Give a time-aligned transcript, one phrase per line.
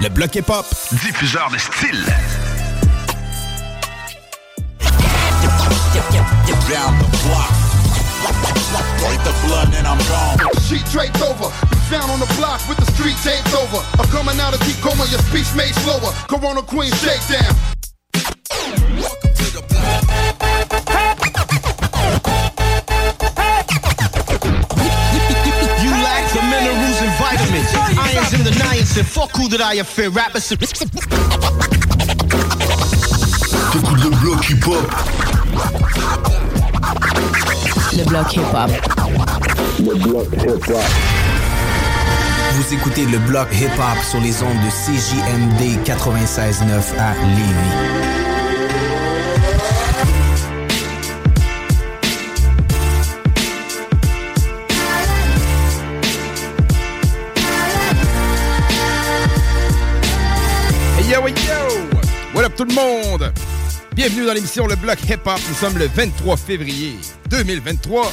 [0.00, 0.66] Le bloc hip-hop.
[0.92, 2.04] diffuseur de style.
[6.72, 7.52] down the block.
[9.04, 10.38] Break the blood and I'm gone.
[10.64, 13.84] Sheet draped over, be found on the block with the street taped over.
[14.00, 16.12] I'm coming out of deep coma, your speech made slower.
[16.28, 17.52] Corona Queen shakedown.
[28.34, 29.04] In the niacin.
[29.04, 30.10] Fuck who that I fear.
[30.10, 30.48] Rappers.
[33.72, 34.86] T'écoutes le bloc hip-hop.
[37.96, 38.70] Le bloc hip-hop.
[42.54, 48.21] Vous écoutez le bloc hip-hop sur les ondes de CJMD 96.9 à Lévis.
[62.42, 63.32] What tout le monde?
[63.94, 65.38] Bienvenue dans l'émission Le Bloc Hip Hop.
[65.48, 66.96] Nous sommes le 23 février
[67.30, 68.12] 2023.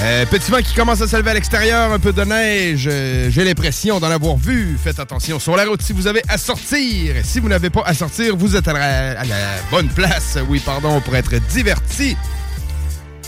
[0.00, 2.88] Euh, petit vent qui commence à se lever à l'extérieur, un peu de neige.
[2.90, 4.78] euh, J'ai l'impression d'en avoir vu.
[4.82, 7.16] Faites attention sur la route si vous avez à sortir.
[7.22, 9.24] Si vous n'avez pas à sortir, vous êtes à la,
[9.70, 10.38] bonne place.
[10.48, 12.16] Oui, pardon, pour être diverti.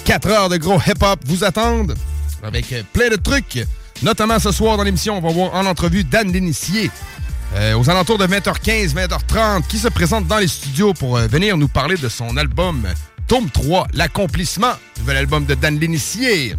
[0.07, 1.95] 4 heures de gros hip-hop vous attendent
[2.43, 3.67] avec plein de trucs.
[4.03, 6.91] Notamment ce soir dans l'émission, on va voir en entrevue Dan L'Initié.
[7.55, 11.57] Euh, aux alentours de 20h15, 20h30, qui se présente dans les studios pour euh, venir
[11.57, 12.87] nous parler de son album
[13.27, 16.57] Tome 3, L'accomplissement, nouvel album de Dan L'Initié.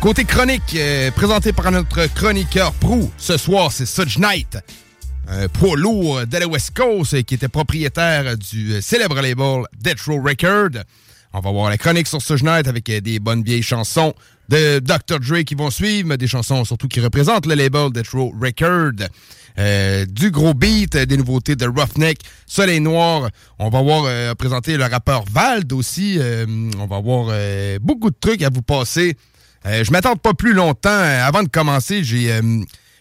[0.00, 4.58] Côté chronique, euh, présenté par notre chroniqueur Prou, ce soir, c'est Suge Knight,
[5.28, 9.64] un poids lourd de la West Coast euh, qui était propriétaire du euh, célèbre label
[9.80, 10.82] Death Row Record.
[11.32, 14.14] On va voir la chronique sur Suge Knight avec euh, des bonnes vieilles chansons
[14.48, 15.20] de Dr.
[15.20, 19.08] Dre qui vont suivre, mais des chansons surtout qui représentent le label Death Row Record.
[19.56, 23.30] Euh, du gros beat, euh, des nouveautés de Roughneck, Soleil Noir.
[23.60, 26.16] On va voir euh, présenter le rappeur Vald aussi.
[26.18, 26.44] Euh,
[26.78, 29.16] on va voir euh, beaucoup de trucs à vous passer.
[29.64, 30.90] Je m'attends pas plus longtemps.
[30.90, 32.38] Avant de commencer, j'ai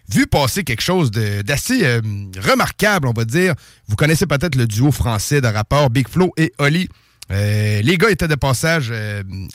[0.09, 1.99] vu passer quelque chose d'assez
[2.39, 3.53] remarquable, on va dire.
[3.89, 6.87] Vous connaissez peut-être le duo français de rappeurs Big Flo et Oli.
[7.31, 8.93] Euh, les gars étaient de passage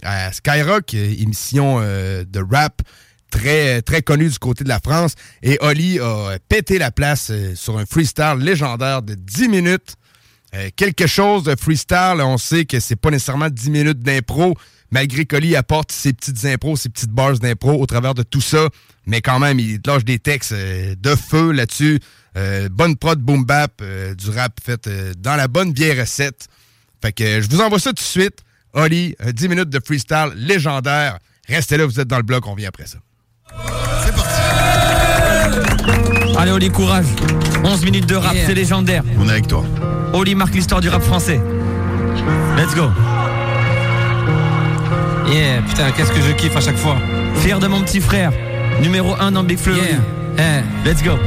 [0.03, 2.83] à Skyrock, émission de rap
[3.31, 5.15] très, très connue du côté de la France.
[5.43, 9.97] Et Oli a pété la place euh, sur un freestyle légendaire de 10 minutes.
[10.55, 14.55] Euh, quelque chose de freestyle, on sait que c'est pas nécessairement 10 minutes d'impro,
[14.91, 18.69] malgré qu'Oli apporte ses petites impros, ses petites bars d'impro au travers de tout ça.
[19.06, 22.00] Mais quand même, il lâche des textes euh, de feu là-dessus.
[22.37, 23.82] Euh, bonne prod boom bap,
[24.17, 24.88] du rap fait
[25.19, 26.49] dans la bonne vieille recette.
[27.03, 28.43] Fait que je vous envoie ça tout de suite.
[28.75, 31.19] Oli, euh, 10 minutes de freestyle légendaire.
[31.49, 32.99] Restez là, vous êtes dans le bloc, on vient après ça.
[36.39, 37.06] Allez Oli, courage.
[37.65, 39.03] 11 minutes de rap, c'est légendaire.
[39.19, 39.65] On est avec toi.
[40.12, 41.41] Oli marque l'histoire du rap français.
[42.56, 42.91] Let's go.
[45.31, 46.97] Yeah, putain, qu'est-ce que je kiffe à chaque fois.
[47.37, 48.33] Fier de mon petit frère.
[48.81, 49.81] Numéro 1 dans Big Fleury.
[50.39, 50.89] Yeah, eh.
[50.89, 51.19] Let's go.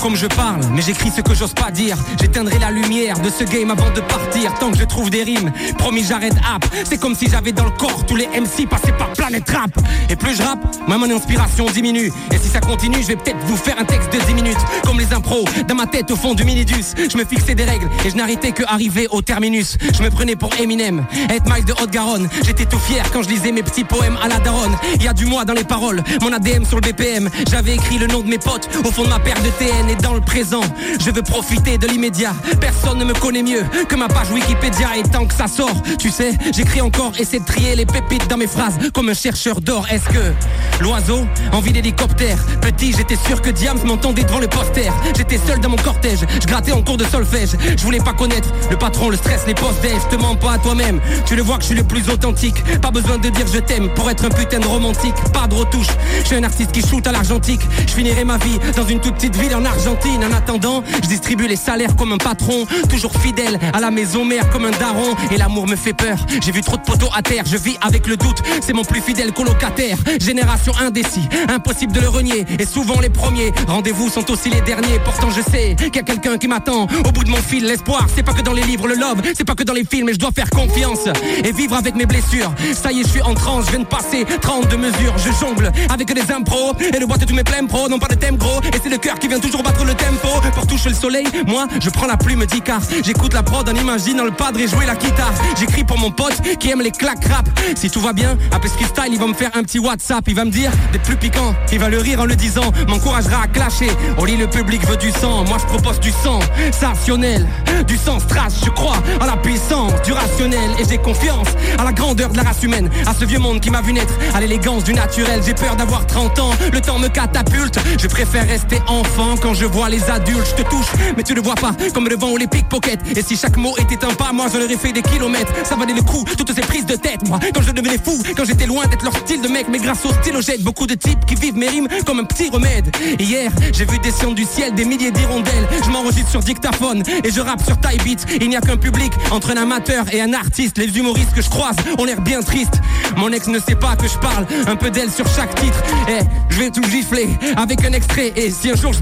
[0.00, 1.96] Comme je parle, mais j'écris ce que j'ose pas dire.
[2.18, 4.54] J'éteindrai la lumière de ce game avant de partir.
[4.54, 6.64] Tant que je trouve des rimes, promis j'arrête app.
[6.84, 9.70] C'est comme si j'avais dans le corps tous les MC passés par Planète Rap.
[10.08, 12.10] Et plus je rappe, moins mon inspiration diminue.
[12.32, 14.58] Et si ça continue, je vais peut-être vous faire un texte de 10 minutes.
[14.84, 16.94] Comme les impros, dans ma tête au fond du minidus.
[16.96, 19.76] Je me fixais des règles et je n'arrêtais que arriver au terminus.
[19.92, 22.28] Je me prenais pour Eminem, être Mike de Haute-Garonne.
[22.42, 24.76] J'étais tout fier quand je lisais mes petits poèmes à la daronne.
[24.98, 27.28] Y a du moi dans les paroles, mon ADM sur le BPM.
[27.50, 30.14] J'avais écrit le nom de mes potes au fond de ma paire de TN dans
[30.14, 30.62] le présent.
[31.00, 32.32] Je veux profiter de l'immédiat.
[32.60, 34.96] Personne ne me connaît mieux que ma page Wikipédia.
[34.96, 38.36] Et tant que ça sort, tu sais, j'écris encore, essaie de trier les pépites dans
[38.36, 39.86] mes phrases comme un chercheur d'or.
[39.90, 40.32] Est-ce que
[40.80, 42.38] l'oiseau, envie d'hélicoptère?
[42.60, 44.90] Petit, j'étais sûr que Diams m'entendait devant le poster.
[45.16, 47.50] J'étais seul dans mon cortège, je grattais en cours de solfège.
[47.76, 50.58] Je voulais pas connaître le patron, le stress, les postes Je te mens pas à
[50.58, 51.00] toi-même.
[51.26, 52.62] Tu le vois que je suis le plus authentique.
[52.80, 55.14] Pas besoin de dire je t'aime pour être un putain de romantique.
[55.32, 55.88] Pas de retouche.
[56.22, 57.60] Je suis un artiste qui shoot à l'argentique.
[57.86, 59.79] Je finirai ma vie dans une toute petite ville en Argentine.
[59.88, 62.66] En attendant, je distribue les salaires comme un patron.
[62.90, 65.14] Toujours fidèle à la maison mère comme un daron.
[65.30, 66.18] Et l'amour me fait peur.
[66.42, 67.44] J'ai vu trop de poteaux à terre.
[67.46, 68.42] Je vis avec le doute.
[68.60, 69.96] C'est mon plus fidèle colocataire.
[70.20, 71.26] Génération indécis.
[71.48, 72.44] Impossible de le renier.
[72.58, 74.98] Et souvent les premiers rendez-vous sont aussi les derniers.
[75.02, 76.86] Pourtant je sais qu'il y a quelqu'un qui m'attend.
[77.06, 79.44] Au bout de mon fil, l'espoir, c'est pas que dans les livres, le love, c'est
[79.44, 80.10] pas que dans les films.
[80.10, 81.08] Et je dois faire confiance
[81.42, 82.52] et vivre avec mes blessures.
[82.74, 83.66] Ça y est, je suis en transe.
[83.66, 85.14] Je viens de passer 32 mesures.
[85.16, 87.88] Je jongle avec des impros et le boîte tous mes pleins pros.
[87.88, 88.60] Non pas de thème gros.
[88.74, 90.28] Et c'est le cœur qui vient toujours battre le tempo.
[90.54, 92.80] Pour toucher le soleil, moi, je prends la plume d'Icar.
[93.04, 95.32] J'écoute la prod en imaginant le padre et jouer la guitare.
[95.58, 97.48] J'écris pour mon pote qui aime les claques rap.
[97.76, 100.24] Si tout va bien, après style, il va me faire un petit WhatsApp.
[100.26, 101.54] Il va me dire d'être plus piquant.
[101.72, 102.72] Il va le rire en le disant.
[102.88, 103.90] M'encouragera à clasher.
[104.18, 105.44] Au lit, le public veut du sang.
[105.44, 106.40] Moi, je propose du sang.
[106.72, 107.46] Sensationnel.
[107.86, 108.54] Du sang strass.
[108.64, 110.70] Je crois à la puissance du rationnel.
[110.78, 112.90] Et j'ai confiance à la grandeur de la race humaine.
[113.06, 114.14] À ce vieux monde qui m'a vu naître.
[114.34, 115.40] À l'élégance du naturel.
[115.46, 116.50] J'ai peur d'avoir 30 ans.
[116.72, 117.78] Le temps me catapulte.
[117.98, 120.54] Je préfère rester enfant quand je vois les adultes.
[120.56, 120.86] Je te touche,
[121.16, 121.72] mais tu le vois pas.
[121.94, 123.00] Comme le vent ou les pickpockets.
[123.16, 125.52] Et si chaque mot était un pas, moi j'en aurais fait des kilomètres.
[125.64, 127.28] Ça valait le coup, toutes ces prises de tête.
[127.28, 129.66] Moi, quand je devenais fou, quand j'étais loin d'être leur style de mec.
[129.70, 132.50] Mais grâce au stylo, j'aide beaucoup de types qui vivent mes rimes comme un petit
[132.50, 132.94] remède.
[133.18, 135.68] Hier, j'ai vu descendre du ciel des milliers d'hirondelles.
[135.84, 138.26] Je m'enregistre sur dictaphone et je rappe sur type beat.
[138.40, 140.78] Il n'y a qu'un public entre un amateur et un artiste.
[140.78, 142.80] Les humoristes que je croise ont l'air bien tristes.
[143.16, 145.82] Mon ex ne sait pas que je parle un peu d'elle sur chaque titre.
[146.08, 148.32] Et je vais tout gifler avec un extrait.
[148.36, 149.00] Et si un jour je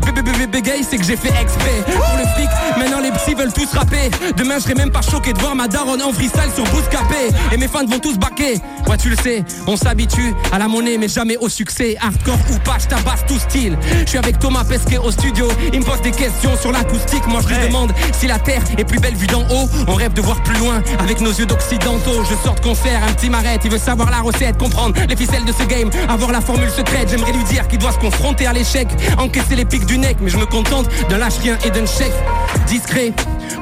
[0.48, 1.82] bégaye, c'est que j'ai fait exprès.
[1.86, 2.48] Pour le fric,
[2.78, 4.10] maintenant les psys veulent tous rapper.
[4.36, 7.28] Demain, je serai même pas choqué de voir ma daronne en freestyle sur Bouscapé.
[7.52, 8.60] Et mes fans vont tous baquer.
[8.88, 11.96] Ouais, tu le sais, on s'habitue à la monnaie, mais jamais au succès.
[12.00, 13.76] Hardcore ou pas, je tabasse tout style.
[14.04, 15.48] Je suis avec Thomas Pesquet au studio.
[15.72, 17.26] Il me pose des questions sur l'acoustique.
[17.26, 19.68] Moi, je lui demande si la terre est plus belle vue d'en haut.
[19.86, 22.24] On rêve de voir plus loin avec nos yeux d'occidentaux.
[22.24, 23.60] Je sors de concert, un petit m'arrête.
[23.64, 27.08] Il veut savoir la recette, comprendre les ficelles de ce game, avoir la formule secrète.
[27.10, 30.30] J'aimerais lui dire qu'il doit se confronter à l'échec, encaisser les pics du nec, mais
[30.30, 32.12] je me contente d'un lâche-rien et d'un chèque
[32.66, 33.12] discret.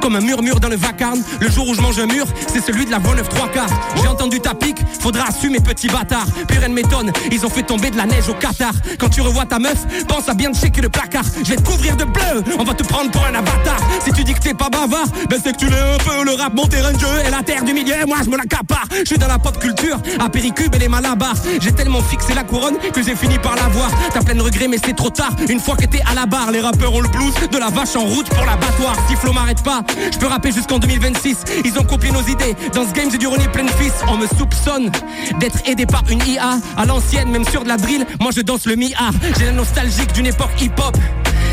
[0.01, 2.85] Comme un murmure dans le vacarme, le jour où je mange un mur, c'est celui
[2.85, 3.69] de la voie 9 3 quarts.
[4.01, 6.25] J'ai entendu ta pique, faudra assumer petit bâtard.
[6.47, 8.73] Purée m'étonne, ils ont fait tomber de la neige au Qatar.
[8.99, 11.23] Quand tu revois ta meuf, pense à bien checker le placard.
[11.43, 13.77] Je vais te couvrir de bleu, on va te prendre pour un avatar.
[14.03, 16.23] Si tu dis que t'es pas bavard, ben c'est que tu l'es un peu.
[16.23, 18.87] Le rap, mon terrain de jeu et la terre du milieu, moi je me l'accapare.
[18.99, 21.35] Je suis dans la pop culture, à Péricube et les malabars.
[21.61, 23.89] J'ai tellement fixé la couronne que j'ai fini par l'avoir.
[24.13, 25.31] T'as plein de regrets, mais c'est trop tard.
[25.49, 27.95] Une fois que t'es à la barre, les rappeurs ont le blues de la vache
[27.95, 28.95] en route pour l'abattoir.
[29.07, 29.76] Si Flo m'arrête pas,
[30.11, 31.37] je peux rapper jusqu'en 2026.
[31.65, 32.55] Ils ont copié nos idées.
[32.73, 33.93] Dans ce game, j'ai du renier plein de fils.
[34.07, 34.91] On me soupçonne
[35.39, 36.59] d'être aidé par une IA.
[36.77, 39.13] À l'ancienne, même sur de la drill, moi je danse le mi-art.
[39.37, 40.97] J'ai la nostalgique d'une époque hip-hop.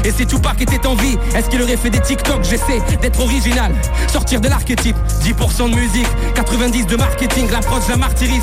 [0.04, 2.42] Et si Tupac était en vie, est-ce qu'il aurait fait des TikTok?
[2.42, 3.72] J'essaie d'être original,
[4.12, 8.42] sortir de l'archétype 10% de musique, 90 de marketing, l'approche la martyrise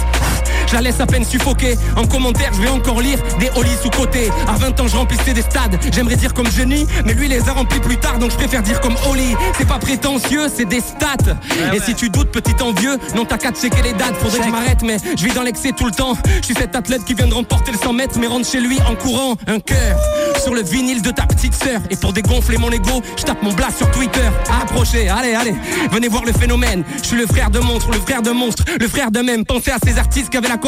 [0.72, 1.78] je la laisse à peine suffoquer.
[1.98, 4.30] En commentaire je vais encore lire des hollies sous côté.
[4.48, 5.78] À 20 ans je remplissais des stades.
[5.92, 8.80] J'aimerais dire comme génie Mais lui les a remplis plus tard Donc je préfère dire
[8.80, 9.36] comme Oli.
[9.58, 11.36] C'est pas prétentieux c'est des stats.
[11.74, 14.16] Et si tu doutes petit envieux Non t'as qu'à checker les dates.
[14.22, 16.14] Faudrait que je m'arrête mais je vis dans l'excès tout le temps.
[16.40, 18.80] Je suis cet athlète qui vient de remporter le 100 mètres Mais rentre chez lui
[18.90, 20.00] en courant Un cœur.
[20.42, 21.82] Sur le vinyle de ta petite sœur.
[21.90, 24.30] Et pour dégonfler mon ego Je tape mon blast sur Twitter.
[24.62, 25.56] Approchez allez allez.
[25.92, 26.86] Venez voir le phénomène.
[27.02, 29.44] Je suis le frère de monstre Le frère de monstre Le frère de même.
[29.44, 30.61] Pensez à ces artistes qui avaient la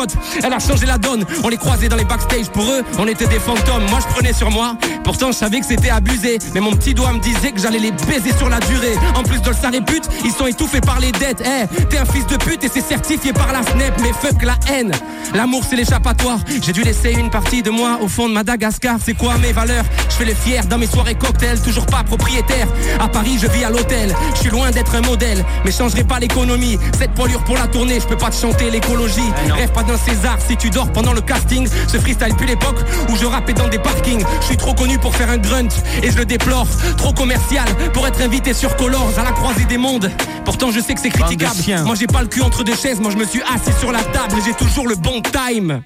[0.44, 3.28] elle a changé la donne, on les croisait dans les backstage Pour eux, on était
[3.28, 4.76] des fantômes, moi je prenais sur moi.
[5.04, 6.40] Pourtant je savais que c'était abusé.
[6.54, 8.96] Mais mon petit doigt me disait que j'allais les baiser sur la durée.
[9.16, 11.44] En plus de le sa répute, ils sont étouffés par les dettes.
[11.46, 14.56] Eh, t'es un fils de pute et c'est certifié par la SNEP Mais fuck la
[14.72, 14.92] haine,
[15.34, 16.40] l'amour c'est l'échappatoire.
[16.62, 18.98] J'ai dû laisser une partie de moi au fond de Madagascar.
[19.04, 19.86] C'est quoi mes valeurs?
[20.10, 22.68] Je fais le fier dans mes soirées cocktails, toujours pas propriétaire.
[23.00, 24.14] À Paris, je vis à l'hôtel.
[24.36, 26.78] Je suis loin d'être un modèle, mais changerai pas l'économie.
[26.98, 29.22] Cette poilure pour la tournée, je peux pas te chanter l'écologie.
[29.50, 31.68] Rêve pas d'un César si tu dors pendant le casting.
[31.88, 32.78] Ce freestyle plus l'époque
[33.10, 34.24] où je rappais dans des parkings.
[34.42, 35.70] Je suis trop connu pour faire un grunt
[36.02, 36.68] et je le déplore.
[36.98, 40.12] Trop commercial pour être invité sur Colors à la croisée des mondes.
[40.46, 41.56] Pourtant, je sais que c'est critiquable.
[41.86, 43.00] Moi, j'ai pas le cul entre deux chaises.
[43.00, 45.82] Moi, je me suis assis sur la table et j'ai toujours le bon time.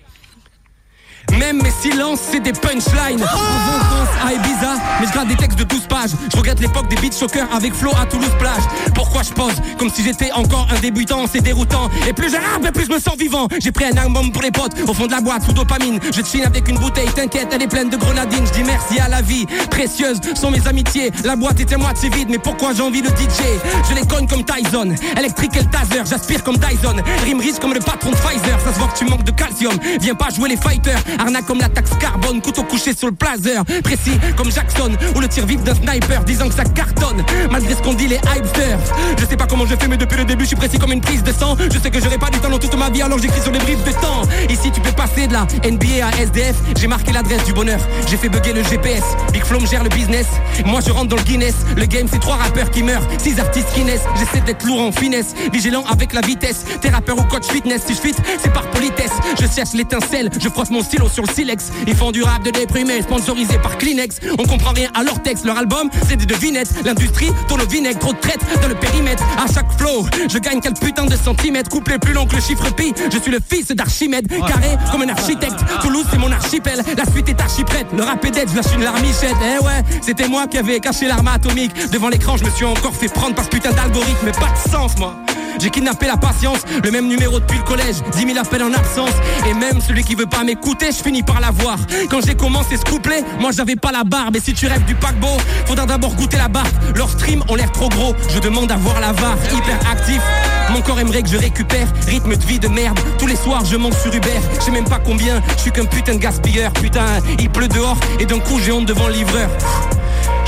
[1.31, 3.21] Même mes silences, c'est des punchlines.
[3.21, 6.11] En vacances à Ibiza, mais je garde des textes de 12 pages.
[6.31, 8.63] Je regrette l'époque des beats shockers avec Flo à Toulouse plage.
[8.95, 11.89] Pourquoi je pose comme si j'étais encore un débutant C'est déroutant?
[12.07, 13.47] Et plus je rappe, et plus je me sens vivant.
[13.59, 15.99] J'ai pris un album pour les potes, au fond de la boîte sous dopamine.
[16.15, 18.45] Je chine avec une bouteille, t'inquiète, elle est pleine de grenadines.
[18.45, 21.11] Je dis merci à la vie, précieuse sont mes amitiés.
[21.23, 23.43] La boîte était moitié vide, mais pourquoi j'ai envie de DJ
[23.89, 26.01] Je les cogne comme Tyson, électrique et le taser.
[26.09, 28.59] J'aspire comme Dyson, rime riche comme le patron de Pfizer.
[28.63, 29.73] Ça se voit que tu manques de calcium.
[30.01, 30.99] Viens pas jouer les fighters.
[31.19, 33.63] Arnaque comme la taxe carbone, couteau couché sur le plazer.
[33.83, 37.23] Précis comme Jackson, ou le tir vif d'un sniper, disant que ça cartonne.
[37.51, 38.79] Malgré ce qu'on dit les hypesters.
[39.19, 41.01] Je sais pas comment je fais, mais depuis le début, je suis précis comme une
[41.01, 41.55] prise de sang.
[41.59, 43.83] Je sais que j'aurai pas du dans toute ma vie, alors j'écris sur les briefs
[43.83, 44.21] de temps.
[44.49, 46.55] Ici, tu peux passer de la NBA à SDF.
[46.79, 47.79] J'ai marqué l'adresse du bonheur.
[48.09, 49.03] J'ai fait bugger le GPS.
[49.33, 50.27] Big Flom gère le business.
[50.65, 51.55] Moi, je rentre dans le Guinness.
[51.75, 53.05] Le game, c'est trois rappeurs qui meurent.
[53.17, 54.05] Six artistes qui naissent.
[54.17, 55.33] J'essaie d'être lourd en finesse.
[55.51, 56.63] Vigilant avec la vitesse.
[56.81, 57.81] T'es rappeur ou coach fitness.
[57.85, 59.11] Si je fit, c'est par politesse.
[59.39, 60.29] Je cherche l'étincelle.
[60.39, 61.71] Je frotte mon stylo sur le silex.
[61.87, 64.19] Ils font du rap de déprimé, sponsorisé par Kleenex.
[64.37, 66.69] On comprend rien à leur texte, leur album, c'est des devinettes.
[66.85, 69.23] L'industrie tourne au vinaigre, trop de traite dans le périmètre.
[69.37, 71.69] À chaque flow, je gagne quel putain de centimètres.
[71.69, 74.27] Couplé plus long que le chiffre pi, je suis le fils d'Archimède.
[74.27, 75.59] Carré comme un architecte.
[75.81, 76.81] Toulouse, c'est mon archipel.
[76.97, 77.87] La suite est archiprête.
[77.95, 79.35] Le rap est dead, je lâche une larmichette.
[79.41, 81.71] Eh ouais, c'était moi qui avais caché l'arme atomique.
[81.91, 84.25] Devant l'écran, je me suis encore fait prendre par ce putain d'algorithme.
[84.25, 85.15] Mais pas de sens, moi.
[85.59, 89.09] J'ai kidnappé la patience, le même numéro depuis le collège, 10 000 appels en absence.
[89.49, 91.77] Et même celui qui veut pas m'écouter, je finis par l'avoir.
[92.09, 94.35] Quand j'ai commencé ce couplet, moi j'avais pas la barbe.
[94.35, 96.67] Et si tu rêves du paquebot, faudra d'abord goûter la barbe.
[96.95, 99.37] Leurs streams ont l'air trop gros, je demande à voir la VAR.
[99.53, 100.21] Hyper actif,
[100.71, 101.87] mon corps aimerait que je récupère.
[102.07, 104.39] Rythme de vie de merde, tous les soirs je monte sur Uber.
[104.59, 106.71] Je sais même pas combien, je suis qu'un putain de gaspilleur.
[106.73, 107.05] Putain,
[107.39, 109.49] il pleut dehors et d'un coup j'ai honte devant livreur.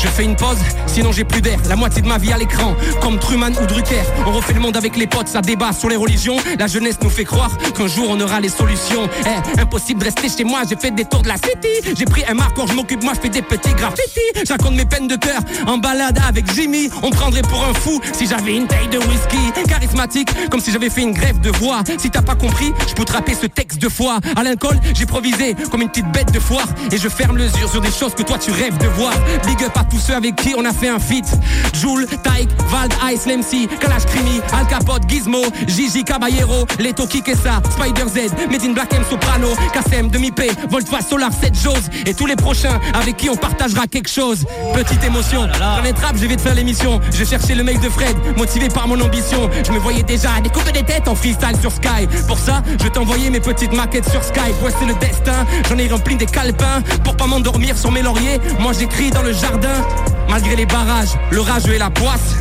[0.01, 0.57] Je fais une pause,
[0.88, 1.59] sinon j'ai plus d'air.
[1.67, 4.01] La moitié de ma vie à l'écran, comme Truman ou Drucker.
[4.25, 6.38] On refait le monde avec les potes, ça débat sur les religions.
[6.57, 9.09] La jeunesse nous fait croire qu'un jour on aura les solutions.
[9.25, 11.95] Eh, impossible de rester chez moi, j'ai fait des tours de la city.
[11.97, 14.19] J'ai pris un marqueur, je m'occupe, moi je fais des petits graffitis.
[14.35, 16.89] Je mes peines de cœur en balade avec Jimmy.
[17.03, 19.51] On prendrait pour un fou si j'avais une taille de whisky.
[19.67, 20.08] Charismatique,
[20.49, 21.83] comme si j'avais fait une grève de voix.
[21.97, 24.19] Si t'as pas compris, je peux te rapper ce texte de foi.
[24.35, 26.67] À l'alcool, j'ai improvisé comme une petite bête de foire.
[26.91, 29.13] Et je ferme les yeux sur des choses que toi tu rêves de voir.
[29.45, 31.25] Big up à tous ceux avec qui on a fait un feat.
[31.73, 38.07] Joule, Tyke, Vald, Ice, Lemcy, Kalash Krimi, Al Capote, Gizmo, Gigi Caballero, Leto Kikessa, Spider
[38.07, 42.35] Z, Made in Black M Soprano, Kassem, Demi-P, Voltva, Solar, 7 Jose et tous les
[42.35, 44.45] prochains avec qui on partagera quelque chose.
[44.73, 45.47] Petite émotion,
[45.83, 46.99] les trappes, je vais te faire l'émission.
[47.13, 49.49] Je cherchais le mec de Fred, motivé par mon ambition.
[49.65, 52.08] Je me voyais déjà découper des têtes en freestyle sur Sky.
[52.27, 54.20] Pour ça, je t'envoyais mes petites maquettes sur.
[54.20, 58.39] Ouais, c'est le destin, j'en ai rempli des calepins pour pas m'endormir sur mes lauriers.
[58.60, 59.68] Moi, j'écris dans le jardin.
[60.29, 62.36] Malgré les barrages, le rageux et la poisse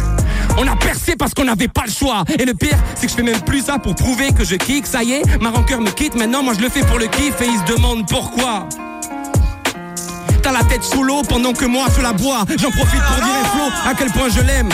[0.60, 3.16] on a percé parce qu'on n'avait pas le choix Et le pire c'est que je
[3.16, 5.90] fais même plus ça pour prouver que je kick Ça y est, ma rancœur me
[5.90, 8.68] quitte Maintenant moi je le fais pour le kiff Et ils se demandent pourquoi
[10.42, 13.84] T'as la tête sous l'eau pendant que moi je la bois J'en profite pour dire
[13.84, 14.68] à à quel point je l'aime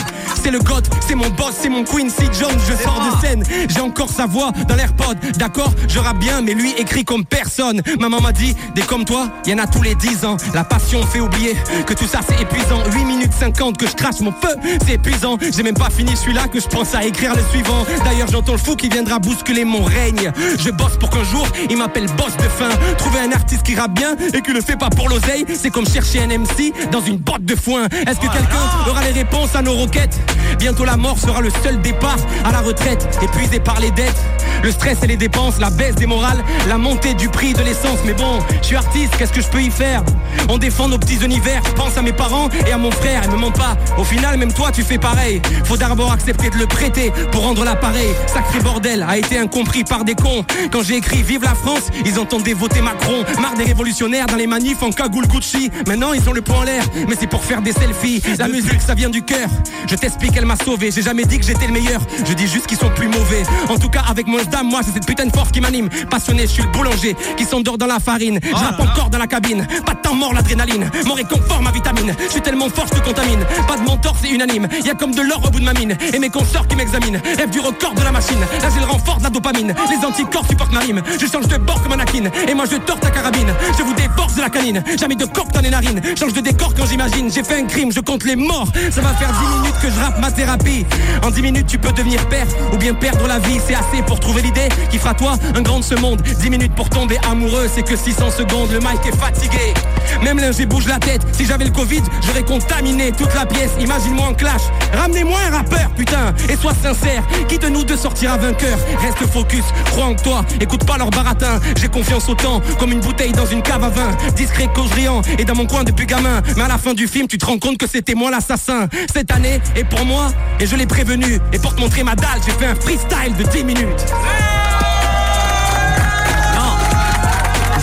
[0.44, 3.80] c'est le God, c'est mon boss, c'est mon Quincy Jones, je sors de scène, j'ai
[3.80, 7.80] encore sa voix dans l'AirPod, d'accord, je rappe bien, mais lui écrit comme personne.
[7.98, 10.36] Maman m'a dit, des comme toi, y en a tous les 10 ans.
[10.52, 11.56] La passion fait oublier
[11.86, 12.82] que tout ça c'est épuisant.
[12.92, 14.54] 8 minutes 50 que je crache mon feu,
[14.86, 15.38] c'est épuisant.
[15.40, 17.86] J'ai même pas fini celui-là que je pense à écrire le suivant.
[18.04, 20.30] D'ailleurs, j'entends le fou qui viendra bousculer mon règne.
[20.58, 22.68] Je bosse pour qu'un jour, il m'appelle boss de fin.
[22.98, 25.86] Trouver un artiste qui rappe bien et qui le fait pas pour l'oseille, c'est comme
[25.86, 27.86] chercher un MC dans une botte de foin.
[28.06, 30.18] Est-ce que quelqu'un aura les réponses à nos requêtes?
[30.58, 34.20] Bientôt la mort sera le seul départ à la retraite, épuisé par les dettes.
[34.62, 37.98] Le stress et les dépenses, la baisse des morales, la montée du prix de l'essence.
[38.04, 40.02] Mais bon, je suis artiste, qu'est-ce que je peux y faire?
[40.48, 43.28] On défend nos petits univers, je pense à mes parents et à mon frère, et
[43.28, 43.76] me ment pas.
[43.98, 45.40] Au final, même toi, tu fais pareil.
[45.64, 48.08] Faut d'abord accepter de le prêter pour rendre l'appareil.
[48.26, 50.44] Sacré bordel a été incompris par des cons.
[50.70, 53.24] Quand j'ai écrit Vive la France, ils entendaient voter Macron.
[53.40, 55.70] Marre des révolutionnaires dans les manifs en cagoule Gucci.
[55.86, 58.22] Maintenant, ils ont le poing en l'air, mais c'est pour faire des selfies.
[58.38, 59.48] La musique, ça vient du cœur.
[59.88, 60.90] Je t'explique, elle m'a sauvé.
[60.90, 62.00] J'ai jamais dit que j'étais le meilleur.
[62.26, 63.42] Je dis juste qu'ils sont plus mauvais.
[63.68, 65.88] En tout cas, avec mon dame, moi, c'est cette putain de force qui m'anime.
[66.10, 68.38] Passionné, je suis le boulanger qui s'endort dans la farine.
[68.42, 69.66] Je rappe encore dans la cabine.
[69.84, 72.14] Pas de temps mort l'adrénaline, mon réconfort, ma vitamine.
[72.18, 73.44] Je suis tellement fort, je te contamine.
[73.68, 74.66] Pas de mentor, c'est unanime.
[74.82, 75.96] Y a comme de l'or au bout de ma mine.
[76.14, 77.20] Et mes consorts qui m'examinent.
[77.36, 78.40] Rêve du record de la machine.
[78.40, 79.74] Là, j'ai le renfort de la dopamine.
[79.90, 81.02] Les anticorps supportent ma rime.
[81.20, 82.30] Je change de bord comme Anakin.
[82.48, 83.52] Et moi, je tords ta carabine.
[83.76, 84.82] Je vous déforce de la canine.
[84.98, 86.00] Jamais de corps dans les narines.
[86.18, 87.30] Change de décor quand j'imagine.
[87.30, 88.68] J'ai fait un crime, je compte les morts.
[88.90, 90.86] Ça va faire 10 minutes que je rappe ma thérapie.
[91.22, 93.58] En 10 minutes, tu peux devenir père ou bien perdre la vie.
[93.66, 96.22] C'est assez pour trouver l'idée qui fera toi un grand de ce monde.
[96.22, 98.70] 10 minutes pour tomber amoureux, c'est que 600 secondes.
[98.72, 99.74] Le mic est fatigué.
[100.22, 101.22] Même j'ai bouge la tête.
[101.32, 103.72] Si j'avais le Covid, j'aurais contaminé toute la pièce.
[103.80, 104.62] Imagine-moi en clash.
[104.92, 106.34] Ramenez-moi un rappeur, putain.
[106.48, 107.22] Et sois sincère.
[107.48, 110.44] Qui de nous deux sortira vainqueur Reste focus, crois en toi.
[110.60, 111.60] Écoute pas leur baratin.
[111.76, 114.10] J'ai confiance au temps, comme une bouteille dans une cave à vin.
[114.36, 116.42] Discret, cause riant, et dans mon coin depuis gamin.
[116.56, 118.88] Mais à la fin du film, tu te rends compte que c'était moi l'assassin.
[119.12, 120.28] Cette année est pour moi,
[120.60, 121.38] et je l'ai prévenu.
[121.52, 124.04] Et pour te montrer ma dalle, j'ai fait un freestyle de 10 minutes.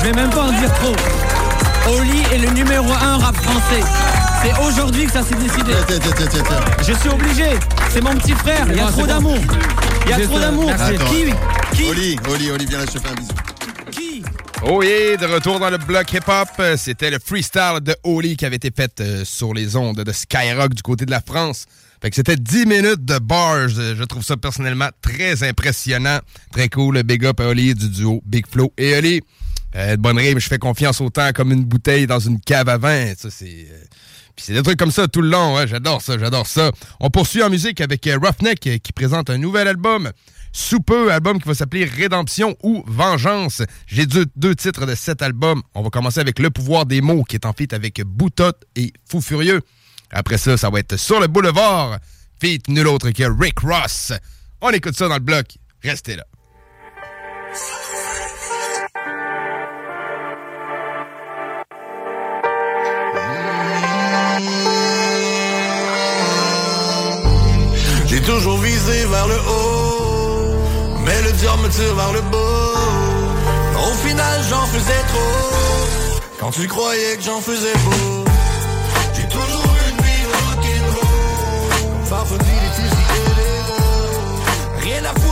[0.02, 0.96] Je vais même pas en dire trop.
[1.88, 3.82] Oli est le numéro 1 rap français.
[4.44, 5.74] C'est aujourd'hui que ça s'est décidé.
[6.80, 7.46] Je suis obligé.
[7.90, 8.66] C'est mon petit frère.
[8.70, 9.38] Il y a trop d'amour.
[10.06, 10.72] Il y a trop d'amour.
[11.10, 13.34] Qui, qui Oli, Oli, Oli, viens là, je te fais un bisou.
[13.92, 14.24] Qui
[14.64, 18.58] Oh yeah, de retour dans le bloc hip-hop, c'était le freestyle de Oli qui avait
[18.58, 21.66] été fait euh, sur les ondes de Skyrock du côté de la France.
[22.00, 23.70] Fait que c'était 10 minutes de bars.
[23.70, 26.20] Je trouve ça personnellement très impressionnant.
[26.52, 27.02] Très cool.
[27.04, 29.22] Big up à Oli du duo Big Flow et Oli.
[29.76, 33.14] Euh, bonne rime, je fais confiance autant comme une bouteille dans une cave à vin.
[33.16, 33.68] Ça, c'est...
[33.72, 33.86] Euh,
[34.36, 35.58] puis c'est des trucs comme ça tout le long.
[35.58, 35.66] Hein.
[35.68, 36.72] J'adore ça, j'adore ça.
[37.00, 40.12] On poursuit en musique avec euh, Roughneck euh, qui présente un nouvel album.
[40.54, 43.62] Sous peu, album qui va s'appeler Rédemption ou Vengeance.
[43.88, 45.62] J'ai deux, titres de cet album.
[45.74, 48.92] On va commencer avec Le pouvoir des mots qui est en feat avec Boutot et
[49.10, 49.62] Fou Furieux.
[50.12, 52.00] Après ça, ça va être Sur le boulevard,
[52.42, 54.12] feat nul autre que Rick Ross.
[54.60, 55.58] On écoute ça dans le bloc.
[55.82, 56.26] Restez là.
[68.12, 70.58] J'ai toujours visé vers le haut,
[71.06, 73.78] mais le diable me tire vers le bas.
[73.88, 75.56] Au final, j'en faisais trop,
[76.38, 78.26] quand tu croyais que j'en faisais beau.
[79.14, 84.42] J'ai toujours une vie rock'n'roll, farfouille les fusils et les mots.
[84.82, 85.31] Rien à foutre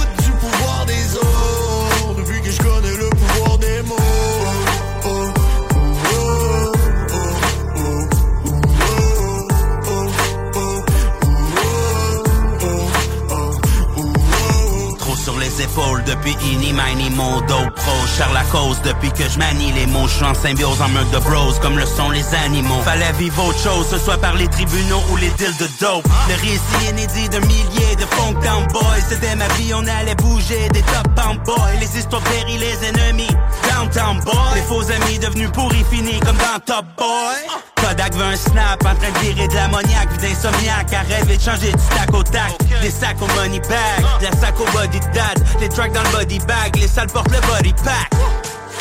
[15.61, 18.07] épaules depuis Ini, Mini, mon dos pro.
[18.17, 20.07] Cher la cause depuis que je manie les mots.
[20.07, 22.81] Je suis en symbiose en meute de bros comme le sont les animaux.
[22.83, 26.07] Fallait vivre autre chose, ce soit par les tribunaux ou les deals de dope.
[26.27, 29.01] Le récit inédit d'un millier de funk down boys.
[29.09, 31.09] C'était ma vie, on allait bouger des top
[31.45, 31.55] boys.
[31.79, 33.35] Les histoires péris, les ennemis.
[33.69, 34.55] Downtown boys.
[34.55, 37.37] Les faux amis devenus pourris finis comme dans Top Boy.
[37.75, 41.41] Kodak veut un snap en train de virer de l'ammoniaque, vie d'insomniaque, à rêver de
[41.41, 42.57] changer du stack au tac.
[42.81, 46.09] Des sacs au money bag, de la sac au body dad, les tracks dans le
[46.09, 48.11] body bag, les salles portent le body pack.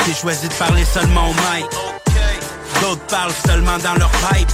[0.07, 1.66] J'ai choisi de parler seulement au mic.
[2.81, 4.50] D'autres parlent seulement dans leur pipe.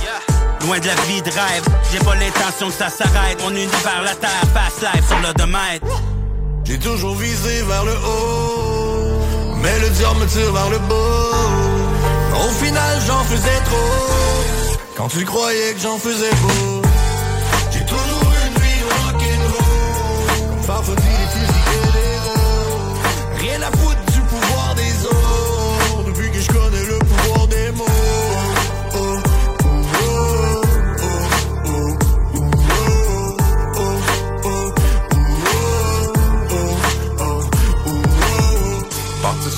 [0.63, 3.41] Loin de la vie de rêve, j'ai pas l'intention que ça s'arrête.
[3.43, 5.87] Mon univers, la terre, passe live sur l'odomètre.
[6.65, 9.21] J'ai toujours visé vers le haut,
[9.57, 12.45] mais le diable me tire vers le bas.
[12.47, 16.83] Au final, j'en faisais trop, quand tu croyais que j'en faisais beau.
[17.71, 21.64] J'ai toujours une vie rock'n'roll, comme farfouille les fusils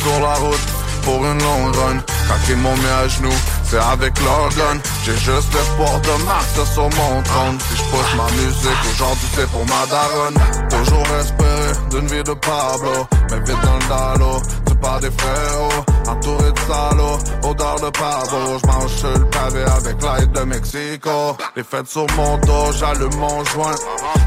[0.07, 0.67] sur la route
[1.03, 1.99] pour une longue run.
[2.29, 4.79] Quand ils m'ont mis à genoux, c'est avec leur gun.
[5.05, 7.59] J'ai juste l'espoir de marcher sur mon trône.
[7.61, 10.39] Si je push ma musique, aujourd'hui c'est pour ma daronne.
[10.71, 13.07] Toujours espérer d'une vie de Pablo.
[13.31, 15.85] Mais vite dans le dallo, tu parles des frérots.
[16.09, 17.19] Entouré de salauds,
[17.51, 18.59] odeur de pavot.
[18.63, 21.37] J'mange sur le pavé avec l'aide de Mexico.
[21.57, 23.79] Les fêtes sur mon dos, j'allume mon joint.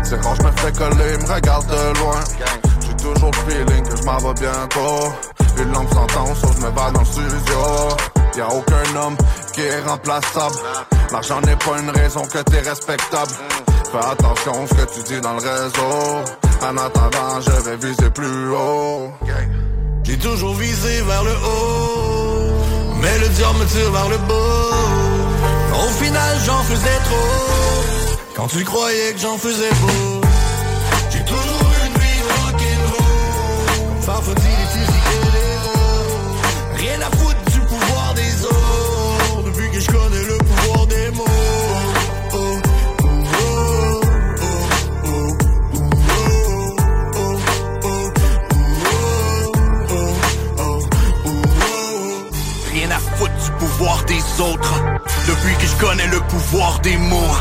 [0.04, 2.20] C'est quand je me fais coller, me regarde de loin.
[2.86, 6.72] J'ai toujours le feeling que je m'en vais bientôt Une langue s'entend, sauf je me
[6.72, 7.60] bats dans le studio.
[8.38, 9.17] Y'a aucun homme
[9.54, 10.56] qui est remplaçable.
[11.12, 13.32] L'argent n'est pas une raison que t'es respectable.
[13.91, 16.24] Fais attention ce que tu dis dans le réseau.
[16.62, 19.12] En attendant, je vais viser plus haut.
[20.04, 22.54] J'ai toujours visé vers le haut,
[23.02, 25.86] mais le diable me tire vers le bas.
[25.86, 27.84] Au final, j'en faisais trop,
[28.36, 30.22] quand tu croyais que j'en faisais beau.
[31.12, 34.59] J'ai toujours une vie rock'n'roll, farfouille
[54.39, 57.36] Depuis que je connais le pouvoir des mots.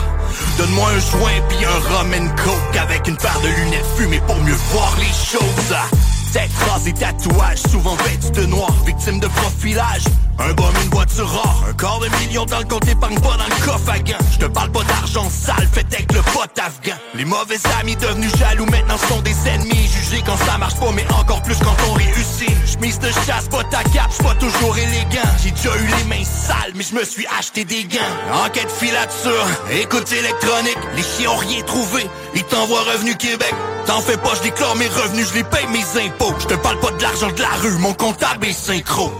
[0.58, 4.36] Donne-moi un joint puis un rum and coke avec une paire de lunettes fumées pour
[4.38, 6.17] mieux voir les choses.
[6.32, 10.02] Tête rasée, tatouage, souvent vêtu de noir, victime de profilage.
[10.38, 13.46] Un bum, une voiture rare, un quart de million dans le compte épargne pas dans
[13.46, 14.24] le coffre à gants.
[14.32, 16.96] Je te parle pas d'argent sale, fait avec le pote afghan.
[17.14, 19.88] Les mauvais amis devenus jaloux maintenant sont des ennemis.
[19.88, 22.52] Jugés quand ça marche pas, mais encore plus quand on réussit.
[22.66, 25.28] J'mise de chasse, pas ta cap, j'suis pas toujours élégant.
[25.42, 28.44] J'ai déjà eu les mains sales, mais je me suis acheté des gants.
[28.44, 32.06] Enquête filature, écoute électronique, les chiens ont rien trouvé.
[32.34, 33.54] Ils t'envoient Revenu Québec.
[33.88, 36.34] T'en fais pas, je déclare mes revenus, je les paye mes impôts.
[36.40, 39.10] Je te parle pas de l'argent de la rue, mon comptable est synchro.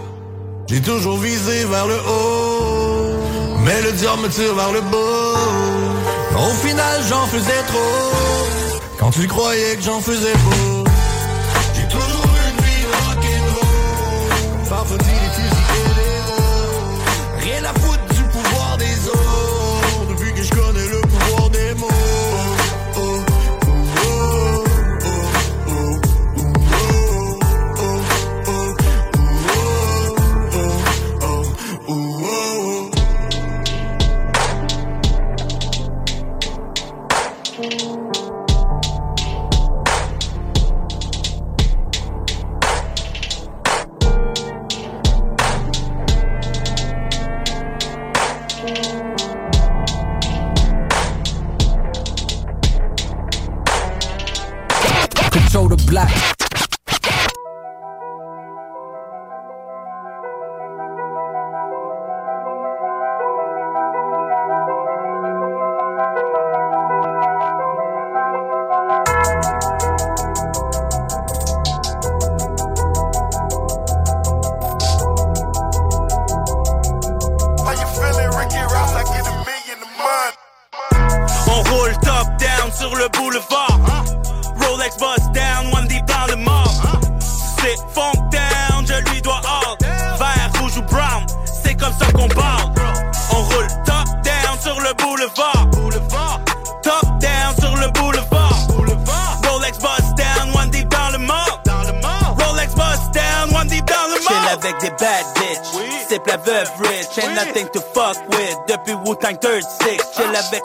[0.69, 3.17] J'ai toujours visé vers le haut,
[3.61, 6.39] mais le diable me tire vers le bas.
[6.39, 10.78] Au final, j'en faisais trop, quand tu croyais que j'en faisais pas.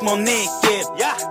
[0.04, 0.50] Mon équipe.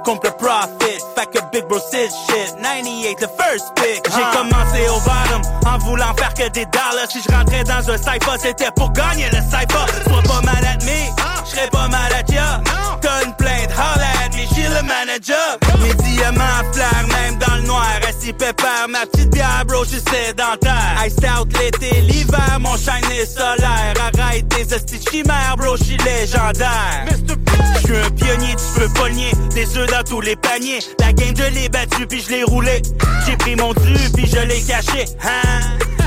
[0.04, 2.56] Compte le profit, fait que Big Bro c'est shit.
[2.61, 4.02] 98, the first pick.
[4.04, 7.08] J'ai commencé au bottom, en voulant faire que des dollars.
[7.11, 9.87] Si je rentrais dans un cypher, c'était pour gagner le cypher.
[10.08, 12.61] Sois pas mad at me, j'serais pas mad at ya.
[13.00, 15.58] T'as une plainte, holla at me, j'suis le manager.
[15.80, 17.87] Mes diamants flairent, même dans le noir.
[18.08, 20.96] Assis pépère, ma petite bière, bro, j'suis sédentaire.
[21.06, 23.94] Iced out l'été, l'hiver, mon shine est solaire.
[24.18, 24.78] Arrête tes de
[25.11, 27.04] chimères, bro, j'suis légendaire.
[27.76, 29.32] J'suis un pionnier, tu peux nier.
[29.54, 30.80] Des œufs dans tous les paniers.
[31.00, 32.82] La game, je l'ai battu, puis je l'ai roulé.
[33.26, 35.04] J'ai pris mon dû, puis je l'ai caché.
[35.22, 35.60] Hein?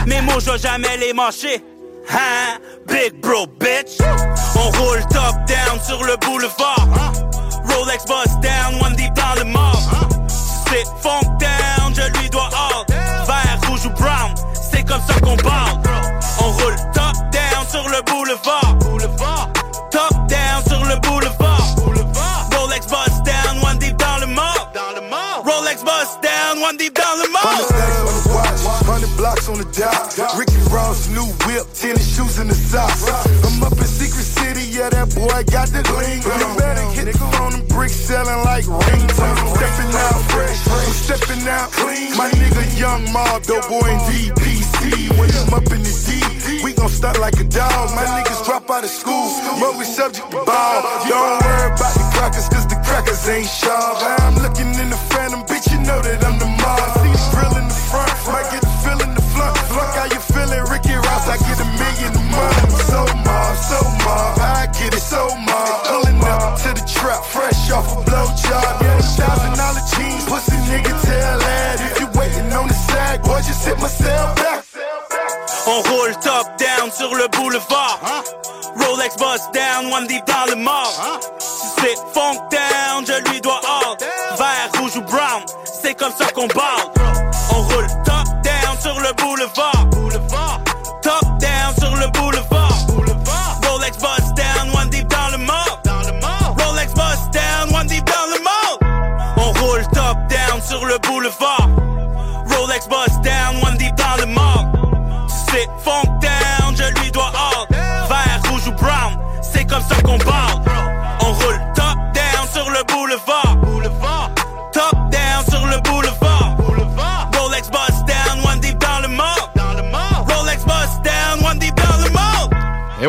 [0.07, 1.63] Mes mots, je jamais les mâcher.
[2.11, 2.59] Hein?
[2.87, 3.97] Big bro, bitch.
[4.55, 6.87] On roule top down sur le boulevard.
[7.67, 9.81] Rolex bust down, one deep dans le mort.
[10.69, 12.85] C'est funk down, je lui dois all.
[13.25, 14.33] Vert, rouge ou brown,
[14.71, 15.79] c'est comme ça qu'on parle.
[16.39, 18.74] On roule top down sur le boulevard.
[26.65, 29.93] One deep dans le Hundred stacks on the watch, hundred blocks on the job.
[30.33, 33.05] Ricky Ross, new whip, tennis shoes in the socks.
[33.45, 36.25] I'm up in Secret City, yeah, that boy got the gleam.
[36.25, 39.45] You better hit the phone and bricks selling like ringtones.
[39.53, 40.57] Stepping out fresh,
[40.95, 42.15] stepping out clean.
[42.15, 45.11] My nigga Young Mob, dope boy in DPC.
[45.19, 47.91] When I'm up in the D, we gon' start like a dog.
[47.93, 50.81] My niggas drop out of school, but we subject to ball.
[51.07, 53.99] Don't worry about the crackers, cause the crackers ain't sharp.
[54.23, 56.87] I'm looking in the phantom, bitch, you know that I'm the mob.
[57.03, 59.57] See drill in the front, might get the feel in the front.
[59.75, 62.71] Fuck how you feeling, Ricky Ross, I get a million a month.
[62.87, 65.85] So mob, so mob, I get it so mob.
[65.85, 68.81] Pulling up to the trap, fresh off a blow job.
[68.81, 69.44] Yeah, thousand
[75.67, 77.99] On roule top down sur le boulevard.
[78.77, 81.19] Rolex bust down, one deep dans le mort.
[81.39, 83.95] Si c'est funk down, je lui dois all.
[84.37, 85.43] Vert, rouge ou brown,
[85.81, 87.04] c'est comme ça qu'on parle.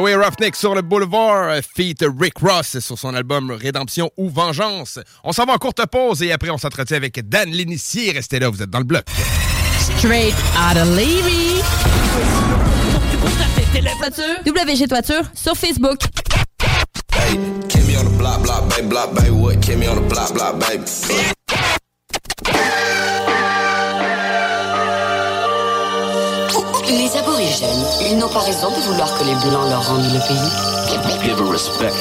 [0.07, 5.01] Oui, Roughneck sur le Boulevard, euh, feat Rick Ross sur son album Rédemption ou Vengeance.
[5.25, 8.13] On s'en va en courte pause et après on s'entretient avec Dan L'Initié.
[8.13, 9.05] Restez là, vous êtes dans le bloc.
[9.99, 11.61] Straight out of Levy.
[14.45, 15.99] WG Toiture sur Facebook.
[17.13, 17.37] Hey,
[26.97, 30.51] Les aborigènes, ils n'ont pas raison de vouloir que les blancs leur rendent le pays.
[31.23, 31.93] Give respect.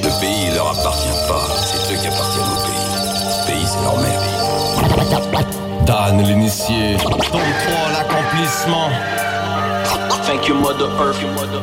[0.00, 2.86] Le pays leur appartient pas, c'est eux qui appartiennent au pays.
[3.32, 4.22] Ce pays, c'est leur mère.
[5.84, 7.10] Dan l'initié, 3
[7.92, 8.88] l'accomplissement.
[10.24, 11.20] Thank you, Mother Earth.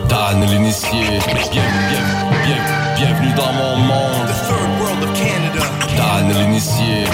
[0.09, 1.19] Dan l'initié,
[1.51, 2.03] bien, bien,
[2.43, 2.61] bien,
[2.97, 4.27] bienvenue dans mon monde.
[4.27, 5.63] The third world of Canada.
[5.95, 7.05] Dan l'initié.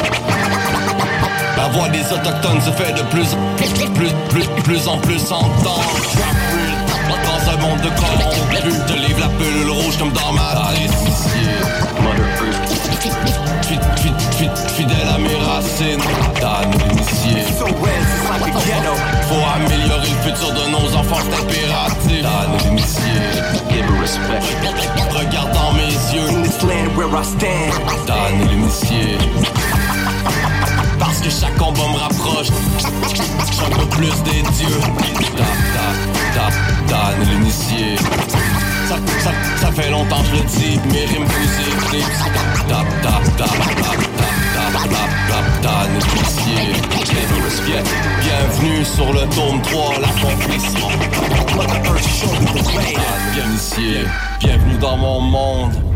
[1.65, 3.38] La voix des autochtones se fait de plus en
[3.95, 5.82] plus, plus, plus en plus entendre.
[7.10, 10.43] Dans un monde de corrompus, je te livre la pilule rouge comme dans ma
[13.63, 16.01] fi- Fidèle à mes racines,
[18.63, 18.93] ghetto.
[19.28, 22.25] Faut améliorer le futur de nos enfants, c'est impératif.
[24.01, 24.41] Respect.
[25.17, 26.30] Regarde dans mes yeux.
[28.12, 30.05] In.
[31.00, 34.80] Parce que chaque combat me rapproche un peu plus des dieux.
[35.38, 35.44] Da,
[36.36, 36.50] da,
[36.88, 37.98] Dan l'initié.
[38.88, 41.26] Ça, ça, fait longtemps que je le dis, mes rimes
[42.70, 43.46] da, da, da, da,
[45.30, 46.74] da, Dan l'initié.
[47.06, 47.84] Give respect.
[48.22, 50.92] Bienvenue sur le tome 3, l'accomplissement.
[54.40, 55.95] Bienvenue dans mon monde.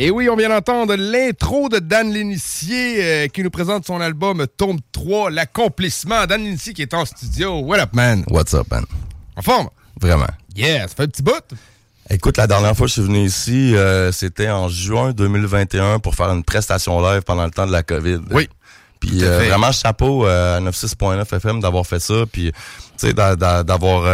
[0.00, 4.46] Et oui, on vient d'entendre l'intro de Dan L'Initié euh, qui nous présente son album
[4.56, 6.24] Tome 3, L'accomplissement.
[6.26, 7.58] Dan L'Initié qui est en studio.
[7.62, 8.22] What up, man?
[8.30, 8.84] What's up, man?
[9.34, 9.68] En forme?
[10.00, 10.28] Vraiment.
[10.54, 11.32] Yeah, ça fait un petit bout.
[12.10, 16.14] Écoute, la dernière fois que je suis venu ici, euh, c'était en juin 2021 pour
[16.14, 18.20] faire une prestation live pendant le temps de la COVID.
[18.30, 18.48] Oui.
[19.00, 22.58] Puis euh, vraiment chapeau à 96.9 FM d'avoir fait ça, puis tu
[23.08, 24.04] sais d'a- d'a- d'avoir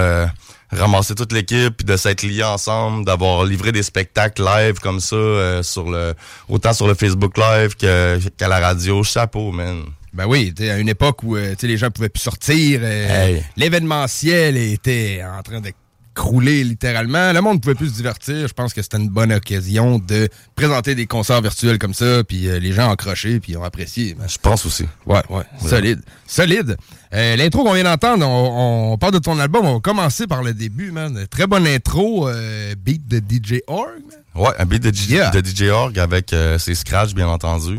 [0.74, 5.16] ramassé toute l'équipe, puis de s'être liés ensemble, d'avoir livré des spectacles live comme ça
[5.16, 6.14] euh, sur le
[6.48, 9.02] autant sur le Facebook Live que qu'à la radio.
[9.02, 9.82] Chapeau, man.
[10.12, 13.26] Ben oui, tu sais, à une époque où euh, les gens pouvaient plus sortir, euh,
[13.26, 13.42] Hey.
[13.56, 15.70] l'événementiel était en train de
[16.14, 17.32] crouler littéralement.
[17.32, 18.46] Le monde pouvait plus se divertir.
[18.48, 22.48] Je pense que c'était une bonne occasion de présenter des concerts virtuels comme ça, puis
[22.48, 24.16] euh, les gens ont accroché, puis ont apprécié.
[24.26, 24.84] Je pense aussi.
[25.06, 26.00] Ouais, ouais, solide.
[26.26, 26.76] Solide.
[27.12, 30.42] Euh, L'intro qu'on vient d'entendre, on, on parle de ton album, on va commencer par
[30.42, 31.26] le début, man.
[31.30, 34.42] Très bonne intro, euh, beat de DJ Org, man.
[34.44, 35.30] Ouais, un beat de, DJ Yeah.
[35.30, 37.78] de DJ Org avec ses scratchs, bien entendu.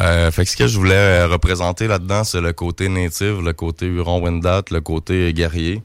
[0.00, 3.86] Euh, fait que ce que je voulais représenter là-dedans, c'est le côté native, le côté
[3.86, 5.82] Huron-Wendat, le côté guerrier.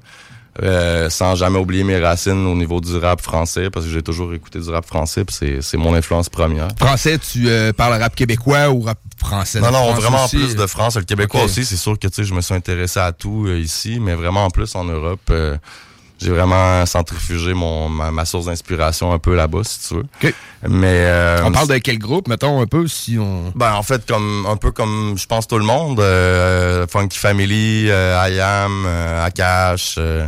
[0.63, 4.33] Euh, sans jamais oublier mes racines au niveau du rap français, parce que j'ai toujours
[4.33, 6.69] écouté du rap français, puis c'est, c'est mon influence première.
[6.79, 9.59] Français, tu euh, parles rap québécois ou rap français?
[9.59, 10.37] Non, non, France vraiment aussi?
[10.37, 10.95] plus de France.
[10.95, 13.59] Le québécois aussi, c'est sûr que tu sais, je me suis intéressé à tout euh,
[13.59, 15.57] ici, mais vraiment en plus en Europe, euh,
[16.21, 20.05] j'ai vraiment centrifugé mon ma, ma source d'inspiration un peu là-bas, si tu veux.
[20.67, 23.51] Mais euh, On parle de quel groupe, mettons, un peu, si on...
[23.55, 27.87] Ben, en fait, comme un peu comme je pense tout le monde, euh, Funky Family,
[27.89, 30.27] euh, I Am, euh, Akash, euh,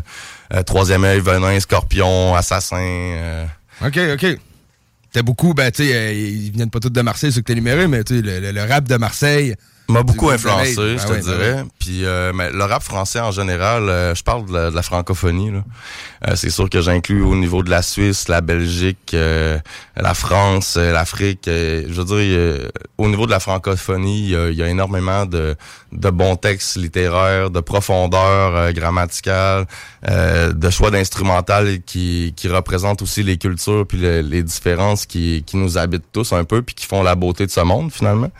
[0.65, 3.45] Troisième œil, Venin, Scorpion, Assassin.
[3.85, 4.25] OK, OK.
[5.13, 7.87] T'as beaucoup, ben, tu sais, ils viennent pas tous de Marseille, ceux que t'as énumérés,
[7.87, 9.55] mais tu sais, le, le- le rap de Marseille...
[9.89, 11.63] m'a beaucoup influencé, Ben je te ouais, ben dirais.
[11.79, 14.81] Puis euh, mais le rap français en général, euh, je parle de la, de la
[14.81, 15.51] francophonie.
[15.51, 15.63] là.
[16.27, 19.59] Euh, c'est sûr que j'inclus au niveau de la Suisse, la Belgique, euh,
[19.95, 21.47] la France, euh, l'Afrique.
[21.47, 24.63] euh, je veux dire, euh, au niveau de la francophonie, il y a, il y
[24.63, 25.55] a énormément de,
[25.91, 29.65] de bons textes littéraires, de profondeur grammaticale,
[30.09, 35.43] euh, de choix d'instrumental qui, qui représentent aussi les cultures puis le- les différences qui,
[35.45, 38.31] qui nous habitent tous un peu puis qui font la beauté de ce monde finalement.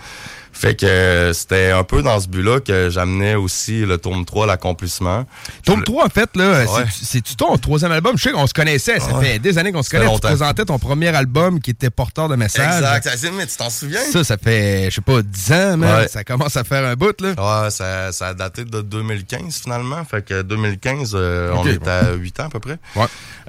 [0.60, 4.48] Fait que euh, c'était un peu dans ce but-là que j'amenais aussi le tome 3,
[4.48, 5.26] l'accomplissement.
[5.64, 6.84] Tome 3, en fait, là, Ouais.
[7.02, 8.18] c'est-tu ton troisième album?
[8.18, 9.26] Je sais qu'on se connaissait, ça Ouais.
[9.26, 10.12] fait des années qu'on se connaît.
[10.12, 12.78] Tu présentais ton premier album qui était porteur de messages.
[12.82, 13.32] Exact.
[13.38, 14.02] Mais tu t'en souviens?
[14.12, 16.02] Ça, ça fait, je sais pas, 10 ans, man.
[16.02, 16.08] Ouais.
[16.08, 17.30] Ça commence à faire un bout, là.
[17.64, 20.04] Ouais, ça, ça a daté de 2015 finalement.
[20.06, 22.78] Fait que 2015, euh, on est à 8 ans à peu près.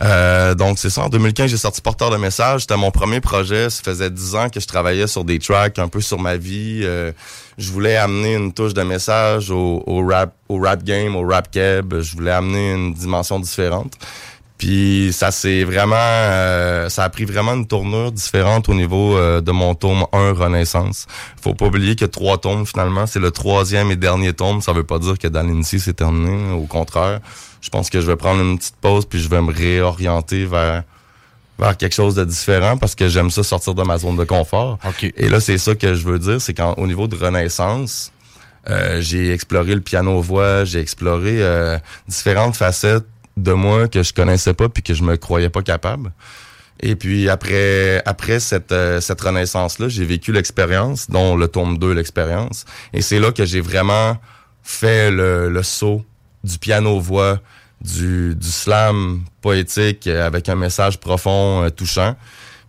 [0.03, 2.63] Euh, donc c'est ça, en 2015, j'ai sorti Porteur de message.
[2.63, 3.71] C'était mon premier projet.
[3.71, 6.83] Ça faisait 10 ans que je travaillais sur des tracks, un peu sur ma vie.
[6.99, 7.13] Euh,
[7.57, 12.01] je voulais amener une touche de message au, rap, au rap game, au rap keb.
[12.01, 13.95] Je voulais amener une dimension différente.
[14.59, 19.41] Puis ça s'est vraiment, euh, ça a pris vraiment une tournure différente au niveau euh,
[19.41, 21.07] de mon tome 1 Renaissance.
[21.41, 24.61] Faut pas oublier que trois tomes finalement, c'est le troisième et dernier tome.
[24.61, 26.53] Ça veut pas dire que dans l'initie c'est terminé.
[26.53, 27.21] Au contraire,
[27.61, 30.83] je pense que je vais prendre une petite pause puis je vais me réorienter vers
[31.59, 34.79] vers quelque chose de différent parce que j'aime ça sortir de ma zone de confort.
[35.17, 38.13] Et là, c'est ça que je veux dire, c'est qu'au niveau de Renaissance,
[38.69, 44.55] euh, j'ai exploré le piano-voix, j'ai exploré euh, différentes facettes de moi que je connaissais
[44.55, 46.13] pas puis que je me croyais pas capable.
[46.81, 51.79] Et puis après après cette euh, cette renaissance là, j'ai vécu l'expérience dont le tome
[51.79, 54.17] 2 l'expérience et c'est là que j'ai vraiment
[54.63, 56.05] fait le, le saut
[56.45, 57.41] du piano voix
[57.81, 62.17] du, du slam poétique avec un message profond euh, touchant.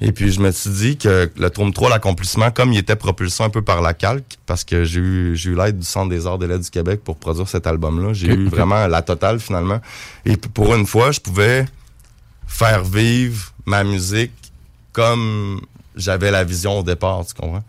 [0.01, 3.43] Et puis je me suis dit que le tome 3, l'accomplissement, comme il était propulsé
[3.43, 6.25] un peu par la calque, parce que j'ai eu, j'ai eu l'aide du Centre des
[6.25, 8.13] arts de l'aide du Québec pour produire cet album-là.
[8.13, 9.81] J'ai eu vraiment la totale finalement.
[10.25, 11.65] Et pour une fois, je pouvais
[12.47, 14.31] faire vivre ma musique
[14.93, 15.61] comme
[15.99, 17.63] j'avais la vision au départ, tu comprends?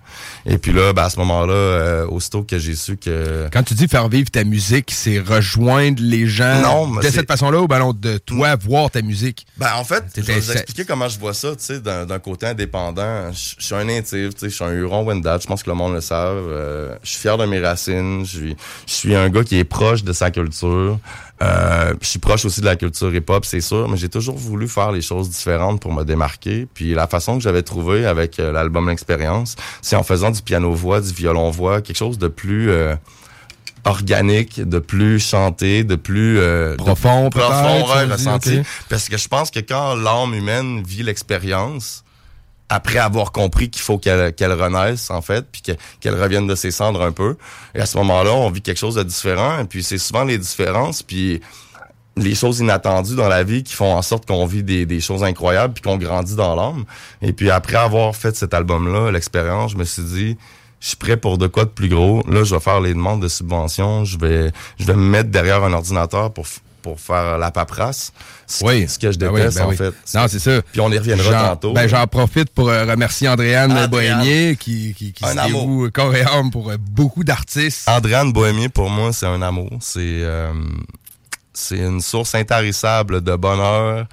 [0.47, 3.49] Et puis là, ben, à ce moment-là, euh, aussitôt que j'ai su que...
[3.53, 7.69] Quand tu dis faire vivre ta musique, c'est rejoindre les gens de cette façon-là ou
[7.69, 9.47] ben non, de toi voir ta musique?
[9.57, 12.47] Ben en fait, je vais vous expliquer comment je vois ça, tu sais, d'un côté
[12.47, 13.31] indépendant.
[13.33, 15.95] Je suis un natif, tu sais, je suis un Huron-Wendat, je pense que le monde
[15.95, 16.49] le savent.
[16.49, 18.55] Euh, je suis fier de mes racines, je
[18.87, 20.99] suis un gars qui est proche de sa culture.
[21.43, 24.69] Euh, je suis proche aussi de la culture hip-hop, c'est sûr, mais j'ai toujours voulu
[24.69, 26.67] faire les choses différentes pour me démarquer.
[26.73, 31.01] Puis la façon que j'avais trouvé avec euh, l'album L'Expérience, c'est en faisant du piano-voix,
[31.01, 32.95] du violon-voix, quelque chose de plus euh,
[33.85, 36.39] organique, de plus chanté, de plus
[36.77, 38.61] profond, profond, ressenti.
[38.91, 42.05] Parce que je pense que quand l'âme humaine vit l'expérience,
[42.71, 46.71] après avoir compris qu'il faut qu'elle qu'elle renaisse en fait, puis qu'elle revienne de ses
[46.71, 47.37] cendres un peu.
[47.75, 49.59] Et à ce moment-là, on vit quelque chose de différent.
[49.59, 51.41] Et puis c'est souvent les différences, puis
[52.17, 55.25] les choses inattendues dans la vie qui font en sorte qu'on vit des, des choses
[55.25, 56.85] incroyables, puis qu'on grandit dans l'âme.
[57.23, 60.37] Et puis après avoir fait cet album-là, l'expérience, je me suis dit,
[60.81, 62.23] je suis prêt pour de quoi de plus gros.
[62.29, 64.05] Là, je vais faire les demandes de subventions.
[64.05, 66.47] Je vais, je vais me mettre derrière un ordinateur pour
[66.81, 68.13] pour faire la paperasse.
[68.63, 68.89] Oui.
[68.89, 69.95] Ce que je ben déteste, ben en fait.
[70.15, 70.63] Non, c'est ça.
[70.63, 71.73] Puis on y reviendra tantôt.
[71.73, 76.23] Ben, j'en profite pour euh, remercier Andréane Bohémier qui, qui, qui se dévoue corps et
[76.23, 77.89] âme pour euh, beaucoup d'artistes.
[77.89, 79.71] Andréane Bohémier, pour moi, c'est un amour.
[79.81, 80.53] C'est euh,
[81.53, 84.07] c'est une source intarissable de bonheur,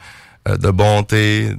[0.45, 1.55] de bonté,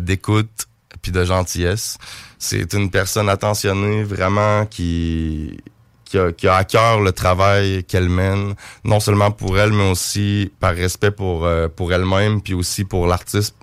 [0.00, 0.66] d'écoute,
[1.00, 1.98] puis de gentillesse.
[2.38, 5.58] C'est une personne attentionnée, vraiment, qui
[6.06, 9.90] qui a, qui a à cœur le travail qu'elle mène, non seulement pour elle, mais
[9.90, 13.56] aussi par respect pour, euh, pour elle-même, puis aussi pour l'artiste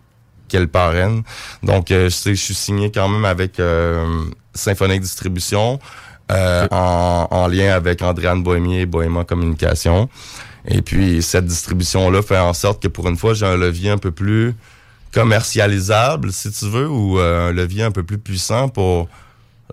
[0.49, 1.23] qu'elle parraine.
[1.63, 5.79] Donc, euh, je sais, je suis signé quand même avec euh, Symphonique Distribution,
[6.29, 10.09] en, en, lien avec Andréane Bohémier et Bohéma Communication.
[10.67, 13.97] Et puis, cette distribution-là fait en sorte que pour une fois, j'ai un levier un
[13.99, 14.55] peu plus
[15.13, 19.09] commercialisable, si tu veux, ou un levier un peu plus puissant pour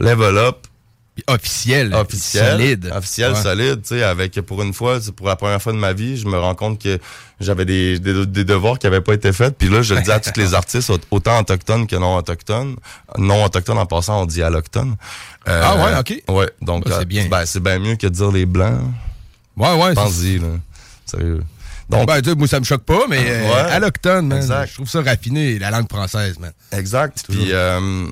[0.01, 0.67] level up
[1.27, 2.93] officiel, officiel, solide.
[2.95, 6.17] Officiel, solide, tu sais, avec, pour une fois, pour la première fois de ma vie,
[6.17, 6.99] je me rends compte que
[7.41, 9.57] j'avais des, des, devoirs qui n'avaient pas été faits.
[9.57, 12.77] Puis là, je le dis à tous les artistes, autant autochtones que non autochtones.
[13.19, 14.97] Non autochtones, en passant, on dit allochtones.
[15.49, 16.35] Euh, ah ouais, OK.
[16.35, 17.27] Ouais, donc, c'est bien.
[17.29, 18.81] Ben, c'est bien mieux que de dire les blancs.
[19.57, 19.95] Ouais, ouais.
[19.95, 20.49] Pense-y, là.
[21.07, 21.43] Sérieux.
[21.89, 25.59] Donc, ben, moi, ça me choque pas, mais euh, allochtone, man, je trouve ça raffiné,
[25.59, 26.53] la langue française, man.
[26.71, 27.25] Exact.
[27.29, 28.07] Puis, euh,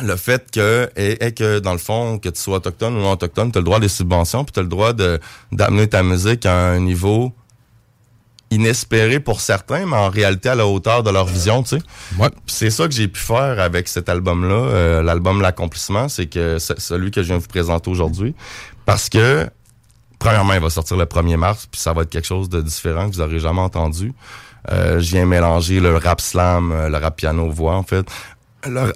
[0.00, 3.52] le fait que est, que dans le fond que tu sois autochtone ou non autochtone,
[3.52, 6.46] tu as le droit des subventions, puis tu as le droit de d'amener ta musique
[6.46, 7.32] à un niveau
[8.50, 11.82] inespéré pour certains, mais en réalité à la hauteur de leur vision, tu sais.
[12.18, 12.28] Ouais.
[12.46, 16.78] C'est ça que j'ai pu faire avec cet album-là, euh, l'album L'accomplissement, c'est que c'est
[16.78, 18.34] celui que je viens de vous présenter aujourd'hui,
[18.84, 19.48] parce que
[20.18, 23.08] premièrement, il va sortir le 1er mars, puis ça va être quelque chose de différent
[23.08, 24.12] que vous n'aurez jamais entendu.
[24.70, 28.06] Euh, je viens mélanger le rap slam, euh, le rap piano voix en fait.
[28.68, 28.92] Le,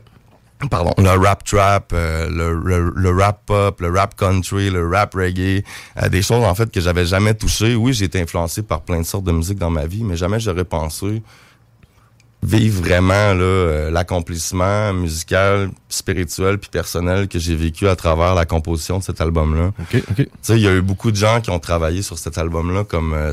[0.70, 5.62] pardon, le rap trap, euh, le, le, rap pop, le rap country, le rap reggae,
[6.02, 7.74] euh, des choses en fait que j'avais jamais touchées.
[7.74, 10.40] Oui, j'ai été influencé par plein de sortes de musique dans ma vie, mais jamais
[10.40, 11.22] j'aurais pensé
[12.42, 18.98] vivre vraiment euh, l'accomplissement musical, spirituel puis personnel que j'ai vécu à travers la composition
[18.98, 19.72] de cet album-là.
[19.78, 20.16] OK, OK.
[20.16, 22.84] Tu sais, il y a eu beaucoup de gens qui ont travaillé sur cet album-là
[22.84, 23.32] comme euh,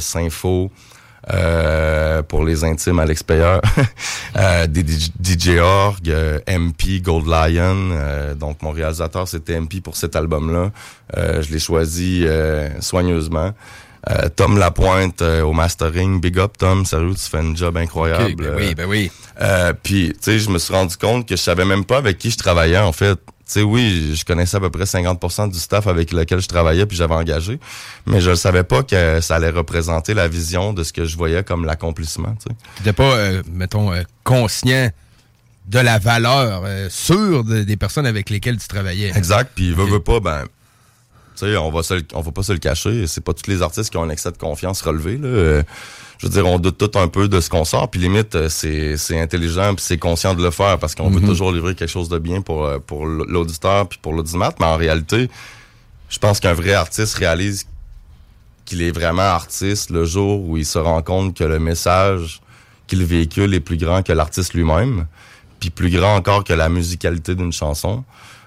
[2.27, 3.61] pour les intimes à l'extérieur.
[4.37, 7.91] euh, DJ Org, euh, MP, Gold Lion.
[7.91, 10.71] Euh, donc, mon réalisateur, c'était MP pour cet album-là.
[11.15, 12.25] je l'ai choisi
[12.79, 13.51] soigneusement.
[14.35, 16.19] Tom Lapointe au mastering.
[16.19, 16.85] Big up, Tom.
[16.85, 18.43] Sérieux, tu fais un job incroyable.
[18.43, 19.11] ben oui, ben oui.
[19.83, 22.29] Puis, tu sais, je me suis rendu compte que je savais même pas avec qui
[22.29, 23.19] je travaillais, en fait.
[23.45, 26.85] Tu sais, oui, je connaissais à peu près 50% du staff avec lequel je travaillais
[26.85, 27.59] puis j'avais engagé,
[28.05, 31.17] mais je ne savais pas que ça allait représenter la vision de ce que je
[31.17, 32.35] voyais comme l'accomplissement.
[32.41, 34.89] Tu n'étais pas, euh, mettons, euh, conscient
[35.67, 39.11] de la valeur euh, sûre des personnes avec lesquelles tu travaillais.
[39.15, 40.43] Exact, puis veut, veut pas, ben,
[41.35, 41.81] tu sais, on va
[42.13, 44.31] on va pas se le cacher, c'est pas tous les artistes qui ont un excès
[44.31, 45.63] de confiance relevé, là
[46.23, 48.47] je veux dire, on doute tout un peu de ce qu'on sort, puis limite, euh,
[48.47, 51.27] c'est, c'est intelligent, puis c'est conscient de le faire, parce qu'on veut mhm.
[51.27, 54.77] toujours livrer quelque chose de bien pour, euh, pour l'auditeur, puis pour l'audimat, mais en
[54.77, 55.29] réalité,
[56.07, 57.67] je pense qu'un vrai artiste réalise
[58.63, 62.41] qu'il est vraiment artiste le jour où il se rend compte que le message
[62.87, 65.07] qu'il véhicule est plus grand que l'artiste lui-même,
[65.59, 68.05] puis plus grand encore que la musicalité d'une chanson.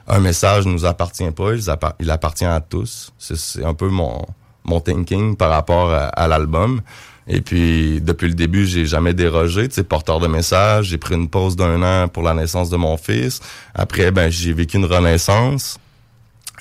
[0.09, 1.51] Un message ne nous appartient pas,
[1.99, 3.12] il, appartient à tous.
[3.18, 4.24] C'est, un peu mon,
[4.64, 6.81] mon thinking par rapport à l'album.
[7.29, 9.68] Et puis, depuis le début, j'ai jamais dérogé.
[9.68, 10.87] Tu sais, porteur de message.
[10.87, 13.41] J'ai pris une pause d'un an pour la naissance de mon fils.
[13.74, 15.79] Après, ben, j'ai vécu une renaissance.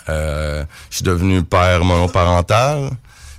[0.09, 2.89] Euh, je suis devenu père monoparental.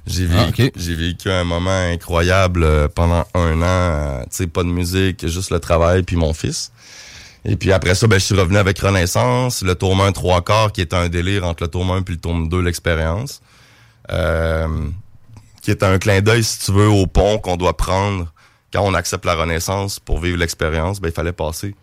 [0.07, 3.64] J'ai ah, vécu, j'ai vécu un moment incroyable euh, pendant un an.
[3.64, 6.70] Euh, tu sais, pas de musique, juste le travail puis mon fils.
[7.45, 10.81] Et puis après ça, ben, je suis revenu avec Renaissance, le tourment trois quarts qui
[10.81, 13.41] était un délire entre le tourment puis le tourment 2, l'expérience.
[14.12, 14.68] Euh,
[15.67, 18.33] qui est un clin d'œil, si tu veux, au pont qu'on doit prendre
[18.73, 21.01] quand on accepte la Renaissance pour vivre l'expérience.
[21.01, 21.75] Ben, il fallait passer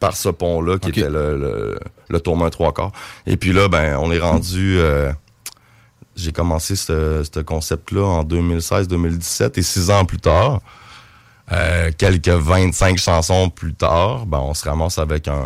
[0.00, 1.78] par ce pont-là, qui était le, le,
[2.08, 2.92] le tourment trois quarts.
[3.26, 4.78] Et puis là, ben, on est rendu...
[4.78, 5.12] Euh,
[6.16, 10.62] j'ai commencé ce, concept-là en 2016-2017 et six ans plus tard,
[11.52, 15.44] euh, quelques 25 chansons plus tard, ben, on se ramasse avec un,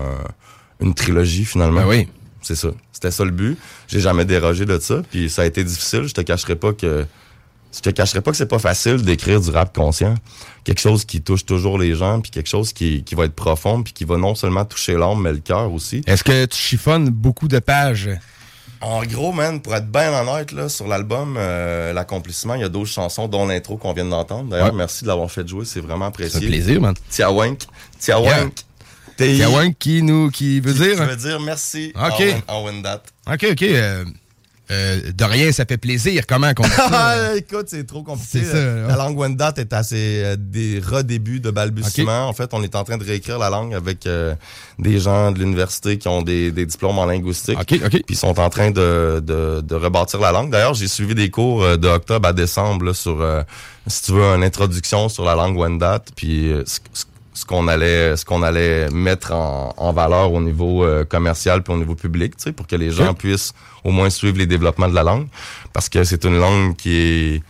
[0.79, 1.81] une trilogie finalement.
[1.81, 2.09] Ben oui.
[2.43, 2.69] C'est ça.
[2.93, 3.59] C'était ça le but.
[3.89, 5.03] J'ai jamais dérogé de ça.
[5.11, 6.05] Puis ça a été difficile.
[6.05, 7.05] Je te cacherai pas que
[7.73, 10.15] je te cacherai pas que c'est pas facile d'écrire du rap conscient.
[10.65, 13.83] Quelque chose qui touche toujours les gens, puis quelque chose qui, qui va être profond,
[13.83, 16.03] puis qui va non seulement toucher l'âme, mais le cœur aussi.
[16.07, 18.11] Est-ce que tu chiffonnes beaucoup de pages?
[18.81, 22.69] En gros, man, pour être bien honnête, là, sur l'album, euh, l'accomplissement, il y a
[22.69, 24.49] d'autres chansons, dont l'intro qu'on vient d'entendre.
[24.49, 26.41] D'ailleurs, merci de l'avoir fait jouer, c'est vraiment apprécié.
[26.41, 26.95] C'est un plaisir, man.
[27.11, 27.61] Tiawank.
[27.99, 28.55] Tiawank.
[29.17, 30.97] Tiawank qui nous, qui veut dire?
[30.97, 32.25] Qui veut dire merci OK.
[32.49, 33.03] en, Wendat.
[33.31, 33.63] OK, OK.
[33.63, 34.05] Euh,
[34.71, 36.27] euh, de rien, ça fait plaisir.
[36.27, 37.37] Comment qu'on ça?
[37.37, 38.43] Écoute, c'est trop compliqué.
[38.53, 42.29] la langue Wendat est à ses euh, des redébuts de balbutiement.
[42.29, 44.35] En fait, on est en train de réécrire la langue avec euh,
[44.79, 47.59] des gens de l'université qui ont des, des, diplômes en linguistique.
[47.61, 47.91] OK, OK.
[47.91, 50.51] Puis ils sont en train de, de, de rebâtir la langue.
[50.51, 53.25] D'ailleurs, j'ai suivi des cours de octobre à décembre là, sur,
[53.87, 56.03] si tu veux, une introduction sur la langue Wendat.
[56.15, 56.53] Puis
[57.33, 61.79] ce qu'on allait ce qu'on allait mettre en, en, valeur au niveau commercial puis au
[61.79, 63.53] niveau public, tu sais, pour que les gens puissent
[63.85, 65.27] au moins suivre les développements de la langue.
[65.73, 67.43] Parce que c'est une langue qui est...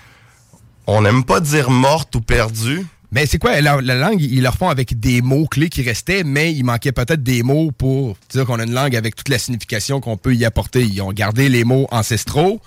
[0.86, 2.84] On n'aime pas dire morte ou perdue.
[3.12, 6.62] Mais c'est quoi, la, langue, ils leur font avec des mots-clés qui restaient, mais il
[6.62, 10.16] manquait peut-être des mots pour dire qu'on a une langue avec toute la signification qu'on
[10.16, 10.84] peut y apporter.
[10.84, 12.60] Ils ont gardé les mots ancestraux.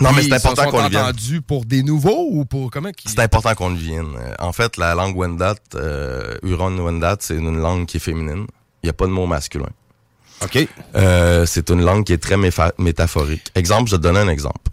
[0.00, 1.02] Non, mais c'est important qu'on le vienne.
[1.02, 4.16] entendu pour des nouveaux ou pour comment C'est important qu'on le vienne.
[4.38, 8.46] En fait, la langue Wendat, euh, Huron-Wendat, c'est une langue qui est féminine.
[8.82, 9.68] Il n'y a pas de mot masculin.
[10.42, 10.68] OK.
[10.96, 12.36] Euh, c'est une langue qui est très
[12.78, 13.44] métaphorique.
[13.54, 14.70] Exemple, je te donne un exemple.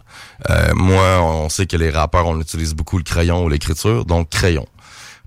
[0.50, 4.28] Euh, moi, on sait que les rappeurs, on utilise beaucoup le crayon ou l'écriture, donc
[4.30, 4.66] crayon.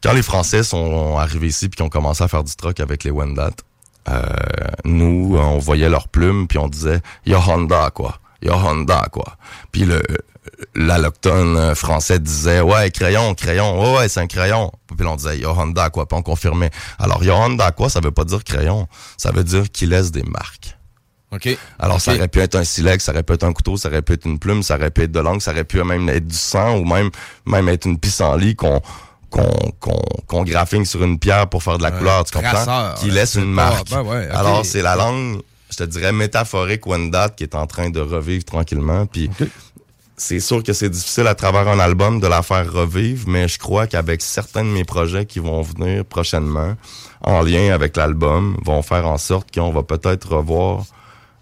[0.04, 3.12] Quand les Français sont arrivés ici puis ont commencé à faire du troc avec les
[3.12, 3.52] Wendat,
[4.10, 4.22] euh,
[4.84, 8.20] nous, on voyait leurs plumes puis on disait «Yo Honda, quoi.
[8.46, 9.38] Yo Honda, quoi.»
[9.72, 10.02] Puis le
[10.76, 15.90] l'alloctone euh, français disait ouais crayon crayon ouais c'est un crayon puis on disait Honda
[15.90, 16.70] quoi puis on confirmait
[17.00, 18.88] alors Honda quoi ça veut pas dire crayon
[19.18, 20.78] ça veut dire qu'il laisse des marques
[21.32, 21.58] OK.
[21.80, 24.02] Alors, ça aurait pu être un silex, ça aurait pu être un couteau, ça aurait
[24.02, 26.28] pu être une plume, ça aurait pu être de l'encre, ça aurait pu même être
[26.28, 27.10] du sang ou même,
[27.46, 28.82] même être une pissenlit qu'on
[29.30, 32.94] qu'on qu'on qu'on graphine sur une pierre pour faire de la couleur, tu comprends?
[33.00, 33.90] Qui laisse une marque.
[33.90, 35.42] Ben Alors, c'est la langue,
[35.76, 39.06] je te dirais, métaphorique Wendat qui est en train de revivre tranquillement.
[39.06, 39.30] Puis
[40.16, 43.60] c'est sûr que c'est difficile à travers un album de la faire revivre, mais je
[43.60, 46.76] crois qu'avec certains de mes projets qui vont venir prochainement,
[47.22, 50.86] en lien avec l'album, vont faire en sorte qu'on va peut-être revoir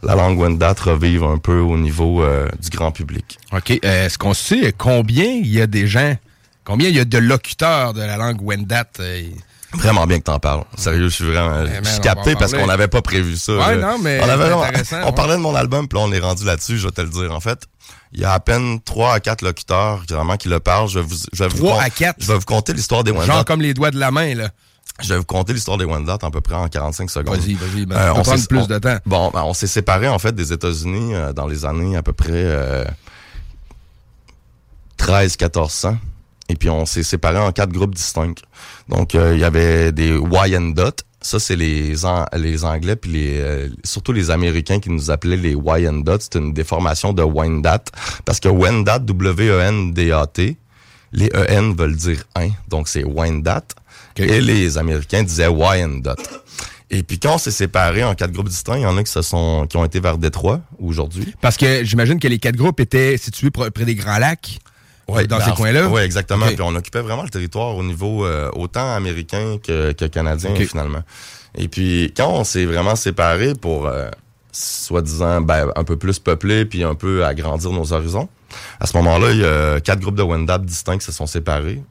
[0.01, 3.39] la langue Wendat revivre un peu au niveau euh, du grand public.
[3.51, 3.79] OK.
[3.83, 6.15] Est-ce qu'on sait combien il y a des gens,
[6.65, 8.89] combien il y a de locuteurs de la langue Wendat?
[9.75, 10.63] Vraiment bien que t'en parles.
[10.77, 13.53] Sérieux, je suis vraiment, je suis capté parce qu'on n'avait pas prévu ça.
[13.53, 14.19] Ouais, non, mais
[15.03, 17.09] on, parlait de mon album, puis là, on est rendu là-dessus, je vais te le
[17.09, 17.31] dire.
[17.31, 17.67] En fait,
[18.13, 20.87] il y a à peine 3 à 4 locuteurs vraiment qui le parlent.
[20.87, 22.17] Je vais vous, je vais 3 à 4?
[22.19, 23.25] Je vais vous conter l'histoire des Wendat.
[23.25, 24.49] Genre comme les doigts de la main, là.
[25.01, 27.35] Je vais vous conter l'histoire des Wendat à peu près en 45 secondes.
[27.35, 27.85] Vas-y, vas-y.
[27.85, 28.97] Ben, euh, on prendre plus de temps.
[29.07, 32.13] Bon, ben, on s'est séparés, en fait, des États-Unis euh, dans les années à peu
[32.13, 32.85] près euh,
[34.99, 35.97] 13-1400.
[36.49, 38.33] Et puis, on s'est séparés en quatre groupes distincts.
[38.89, 43.37] Donc, euh, il y avait des Wyandotte, ça, c'est les, An- les Anglais, puis les,
[43.39, 46.23] euh, surtout les Américains qui nous appelaient les Wyandotte.
[46.23, 47.85] C'est une déformation de Wendat.
[48.25, 50.57] Parce que Wendat, W-E-N-D-A-T,
[51.13, 53.63] les E-N veulent dire un, donc c'est Wendat.
[54.17, 56.29] Et les Américains disaient Wyandotte.
[56.91, 59.11] Et puis quand on s'est séparés en quatre groupes distincts, il y en a qui,
[59.11, 61.33] se sont, qui ont été vers Détroit aujourd'hui.
[61.41, 64.59] Parce que j'imagine que les quatre groupes étaient situés pr- près des Grands Lacs.
[65.07, 65.87] Ouais, dans ben, ces coins-là.
[65.89, 66.45] Oui, exactement.
[66.47, 71.03] Puis on occupait vraiment le territoire au niveau euh, autant américain que, que canadien, finalement.
[71.55, 74.09] Et puis, quand on s'est vraiment séparés pour, euh,
[74.51, 78.29] soi-disant, ben, un peu plus peupler puis un peu agrandir nos horizons,
[78.79, 81.81] à ce moment-là, il y a quatre groupes de Wendat distincts qui se sont séparés,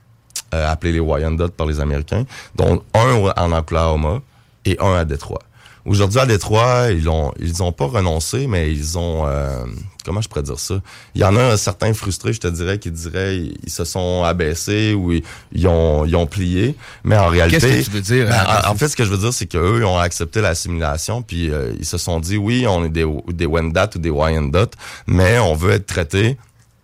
[0.55, 4.21] euh, appelés les Wyandotte par les Américains, dont un en Oklahoma
[4.65, 5.43] et un à Détroit.
[5.85, 9.65] Aujourd'hui, à Détroit, ils ont, ils ont pas renoncé, mais ils ont, euh,
[10.05, 10.81] comment je pourrais dire ça?
[11.15, 14.95] Il y en a certains frustrés, je te dirais, qui diraient, ils, se sont abaissés
[14.95, 15.23] ou ils,
[15.53, 16.77] ils ont, ils ont plié.
[17.03, 17.59] Mais en réalité.
[17.59, 18.67] Qu'est-ce que tu veux dire, Ben, abaissés?
[18.67, 21.51] en, en fait, ce que je veux dire, c'est qu'eux, ils ont accepté l'assimilation, puis
[21.51, 24.75] euh, ils se sont dit, oui, on est des, des Wendat ou des Wyandotte,
[25.07, 26.37] mais on veut être traités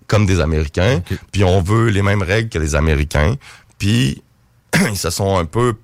[0.08, 3.36] comme des Américains, puis on veut les mêmes règles que les Américains,
[3.78, 4.22] puis
[4.90, 5.74] ils se sont un peu,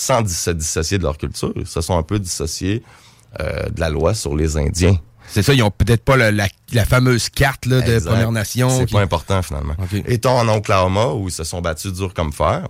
[0.00, 2.82] sans se dissocier de leur culture, ils se sont un peu dissociés
[3.40, 4.98] euh, de la loi sur les Indiens.
[5.28, 8.10] C'est ça, ils ont peut-être pas la, la- la fameuse carte là, de Exact.
[8.10, 8.70] Première Nation.
[8.70, 9.74] C'est qui- pas important finalement.
[10.06, 12.66] Étant en Oklahoma où ils se sont battus dur comme fer,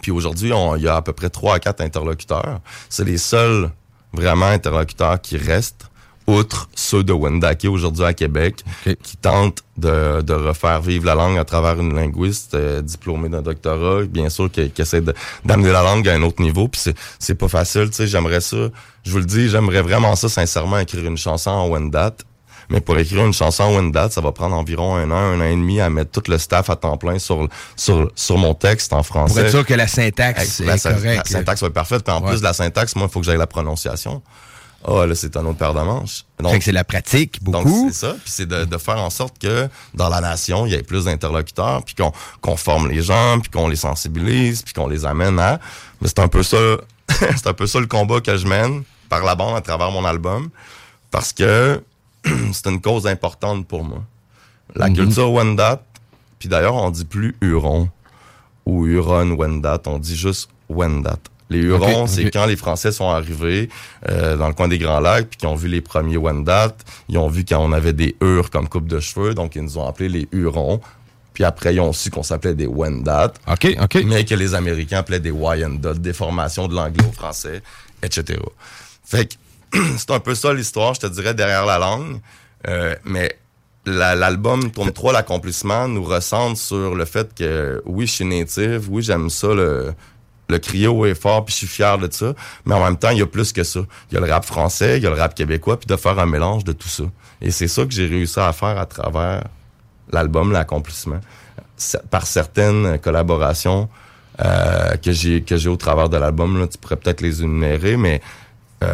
[0.00, 2.60] puis aujourd'hui on- il y a à peu près trois à quatre interlocuteurs.
[2.88, 3.70] C'est les seuls
[4.12, 5.86] vraiment interlocuteurs qui restent,
[6.28, 8.62] outre ceux de Wendake aujourd'hui à Québec,
[9.02, 13.42] qui tentent de, de refaire vivre la langue à travers une linguiste euh, diplômée d'un
[13.42, 15.00] doctorat, bien sûr qui, qui essaie
[15.44, 16.68] d'amener la langue à un autre niveau.
[16.68, 16.82] Puis
[17.18, 18.06] c'est pas facile, tu sais.
[18.06, 18.56] J'aimerais ça,
[19.04, 22.14] je vous le dis, j'aimerais vraiment ça sincèrement écrire une chanson en Wendat.
[22.70, 25.44] Mais pour écrire une chanson en Wendat, ça va prendre environ un an, un an
[25.44, 28.92] et demi à mettre tout le staff à temps plein sur, sur, sur mon texte
[28.92, 29.32] en français.
[29.32, 31.30] Pour être sûr que la syntaxe La est syn- correcte.
[31.30, 32.04] La syntaxe va être parfaite.
[32.04, 32.28] Puis en Ouais.
[32.32, 34.20] plus de la syntaxe, moi, il faut que j'aille la prononciation.
[34.86, 36.24] Ah, là, c'est un autre paire de manches.
[36.38, 37.88] Donc, Fait que c'est la pratique, donc, beaucoup.
[37.90, 38.12] c'est ça.
[38.12, 41.04] Puis c'est de, de faire en sorte que dans la nation, il y ait plus
[41.06, 45.38] d'interlocuteurs, puis qu'on qu'on forme les gens, puis qu'on les sensibilise, puis qu'on les amène
[45.40, 45.58] à...
[46.00, 46.56] Mais c'est un peu ça...
[47.08, 50.04] c'est un peu ça le combat que je mène par la bande à travers mon
[50.04, 50.48] album.
[51.10, 51.82] Parce que
[52.52, 54.04] c'est une cause importante pour moi.
[54.76, 54.94] La Mhm.
[54.96, 55.82] culture Wendat,
[56.38, 57.88] puis d'ailleurs, on dit plus Huron
[58.64, 61.18] ou Huron Wendat, on dit juste Wendat.
[61.50, 63.68] Les Hurons, c'est quand les Français sont arrivés
[64.08, 66.74] euh, dans le coin des Grands Lacs, puis qu'ils ont vu les premiers Wendat,
[67.08, 69.86] ils ont vu qu'on avait des Hurs comme coupe de cheveux, donc ils nous ont
[69.86, 70.80] appelés les Hurons.
[71.32, 73.32] Puis après, ils ont su qu'on s'appelait des Wendat.
[73.50, 74.02] OK, OK.
[74.04, 77.62] Mais que les Américains appelaient des Wyandotte, déformation de l'anglais au français,
[78.02, 78.40] etc.
[79.04, 82.20] Fait que c'est un peu ça l'histoire, je te dirais, derrière la langue.
[82.66, 83.38] Euh, mais
[83.86, 88.88] la- l'album Tourne 3, l'accomplissement, nous recentre sur le fait que oui, je suis native,
[88.90, 89.94] oui, j'aime ça, le,
[90.48, 92.34] le haut et fort, puis je suis fier de ça.
[92.64, 93.80] Mais en même temps, il y a plus que ça.
[94.10, 96.18] Il y a le rap français, il y a le rap québécois, puis de faire
[96.18, 97.04] un mélange de tout ça.
[97.40, 99.44] Et c'est ça que j'ai réussi à faire à travers
[100.10, 101.20] l'album, l'accomplissement,
[102.10, 103.88] par certaines collaborations
[104.44, 106.58] euh, que j'ai que j'ai au travers de l'album.
[106.58, 108.20] Là, tu pourrais peut-être les énumérer, mais
[108.82, 108.88] euh,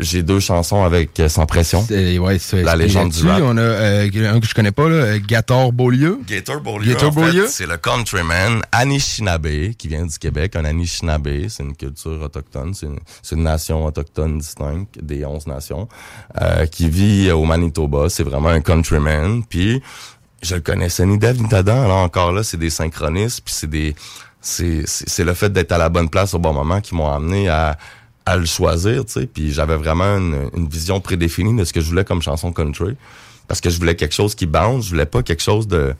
[0.00, 1.84] j'ai deux chansons avec euh, Sans pression.
[1.86, 3.40] C'est- ouais, c'est- La c'est légende du rap.
[3.44, 6.18] On a euh, un que je connais pas, là, euh, Gator Beaulieu.
[6.26, 7.46] Gator Beaulieu, Gator en fait, Beaulieu.
[7.48, 10.56] c'est le countryman Anishinaabe qui vient du Québec.
[10.56, 15.46] Un Anishinaabe, c'est une culture autochtone, c'est une, c'est une nation autochtone distincte des 11
[15.46, 15.88] nations
[16.40, 18.08] euh, qui vit au Manitoba.
[18.08, 19.42] C'est vraiment un countryman.
[19.48, 19.82] Puis
[20.42, 21.88] je le connaissais ni Dave ni Tadan.
[21.88, 23.40] Là encore là, c'est des synchronistes.
[23.44, 23.94] Puis c'est des
[24.40, 27.10] c'est c'est c'est le fait d'être à la bonne place au bon moment qui m'ont
[27.10, 27.76] amené à
[28.26, 29.26] à le choisir, tu sais.
[29.26, 32.96] Puis j'avais vraiment une, une vision prédéfinie de ce que je voulais comme chanson country.
[33.48, 35.94] Parce que je voulais quelque chose qui bounce, je voulais pas quelque chose de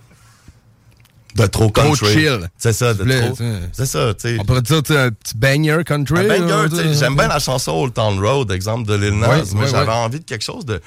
[1.36, 2.12] de trop Trop country.
[2.14, 2.48] chill.
[2.56, 3.38] C'est ça, de voulais, trop.
[3.72, 4.36] C'est ça, tu sais.
[4.40, 6.20] On pourrait dire un petit banger country.
[6.30, 9.42] Un banger, tu sais, J'aime bien la chanson Old Town Road, exemple de Lil Nas,
[9.54, 10.80] mais j'avais envie de quelque chose de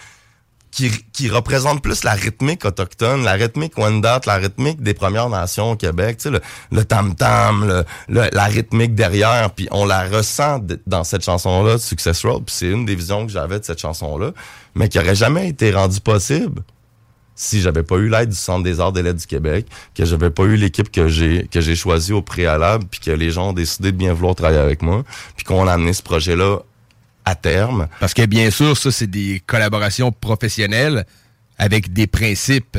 [0.72, 5.72] qui, qui représente plus la rythmique autochtone, la rythmique Wendat, la rythmique des Premières Nations
[5.72, 6.42] au Québec, tu sais, le,
[6.72, 12.24] le tam-tam, le, le- la rythmique derrière, puis on la ressent dans cette chanson-là, Success
[12.24, 14.32] Road, puis c'est une des visions que j'avais de cette chanson-là,
[14.76, 16.62] mais qui aurait jamais été rendue possible
[17.36, 19.66] si j'avais pas eu l'aide du Centre des Arts des Lettres du Québec,
[19.96, 23.32] que j'avais pas eu l'équipe que j'ai que j'ai choisie au préalable, puis que les
[23.32, 25.04] gens ont décidé de bien vouloir travailler avec moi,
[25.38, 26.60] puis qu'on a amené ce projet-là
[27.30, 27.88] à terme.
[28.00, 31.06] Parce que bien sûr, ça, c'est des collaborations professionnelles
[31.58, 32.78] avec des principes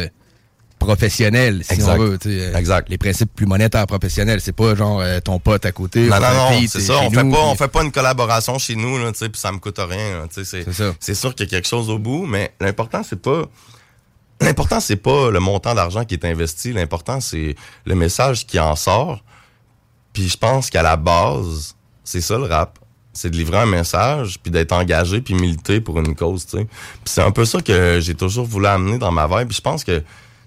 [0.79, 1.93] professionnels, si Exact.
[1.99, 2.19] on veut.
[2.27, 2.89] euh, Exact.
[2.89, 4.41] Les principes plus monétaires professionnels.
[4.41, 6.07] C'est pas genre euh, ton pote à côté.
[6.09, 6.99] Non, non, non, c'est ça.
[7.03, 9.53] On fait pas, on fait pas une collaboration chez nous, là, tu sais, puis ça
[9.53, 13.21] me coûte rien, c'est sûr qu'il y a quelque chose au bout, mais l'important c'est
[13.21, 13.43] pas,
[14.41, 16.73] l'important c'est pas le montant d'argent qui est investi.
[16.73, 19.23] L'important c'est le message qui en sort.
[20.15, 21.75] Puis je pense qu'à la base,
[22.05, 22.79] C'est ça le rap.
[23.13, 26.65] C'est de livrer un message, puis d'être engagé, puis militer pour une cause, tu sais.
[26.65, 29.49] Puis c'est un peu ça que j'ai toujours voulu amener dans ma vibe.
[29.49, 30.05] Puis je pense que, tu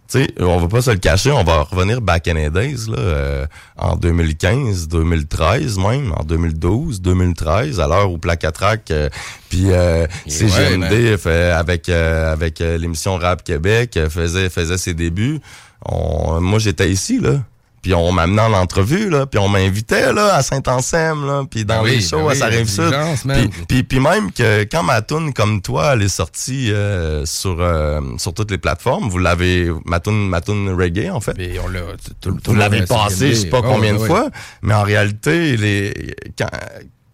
[0.07, 2.97] sais, on va pas se le cacher, on va revenir back in the days, là,
[2.99, 3.45] euh,
[3.77, 9.09] en 2015, 2013 même, en 2012, 2013, à l'heure où Placatrac, euh,
[9.49, 15.39] puis euh, CGMD fait, avec, euh, avec l'émission Rap Québec faisait, faisait ses débuts.
[15.85, 17.41] On- moi, j'étais ici, là.
[17.83, 21.83] Puis on m'amenait en entrevue, là, puis on m'invitait là, à Saint-Anselme, là, puis dans
[21.83, 23.85] Ben les shows ben à oui, sa rive sud.
[23.89, 28.33] Puis, même que quand ma tune comme toi, elle est sortie euh, sur, euh, sur
[28.33, 31.35] toutes les plateformes, vous l'avez, ma tune, ma tune reggae, en fait.
[31.63, 31.81] on l'a,
[32.21, 33.75] tout, tout vous l'avez passé, je sais pas CGMD.
[33.75, 34.29] combien Oh, de fois,
[34.61, 36.47] mais en réalité, les, quand,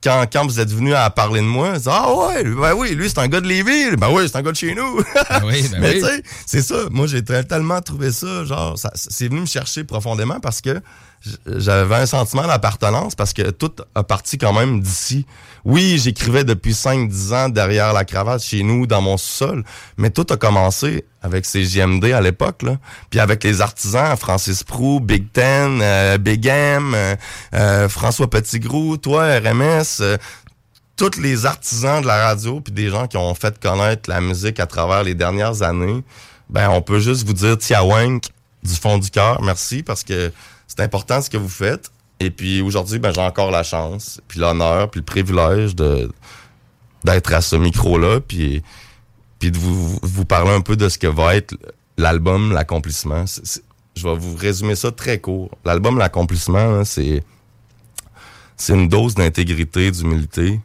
[0.04, 3.20] quand, quand vous êtes venu à parler de moi, ah ouais, ben oui, lui c'est
[3.20, 4.98] un gars de Lévis, ben oui, c'est un gars de chez nous.
[5.46, 6.00] oui, ben mais oui.
[6.00, 6.76] tu sais, c'est ça.
[6.92, 10.82] Moi, j'ai tellement trouvé ça, genre, ça, c'est venu me chercher profondément parce que
[11.46, 15.26] j'avais un sentiment d'appartenance parce que tout a parti quand même d'ici.
[15.66, 19.64] Oui, j'écrivais depuis 5-10 ans derrière la cravate chez nous, dans mon sous-sol,
[19.98, 22.78] mais tout a commencé avec ces JMD à l'époque, là.
[23.10, 27.16] Puis avec les artisans, Francis Prou, Big Ten, euh, Big M, euh,
[27.54, 30.18] euh, François Petitgrou, toi, RMS,
[30.96, 34.60] tous les artisans de la radio puis des gens qui ont fait connaître la musique
[34.60, 36.04] à travers les dernières années,
[36.50, 38.24] ben on peut juste vous dire Tiawank
[38.64, 40.32] du fond du cœur, merci parce que
[40.80, 41.92] c'est important ce que vous faites.
[42.22, 46.10] Et puis aujourd'hui, ben j'ai encore la chance, puis l'honneur, puis le privilège de
[47.04, 48.64] d'être à ce micro-là, puis
[49.40, 51.54] puis de vous, vous parler un peu de ce que va être
[51.98, 53.26] l'album L'accomplissement.
[53.96, 55.50] Je vais vous résumer ça très court.
[55.66, 57.24] L'album L'accomplissement, c'est
[58.56, 60.62] c'est une dose d'intégrité, d'humilité,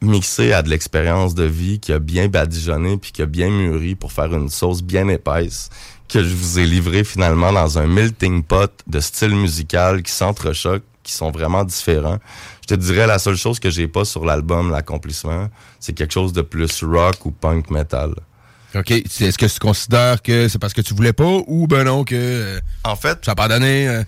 [0.00, 3.94] mixée à de l'expérience de vie qui a bien badigeonné puis qui a bien mûri
[3.94, 5.68] pour faire une sauce bien épaisse
[6.08, 10.84] que je vous ai livrée finalement dans un melting pot de styles musicaux qui s'entrechoquent,
[11.02, 12.18] qui sont vraiment différents.
[12.62, 15.48] Je te dirais la seule chose que j'ai pas sur l'album L'accomplissement,
[15.80, 18.14] c'est quelque chose de plus rock ou punk metal.
[18.74, 18.90] OK.
[18.90, 22.14] Est-ce que tu considères que c'est parce que tu voulais pas ou ben non que.
[22.16, 23.18] euh, en fait.
[23.24, 23.86] Ça n'a pas donné.
[23.88, 24.02] euh,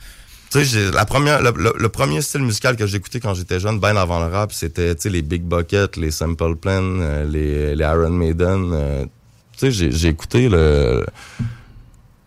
[0.50, 3.78] Tu sais, la première, le, le- le premier style musical que j'écoutais quand j'étais jeune,
[3.78, 7.76] bien avant le rap, c'était tu sais, les Big Bucket, les Simple Plan, euh, les,
[7.76, 9.08] les Iron Maiden.
[9.56, 11.04] tu sais, j'ai écouté le,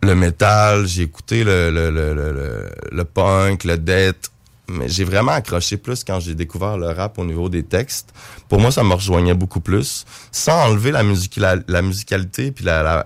[0.01, 4.31] le metal, j'ai écouté le, le, le, le, le- punk, le death.
[4.71, 8.09] Mais j'ai vraiment accroché plus quand j'ai découvert le rap au niveau des textes.
[8.47, 10.05] Pour moi, ça me rejoignait beaucoup plus.
[10.31, 13.03] Sans enlever la, musique, la, la musicalité puis la, la,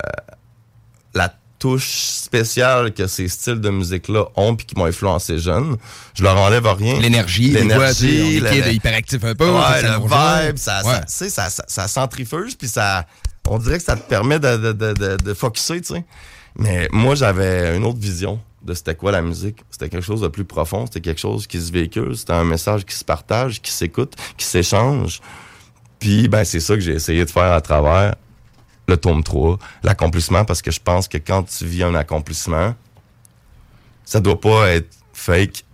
[1.16, 5.78] la touche spéciale que ces styles de musique-là ont puis qui m'ont influencé jeune.
[6.14, 7.00] Je leur enlève rien.
[7.00, 8.40] L'énergie, l'énergie,
[8.74, 10.92] hyperactif un peu, Ouais, ça le vibe, ça, Ouais.
[10.96, 13.06] ça, tu sais, ça, ça, ça centrifuge puis ça,
[13.48, 16.04] on dirait que ça te permet de, de, de, de, de focusser, tu sais.
[16.56, 19.64] Mais moi, j'avais une autre vision de c'était quoi la musique.
[19.70, 22.86] C'était quelque chose de plus profond, c'était quelque chose qui se véhicule, c'était un message
[22.86, 25.22] qui se partage, qui s'écoute, qui s'échange.
[26.00, 28.16] Puis, ben, c'est ça que j'ai essayé de faire à travers
[28.88, 32.76] le tome 3, l'accomplissement, parce que je pense que quand tu vis un accomplissement,
[34.06, 35.66] ça doit pas être fake,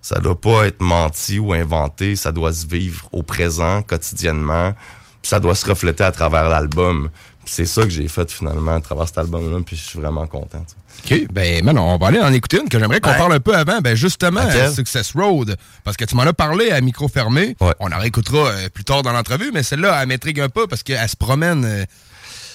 [0.00, 4.74] ça doit pas être menti ou inventé, ça doit se vivre au présent, quotidiennement,
[5.22, 7.10] ça doit se refléter à travers l'album.
[7.46, 10.64] C'est ça que j'ai fait finalement à travers cet album-là, puis je suis vraiment content.
[11.04, 13.16] OK, ben man, on va aller en écouter une que j'aimerais qu'on Ouais.
[13.18, 13.80] parle un peu avant.
[13.80, 14.72] Ben justement, Laquelle?
[14.72, 15.56] Success Road.
[15.84, 17.56] Parce que tu m'en as parlé à micro fermé.
[17.80, 20.82] On en réécoutera euh, plus tard dans l'entrevue, mais celle-là, elle m'intrigue un peu parce
[20.82, 21.84] qu'elle se promène euh,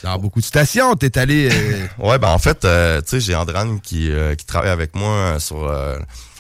[0.04, 0.96] dans beaucoup de stations.
[0.96, 1.50] T'es allé.
[1.52, 4.96] euh, Ouais, ben en fait, euh, tu sais, j'ai Andrane qui, euh, qui travaille avec
[4.96, 5.98] moi euh, sur euh,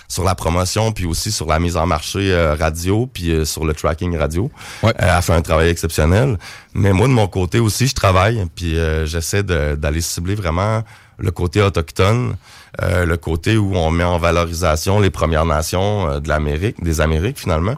[0.10, 3.64] sur la promotion, puis aussi sur la mise en marché euh, radio, puis euh, sur
[3.64, 4.52] le tracking radio.
[4.84, 6.38] Euh, elle a fait un travail exceptionnel.
[6.74, 10.84] Mais moi, de mon côté aussi, je travaille, puis euh, j'essaie d'aller cibler vraiment
[11.20, 12.36] le côté autochtone,
[12.82, 17.02] euh, le côté où on met en valorisation les Premières Nations euh, de l'Amérique, des
[17.02, 17.76] Amériques finalement.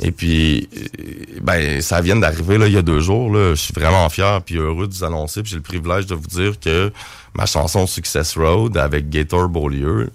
[0.00, 3.30] Et puis, euh, ben, ça vient d'arriver là il y a deux jours.
[3.32, 3.50] Là.
[3.50, 5.42] Je suis vraiment fier puis heureux de vous annoncer.
[5.42, 6.92] Puis j'ai le privilège de vous dire que
[7.34, 10.10] ma chanson Success Road avec Gator Beaulieu,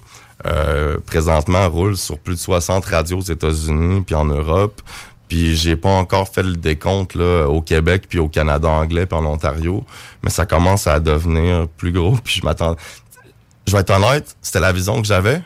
[0.46, 4.82] euh, présentement roule sur plus de 60 radios aux États-Unis puis en Europe.
[5.28, 9.18] Puis j'ai pas encore fait le décompte là, au Québec puis au Canada anglais puis
[9.18, 9.86] en Ontario,
[10.24, 12.16] mais ça commence à devenir plus gros.
[12.24, 12.76] Puis je m'attends.
[13.68, 15.42] Je vais être honnête, c'était la vision que j'avais,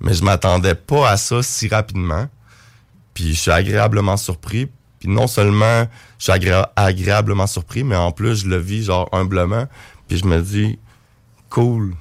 [0.00, 2.26] mais je m'attendais pas à ça si rapidement.
[3.14, 4.68] Puis je suis agréablement surpris.
[4.98, 5.86] Puis non seulement
[6.18, 9.66] je suis agré- agréablement surpris, mais en plus je le vis genre humblement.
[10.08, 10.80] Puis je me dis
[11.48, 11.94] cool.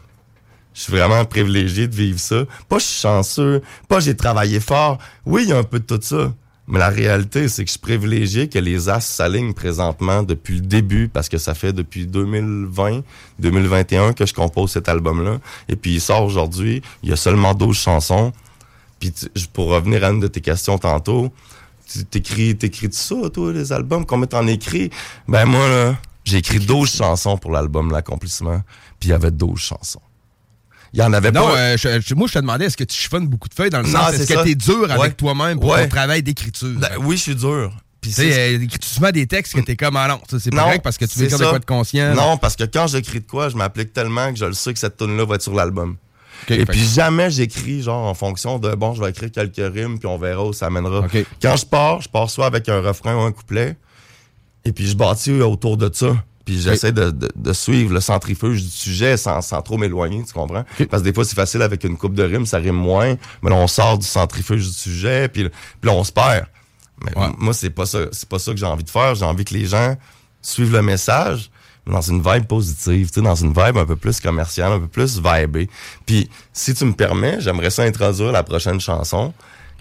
[0.73, 2.43] Je suis vraiment privilégié de vivre ça.
[2.69, 4.97] Pas je suis chanceux, pas j'ai travaillé fort.
[5.25, 6.33] Oui, il y a un peu de tout ça.
[6.67, 10.61] Mais la réalité, c'est que je suis privilégié que les as s'alignent présentement depuis le
[10.61, 13.01] début, parce que ça fait depuis 2020,
[13.39, 15.39] 2021 que je compose cet album-là.
[15.67, 18.31] Et puis il sort aujourd'hui, il y a seulement 12 chansons.
[18.99, 19.11] Puis
[19.51, 21.33] pour revenir à une de tes questions tantôt,
[22.09, 24.05] t'écris, t'écris tout ça, toi, les albums?
[24.05, 24.91] Combien t'en écris?
[25.27, 28.61] Ben moi, là, j'ai écrit 12 chansons pour l'album L'Accomplissement,
[28.99, 30.01] puis il y avait 12 chansons.
[30.93, 31.57] Il y en avait Non, pas...
[31.57, 33.79] euh, je- je- moi, je te demandais, est-ce que tu chiffonnes beaucoup de feuilles dans
[33.81, 34.43] le Non, sens, est-ce que ça.
[34.43, 35.83] t'es dur avec toi-même pour Ouais.
[35.83, 36.77] ton travail d'écriture?
[36.77, 37.71] Ben oui, je suis dur.
[38.01, 40.81] Puis Tu euh, tu souvent des textes que t'es comme, ah non, c'est pas correct
[40.83, 42.13] parce que tu veux écrire de quoi de conscient.
[42.15, 44.79] Non, parce que quand j'écris de quoi, je m'applique tellement que je le sais que
[44.79, 45.97] cette tune là va être sur l'album.
[46.49, 50.07] Et puis jamais j'écris genre en fonction de bon, je vais écrire quelques rimes puis
[50.07, 51.05] on verra où ça mènera.
[51.39, 53.77] Quand je pars, je pars soit avec un refrain ou un couplet
[54.65, 56.15] et puis je bâtis autour de ça.
[56.53, 60.33] Puis j'essaie de, de- de suivre le centrifuge du sujet sans, sans trop m'éloigner, tu
[60.33, 60.63] comprends?
[60.89, 63.49] Parce que des fois, c'est facile avec une coupe de rimes, ça rime moins, mais
[63.49, 65.51] là, on sort du centrifuge du sujet, puis, puis
[65.89, 66.45] là, on se perd.
[67.03, 69.15] Mais moi, c'est pas ça, c'est pas ça que j'ai envie de faire.
[69.15, 69.95] J'ai envie que les gens
[70.41, 71.49] suivent le message,
[71.87, 74.87] dans une vibe positive, tu sais, dans une vibe un peu plus commerciale, un peu
[74.87, 75.67] plus vibée.
[76.05, 79.33] Puis, si tu me permets, j'aimerais ça introduire la prochaine chanson,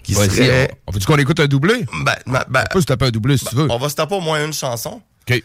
[0.03, 0.71] qui serait...
[0.71, 1.85] on- on veut-tu qu'on écoute un doublé?
[2.03, 3.67] Ben, ben, ben, on peut se taper un doublé si tu veux.
[3.69, 5.01] On va se taper au moins une chanson.
[5.29, 5.43] OK.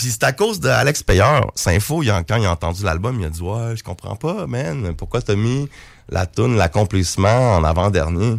[0.00, 1.52] Puis c'est à cause d'Alex Payeur.
[1.54, 4.94] Saint-Faux, quand il a entendu l'album, il a dit Ouais, je comprends pas, man.
[4.94, 5.68] Pourquoi t'as mis
[6.08, 8.38] la tune L'accomplissement en avant-dernier?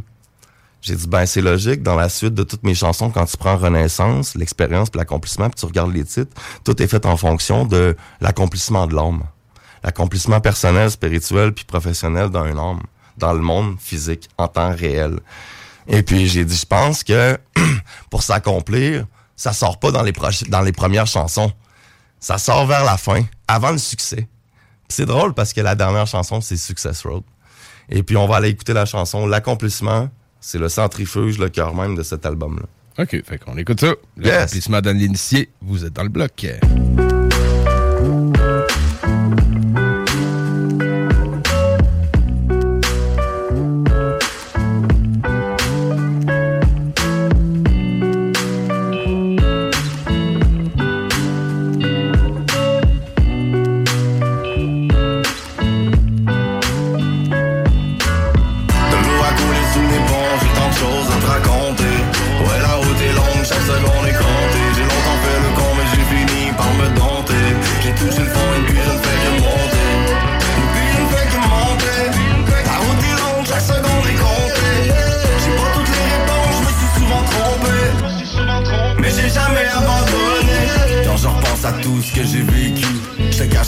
[0.82, 1.84] J'ai dit Ben, c'est logique.
[1.84, 5.60] Dans la suite de toutes mes chansons, quand tu prends Renaissance, l'expérience puis l'accomplissement, puis
[5.60, 9.22] tu regardes les titres, tout est fait en fonction de l'accomplissement de l'homme.
[9.84, 12.82] L'accomplissement personnel, spirituel puis professionnel d'un homme
[13.18, 15.20] dans le monde physique, en temps réel.
[15.88, 17.38] Et puis j'ai dit, je pense que
[18.10, 19.06] pour s'accomplir,
[19.42, 21.52] ça sort pas dans les, proches- dans les premières chansons.
[22.20, 24.28] Ça sort vers la fin, avant le succès.
[24.88, 27.24] C'est drôle parce que la dernière chanson, c'est Success Road.
[27.90, 30.10] Et puis on va aller écouter la chanson L'accomplissement.
[30.40, 33.04] C'est le centrifuge, le cœur même de cet album-là.
[33.04, 33.96] OK, fait qu'on écoute ça.
[34.18, 34.26] Yes.
[34.28, 36.46] L'accomplissement dans l'initié, vous êtes dans le bloc.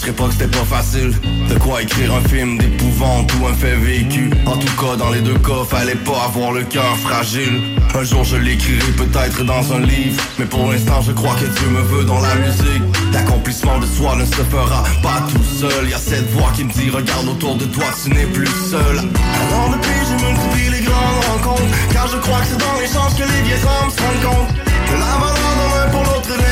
[0.04, 1.12] Cacherai pas que c'était pas facile.
[1.49, 4.30] De quoi écrire un film d'épouvante ou un fait vécu.
[4.45, 7.78] En tout cas, dans les deux cas, fallait pas avoir le cœur fragile.
[7.95, 10.22] Un jour je l'écrirai peut-être dans un livre.
[10.39, 12.84] Mais pour l'instant, je crois que Dieu me veut dans la musique.
[13.14, 15.89] L'accomplissement de soi ne se fera pas tout seul.
[15.89, 18.97] Y a cette voix qui me dit Regarde autour de toi, tu n'es plus seul.
[18.97, 21.64] Alors depuis, je multiplie les grandes rencontres.
[21.91, 24.56] Car je crois que c'est dans l'échange que les vieilles hommes se rendent compte.
[24.56, 26.43] De la valeur de l'un pour l'autre et de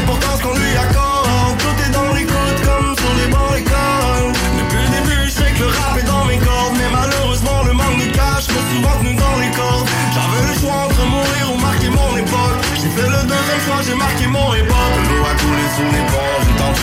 [5.78, 6.76] rap dans mes cordes.
[6.78, 9.88] Mais malheureusement, le manque de cash m'a souvent tenu dans les cordes.
[10.14, 12.60] J'avais le choix entre mourir ou marquer mon époque.
[12.76, 14.96] J'ai fait le deuxième choix, j'ai marqué mon époque.
[15.10, 16.78] L'eau a coulé sous les ponts, j'ai tant de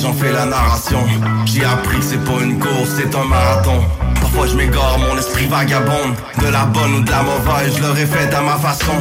[0.00, 1.04] J'en fais la narration.
[1.44, 3.82] J'ai appris que c'est pas une course, c'est un marathon.
[4.20, 6.14] Parfois je m'égare, mon esprit vagabonde.
[6.40, 8.92] De la bonne ou de la mauvaise, je l'aurais fait à ma façon.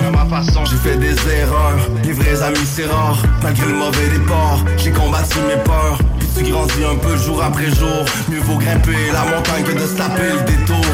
[0.65, 3.17] J'ai fait des erreurs, les vrais amis c'est rare.
[3.41, 5.99] Malgré le mauvais départ, j'ai combattu mes peurs.
[6.19, 8.05] Puis tu grandis un peu jour après jour.
[8.29, 10.85] Mieux vaut grimper la montagne que de se taper le détour.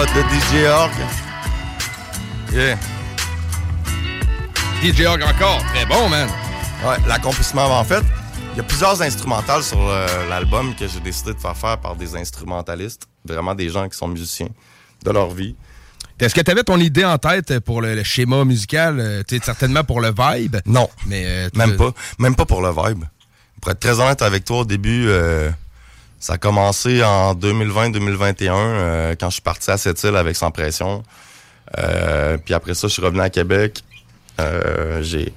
[0.00, 0.92] De DJ Org.
[2.52, 2.76] Yeah.
[4.82, 6.26] DJ Org encore, très bon, man.
[6.84, 8.02] Ouais, l'accomplissement, en fait,
[8.54, 11.96] il y a plusieurs instrumentales sur euh, l'album que j'ai décidé de faire faire par
[11.96, 14.48] des instrumentalistes, vraiment des gens qui sont musiciens
[15.04, 15.54] de leur vie.
[16.18, 18.98] Est-ce que tu avais ton idée en tête pour le, le schéma musical?
[18.98, 20.56] euh, tu sais, certainement pour le vibe.
[20.64, 20.88] Non.
[21.06, 21.92] Mais euh, Même pas.
[22.18, 23.04] Même pas pour le vibe.
[23.60, 25.50] Pour être très honnête avec toi, au début, euh,
[26.20, 30.50] ça a commencé en 2020-2021, euh, quand je suis parti à cette île avec Sans
[30.50, 31.02] Pression.
[31.78, 33.82] Euh, puis après ça, je suis revenu à Québec.
[34.38, 35.32] Euh, j'ai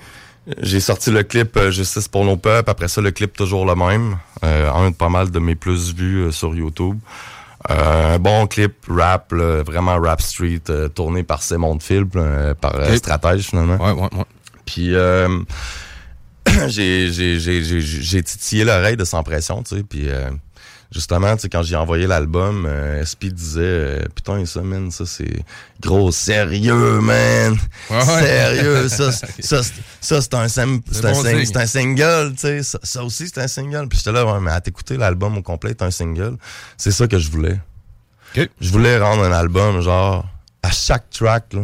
[0.61, 2.69] j'ai sorti le clip euh, Justice pour nos peuples.
[2.69, 4.17] Après ça, le clip toujours le même.
[4.43, 6.99] Euh, un de pas mal de mes plus vus euh, sur YouTube.
[7.71, 10.63] Euh, un bon clip rap, là, vraiment rap street,
[10.93, 12.73] tourné par Simon de Phil, euh, par.
[12.97, 13.77] Stratège finalement.
[13.77, 14.25] Ouais, ouais, ouais.
[14.65, 15.29] Puis euh,
[16.67, 20.29] j'ai j'ai j'ai j'ai j'ai titillé l'oreille de sans pression, tu sais, puis euh,
[20.93, 25.05] justement, tu sais quand j'ai envoyé l'album, euh, SP disait euh, putain ça man, ça
[25.05, 25.43] c'est
[25.81, 27.57] gros sérieux man.
[27.89, 28.03] Ouais, ouais.
[28.21, 32.39] Sérieux, ça c'est- ça c'est- ça c'est un C'est un, bon sing- un single, tu
[32.41, 33.87] sais, ça, ça aussi c'est un single.
[33.89, 36.37] Puis j'étais là ouais, mais à t'écouter l'album au complet, c'est un single.
[36.77, 37.59] C'est ça que je voulais.
[38.59, 40.25] Je voulais rendre un album genre
[40.63, 41.61] à chaque track là,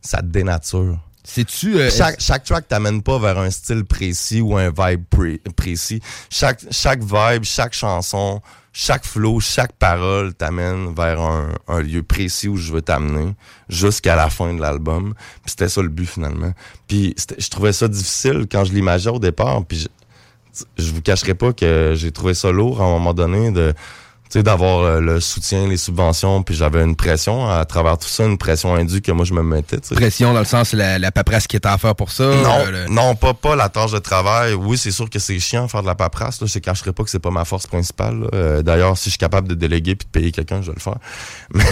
[0.00, 0.98] ça te dénature.
[1.22, 1.78] C'est-tu.
[1.78, 6.00] euh, chaque, chaque track t'amène pas vers un style précis ou un vibe pré- précis.
[6.30, 8.40] Chaque, chaque vibe, chaque chanson,
[8.72, 13.34] chaque flow, chaque parole t'amène vers un, lieu précis où je veux t'amener
[13.68, 15.14] jusqu'à la fin de l'album.
[15.42, 16.52] Puis c'était ça le but finalement.
[16.86, 19.64] Puis je trouvais ça difficile quand je l'imaginais au départ.
[19.64, 19.88] Puis
[20.52, 23.74] je, je vous cacherai pas que j'ai trouvé ça lourd à un moment donné de
[24.36, 28.38] d'avoir euh, le soutien les subventions puis j'avais une pression à travers tout ça une
[28.38, 29.78] pression indue que moi je me mettais.
[29.94, 32.24] Pression dans le sens la, la paperasse qui est à faire pour ça.
[32.24, 34.54] Non, euh, le- non, pas, pas la tâche de travail.
[34.54, 36.40] Oui, c'est sûr que c'est chiant faire de la paperasse.
[36.40, 36.46] Là.
[36.46, 38.28] Je ne cacherai pas que c'est pas ma force principale.
[38.34, 40.80] Euh, D'ailleurs, si je suis capable de déléguer puis de payer quelqu'un, je vais le
[40.82, 40.96] faire.
[41.54, 41.64] Mais,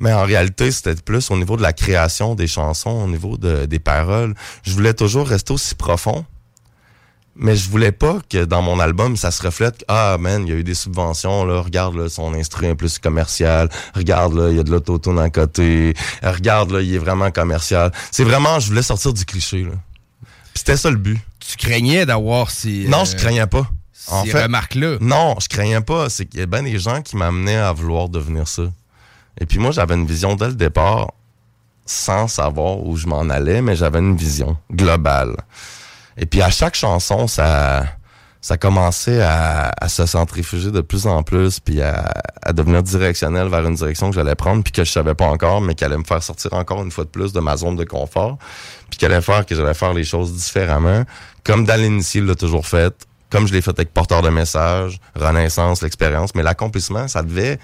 [0.00, 3.66] mais en réalité, c'était plus au niveau de la création des chansons, au niveau de,
[3.66, 4.34] des paroles.
[4.64, 6.24] Je voulais toujours rester aussi profond.
[7.34, 10.50] Mais je voulais pas que dans mon album, ça se reflète que, ah, man, il
[10.50, 14.50] y a eu des subventions, là, regarde, là, son instrument est plus commercial, regarde, là,
[14.50, 17.90] il y a de l'autotune à côté, regarde, là, il est vraiment commercial.
[18.10, 19.72] C'est vraiment, je voulais sortir du cliché, là.
[20.54, 21.18] C'était ça le but.
[21.40, 22.86] Tu craignais d'avoir ces.
[22.86, 23.66] Non, euh, je craignais pas.
[24.08, 24.98] En ces fait, remarques-là.
[25.00, 26.10] Non, je craignais pas.
[26.10, 28.64] C'est qu'il y a bien des gens qui m'amenaient à vouloir devenir ça.
[29.40, 31.12] Et puis moi, j'avais une vision dès le départ,
[31.86, 35.36] sans savoir où je m'en allais, mais j'avais une vision globale.
[36.16, 37.84] Et puis à chaque chanson, ça,
[38.42, 42.12] ça commençait à, se centrifuger de plus en plus, puis à,
[42.52, 45.76] devenir directionnel vers une direction que j'allais prendre, puis que je savais pas encore, mais
[45.76, 48.38] qui allait me faire sortir encore une fois de plus de ma zone de confort,
[48.90, 51.04] puis qui allait faire que j'allais faire les choses différemment,
[51.44, 52.94] comme dans l'a toujours fait,
[53.30, 57.58] comme je l'ai fait avec Porteur de message, Renaissance, l'expérience, mais l'accomplissement, ça devait,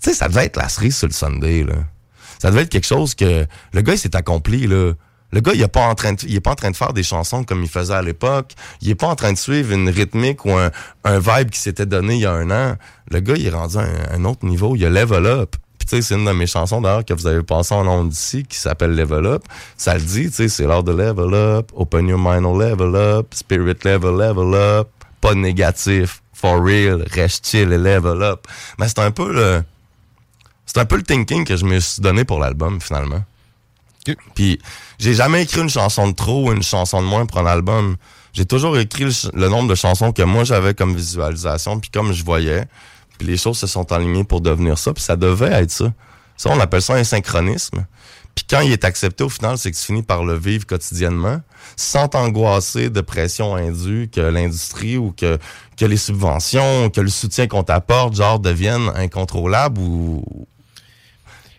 [0.00, 1.74] tu sais, ça devait être la cerise sur le Sunday, là.
[2.38, 4.92] Ça devait être quelque chose que le gars, s'est accompli, là.
[5.32, 6.92] Le gars, il est pas en train de, il est pas en train de faire
[6.92, 8.52] des chansons comme il faisait à l'époque.
[8.82, 10.70] Il est pas en train de suivre une rythmique ou un,
[11.04, 12.76] un vibe qui s'était donné il y a un an.
[13.10, 14.76] Le gars, il est rendu à un, autre niveau.
[14.76, 15.56] Il a level up.
[15.78, 18.10] Puis tu sais, c'est une de mes chansons d'ailleurs que vous avez passé en ondes
[18.10, 19.42] d'ici qui s'appelle Level Up.
[19.76, 21.72] Ça le dit, tu sais, c'est l'heure de level up.
[21.74, 23.34] Open your mind, oh, level up.
[23.34, 24.88] Spirit level, level up.
[25.20, 26.22] Pas de négatif.
[26.34, 27.04] For real.
[27.10, 28.46] Reste chill et level up.
[28.78, 29.64] Mais c'est un peu le,
[30.66, 33.24] c'est un peu le thinking que je me suis donné pour l'album finalement.
[34.34, 34.58] Puis
[34.98, 37.96] j'ai jamais écrit une chanson de trop ou une chanson de moins pour un album.
[38.32, 42.24] J'ai toujours écrit le nombre de chansons que moi j'avais comme visualisation, puis comme je
[42.24, 42.64] voyais.
[43.18, 45.92] Puis les choses se sont alignées pour devenir ça, puis ça devait être ça.
[46.36, 47.84] Ça, on appelle ça un synchronisme.
[48.34, 51.40] Puis quand il est accepté au final, c'est que tu finis par le vivre quotidiennement,
[51.76, 55.38] sans t'angoisser de pression indue que l'industrie ou que,
[55.76, 60.24] que les subventions, que le soutien qu'on t'apporte, genre, deviennent incontrôlables ou,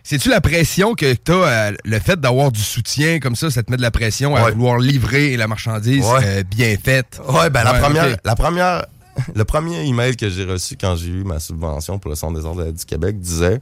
[0.06, 3.70] C'est-tu la pression que t'as, euh, le fait d'avoir du soutien comme ça, ça te
[3.70, 6.20] met de la pression à vouloir livrer la marchandise Ouais.
[6.22, 7.20] euh, bien faite?
[7.26, 8.18] Ouais, ben la première, ok.
[8.22, 8.86] la première,
[9.34, 12.44] le premier email que j'ai reçu quand j'ai eu ma subvention pour le Centre des
[12.46, 13.60] arts du Québec disait,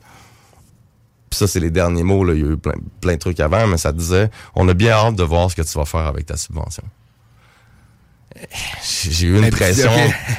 [1.30, 3.38] puis ça c'est les derniers mots là, il y a eu plein, plein de trucs
[3.38, 6.06] avant, mais ça disait, on a bien hâte de voir ce que tu vas faire
[6.06, 6.82] avec ta subvention.
[9.10, 9.90] J'ai eu une pression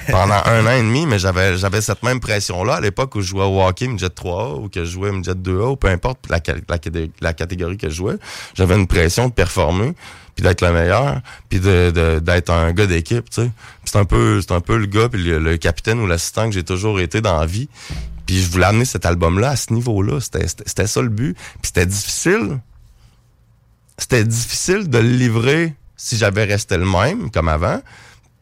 [0.10, 3.28] pendant un an et demi, mais j'avais j'avais cette même pression-là à l'époque où je
[3.28, 6.40] jouais au hockey midget 3A ou que je jouais midget 2A ou peu importe la,
[6.70, 8.16] la, caté- la catégorie que je jouais.
[8.56, 9.94] J'avais une pression de performer,
[10.36, 13.52] puis d'être le meilleur, puis de, de- d'être un gars d'équipe, tu sais.
[13.86, 16.54] C'est un peu c'est un peu le gars puis le, le capitaine ou l'assistant que
[16.56, 17.70] j'ai toujours été dans la vie.
[18.26, 20.20] Puis je voulais amener cet album-là à ce niveau-là.
[20.22, 21.36] C'était, c'était, c'était ça le but.
[21.36, 22.60] Puis c'était difficile.
[23.98, 25.74] C'était difficile de le livrer
[26.04, 27.82] si j'avais resté le même, comme avant.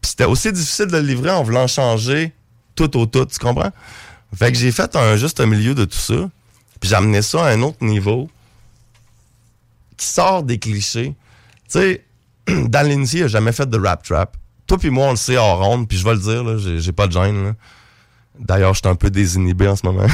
[0.01, 2.33] C'était aussi difficile de le livrer en voulant changer
[2.73, 3.71] tout au tout, tu comprends?
[4.35, 6.27] Fait que j'ai fait un juste milieu de tout ça.
[6.79, 8.31] Puis j'ai amené ça à un autre niveau
[9.95, 11.13] qui sort des clichés.
[11.69, 12.03] Tu sais,
[12.47, 14.35] l'initié, il a jamais fait de rap trap.
[14.65, 17.05] Toi puis moi, on le sait hors ronde, puis je vais le dire, j'ai, pas
[17.05, 17.43] de gêne.
[17.43, 17.53] là.
[18.39, 20.07] D'ailleurs, je suis un peu désinhibé en ce moment.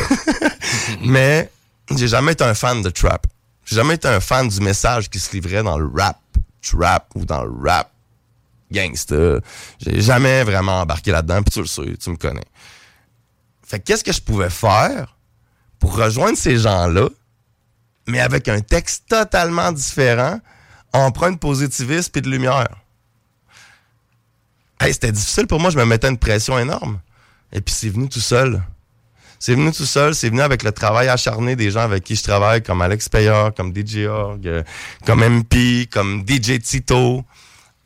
[1.06, 1.50] Mais
[1.96, 3.26] j'ai jamais été un fan de trap.
[3.64, 6.20] J'ai jamais été un fan du message qui se livrait dans le rap,
[6.70, 7.92] trap ou dans le rap
[8.72, 9.40] gangster.
[9.80, 12.46] J'ai jamais vraiment embarqué là-dedans, puis tu le sais, tu me connais.
[13.64, 15.18] Fait que qu'est-ce que je pouvais faire
[15.80, 17.10] pour rejoindre ces gens-là,
[18.08, 20.40] mais avec un texte totalement différent,
[20.94, 22.76] empreinte positiviste puis de lumière?
[24.80, 27.00] Hey, c'était difficile pour moi, je me mettais une pression énorme.
[27.52, 28.62] Et puis c'est venu tout seul.
[29.40, 32.24] C'est venu tout seul, c'est venu avec le travail acharné des gens avec qui je
[32.24, 34.64] travaille, comme Alex Payer, comme DJ Org, euh,
[35.06, 37.24] comme MP, comme DJ Tito.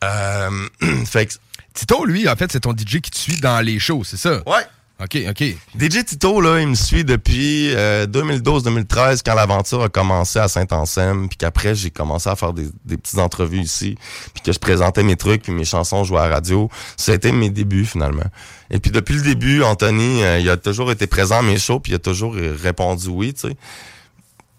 [0.02, 0.50] Euh,
[1.06, 1.34] fait que-
[1.74, 4.42] Tito, lui, en fait, c'est ton DJ qui te suit dans les shows, c'est ça?
[4.46, 4.66] Ouais.
[5.02, 5.42] OK, OK.
[5.78, 11.28] DJ Tito, là, il me suit depuis euh, 2012-2013 quand l'aventure a commencé à Saint-Anselme,
[11.28, 13.96] puis qu'après j'ai commencé à faire des, des petites entrevues ici,
[14.32, 16.70] puis que je présentais mes trucs, puis mes chansons jouaient à la radio.
[17.08, 18.24] Été mes débuts finalement.
[18.70, 21.80] Et puis depuis le début, Anthony, euh, il a toujours été présent à mes shows,
[21.80, 23.56] puis il a toujours répondu oui, tu sais.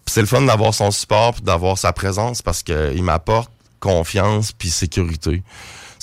[0.06, 5.42] C'est le fun d'avoir son support, d'avoir sa présence parce qu'il m'apporte confiance puis sécurité.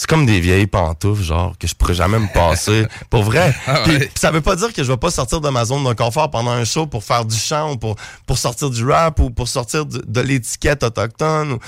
[0.01, 2.86] C'est comme des vieilles pantoufles, genre, que je pourrais jamais me passer.
[3.11, 3.55] Pour vrai.
[3.66, 3.98] Ah Puis- ouais.
[4.07, 6.30] puis ça veut pas dire que je vais pas sortir de ma zone de confort
[6.30, 9.46] pendant un show pour faire du chant ou pour, pour sortir du rap ou pour
[9.46, 11.59] sortir de, de l'étiquette autochtone ou-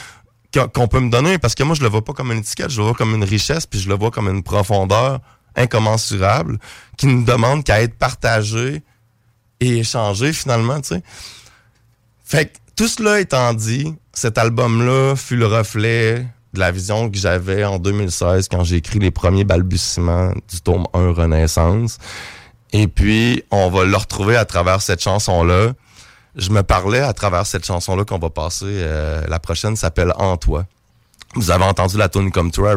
[0.72, 2.78] qu'on peut me donner parce que moi je le vois pas comme une étiquette, je
[2.78, 5.20] le vois comme une richesse puis je le vois comme une profondeur
[5.54, 6.58] incommensurable
[6.96, 8.82] qui ne demande qu'à être partagée
[9.60, 11.02] et échangée finalement, tu sais.
[12.24, 17.16] Fait que tout cela étant dit, cet album-là fut le reflet de la vision que
[17.18, 21.98] j'avais en 2016 quand j'ai écrit les premiers balbutiements du tome 1 Renaissance.
[22.72, 25.72] Et puis, on va le retrouver à travers cette chanson-là.
[26.36, 28.64] Je me parlais à travers cette chanson-là qu'on va passer.
[28.66, 30.64] euh, la prochaine s'appelle En toi.
[31.34, 32.74] Vous avez entendu la tune comme toi,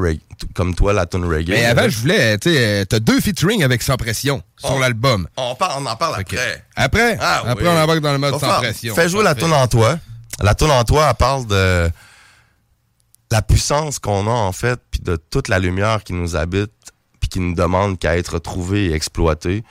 [0.54, 1.50] comme toi, la tune reggae.
[1.50, 5.28] Mais avant, je voulais, tu sais, euh, t'as deux featuring avec Sans Pression sur l'album.
[5.36, 6.64] On, parle, on en parle après.
[6.78, 7.18] Après?
[7.20, 7.70] Ah Après, oui.
[7.74, 8.96] on embarque dans le mode Sans Pression.
[8.96, 9.98] Fais jouer la toune en toi.
[10.42, 11.90] La toune en toi, elle parle de
[13.32, 16.72] la puissance qu'on a, en fait, puis de toute la lumière qui nous habite,
[17.20, 19.64] puis qui ne demande qu'à être trouvée et exploitée.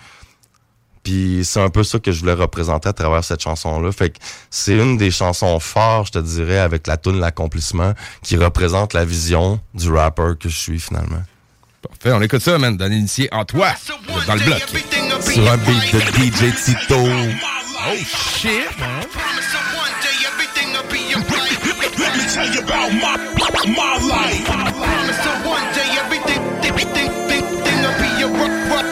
[1.02, 3.92] Puis c'est un peu ça que je voulais représenter à travers cette chanson-là.
[3.92, 4.18] Fait que
[4.50, 7.92] c'est une des chansons fortes, je te dirais, avec la toune L'accomplissement,
[8.22, 11.22] qui représente la vision du rapper que je suis finalement.
[11.82, 13.74] Parfait, on écoute ça, man, dans l'initié en toi,
[14.26, 14.62] dans le bloc.
[15.20, 16.96] Sur un beat de DJ Tito.
[16.96, 19.04] Oh shit, man.
[23.44, 24.44] Let me tell you about my my life.
[24.46, 28.86] Promise that one day everything, everything, everything will be a right.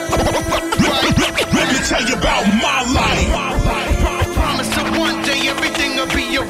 [1.53, 3.29] Let me tell you about my life.
[4.33, 6.41] Promise that one day everything will be a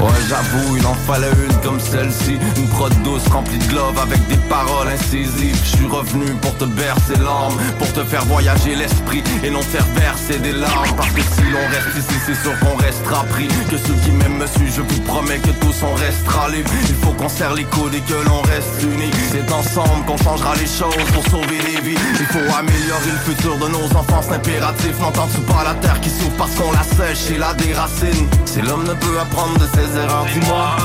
[0.00, 2.38] Ouais, j'avoue, il en fallait une comme celle-ci.
[2.56, 5.58] Une prod douce remplie de love avec des paroles incisives.
[5.64, 9.86] Je suis revenu pour te bercer l'âme, pour te faire voyager l'esprit et non faire
[9.96, 10.94] verser des larmes.
[10.96, 13.48] Parce que si l'on reste ici, c'est sûr qu'on restera pris.
[13.70, 16.70] Que ceux qui m'aiment me suivent, je vous promets que tous on restera libres.
[16.88, 19.10] Il faut qu'on serre les coudes et que l'on reste unis.
[19.32, 21.98] C'est ensemble qu'on changera les choses pour sauver des vies.
[22.20, 24.94] Il faut améliorer le futur de nos enfants, c'est impératif.
[25.00, 28.28] N'entends-tu pas la terre qui souffre parce qu'on la sèche et la déracine?
[28.44, 30.76] Si l'homme ne peut apprendre de ses erreurs, dis-moi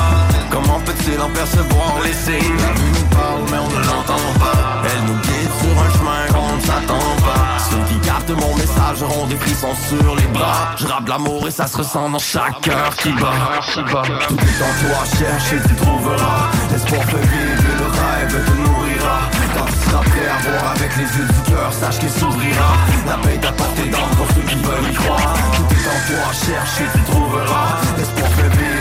[0.50, 2.58] Comment peut-il en percevoir les signes?
[2.58, 4.84] La vue nous parle mais on ne l'entend pas.
[4.86, 7.58] Elle nous guide sur un chemin qu'on ne s'attend pas.
[7.70, 10.76] Ceux qui captent mon message auront des frissons sur les bras.
[10.78, 13.62] Je rappe l'amour et ça se ressent dans chaque cœur qui bat.
[13.74, 16.50] Tout est en toi, cherche et tu trouveras.
[16.72, 19.20] L'espoir fait vivre le rêve te nourrira.
[19.56, 22.72] Quand tu seras prêt à voir avec les yeux du cœur, sache qu'il s'ouvrira.
[23.08, 25.34] La paix est à portée d'âme pour ceux qui veulent y croire.
[25.56, 27.68] Tout est en toi, cherche et tu trouveras.
[27.98, 28.75] L'espoir fait vivre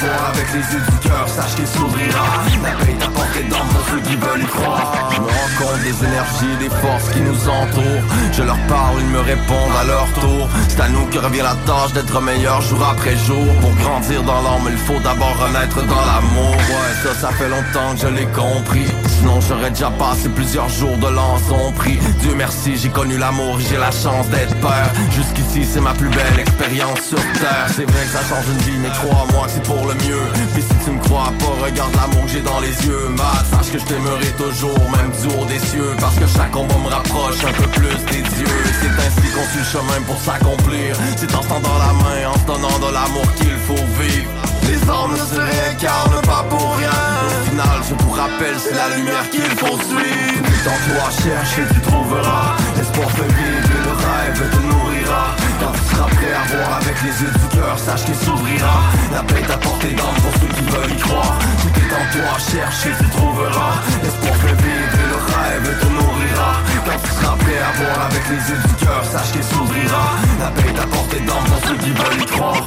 [0.00, 2.44] seras prêt à voir avec les yeux du cœur, sache qu'il s'ouvrira.
[2.62, 3.02] La paix est
[3.42, 5.10] d'âme pour ceux qui veulent y croire.
[5.10, 8.04] Je me rends compte des énergies, des forces qui nous entourent.
[8.32, 10.48] Je leur parle, ils me répondent à leur tour.
[10.68, 13.46] C'est à nous que revient la tâche d'être meilleur jour après jour.
[13.60, 16.54] Pour grandir dans l'âme, il faut d'abord renaître dans l'amour.
[16.54, 18.86] Ouais, ça, ça fait longtemps que je l'ai compris.
[19.18, 23.58] Sinon j'aurais déjà passé plusieurs jours de l'an son prix Dieu merci, j'ai connu l'amour
[23.60, 27.66] et j'ai la chance d'être père Jusqu'ici c'est ma plus belle expérience sur terre.
[27.68, 30.24] C'est vrai que ça change une vie mais crois-moi que c'est pour le mieux.
[30.52, 33.72] Puis si tu me crois pas, regarde l'amour que j'ai dans les yeux Matt, sache
[33.72, 37.52] que je t'aimerai toujours, même du des cieux Parce que chaque combat me rapproche un
[37.52, 38.58] peu plus des dieux.
[38.80, 40.96] C'est ainsi qu'on suit le chemin pour s'accomplir.
[41.16, 44.30] C'est en tendant la main, en se de l'amour qu'il faut vivre.
[44.68, 47.00] Les hommes ne se réincarnent pas pour rien.
[47.24, 50.44] Au final, je vous rappelle, c'est la lumière qu'il faut suivre.
[50.74, 53.73] En toi, cherche et tu trouveras L'espoir fait vivre
[54.04, 55.24] rêve te nourrira
[55.60, 58.76] Quand tu seras prêt à voir avec les yeux du cœur, sache qu'il s'ouvrira
[59.12, 62.04] La paix est à portée d'âme pour ceux qui veulent y croire Tout est en
[62.12, 66.52] toi, cherche et tu trouveras L'espoir fait vivre et le rêve te nourrira
[66.86, 70.04] Quand tu seras prêt à voir avec les yeux du cœur, sache qu'il s'ouvrira.
[70.40, 71.74] La paix est à portée dans ceux.
[71.84, 72.64] Qui veulent y croire.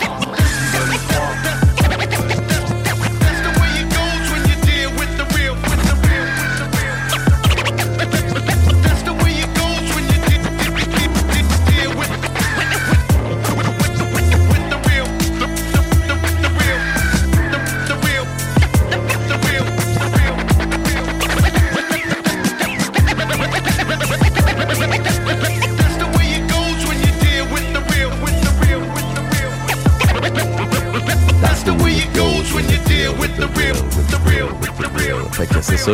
[35.38, 35.91] Fait que c'est ça.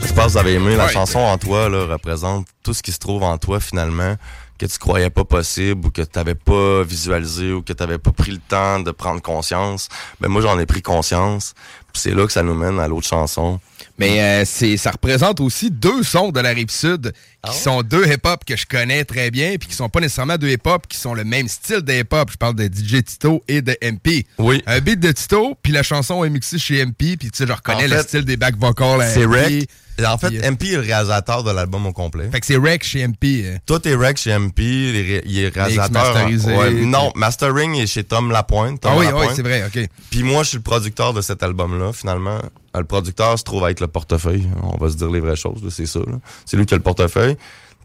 [0.00, 0.74] J'espère que vous avez aimé.
[0.76, 0.92] La Ouais.
[0.92, 4.16] chanson en toi là, représente tout ce qui se trouve en toi finalement
[4.58, 7.98] que tu croyais pas possible ou que tu n'avais pas visualisé ou que tu n'avais
[7.98, 9.88] pas pris le temps de prendre conscience.
[10.20, 11.54] Ben moi j'en ai pris conscience.
[11.92, 13.60] C'est là que ça nous mène à l'autre chanson.
[13.98, 17.12] Mais euh, c'est, ça représente aussi deux sons de la rive sud
[17.48, 20.48] qui sont deux hip-hop que je connais très bien, puis qui sont pas nécessairement deux
[20.50, 22.30] hip-hop qui sont le même style de hip-hop.
[22.32, 24.26] Je parle de DJ Tito et de MP.
[24.38, 24.62] Oui.
[24.66, 27.52] Un beat de Tito, puis la chanson est mixée chez MP, puis tu sais, je
[27.52, 29.06] reconnais En le style des back vocals.
[29.12, 29.24] C'est.
[29.24, 29.68] Rec.
[30.04, 32.28] En fait, euh, MP est le réalisateur de l'album au complet.
[32.30, 33.42] Fait que c'est Rec chez MP.
[33.44, 33.56] euh.
[33.64, 36.14] Tout est Rec chez MP, il est réalisateur.
[36.26, 38.80] Ouais, non, mastering est chez Tom Lapointe.
[38.82, 39.28] Tom Ah oui, Lapointe.
[39.28, 39.88] oui, c'est vrai, ok.
[40.10, 42.40] Puis moi, je suis le producteur de cet album-là, finalement.
[42.76, 44.46] Euh, Le producteur se trouve à être le portefeuille.
[44.62, 46.00] On va se dire les vraies choses, c'est ça.
[46.44, 47.36] C'est lui qui a le portefeuille.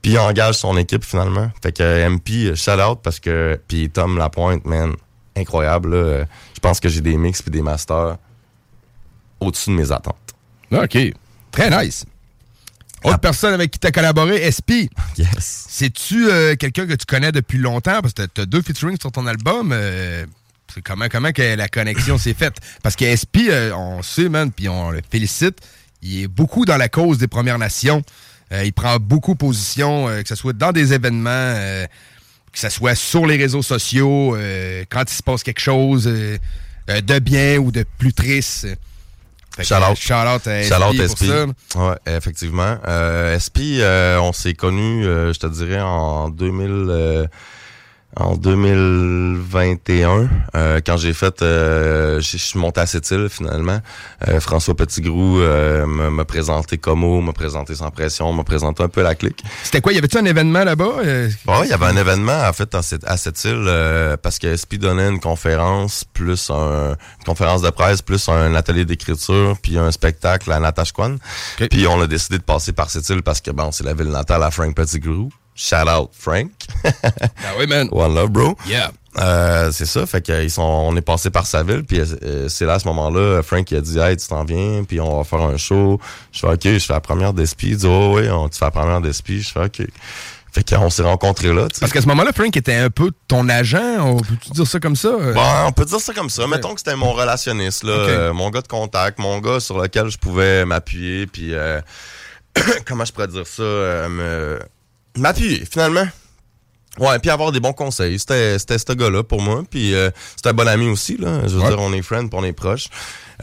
[0.01, 1.51] Puis il engage son équipe, finalement.
[1.61, 3.59] Fait que euh, MP, shout out parce que...
[3.67, 4.93] Puis Tom Lapointe, man,
[5.35, 5.91] incroyable.
[5.91, 5.97] là.
[5.97, 6.25] Euh,
[6.55, 8.17] Je pense que j'ai des mix puis des masters
[9.39, 10.15] au-dessus de mes attentes.
[10.71, 10.97] OK.
[11.51, 12.05] Très nice.
[13.03, 14.85] Autre personne avec qui tu as collaboré, SP.
[15.17, 15.65] Yes.
[15.69, 17.99] C'est-tu euh, quelqu'un que tu connais depuis longtemps?
[18.01, 19.71] Parce que tu as deux featuring sur ton album.
[19.73, 20.25] euh,
[20.83, 22.55] comment, comment que la connexion s'est faite?
[22.83, 25.59] Parce que SP, euh, on sait, man, puis on le félicite,
[26.01, 28.01] il est beaucoup dans la cause des Premières Nations.
[28.51, 31.53] Euh, il prend beaucoup position, euh, que ce soit dans des événements,
[32.51, 34.37] que ce soit sur les réseaux sociaux,
[34.89, 38.67] quand il se passe quelque chose de bien ou de plus triste.
[39.59, 41.23] Shout out SP pour SP.
[41.27, 41.45] ça.
[41.75, 42.77] Ouais, effectivement.
[43.35, 43.83] SP,
[44.19, 47.29] on s'est connus, euh, je te dirais, en 2000...
[48.17, 53.79] en 2021, euh, quand j'ai fait, euh, je suis monté à cette île finalement.
[54.27, 59.01] Euh, François Petitgrou euh, m'a présenté Como, m'a présenté Sans Pression, m'a présenté un peu
[59.01, 59.43] la clique.
[59.63, 59.93] C'était quoi?
[59.93, 60.91] Y avait-tu un événement là-bas?
[61.05, 64.17] Euh, Ouais, il y avait un événement en fait à cette, à cette île euh,
[64.17, 68.85] parce que SP donnait une conférence plus un une conférence de presse plus un atelier
[68.85, 71.15] d'écriture puis un spectacle à Natashquan.
[71.69, 74.09] Puis on a décidé de passer par cette île parce que bon, c'est la ville
[74.09, 75.29] natale à Frank Petitgrou.
[75.55, 76.51] Shout out Frank.
[77.43, 77.89] Ah oui, man.
[77.91, 78.55] One love, bro.
[78.67, 78.91] Yeah.
[79.19, 82.47] Euh, c'est ça, fait que ils sont, on est passé par sa ville, puis euh,
[82.47, 85.17] c'est là à ce moment-là, Frank il a dit hey tu t'en viens, puis on
[85.17, 85.99] va faire un show.
[86.31, 88.63] Je fais ok, je fais la première d'Espi, il dit oh oui, on tu fais
[88.65, 89.81] la première d'Espi, je fais ok.
[90.53, 91.67] Fait qu'on s'est rencontrés là.
[91.79, 94.95] Parce qu'à ce moment-là, Frank était un peu ton agent, on peut-tu dire ça comme
[94.95, 95.09] ça?
[95.11, 96.47] Bon, on peut dire ça comme ça.
[96.47, 100.07] Mettons que c'était mon relationniste, là, euh, mon gars de contact, mon gars sur lequel
[100.09, 101.53] je pouvais m'appuyer, puis
[102.87, 103.63] comment je pourrais dire ça,
[104.09, 104.59] me-
[105.17, 106.05] m'appuyer finalement.
[106.99, 108.19] Ouais, puis avoir des bons conseils.
[108.19, 111.47] C'était c'était ce gars-là pour moi, puis euh, c'est un bon ami aussi là.
[111.47, 111.69] Je veux Ouais.
[111.69, 112.87] dire, on est friends, on est proches.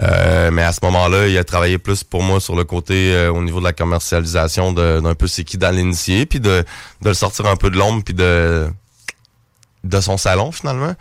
[0.03, 3.33] Euh, mais à ce moment-là, il a travaillé plus pour moi sur le côté euh,
[3.33, 6.63] au niveau de la commercialisation de- d'un peu c'est qui dans l'initié, puis de,
[7.03, 8.69] de le sortir un peu de l'ombre, puis de
[9.85, 10.95] de son salon finalement.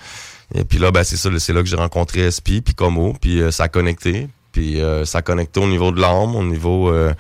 [0.55, 3.41] Et puis là, ben c'est ça, c'est là que j'ai rencontré SP, puis Como, puis
[3.51, 7.13] ça a connecté, puis euh, ça a connecté au niveau de l'âme, au niveau euh,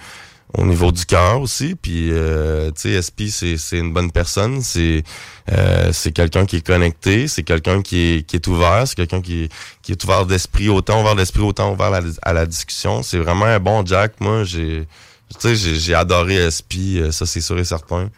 [0.53, 1.75] au niveau du cœur aussi.
[1.75, 5.03] Puis euh, tu sais, SP c'est une bonne personne, c'est
[5.51, 9.49] euh, quelqu'un qui est connecté, c'est quelqu'un qui est qui est ouvert, c'est quelqu'un qui
[9.81, 13.03] qui est ouvert d'esprit, autant ouvert d'esprit, autant ouvert à la, à la discussion.
[13.03, 14.13] C'est vraiment un bon Jack.
[14.19, 14.87] Moi, j'ai
[15.43, 18.09] j'ai adoré SP, euh, ça c'est sûr et certain.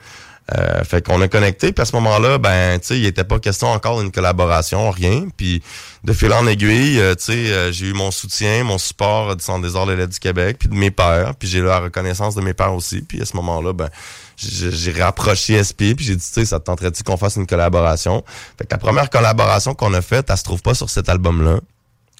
[0.57, 3.39] Euh, fait qu'on a connecté, puis à ce moment-là, ben, tu sais, il était pas
[3.39, 5.27] question encore d'une collaboration, rien.
[5.35, 5.61] Puis
[6.03, 9.43] de fil en aiguille, euh, tu sais, euh, j'ai eu mon soutien, mon support du
[9.43, 11.79] Centre des arts de l'aide du Québec, puis de mes pères, puis j'ai eu la
[11.79, 13.01] reconnaissance de mes pères aussi.
[13.01, 13.89] Puis à ce moment-là, ben,
[14.37, 18.23] j'ai rapproché SP, puis j'ai dit, tu sais, ça te tenterait-tu qu'on fasse une collaboration?
[18.57, 21.59] Fait que la première collaboration qu'on a faite, elle se trouve pas sur cet album-là.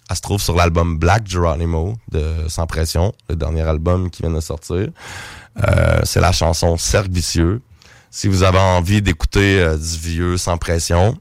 [0.10, 4.32] Elle se trouve sur l'album Black Geronimo de Sans Pression, le dernier album qui vient
[4.32, 4.88] de sortir.
[6.04, 7.12] C'est la chanson Cercle.
[8.12, 11.18] Si vous avez envie d'écouter euh, du vieux sans pression,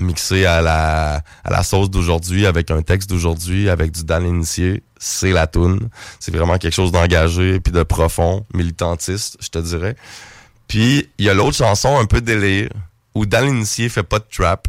[0.00, 4.82] mixé à la à la sauce d'aujourd'hui avec un texte d'aujourd'hui avec du Dan Initié,
[4.98, 5.88] c'est la toune.
[6.18, 9.96] C'est vraiment quelque chose d'engagé puis de profond, militantiste, je te dirais.
[10.66, 12.70] Puis il y a l'autre chanson un peu délire
[13.14, 14.66] où Dan Initié fait pas de trap.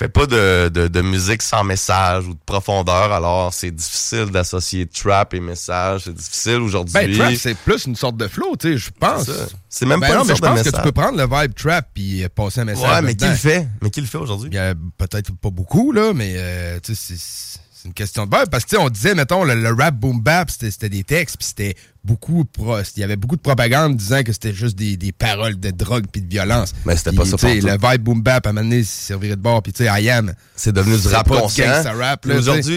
[0.00, 4.86] Fait pas de, de, de musique sans message ou de profondeur, alors c'est difficile d'associer
[4.86, 6.02] trap et message.
[6.04, 6.94] C'est difficile aujourd'hui.
[6.94, 9.30] Ben, trap, c'est plus une sorte de flow, tu sais, je pense.
[9.68, 11.18] C'est même Ben pas non, une mais je sorte de pense que tu peux prendre
[11.18, 12.90] le vibe trap puis euh, passer un message.
[12.90, 13.68] Ouais, mais qui le fait?
[13.82, 14.50] Mais qui le fait aujourd'hui?
[14.96, 18.48] Peut-être pas beaucoup, là, mais euh, tu sais, c'est- c'est une question de vibe.
[18.50, 21.36] Parce que, tu sais, on disait, mettons, le, le rap boom bap, c'était des textes,
[21.38, 21.74] puis c'était
[22.04, 22.44] beaucoup.
[22.44, 25.70] pro- Il y avait beaucoup de propagande disant que c'était juste des, des paroles de
[25.70, 26.74] drogue puis de violence.
[26.84, 27.36] Mais c'était pas ça.
[27.60, 30.10] Le vibe boom bap, à un moment donné, servirait de bord, puis tu sais, I
[30.10, 30.34] am.
[30.56, 31.64] C'est devenu du rap conscient.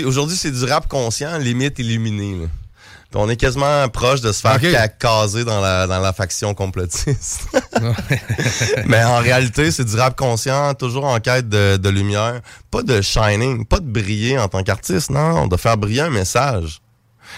[0.06, 2.42] aujourd'hui, c'est du rap conscient, limite illuminé.
[2.44, 2.48] là.
[3.16, 4.60] On est quasiment proche de se faire
[4.98, 7.48] caser dans la, dans la faction complotiste.
[8.86, 12.42] Mais en réalité, c'est du rap conscient, toujours en quête de, de lumière.
[12.72, 15.48] Pas de shining, pas de briller en tant qu'artiste, non.
[15.48, 16.82] De faire briller un message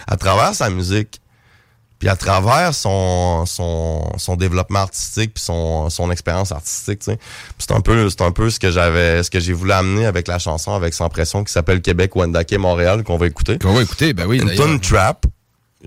[0.08, 1.22] à travers sa musique.
[2.00, 7.18] Puis à travers son, son, son développement artistique puis son, son expérience artistique, tu sais.
[7.18, 10.06] Puis C'est un peu c'est un peu ce que j'avais ce que j'ai voulu amener
[10.06, 13.58] avec la chanson avec Sans pression qui s'appelle Québec Wendake Montréal qu'on va écouter.
[13.60, 14.40] Qu'on va écouter, ben oui.
[14.40, 15.26] Une tune trap.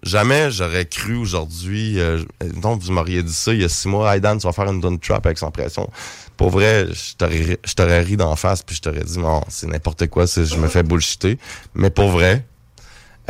[0.02, 1.98] Jamais j'aurais cru aujourd'hui.
[1.98, 2.22] euh,
[2.62, 4.80] donc vous m'auriez dit ça il y a six mois, Aidan, tu vas faire une
[4.80, 5.90] tune trap avec Sans pression.
[6.36, 10.26] Pour vrai, je t'aurais ri d'en face puis je t'aurais dit non, c'est n'importe quoi,
[10.26, 11.38] je me fais bullshiter.
[11.74, 12.44] Mais pour vrai,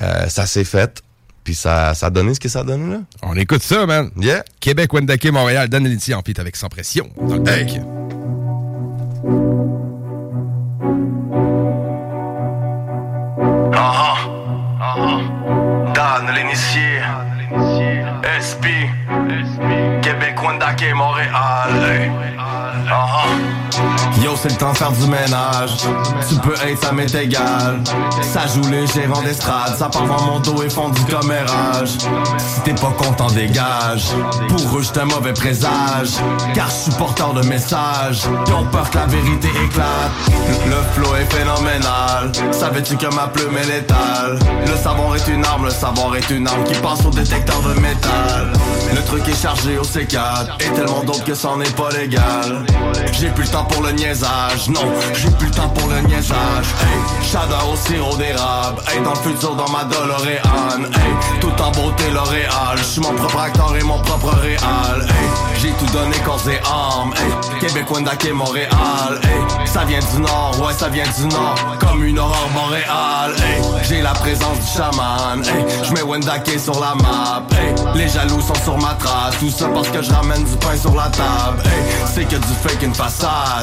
[0.02, 1.02] euh, ça s'est fait.
[1.44, 3.00] Puis ça, ça a donné ce que ça a donné, là.
[3.22, 4.10] On écoute ça, man.
[4.20, 4.44] Yeah.
[4.60, 7.08] Québec, Wendake, Montréal, donne l'initié en feat avec Sans Pression.
[7.18, 7.80] Dans le bloc.
[13.72, 14.17] Ah ah.
[16.18, 16.98] Dan l'initié.
[18.26, 18.90] SP.
[20.02, 21.70] Québec, Wendake, Montréal.
[21.86, 22.10] Hey.
[22.90, 23.67] Ah ah.
[24.22, 25.76] Yo, c'est le temps de faire du ménage.
[26.28, 27.80] Tu peux être, ça m'est égal.
[28.22, 29.76] Ça joue les gérants d'estrade.
[29.76, 31.90] Ça part dans mon dos et font du commérage.
[32.38, 34.08] Si t'es pas content, dégage.
[34.48, 36.10] Pour eux, j'étais un mauvais présage.
[36.54, 38.22] Car je suis porteur de messages.
[38.46, 40.10] Ils ont peur que la vérité éclate.
[40.66, 42.32] Le flow est phénoménal.
[42.52, 44.38] Savais-tu que ma plume est létale?
[44.66, 47.80] Le savoir est une arme, le savoir est une arme qui passe au détecteur de
[47.80, 48.52] métal.
[48.94, 52.64] Le truc est chargé au C4 Et tellement d'autres que c'en est pas légal
[53.12, 54.68] J'ai plus le temps pour le niaisage.
[54.68, 56.66] Non, j'ai plus le temps pour le niaisage.
[56.80, 58.82] Hey, Shadow au sirop d'érable.
[58.88, 62.76] Hey, dans le futur dans ma DeLorean Hey, tout en beauté L'Oréal.
[62.76, 65.02] J'suis mon propre acteur et mon propre réal.
[65.02, 65.28] Hey,
[65.60, 67.12] j'ai tout donné corps et âme.
[67.16, 69.20] Hey, Québec, Wendake, Montréal.
[69.22, 71.56] Hey, ça vient du nord, ouais ça vient du nord.
[71.80, 73.34] Comme une aurore boréale.
[73.42, 75.44] Hey, j'ai la présence du chaman.
[75.44, 77.42] Hey, j'mets Wendake sur la map.
[77.52, 79.38] Hey, les jaloux sont sur ma trace.
[79.38, 81.62] Tout ça parce que je ramène du pain sur la table.
[81.64, 83.57] Hey, c'est que du fake une façade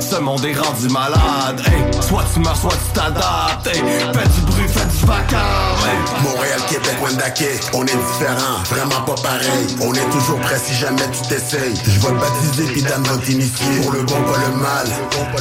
[0.00, 1.62] Ce monde est rendu malade
[2.06, 5.76] soit tu meurs, soit tu t'adaptes fais du bruit, fais du vacarme.
[6.22, 7.44] Montréal, Québec, Wendake,
[7.74, 9.66] on est différents, vraiment pas pareil.
[9.80, 11.74] On est toujours prêt si jamais tu t'essayes.
[11.84, 13.80] Je vais baptiser puis va t'initier.
[13.82, 14.86] Pour le bon, pas le mal.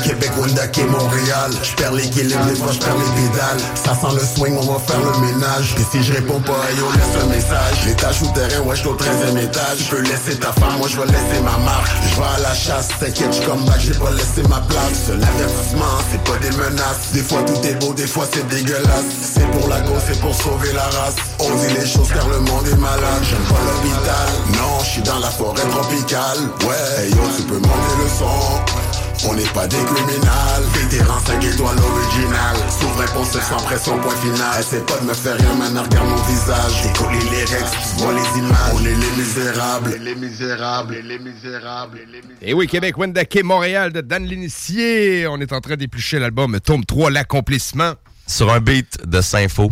[0.03, 1.52] Québec, Wendake, Montréal.
[1.61, 3.61] Je perds l'équilibre, des fois je perds les pédales.
[3.76, 5.76] Ça sent le swing, on va faire le ménage.
[5.80, 7.86] Et si je réponds pas, yo, laisse un message.
[7.86, 9.77] L'étage souterrain, ouais, je au 13e étage.
[9.77, 11.91] Tu peux laisser ta femme, moi je vais laisser ma marque.
[12.10, 15.09] Je vais à la chasse, t'inquiète, je come back, pas laissé ma place.
[15.09, 17.11] Un avertissement, c'est pas des menaces.
[17.13, 19.05] Des fois tout est beau, des fois c'est dégueulasse.
[19.22, 21.15] C'est pour la cause, c'est pour sauver la race.
[21.39, 23.23] On dit les choses car le monde est malade.
[23.23, 26.39] J'aime pas l'hôpital, non, je suis dans la forêt tropicale.
[26.67, 29.05] Ouais, yo, tu peux monter le son.
[29.23, 34.59] On n'est pas des criminels Vétéran 5 étoiles original S'ouvre impulsif sans pression point final.
[34.59, 36.81] Essaie pas de me faire rien maintenant regarde mon visage.
[36.83, 38.73] T'écoutes les lyrics, tu vois les images.
[38.73, 39.95] On est les misérables.
[40.01, 40.95] Les misérables.
[40.95, 41.99] Les misérables.
[42.41, 45.27] Et oui, Québec, Wendake, Montréal de Dan L'Initié.
[45.27, 47.93] On est en train d'éplucher l'album Tome 3, L'accomplissement.
[48.27, 49.71] Sur un beat de sympho,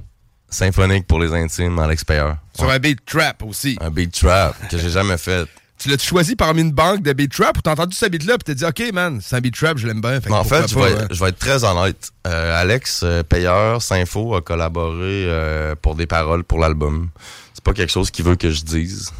[0.49, 2.33] symphonique pour les intimes, Alex Payer.
[2.55, 3.77] Sur un beat trap aussi.
[3.81, 5.47] Un beat trap que j'ai jamais fait.
[5.83, 8.45] Tu l'as choisi parmi une banque de beat trap ou t'as entendu ce beat-là puis
[8.45, 10.21] t'as dit, OK, man, c'est un beat trap, je l'aime bien.
[10.21, 11.07] Fait en fait, vais, hein?
[11.11, 12.13] je vais être très honnête.
[12.25, 17.09] Euh, Alex euh, Payeur, Sympho, a collaboré euh, pour des paroles pour l'album.
[17.53, 19.11] C'est pas quelque chose qu'il veut que je dise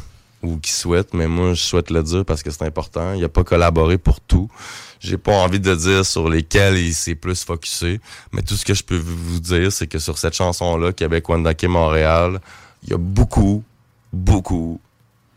[0.42, 3.12] ou qu'il souhaite, mais moi, je souhaite le dire parce que c'est important.
[3.12, 4.48] Il a pas collaboré pour tout.
[5.00, 8.00] J'ai pas envie de dire sur lesquels il s'est plus focusé,
[8.32, 11.64] mais tout ce que je peux vous dire, c'est que sur cette chanson-là, Québec, Wendake,
[11.64, 12.40] Montréal,
[12.84, 13.62] il y a beaucoup,
[14.14, 14.80] beaucoup,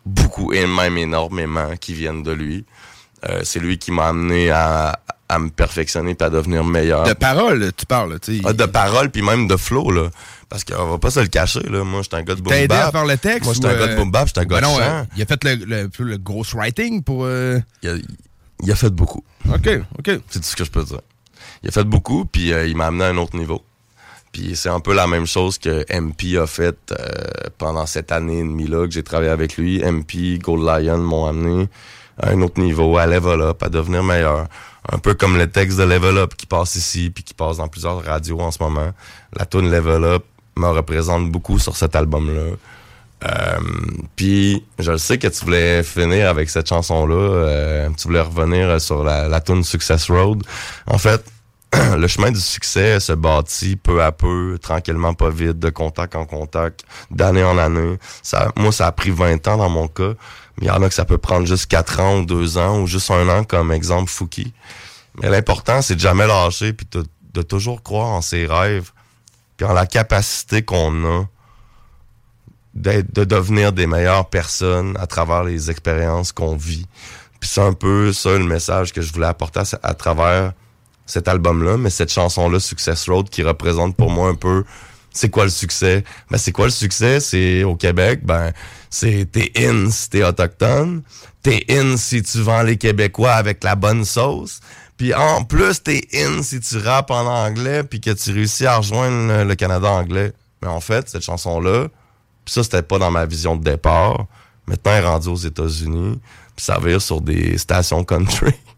[0.07, 2.65] beaucoup et même énormément qui viennent de lui.
[3.27, 7.03] Euh, c'est lui qui m'a amené à, à me perfectionner et à devenir meilleur.
[7.03, 8.41] De paroles, tu parles, tu sais.
[8.45, 10.09] Ah, de paroles puis même de flow là
[10.49, 12.59] parce qu'on va pas se le cacher là moi j'étais un gars de boom T'as
[12.61, 13.43] aidé à faire le texte?
[13.43, 15.03] moi j'étais un gars de euh, boom bap j'étais un gars ben de chant euh,
[15.17, 17.25] il a fait le, le, le ghostwriting pour...
[17.25, 17.93] euh, il, a,
[18.63, 19.23] il a fait beaucoup
[19.53, 19.67] OK,
[19.99, 20.05] OK.
[20.29, 21.01] c'est tout ce que je peux dire
[21.63, 23.61] il a fait beaucoup puis euh, il m'a amené à un autre niveau
[24.37, 26.95] puis c'est un peu la même chose que MP a fait euh,
[27.57, 31.25] pendant cette année et demie là que j'ai travaillé avec lui MP Gold Lion m'ont
[31.25, 31.67] amené
[32.21, 34.47] à un autre niveau, à level up, à devenir meilleur.
[34.91, 37.67] Un peu comme le texte de Level Up qui passe ici, puis qui passe dans
[37.67, 38.91] plusieurs radios en ce moment.
[39.35, 40.23] La tune Level Up
[40.55, 42.55] me représente beaucoup sur cet album-là.
[43.25, 43.59] Euh,
[44.15, 47.15] puis je sais que tu voulais finir avec cette chanson-là.
[47.15, 50.43] Euh, tu voulais revenir sur la, la tune Success Road.
[50.85, 51.23] En fait,
[51.97, 56.25] le chemin du succès se bâtit peu à peu, tranquillement, pas vite, de contact en
[56.25, 57.97] contact, d'année en année.
[58.23, 60.13] Ça, moi, ça a pris 20 ans dans mon cas.
[60.59, 62.81] Mais il y en a que ça peut prendre juste 4 ans ou 2 ans
[62.81, 64.53] ou juste un an, comme exemple Fouki.
[65.21, 68.91] Mais l'important, c'est de jamais lâcher puis de, toujours croire en ses rêves
[69.57, 71.25] puis en la capacité qu'on a
[72.73, 76.87] de devenir des meilleures personnes à travers les expériences qu'on vit.
[77.39, 80.53] Puis c'est un peu ça le message que je voulais apporter à travers
[81.07, 84.63] cet album-là, mais cette chanson-là, Success Road, qui représente pour moi un peu
[85.17, 86.03] c'est quoi le succès?
[86.29, 87.19] Ben, c'est quoi le succès?
[87.19, 88.51] C'est au Québec, ben,
[88.89, 91.01] c'est t'es in si t'es autochtone,
[91.41, 94.59] t'es in si tu vends les Québécois avec la bonne sauce,
[94.95, 98.77] puis en plus t'es in si tu rappes en anglais puis que tu réussis à
[98.77, 100.33] rejoindre le Canada anglais.
[100.61, 101.87] Mais en fait, cette chanson-là,
[102.45, 104.25] puis ça, c'était pas dans ma vision de départ.
[104.67, 106.19] Maintenant, elle est rendue aux États-Unis,
[106.55, 108.53] puis ça vire sur des stations country.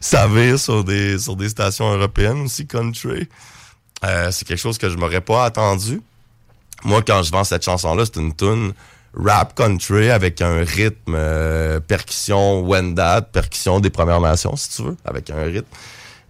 [0.00, 1.18] ça vire sur des,
[1.48, 3.28] stations européennes aussi, country.
[4.04, 6.02] Euh, c'est quelque chose que je m'aurais pas attendu.
[6.84, 8.74] Moi, quand je vends cette chanson-là, c'est une tune
[9.16, 14.96] rap country avec un rythme euh, percussion Wendat, percussion des Premières Nations, si tu veux,
[15.04, 15.68] avec un rythme.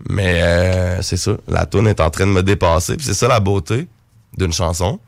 [0.09, 2.97] Mais euh, c'est ça, la tune est en train de me dépasser.
[3.01, 3.89] C'est ça la beauté
[4.37, 5.01] d'une chanson,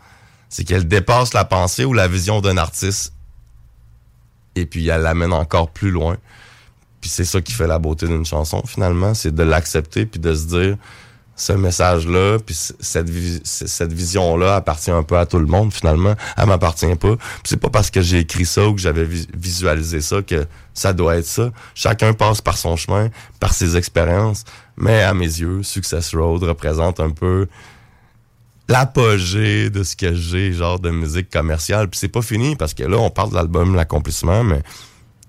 [0.49, 3.13] c'est qu'elle dépasse la pensée ou la vision d'un artiste.
[4.55, 6.17] Et puis elle l'amène encore plus loin.
[7.07, 10.35] Puis c'est ça qui fait la beauté d'une chanson finalement, c'est de l'accepter puis de
[10.35, 10.77] se dire
[11.37, 13.09] ce message-là, puis cette,
[13.45, 16.17] cette vision-là appartient un peu à tout le monde, finalement.
[16.37, 17.15] Elle m'appartient pas.
[17.45, 21.19] C'est pas parce que j'ai écrit ça ou que j'avais visualisé ça que ça doit
[21.19, 21.53] être ça.
[21.77, 24.43] Chacun passe par son chemin, par ses expériences.
[24.77, 27.47] Mais à mes yeux, Success Road représente un peu
[28.67, 31.89] l'apogée de ce que j'ai, genre de musique commerciale.
[31.89, 34.63] Puis c'est pas fini, parce que là, on parle de l'album L'accomplissement, mais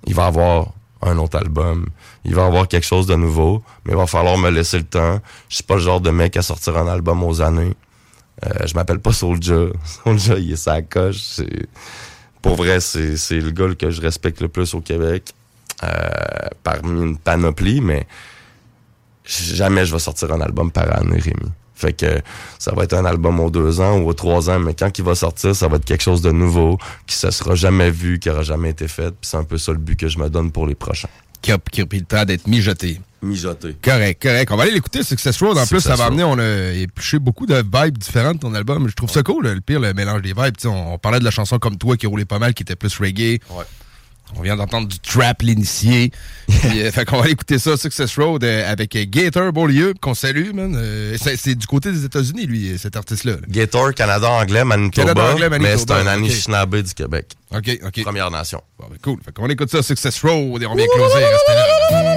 [0.07, 1.87] il va y avoir un autre album.
[2.25, 5.19] Il va avoir quelque chose de nouveau, mais il va falloir me laisser le temps.
[5.49, 7.73] Je suis pas le genre de mec à sortir un album aux années.
[8.45, 9.67] Euh, je m'appelle pas Soulja.
[10.03, 11.41] Soulja, il est sa coche.
[12.41, 15.33] Pour vrai, c'est le gars que je respecte le plus au Québec.
[15.83, 18.07] Euh, parmi une panoplie, mais
[19.25, 21.51] jamais je vais sortir un album par année, Rémi.
[21.77, 22.21] Fait que
[22.57, 25.05] ça va être un album aux deux ans ou aux trois ans, mais quand il
[25.05, 28.31] va sortir, ça va être quelque chose de nouveau, qui se sera jamais vu, qui
[28.31, 29.11] aura jamais été fait.
[29.11, 31.09] Puis c'est un peu ça le but que je me donne pour les prochains.
[31.39, 32.99] Qui a, pris le temps d'être mijoté.
[33.21, 33.75] Mijoté.
[33.79, 34.51] Correct, correct.
[34.51, 35.55] On va aller l'écouter, Success Road.
[35.55, 38.87] En plus, ça va amener, on a épluché beaucoup de vibes différentes ton album.
[38.87, 40.55] Je trouve ça cool, le pire, le mélange des vibes.
[40.65, 42.97] On, on, parlait de la chanson comme toi qui roulait pas mal, qui était plus
[42.97, 43.39] reggae.
[43.51, 43.65] Ouais.
[44.35, 46.11] On vient d'entendre du trap, l'initié.
[46.49, 50.51] euh, fait qu'on va aller écouter ça, Success Road, euh, avec Gator Beaulieu, qu'on salue,
[50.53, 50.75] man.
[50.77, 53.33] Euh, c'est du côté des États-Unis, lui, cet artiste-là.
[53.33, 53.47] Là.
[53.47, 55.13] Gator, Canada anglais, Manitoba.
[55.13, 55.75] Canada anglais, Manitoba.
[55.75, 56.83] Mais c'est un Anishinaabe okay.
[56.83, 57.25] du Québec.
[57.55, 58.03] OK, OK.
[58.03, 58.61] Première Nation.
[58.77, 59.19] Bon, ben cool.
[59.23, 61.23] Fait qu'on écoute ça, Success Road, et on vient closer.
[61.23, 62.16] Restez là.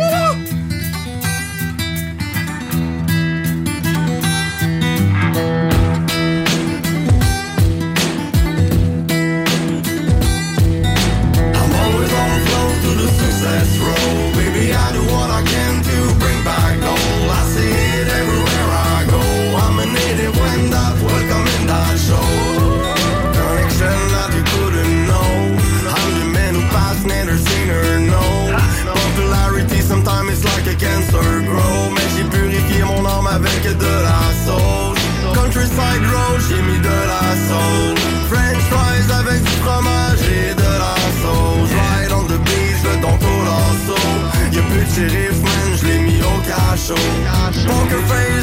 [46.97, 47.69] show.
[47.69, 48.40] Poker face.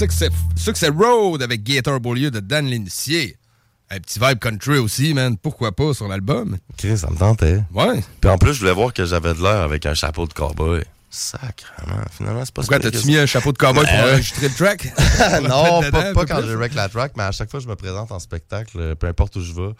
[0.00, 3.36] Success, Success Road avec Gator Beaulieu de Dan L'Initié.
[3.90, 5.36] Un petit vibe country aussi, man.
[5.36, 6.56] Pourquoi pas sur l'album?
[6.70, 7.60] Ok, ça me tentait.
[7.74, 8.00] Ouais.
[8.18, 10.82] Puis en plus, je voulais voir que j'avais de l'air avec un chapeau de cowboy.
[11.10, 12.02] Sacrement.
[12.16, 14.86] Finalement, c'est pas Pourquoi t'as-tu mis un chapeau de cowboy pour Ben, enregistrer le track?
[15.42, 17.76] non, pas, pas quand je wreck la track, mais à chaque fois que je me
[17.76, 19.74] présente en spectacle, peu importe où je vais,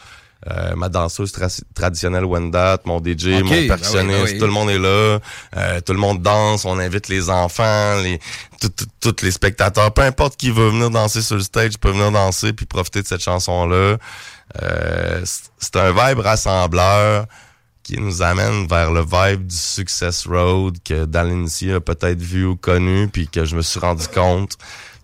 [0.50, 4.38] euh, ma danseuse tra- traditionnelle Wendat, mon DJ, mon ben oui, percussionniste, ben oui.
[4.38, 5.18] tout le monde est là,
[5.56, 8.18] euh, tout le monde danse, on invite les enfants, les
[9.00, 12.52] tous les spectateurs, peu importe qui veut venir danser sur le stage, peut venir danser
[12.52, 13.96] puis profiter de cette chanson-là.
[14.62, 17.26] Euh, c'est- un vibe rassembleur
[17.82, 22.44] qui nous amène vers le vibe du Success Road que dans l'initié a peut-être vu
[22.46, 24.56] ou connu puis que je me suis rendu compte.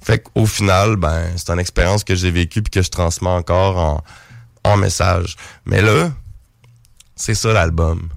[0.02, 3.76] Fait qu'au final, ben, c'est une expérience que j'ai vécue puis que je transmets encore
[3.78, 4.00] en,
[4.74, 5.36] message.
[5.64, 6.10] Mais là,
[7.14, 8.08] c'est ça l'album.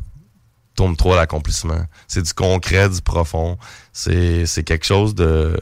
[0.76, 1.82] Tome 3, l'accomplissement.
[2.08, 3.58] C'est du concret, du profond.
[3.94, 5.60] C'est, quelque chose de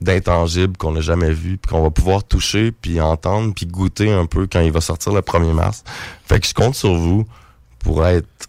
[0.00, 4.24] d'intangible qu'on n'a jamais vu puis qu'on va pouvoir toucher puis entendre puis goûter un
[4.24, 5.84] peu quand il va sortir le 1er mars.
[6.24, 7.26] Fait que je compte sur vous
[7.80, 8.48] pour être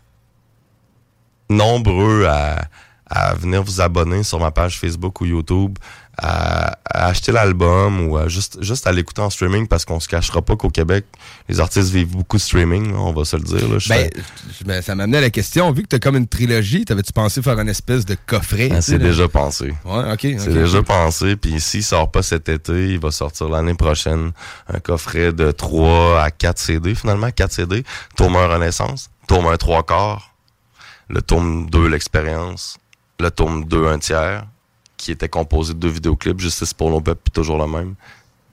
[1.50, 5.78] nombreux à venir vous abonner sur ma page Facebook ou YouTube,
[6.18, 10.08] à, à acheter l'album ou à juste, juste à l'écouter en streaming parce qu'on se
[10.08, 11.06] cachera pas qu'au Québec,
[11.50, 13.68] les artistes vivent beaucoup de streaming, là, on va se le dire.
[13.68, 13.78] Là.
[13.90, 15.72] Ben, fais- ben, ça m'amenait à la question.
[15.72, 18.70] Vu que t'as comme une trilogie, t'avais-tu pensé faire une espèce de coffret?
[18.70, 19.74] Tu sais, c'est déjà pensé.
[19.86, 20.20] Ouais, ok.
[20.38, 21.36] C'est déjà pensé.
[21.36, 24.32] Puis s'il sort pas cet été, il va sortir l'année prochaine
[24.68, 27.84] un coffret de 3 à 4 CD, finalement, 4 CD.
[28.18, 30.36] Tome 1 Renaissance, tome 1 3 quarts,
[31.10, 32.78] le tome 2 L'expérience,
[33.20, 34.46] le tome 2 un tiers,
[35.02, 37.96] qui était composé de deux vidéoclips, Justice pour nos peuples, puis toujours le même.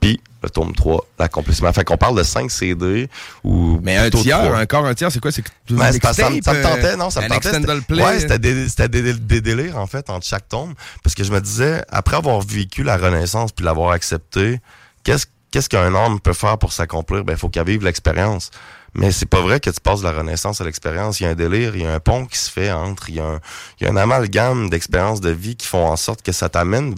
[0.01, 1.73] Puis le tome 3, l'accomplissement.
[1.73, 3.09] Fait qu'on parle de 5 CD
[3.45, 4.57] ou Mais un tiers, trois.
[4.57, 5.31] un corps un tiers, c'est quoi?
[5.31, 8.03] C'est que ça, ça me tentait, euh, non, ça me tentait.
[8.03, 10.75] Ouais, c'était des, des, des délires, en fait, entre chaque tome.
[11.03, 14.61] Parce que je me disais, après avoir vécu la Renaissance puis l'avoir accepté,
[15.03, 17.25] qu'est-ce, qu'est-ce qu'un homme peut faire pour s'accomplir?
[17.25, 18.51] Ben, il faut qu'il vive l'expérience.
[18.95, 21.21] Mais c'est pas vrai que tu passes de la Renaissance à l'expérience.
[21.21, 23.17] Il y a un délire, il y a un pont qui se fait entre, il
[23.17, 23.41] y a un,
[23.81, 26.95] il y a un amalgame d'expériences de vie qui font en sorte que ça t'amène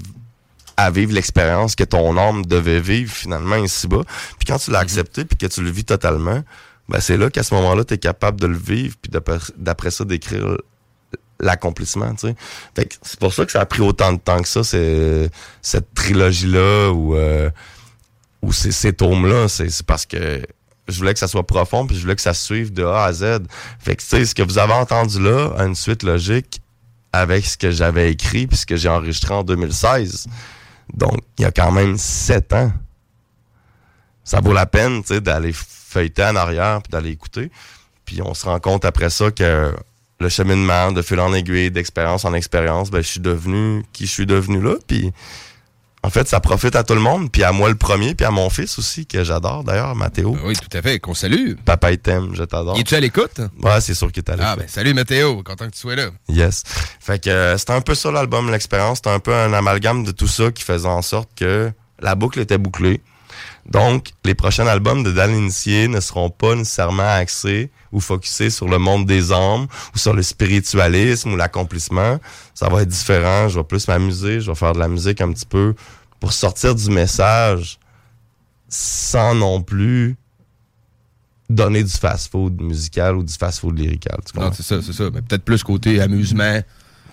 [0.77, 4.03] à vivre l'expérience que ton âme devait vivre finalement ici-bas.
[4.39, 6.43] Puis quand tu l'as accepté puis que tu le vis totalement,
[6.89, 9.11] ben c'est là qu'à ce moment-là, tu es capable de le vivre puis
[9.57, 10.57] d'après ça d'écrire
[11.39, 12.35] l'accomplissement, tu sais.
[12.75, 15.31] Fait que c'est pour ça que ça a pris autant de temps que ça, c'est
[15.62, 17.51] cette trilogie-là ou euh,
[18.43, 20.43] ou ces, ces tomes-là, c'est parce que
[20.91, 23.12] je voulais que ça soit profond puis je voulais que ça suive de A à
[23.12, 23.41] Z.
[23.79, 26.61] Fait que tu sais, ce que vous avez entendu là a une suite logique
[27.12, 30.27] avec ce que j'avais écrit puis ce que j'ai enregistré en 2016.
[30.95, 32.73] Donc, il y a quand même sept ans.
[34.25, 37.51] Ça vaut la peine, tu sais, d'aller feuilleter en arrière puis d'aller écouter.
[38.05, 39.75] Puis on se rend compte après ça que
[40.21, 44.12] le cheminement de fil en aiguille, d'expérience en expérience, ben, je suis devenu qui je
[44.12, 44.75] suis devenu là.
[44.87, 45.12] Puis
[46.03, 48.31] en fait, ça profite à tout le monde, puis à moi le premier, puis à
[48.31, 50.37] mon fils aussi, que j'adore d'ailleurs, Mathéo.
[50.45, 51.55] Oui, tout à fait, qu'on salue.
[51.65, 52.79] Papa, il t'aime, je t'adore.
[52.79, 53.41] Es-tu à l'écoute?
[53.63, 54.49] Ouais, c'est sûr qu'il est à l'écoute.
[54.51, 56.09] Ah, ben, salut Mathéo, content que tu sois là.
[56.29, 56.63] Yes.
[57.01, 58.99] Fait que euh, c'était un peu ça l'album, l'expérience.
[58.99, 61.71] C'était un peu un amalgame de tout ça qui faisait en sorte que
[62.01, 63.03] la boucle était bouclée.
[63.67, 68.79] Donc, les prochains albums de Dan ne seront pas nécessairement axés ou focusés sur le
[68.79, 72.19] monde des âmes ou sur le spiritualisme ou l'accomplissement.
[72.55, 73.49] Ça va être différent.
[73.49, 74.41] Je vais plus m'amuser.
[74.41, 75.75] Je vais faire de la musique un petit peu
[76.21, 77.79] pour sortir du message
[78.69, 80.17] sans non plus
[81.49, 84.19] donner du fast-food musical ou du fast-food lyrical.
[84.25, 85.05] Tu Non, c'est ça, c'est ça.
[85.12, 86.61] Mais peut-être plus côté amusement.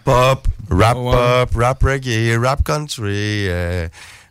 [0.04, 3.88] pop, rap pop, rap reggae, rap country, euh,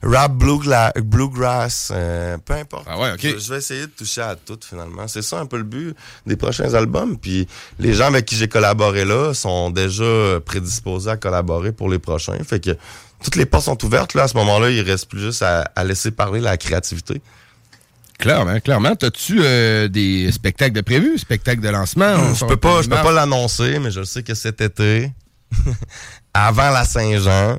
[0.07, 2.87] rap bluegrass, euh, peu importe.
[2.89, 3.15] Ah ouais.
[3.19, 5.09] Je, je vais essayer de toucher à tout finalement.
[5.09, 5.95] C'est ça un peu le but
[6.27, 7.19] des prochains albums.
[7.19, 7.47] Puis
[7.79, 12.39] les gens avec qui j'ai collaboré là sont déjà prédisposés à collaborer pour les prochains.
[12.45, 12.77] Fait que
[13.23, 14.25] toutes les portes sont ouvertes là.
[14.25, 17.21] À ce moment-là, il reste plus juste à, à laisser parler la créativité.
[18.19, 18.97] Clairement, clairement.
[18.97, 22.15] T'as-tu euh, des spectacles de prévus, spectacles de lancement?
[22.17, 25.13] On Je peux pas, je peux pas l'annoncer, mais je sais que cet été,
[26.35, 27.59] avant la Saint-Jean,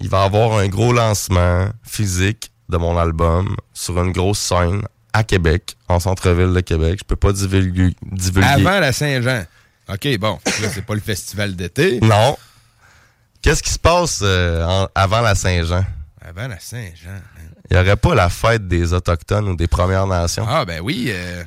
[0.00, 4.82] il va y avoir un gros lancement physique de mon album sur une grosse scène
[5.12, 6.98] à Québec, en centre-ville de Québec.
[7.00, 7.94] Je peux pas divulguer.
[8.02, 8.48] divulguer.
[8.48, 9.44] Avant la Saint-Jean.
[9.88, 10.38] OK, bon.
[10.62, 11.98] Là, c'est pas le festival d'été.
[12.02, 12.36] Non.
[13.40, 15.84] Qu'est-ce qui se passe euh, en- avant la Saint-Jean?
[16.20, 17.20] Avant la Saint-Jean.
[17.70, 20.44] Il y aurait pas la fête des Autochtones ou des Premières Nations?
[20.48, 21.06] Ah, ben oui.
[21.08, 21.42] euh,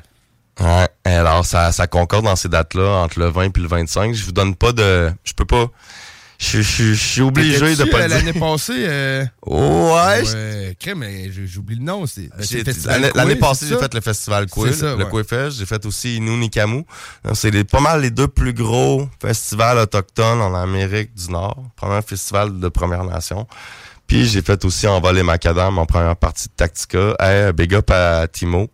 [0.60, 0.88] Ouais.
[1.04, 4.12] Alors, ça, ça concorde dans ces dates-là, entre le 20 et le 25.
[4.14, 5.10] Je vous donne pas de...
[5.24, 5.66] Je peux pas...
[6.44, 8.08] Je je- je suis obligé de pas euh.
[8.08, 8.84] L'année passée.
[8.88, 10.22] euh, Ouais.
[10.24, 12.04] Ouais, crème, mais j'oublie le nom.
[12.06, 12.30] c'est-
[13.14, 15.10] L'année passée, j'ai fait le festival ça, le ouais.
[15.22, 15.58] Fest.
[15.58, 16.84] J'ai fait aussi Inunikamu.
[17.24, 21.62] Donc, C'est pas mal les deux plus gros festivals autochtones en Amérique du Nord.
[21.76, 23.46] Premier festival de Première Nation.
[24.08, 27.14] Puis j'ai fait aussi Envoler Macadam en première partie de Tactica.
[27.20, 28.68] Hey, big up à Timo.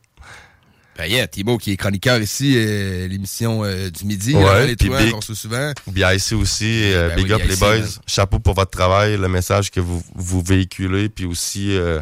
[1.07, 4.99] Yeah, Thibaut qui est chroniqueur ici, euh, l'émission euh, du midi, Ouais, hein, les toits,
[4.99, 5.73] Big- qu'on se souvent.
[5.87, 7.79] BIC aussi, euh, Ben big oui, up les boys.
[7.79, 7.89] man.
[8.07, 12.01] Chapeau pour votre travail, le message que vous, vous véhiculez, puis aussi euh,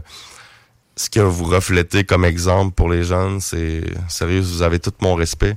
[0.96, 3.40] ce que vous reflétez comme exemple pour les jeunes.
[3.40, 5.56] C'est sérieux, vous avez tout mon respect.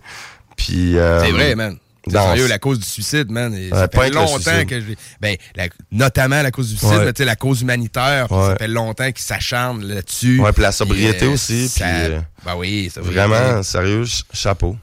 [0.57, 1.77] Puis euh, C'est vrai, man.
[2.07, 3.51] Sérieux, la cause du suicide, man.
[3.53, 4.85] Ouais, ça fait longtemps que je
[5.19, 7.05] Ben, la- notamment la cause du suicide, Ouais.
[7.05, 8.47] mais tu sais, la cause humanitaire, Ouais.
[8.51, 10.39] ça fait longtemps qu'ils s'acharnent là-dessus.
[10.39, 11.67] Ouais, puis la sobriété euh, aussi.
[11.67, 13.19] ça- puis, euh, Ben oui, sobriété.
[13.27, 14.77] Vraiment, sérieux, ch- chapeau.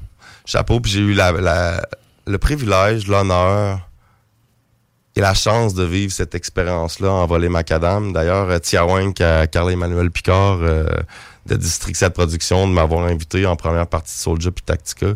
[0.45, 1.87] Chapeau, puis j'ai eu la, la-
[2.27, 3.89] le privilège, l'honneur
[5.17, 8.13] et la chance de vivre cette expérience-là en voler macadam.
[8.13, 10.85] D'ailleurs, euh, Tiawank à Carl-Emmanuel Picard euh,
[11.47, 15.15] de District 7 Production de m'avoir invité en première partie de Soulja puis Tactica.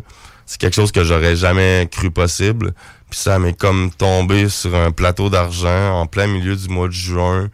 [0.51, 2.73] C'est quelque chose que j'aurais jamais cru possible.
[3.09, 6.93] Puis ça m'est comme tombé sur un plateau d'argent en plein milieu du mois de
[6.93, 7.47] juin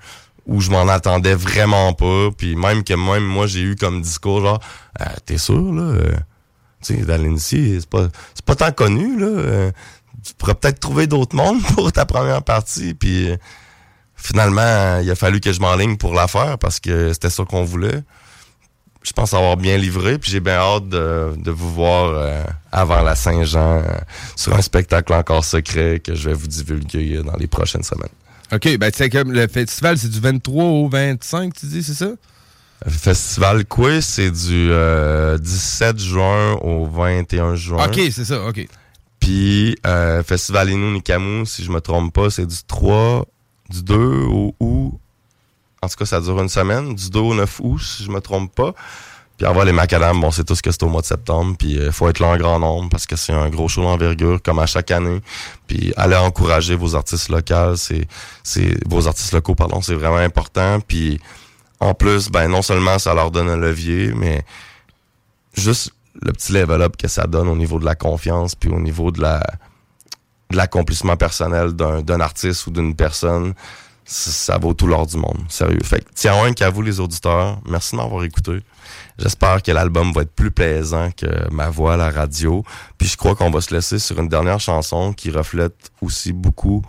[0.47, 2.29] où je m'en attendais vraiment pas.
[2.35, 4.59] Puis même que même moi, j'ai eu comme discours genre,
[4.99, 5.83] Ah, t'es sûr, là?
[5.83, 6.11] euh,
[6.81, 9.27] tu sais, dans l'initié, c'est pas, c'est pas tant connu, là.
[9.27, 9.71] euh,
[10.25, 12.95] tu pourrais peut-être trouver d'autres mondes pour ta première partie.
[12.95, 13.37] Puis euh,
[14.15, 17.45] finalement, euh, il a fallu que je m'enligne pour la faire parce que c'était ça
[17.45, 18.01] qu'on voulait.
[19.07, 22.43] Je pense avoir bien livré, puis j'ai bien hâte de, de vous voir euh,
[22.73, 23.83] avant la Saint-Jean euh,
[24.35, 28.09] sur un spectacle encore secret que je vais vous divulguer euh, dans les prochaines semaines.
[28.51, 31.93] OK, ben tu sais, comme le festival, c'est du 23 au 25, tu dis, c'est
[31.93, 32.09] ça?
[32.85, 37.85] Le Festival Quiz, c'est du euh, 17 juin au 21 juin.
[37.85, 38.67] OK, c'est ça, OK.
[39.19, 43.25] Puis euh, Festival Inou Nikamu, si je me trompe pas, c'est du 3,
[43.69, 44.99] du 2 au août.
[45.81, 46.95] En tout cas, ça dure une semaine.
[46.95, 48.73] Du 2 au 9 août, si je me trompe pas.
[49.37, 51.55] Puis avoir les macadam, bon, c'est tout ce que c'est au mois de septembre.
[51.57, 54.41] Puis il faut être là en grand nombre parce que c'est un gros show d'envergure
[54.41, 55.21] comme à chaque année.
[55.67, 58.07] Puis allez encourager vos artistes locaux, c'est,
[58.43, 60.79] c'est vos artistes locaux, pardon, c'est vraiment important.
[60.79, 61.19] Puis
[61.79, 64.43] en plus, ben non seulement ça leur donne un levier, mais
[65.53, 68.79] juste le petit level up que ça donne au niveau de la confiance, puis au
[68.79, 69.45] niveau de la
[70.49, 73.53] de l'accomplissement personnel d'un d'un artiste ou d'une personne,
[74.07, 75.79] ça, vaut tout l'or du monde, sérieux.
[75.83, 78.61] Fait que tiens un qu'à vous les auditeurs, merci de m'avoir écouté.
[79.19, 82.63] J'espère que l'album va être plus plaisant que ma voix à la radio.
[82.97, 86.83] Puis je crois qu'on va se laisser sur une dernière chanson qui reflète aussi beaucoup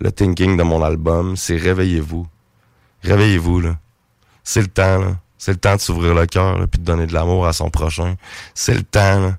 [0.00, 2.26] le thinking de mon album, c'est Réveillez-vous.
[3.02, 3.78] Réveillez-vous, là.
[4.44, 5.16] C'est le temps, là.
[5.38, 8.16] C'est le temps de s'ouvrir le cœur, puis de donner de l'amour à son prochain.
[8.54, 9.34] C'est le temps,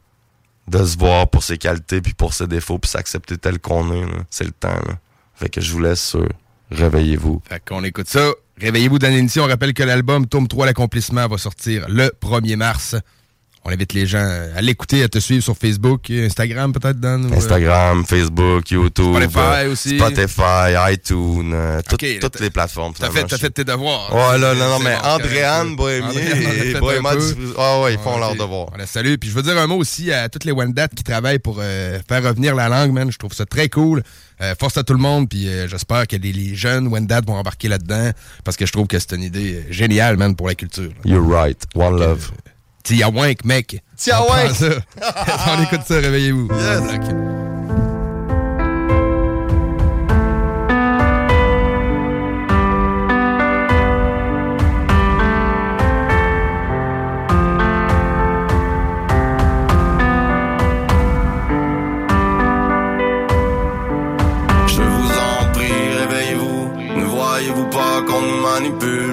[0.67, 4.05] de se voir pour ses qualités, puis pour ses défauts, puis s'accepter tel qu'on est.
[4.29, 4.97] C'est le temps, là.
[5.35, 6.27] Fait que je vous laisse sur
[6.71, 7.41] Réveillez-vous.
[7.47, 8.31] Fait qu'on écoute ça.
[8.59, 9.43] Réveillez-vous dans l'émission.
[9.43, 12.95] On rappelle que l'album Tome 3 l'accomplissement va sortir le 1er mars.
[13.69, 14.25] On invite les gens
[14.55, 17.25] à l'écouter, à te suivre sur Facebook, Instagram peut-être, Dan?
[17.29, 19.97] euh, Instagram, Facebook, YouTube, Spotify euh, aussi.
[19.99, 22.93] Spotify, iTunes, euh, tout- toutes les plateformes.
[22.97, 24.09] T'as fait, t'as fait tes devoirs.
[24.15, 27.11] Ouais, là, non, non, mais Andréane, a et Bohéma
[27.57, 28.69] Ah ouais, ils font leur devoir.
[28.85, 29.15] Salue.
[29.19, 32.23] Puis je veux dire un mot aussi à toutes les Wendat qui travaillent pour faire
[32.23, 33.11] revenir la langue, man.
[33.11, 34.01] Je trouve ça très cool.
[34.39, 37.33] Euh, force à tout le monde, puis euh, j'espère que les, les jeunes Wendat vont
[37.35, 38.11] embarquer là-dedans
[38.45, 40.91] parce que je trouve que c'est une idée géniale, man, pour la culture.
[41.03, 41.63] You're right.
[41.75, 42.31] One love.
[42.87, 43.81] Tiawank, mec.
[43.97, 44.51] Tiawank.
[44.61, 46.47] On écoute ça, réveillez-vous.
[46.47, 47.01] Bloc.
[64.67, 66.71] Je vous en prie, réveillez-vous.
[66.99, 69.06] Ne voyez-vous pas qu'on nous manipule?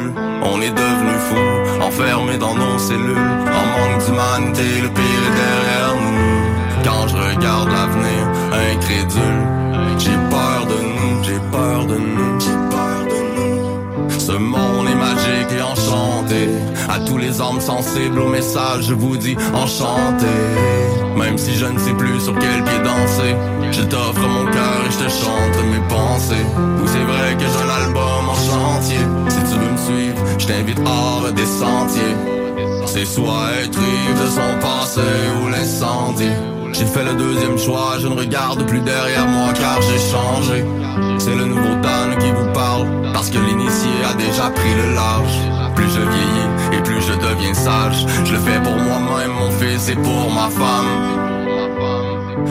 [0.65, 3.35] Est devenus fous, enfermés dans nos cellules.
[3.61, 6.85] En manque d'humanité, le pire est derrière nous.
[6.85, 8.23] Quand je regarde l'avenir,
[8.73, 9.43] incrédule,
[9.99, 14.11] j'ai peur de nous, j'ai peur de nous, j'ai peur de nous.
[14.19, 16.49] Ce monde est magique et enchanté.
[16.89, 20.35] À tous les hommes sensibles au message, je vous dis enchanté.
[21.17, 23.35] Même si je ne sais plus sur quel pied danser,
[23.71, 26.47] je t'offre mon cœur et je te chante mes pensées.
[26.83, 27.74] Ou c'est vrai que j'ai un
[30.39, 32.17] je t'invite hors des sentiers.
[32.87, 35.01] C'est soit être ivre de son passé
[35.43, 36.37] ou l'incendie.
[36.73, 40.65] J'ai fait le deuxième choix, je ne regarde plus derrière moi car j'ai changé.
[41.19, 45.39] C'est le nouveau Dan qui vous parle, parce que l'initié a déjà pris le large.
[45.75, 48.07] Plus je vieillis et plus je deviens sage.
[48.25, 50.91] Je le fais pour moi-même, mon fils et pour ma femme.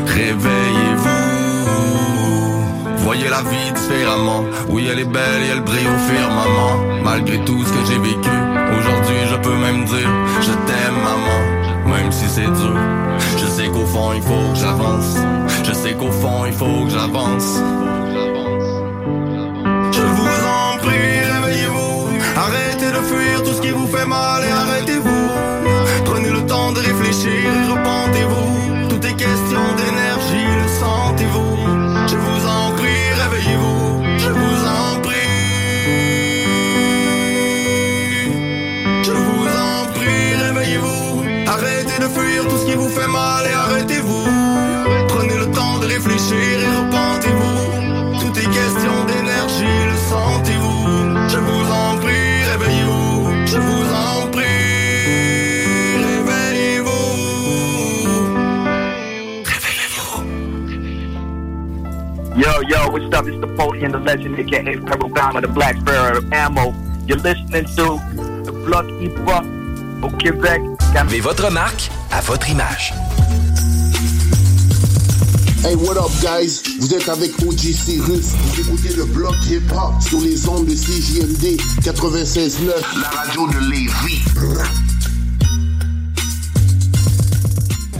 [0.08, 1.23] Réveillez-vous.
[3.04, 4.44] Voyez la vie différemment.
[4.70, 7.04] Oui, elle est belle et elle brille au firmament.
[7.04, 8.36] Malgré tout ce que j'ai vécu,
[8.78, 10.10] aujourd'hui je peux même dire
[10.42, 11.40] je t'aime, maman.
[11.96, 12.78] Même si c'est dur,
[13.38, 15.18] je sais qu'au fond il faut que j'avance.
[15.64, 17.60] Je sais qu'au fond il faut que j'avance.
[19.92, 21.94] Je vous en prie, réveillez-vous.
[23.88, 25.30] fait mal et arrêtez-vous.
[26.06, 28.90] Prenez le temps de réfléchir et repentez-vous.
[28.90, 30.13] Tout est question d'énergie,
[43.04, 44.28] fait mal et arrêtez-vous.
[45.08, 48.20] Prenez le temps de réfléchir et repentez-vous.
[48.20, 50.88] Tout est question d'énergie, le sentez-vous.
[51.30, 53.46] Je vous en prie, réveillez-vous.
[53.46, 55.66] Je vous en prie,
[56.10, 56.92] réveillez-vous.
[62.36, 63.28] Yo, yo, what's up?
[63.28, 66.74] It's the Podium, the legend, aka Pebble Bama, the Black Sparrow Ammo.
[67.06, 68.00] You're listening to
[68.44, 68.54] the
[69.00, 69.46] Hip Hop
[70.04, 70.73] au Québec.
[71.02, 72.94] Mais votre marque à votre image.
[75.66, 76.62] Hey, what up, guys?
[76.80, 78.28] Vous êtes avec OG Cyrus.
[78.28, 83.02] Vous écoutez le bloc hip-hop sur les ondes de CJMD 96.9.
[83.02, 84.93] La radio de Lévis.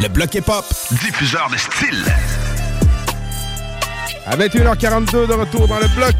[0.00, 0.64] Le bloc hip-hop.
[0.90, 2.04] Diffuseur de style.
[4.26, 6.14] À 21h42 de retour dans le bloc.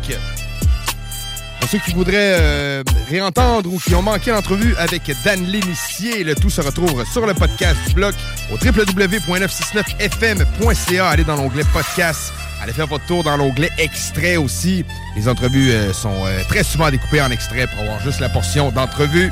[1.61, 6.35] Pour ceux qui voudraient euh, réentendre ou qui ont manqué l'entrevue avec Dan Lénissier, le
[6.35, 8.15] tout se retrouve sur le podcast du bloc
[8.51, 11.09] au www.969fm.ca.
[11.09, 12.32] Allez dans l'onglet podcast.
[12.62, 14.85] Allez faire votre tour dans l'onglet extrait aussi.
[15.16, 18.70] Les entrevues euh, sont euh, très souvent découpées en extrait pour avoir juste la portion
[18.70, 19.31] d'entrevue.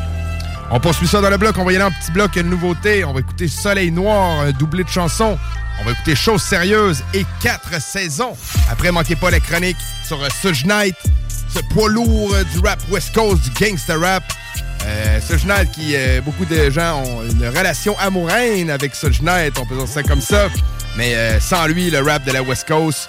[0.71, 1.57] On poursuit ça dans le bloc.
[1.59, 3.05] On va y aller en petit bloc, une nouveauté.
[3.05, 5.39] On va écouter Soleil Noir, un doublé de chansons.
[5.81, 8.37] On va écouter Choses sérieuses et quatre saisons.
[8.71, 10.97] Après, manquez pas la chronique sur euh, Suge Knight,
[11.49, 14.25] ce poids lourd euh, du rap West Coast, du gangster rap.
[14.85, 19.59] Euh, Suge Knight qui, euh, beaucoup de gens ont une relation amoureuse avec Suge Knight,
[19.59, 20.49] on peut dire ça comme ça.
[20.97, 23.09] Mais euh, sans lui, le rap de la West Coast,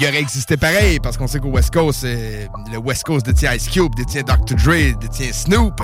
[0.00, 3.54] il aurait existé pareil, parce qu'on sait qu'au West Coast, euh, le West Coast détient
[3.54, 4.56] Ice Cube, détient Dr.
[4.56, 5.80] Dre, détient Snoop.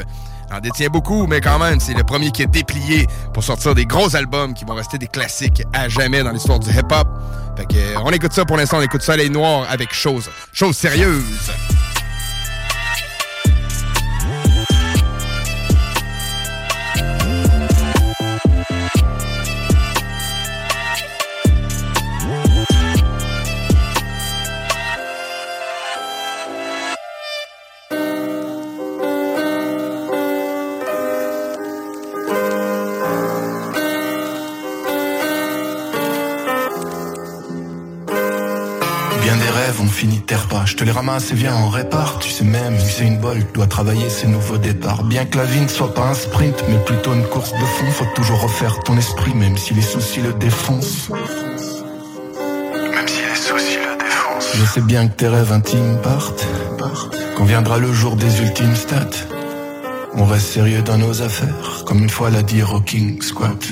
[0.51, 3.85] En détient beaucoup, mais quand même, c'est le premier qui est déplié pour sortir des
[3.85, 7.07] gros albums qui vont rester des classiques à jamais dans l'histoire du hip-hop.
[7.57, 10.77] Fait que, euh, on écoute ça pour l'instant, on écoute Soleil Noir avec Chose, chose
[10.77, 11.53] sérieuse.
[40.69, 42.19] Je te les ramasse et viens, on répare.
[42.19, 45.03] Tu sais même, c'est une bolle, doit travailler ses nouveaux départs.
[45.05, 47.91] Bien que la vie ne soit pas un sprint, mais plutôt une course de fond.
[47.91, 51.09] Faut toujours refaire ton esprit, même si les soucis le défoncent.
[51.11, 54.57] Même si les soucis le défoncent.
[54.57, 56.47] Je sais bien que tes rêves intimes partent.
[57.37, 59.38] Quand viendra le jour des ultimes stats.
[60.21, 63.69] On reste sérieux dans nos affaires, comme une fois l'a dit Rocking Squat.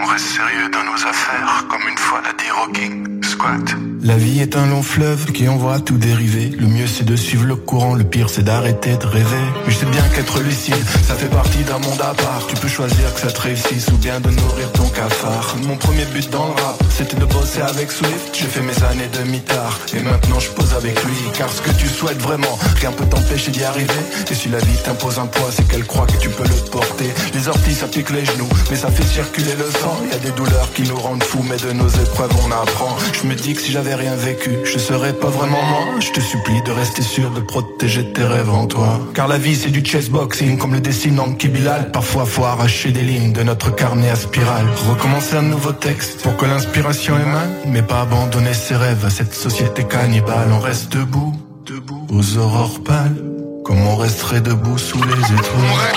[0.00, 3.76] On reste sérieux dans nos affaires, comme une fois l'a dit Rocking Squat.
[4.02, 6.50] La vie est un long fleuve qui envoie tout dériver.
[6.58, 9.44] Le mieux c'est de suivre le courant, le pire c'est d'arrêter de rêver.
[9.66, 12.46] Mais je sais bien qu'être lucide, ça fait partie d'un monde à part.
[12.48, 15.56] Tu peux choisir que ça te réussisse ou bien de nourrir ton cafard.
[15.66, 18.30] Mon premier but dans le rap, c'était de bosser avec Swift.
[18.32, 21.16] J'ai fait mes années de mitard et maintenant je pose avec lui.
[21.36, 24.00] Car ce que tu souhaites vraiment, rien peut t'empêcher d'y arriver.
[24.30, 27.10] Et si la vie t'impose un c'est qu'elle croit que tu peux le porter.
[27.34, 29.96] Les orties ça pique les genoux, mais ça fait circuler le sang.
[30.10, 32.96] Y a des douleurs qui nous rendent fous, mais de nos épreuves on apprend.
[33.12, 36.00] Je me dis que si j'avais rien vécu, je serais pas vraiment moi.
[36.00, 39.00] Je te supplie de rester sûr de protéger tes rêves en toi.
[39.14, 41.90] Car la vie c'est du chessboxing, comme le dessine en Kibilal.
[41.90, 44.66] Parfois faut arracher des lignes de notre carnet à spirale.
[44.88, 49.34] Recommencer un nouveau texte pour que l'inspiration émane, mais pas abandonner ses rêves à cette
[49.34, 50.48] société cannibale.
[50.52, 51.34] On reste debout,
[51.66, 53.39] debout, aux aurores pâles.
[53.70, 55.94] Comme on resterait debout sous les étoiles.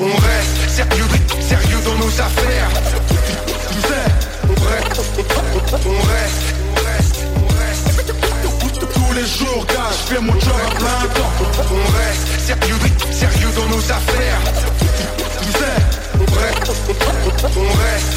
[0.00, 1.04] On reste sérieux,
[1.40, 2.68] sérieux dans nos affaires.
[4.42, 5.00] On reste,
[5.70, 8.12] on reste, on reste, on reste.
[8.92, 11.30] Tous les jours, gars, je fais mon job à plein temps.
[11.70, 12.74] On reste sérieux,
[13.12, 14.40] sérieux dans nos affaires.
[16.18, 16.72] On reste,
[17.56, 18.16] on reste,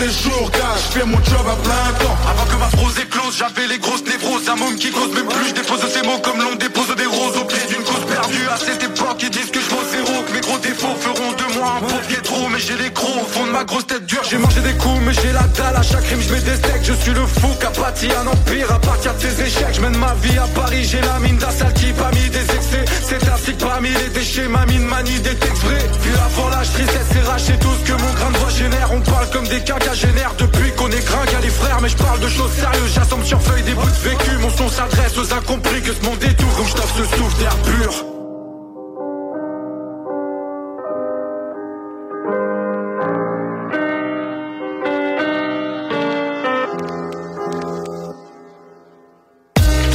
[0.00, 2.16] les je fais mon job à plein temps.
[2.28, 4.48] Avant que ma prose éclose j'avais les grosses névroses.
[4.48, 7.36] Un môme qui cause même plus je dépose ces mots comme l'on dépose des roses
[7.36, 8.48] au pied d'une cause perdue.
[8.48, 11.58] À cette époque ils disent que je vaux zéro Que mes gros défauts feront de
[11.58, 12.48] moi un pauvre trop.
[12.48, 15.00] Mais j'ai les crocs au fond de ma grosse tête dure J'ai mangé des coups
[15.04, 15.76] mais j'ai la dalle.
[15.76, 16.84] À chaque rime je mets des steaks.
[16.84, 19.74] Je suis le fou qu'a bâti un empire à partir de ses échecs.
[19.74, 22.84] Je mène ma vie à Paris j'ai la mine d'assalle qui pas mis des excès.
[23.06, 26.72] C'est ainsi que parmi les déchets ma mine manie des textes vrais Vu avant l'âge
[26.72, 28.88] tristesse et raché tout ce que mon grain de voix génère.
[28.92, 31.96] On parle comme des caca quinquagénaires depuis qu'on est gringue à les frères Mais je
[31.96, 35.32] parle de choses sérieuses, j'assemble sur feuille des bouts de vécu Mon son s'adresse aux
[35.32, 37.92] incompris que ce monde détourne Donc je ce souffle d'air pur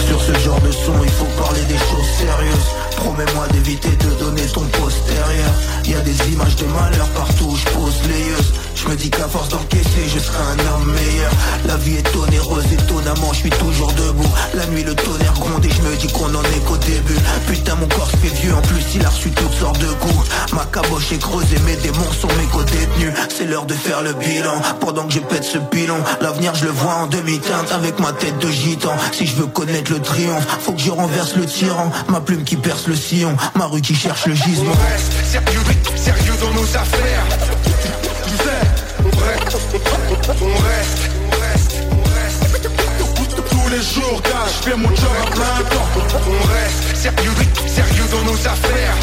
[0.07, 2.75] Sur ce genre de son, il faut parler des choses sérieuses.
[2.97, 5.51] Promets-moi d'éviter de donner ton postérieur.
[5.85, 8.64] Y a des images de malheur partout où je pose les yeux.
[8.85, 11.31] Je me dis qu'à force d'encaisser, je serai un homme meilleur.
[11.65, 14.29] La vie est onéreuse, étonnamment, je suis toujours debout.
[14.53, 17.17] La nuit, le tonnerre gronde et je me dis qu'on en est qu'au début.
[17.47, 20.29] Putain, mon corps se fait vieux, en plus, il a reçu toutes sortes de coups.
[20.53, 23.11] Ma caboche est creusée, mes démons sont mes co-détenus.
[23.35, 24.61] C'est l'heure de faire le bilan.
[24.79, 28.37] Pendant que je pète ce pilon, l'avenir, je le vois en demi-teinte avec ma tête
[28.37, 28.93] de gitan.
[29.11, 31.91] Si je veux connaître le triomphe, faut que je renverse le tyran.
[32.09, 34.75] Ma plume qui perce le sillon, ma rue qui cherche le gisement.
[34.91, 35.63] Reste sérieux,
[35.95, 37.74] sérieux dans nos affaires.
[39.25, 39.57] Reste,
[40.39, 42.43] on reste, on reste, on reste.
[43.49, 45.89] Tous les jours, gars, je fais mon job à plein temps.
[46.27, 47.31] On reste sérieux,
[47.67, 48.95] sérieux dans nos affaires.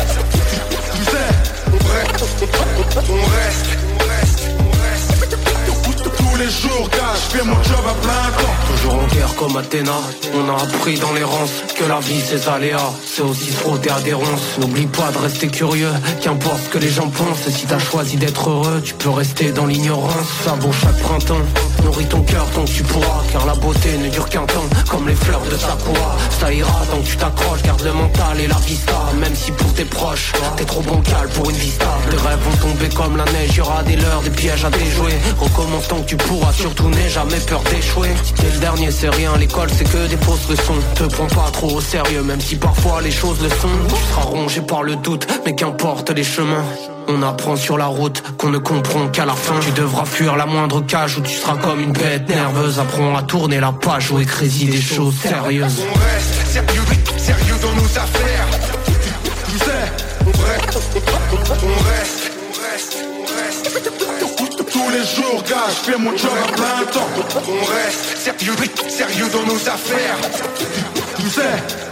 [1.66, 4.31] On reste, on reste, on reste.
[8.66, 9.92] Toujours en guerre comme Athéna,
[10.34, 13.90] on a appris dans les rances que la vie c'est aléas, c'est aussi se frotter
[13.90, 14.58] à des ronces.
[14.58, 17.46] N'oublie pas de rester curieux, qu'importe ce que les gens pensent.
[17.46, 20.26] Et si t'as choisi d'être heureux, tu peux rester dans l'ignorance.
[20.44, 21.42] Ça vaut chaque printemps,
[21.84, 25.06] nourris ton cœur tant que tu pourras, car la beauté ne dure qu'un temps, comme
[25.06, 26.16] les fleurs de Sakura.
[26.40, 29.72] Ça ira tant que tu t'accroches, garde le mental et la vista, même si pour
[29.74, 31.86] tes proches, t'es trop bancal pour une vista.
[32.10, 35.12] Tes rêves vont tomber comme la neige, y aura des leurres, des pièges à déjouer.
[35.38, 36.16] Recommence tant que tu
[36.52, 38.10] surtout n'aie jamais peur d'échouer.
[38.36, 40.78] T'es le dernier, c'est rien, l'école c'est que des fausses leçons.
[40.94, 43.68] Te prends pas trop au sérieux, même si parfois les choses le sont.
[43.88, 46.64] Tu seras rongé par le doute, mais qu'importe les chemins.
[47.08, 49.58] On apprend sur la route qu'on ne comprend qu'à la fin.
[49.60, 52.78] Tu devras fuir la moindre cage où tu seras comme une bête nerveuse.
[52.78, 55.82] Apprends à tourner la page où écrit des choses sérieuses.
[55.82, 58.46] On reste sérieux, dans nos affaires.
[60.24, 60.78] On reste,
[61.62, 62.31] on reste,
[64.92, 67.08] les jours, gars, je fais mon job à plein temps.
[67.48, 68.52] On reste sérieux,
[68.88, 70.16] sérieux dans nos affaires.
[71.16, 71.42] Tu sais,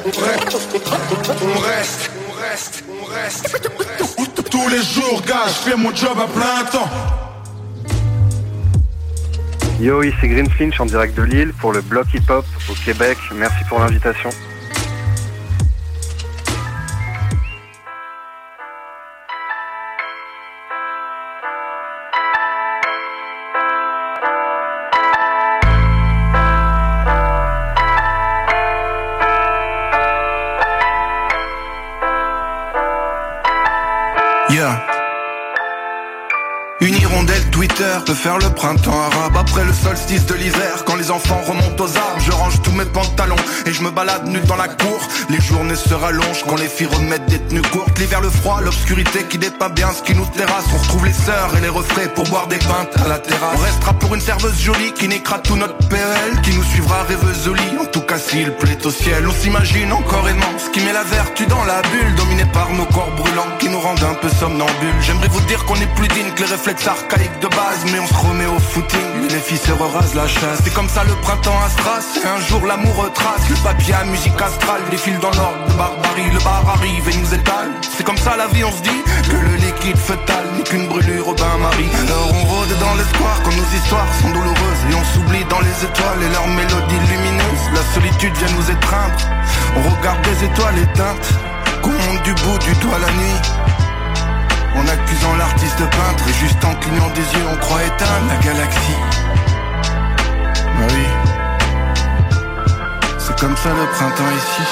[0.04, 4.50] on reste, on reste, on reste.
[4.50, 6.90] Tous les jours, gars, je fais mon job à plein temps.
[9.80, 13.16] Yo, ici Greenfinch en direct de Lille pour le bloc hip-hop au Québec.
[13.34, 14.28] Merci pour l'invitation.
[34.52, 34.89] Yeah.
[37.60, 40.82] Twitter peut faire le printemps arabe Après le solstice de l'hiver.
[40.86, 44.26] Quand les enfants remontent aux arbres Je range tous mes pantalons Et je me balade
[44.26, 44.98] nu dans la cour.
[45.28, 47.98] Les journées se rallongent Quand les filles remettent des tenues courtes.
[47.98, 50.64] L'hiver, le froid, l'obscurité qui n'est pas bien ce qui nous terrasse.
[50.74, 53.58] On retrouve les sœurs et les refrains Pour boire des pintes à la terrasse.
[53.58, 57.46] On restera pour une serveuse jolie Qui niquera tout notre PL Qui nous suivra rêveuse
[57.46, 60.26] au En tout cas s'il plaît au ciel On s'imagine encore
[60.56, 63.80] Ce qui met la vertu dans la bulle Dominé par nos corps brûlants Qui nous
[63.80, 65.02] rendent un peu somnambules.
[65.02, 67.49] J'aimerais vous dire qu'on est plus digne que les réflexes archaïques de
[67.92, 69.28] Mais on se remet au footing.
[69.30, 70.60] Les filles se rasent la chasse.
[70.62, 73.48] C'est comme ça le printemps à Stras Et un jour l'amour retrace.
[73.48, 75.64] Le papier à musique astrale Défile dans l'ordre.
[75.66, 77.70] De barbarie Le bar arrive et nous étale.
[77.96, 81.28] C'est comme ça la vie on se dit Que le liquide fœtal n'est qu'une brûlure
[81.28, 81.90] au bain-marie.
[82.06, 84.82] Alors on rôde dans l'espoir Quand nos histoires sont douloureuses.
[84.90, 87.66] Et on s'oublie dans les étoiles Et leurs mélodies lumineuses.
[87.72, 89.20] La solitude vient nous étreindre.
[89.76, 91.28] On regarde des étoiles éteintes.
[91.82, 93.69] Qu'on monte du bout du doigt la nuit
[94.76, 99.00] en accusant l'artiste peintre et juste en clignant des yeux on croit éteindre la galaxie.
[100.78, 101.06] Bah oui.
[103.18, 104.62] C'est comme ça le printemps ici.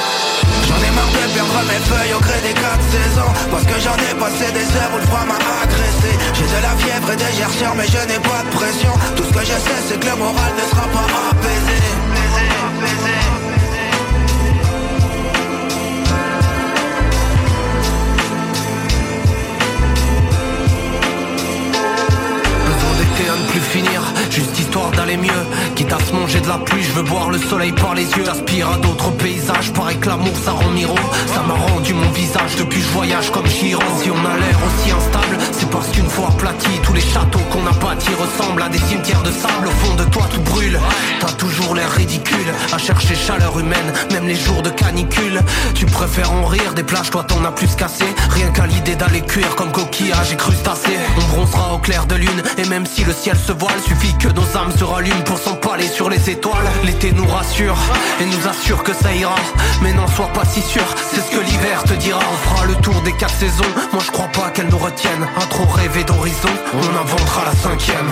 [0.69, 3.33] J'en ai marre de perdre mes feuilles au gré des quatre saisons.
[3.51, 6.13] Parce que j'en ai passé des heures où le froid m'a agressé.
[6.35, 8.93] J'ai de la fièvre et des gerçures mais je n'ai pas de pression.
[9.17, 11.79] Tout ce que je sais c'est que le moral ne sera pas apaisé
[23.47, 25.43] plus finir, juste histoire d'aller mieux.
[25.75, 28.05] Quitte à se manger de la pluie, je veux boire le le soleil par les
[28.05, 28.29] yeux.
[28.29, 30.97] Aspire à d'autres paysages Pareil que l'amour ça rend miro.
[31.35, 32.57] Ça m'a rendu mon visage.
[32.59, 36.29] Depuis je voyage comme Chiron Si on a l'air aussi instable C'est parce qu'une fois
[36.29, 39.67] aplati Tous les châteaux qu'on a bâtis ressemblent à des cimetières de sable.
[39.67, 40.79] Au fond de toi tout brûle.
[41.21, 45.41] T'as toujours l'air ridicule À chercher chaleur humaine Même les jours de canicule.
[45.75, 49.21] Tu préfères en rire des plages Toi t'en as plus cassé Rien qu'à l'idée d'aller
[49.21, 53.13] cuire comme coquillage et crustacé On bronzera au clair de lune Et même si le
[53.13, 53.81] ciel se voile.
[53.87, 56.69] Suffit que nos âmes se rallument Pour s'empaler sur les étoiles.
[56.85, 57.77] L'été nous rassure
[58.21, 59.35] Et nous assure que ça ira.
[59.83, 62.21] Mais n'en sois pas si sûr C'est ce que l'hiver te dira.
[62.21, 63.73] On fera le tour des quatre saisons.
[63.93, 68.11] Moi je crois pas qu'elles nous retiennent À trop rêver d'horizon On inventera la cinquième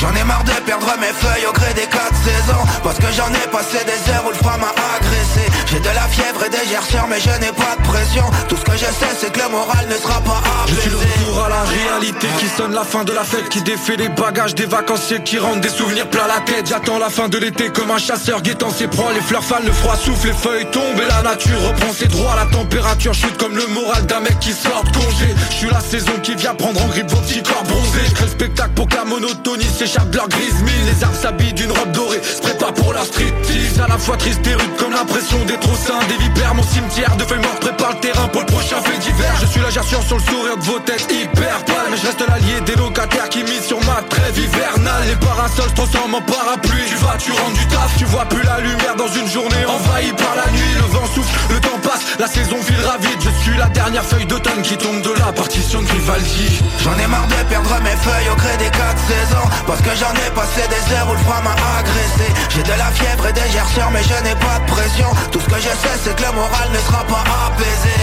[0.00, 2.62] J'en ai marre de perdre mes feuilles au gré des quatre saisons.
[2.84, 5.50] Parce que j'en ai passé des heures où le froid m'a agressé.
[5.66, 8.24] J'ai de la fièvre et des gerçures mais je n'ai pas de pression.
[8.48, 11.04] Tout ce que je sais c'est que le moral ne sera pas Je suis apaisé.
[11.18, 14.08] le retour à la réalité qui sonne la fin de la fête Qui défait les
[14.08, 16.68] bagages des vacanciers qui rendent des souvenirs plein la tête.
[16.68, 19.12] J'attends la fin de l'été comme un chasseur guettant ses proies.
[19.14, 22.36] Les fleurs fanent, le froid souffle, les feuilles tombent et la nature reprend ses droits.
[22.36, 25.34] La température chute comme le moral d'un mec qui sort de congé.
[25.50, 28.06] Je suis la saison qui vient prendre en grippe vos petits corps bronzés.
[28.08, 30.54] Je crée le spectacle pour que la monotonie s'échappe de leur grise
[30.86, 34.46] Les arbres s'habillent d'une robe dorée, se préparent pour la striptease À la fois triste
[34.46, 36.54] et rude comme l'impression d'être au sein des vipères.
[36.54, 39.60] Mon cimetière de feuilles mortes prépare le terrain pour le prochain fait d'hiver Je suis
[39.60, 41.88] là j'assure sur le sourire de vos têtes hyper pâles.
[41.90, 45.04] Mais je reste l'allié des locataires qui misent sur ma trêve hivernale.
[45.08, 46.84] Les parasols se transforment en parapluie.
[46.88, 50.12] Tu vas, tu rentres du taf, tu vois plus la lumière dans une journée envahie
[50.12, 50.74] par la nuit.
[50.76, 53.20] Le vent souffle, le temps passe, la saison filera vite.
[53.24, 56.60] Je suis la dernière feuille d'automne qui tombe de la partition de Vivaldi.
[56.84, 59.48] J'en ai marre de perdre mes feuilles au gré des quatre saisons
[59.78, 62.32] Parce que j'en ai passé des heures où le froid m'a agressé.
[62.50, 65.08] J'ai de la fièvre et des gerçures mais je n'ai pas de pression.
[65.30, 67.94] Tout ce que je sais c'est que le moral ne sera pas apaisé.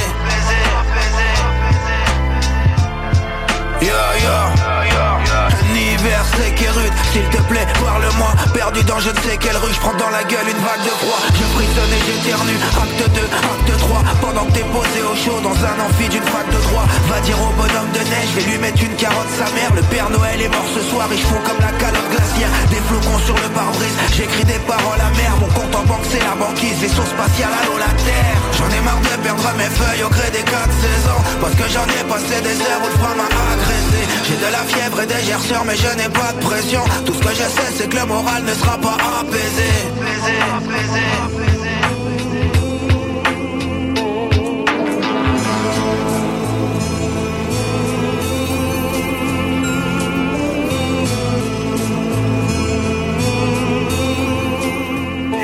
[3.81, 3.93] Yo
[4.23, 8.31] yo Un hiver sec et rude S'il te plaît parle-moi.
[8.53, 10.93] Perdu dans je ne sais quelle rue Je prends dans la gueule une vague de
[11.01, 11.19] froid.
[11.33, 15.57] Je frissonne et j'éternue Acte 2, acte 3 Pendant que t'es posé au chaud Dans
[15.57, 16.85] un amphi d'une fac de droit.
[17.09, 19.31] Va dire au bonhomme de neige Je vais lui mettre une carotte.
[19.37, 22.51] Sa mère Le Père Noël est mort ce soir Ils font comme la calotte glaciaire.
[22.69, 25.37] Des flocons sur le pare-brise J'écris des paroles amères.
[25.41, 28.39] Mon compte en banque c'est la banquise Vaisseau spatial allô la terre.
[28.57, 31.21] J'en ai marre de perdre mes feuilles au gré des quatre saisons.
[31.41, 34.01] Parce que j'en ai passé des heures où le froid m'a agressé.
[34.27, 37.19] J'ai de la fièvre et des gerçures mais je n'ai pas de pression Tout ce
[37.19, 39.71] que je sais c'est que le moral ne sera pas apaisé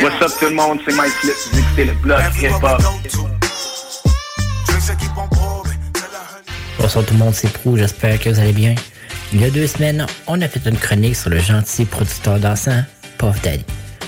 [0.02, 2.82] What's up tout le monde, c'est Mike Flip, vous écoutez le blog hip-hop.
[6.80, 8.74] Bonsoir tout le monde, c'est Prou, j'espère que vous allez bien.
[9.34, 12.84] Il y a deux semaines, on a fait une chronique sur le gentil producteur dansant,
[13.18, 13.64] Puff Daddy.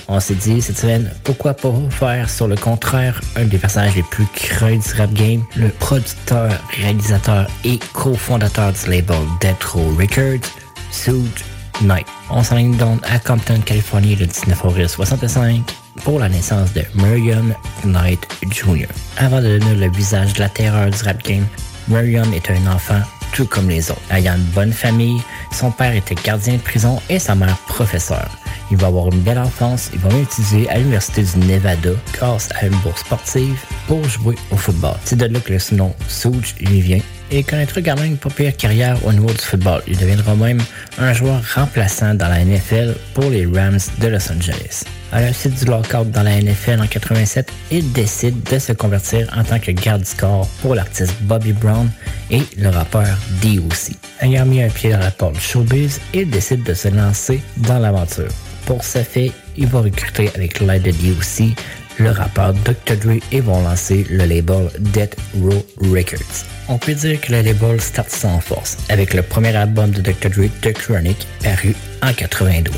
[0.06, 4.02] On s'est dit cette semaine, pourquoi pas faire sur le contraire un des personnages les
[4.02, 10.46] plus creux du rap game, le producteur, réalisateur et cofondateur du label Death Row Records,
[10.90, 11.44] Suge
[11.80, 12.06] Knight.
[12.28, 15.62] On s'enligne donc à Compton, Californie le 19 avril 65
[16.02, 17.44] pour la naissance de Marion
[17.86, 18.88] Knight Jr.
[19.16, 21.46] Avant de devenir le visage de la terreur du rap game,
[21.88, 23.00] Marion est un enfant
[23.34, 24.00] tout comme les autres.
[24.10, 25.20] Ayant une bonne famille,
[25.52, 28.30] son père était gardien de prison et sa mère professeur.
[28.70, 32.66] Il va avoir une belle enfance, il va étudier à l'Université du Nevada grâce à
[32.66, 34.94] une bourse sportive pour jouer au football.
[35.04, 37.00] C'est de là que le surnom Suge lui vient
[37.30, 39.82] et connaîtra également une pas pire carrière au niveau du football.
[39.86, 40.60] Il deviendra même
[40.98, 44.84] un joueur remplaçant dans la NFL pour les Rams de Los Angeles.
[45.12, 49.28] À la suite du lockout dans la NFL en 87, il décide de se convertir
[49.36, 51.88] en tant que garde du corps pour l'artiste Bobby Brown
[52.30, 53.94] et le rappeur D.O.C.
[54.20, 58.30] Ayant mis un pied dans la porte showbiz, il décide de se lancer dans l'aventure.
[58.66, 61.54] Pour ce fait, il va recruter avec l'aide de D.O.C.
[61.98, 62.96] le rappeur Dr.
[62.96, 66.44] Dre et vont lancer le label Death Row Records.
[66.68, 70.30] On peut dire que le label start sans force avec le premier album de Dr.
[70.30, 72.74] Dre, The Chronic, paru en 92.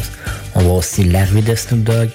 [0.55, 2.11] On voit aussi l'arrivée de Snoop Dogg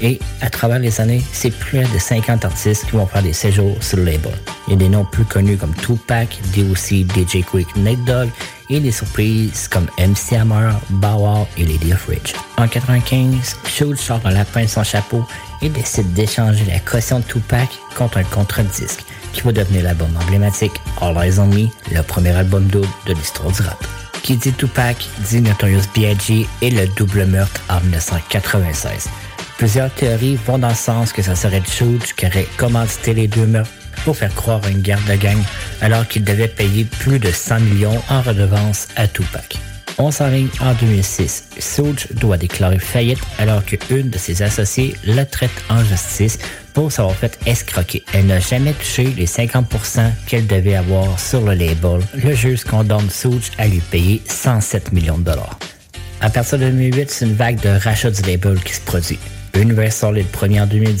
[0.00, 3.76] et à travers les années, c'est plus de 50 artistes qui vont faire des séjours
[3.82, 4.32] sur le label.
[4.68, 8.28] Il y a des noms plus connus comme Tupac, D.O.C., DJ Quick, Nate Dogg
[8.70, 10.72] et des surprises comme MC Hammer,
[11.02, 12.34] Wow et Lady of Rich.
[12.56, 15.24] En 95, Schultz sort un lapin de son chapeau
[15.62, 19.84] et décide d'échanger la caution de Tupac contre un contrat de disque qui va devenir
[19.84, 23.84] l'album emblématique All Eyes on Me, le premier album double de l'histoire du rap.
[24.22, 26.46] Qui dit Tupac dit Notorious B.I.G.
[26.60, 29.08] et le double meurtre en 1996.
[29.56, 33.46] Plusieurs théories vont dans le sens que ça serait Schultz qui aurait commandité les deux
[33.46, 33.70] meurtres
[34.16, 35.38] faire croire une guerre de gang
[35.80, 39.58] alors qu'il devait payer plus de 100 millions en redevance à Tupac.
[40.00, 41.48] On s'enligne en 2006.
[41.58, 46.38] Soulj doit déclarer faillite alors qu'une de ses associées le traite en justice
[46.72, 48.04] pour s'avoir fait escroquer.
[48.12, 52.00] Elle n'a jamais touché les 50% qu'elle devait avoir sur le label.
[52.14, 55.58] Le juge condamne Soulj à lui payer 107 millions de dollars.
[56.20, 59.18] À partir de 2008, c'est une vague de rachat du label qui se produit.
[59.54, 61.00] Universal est le premier en 2010.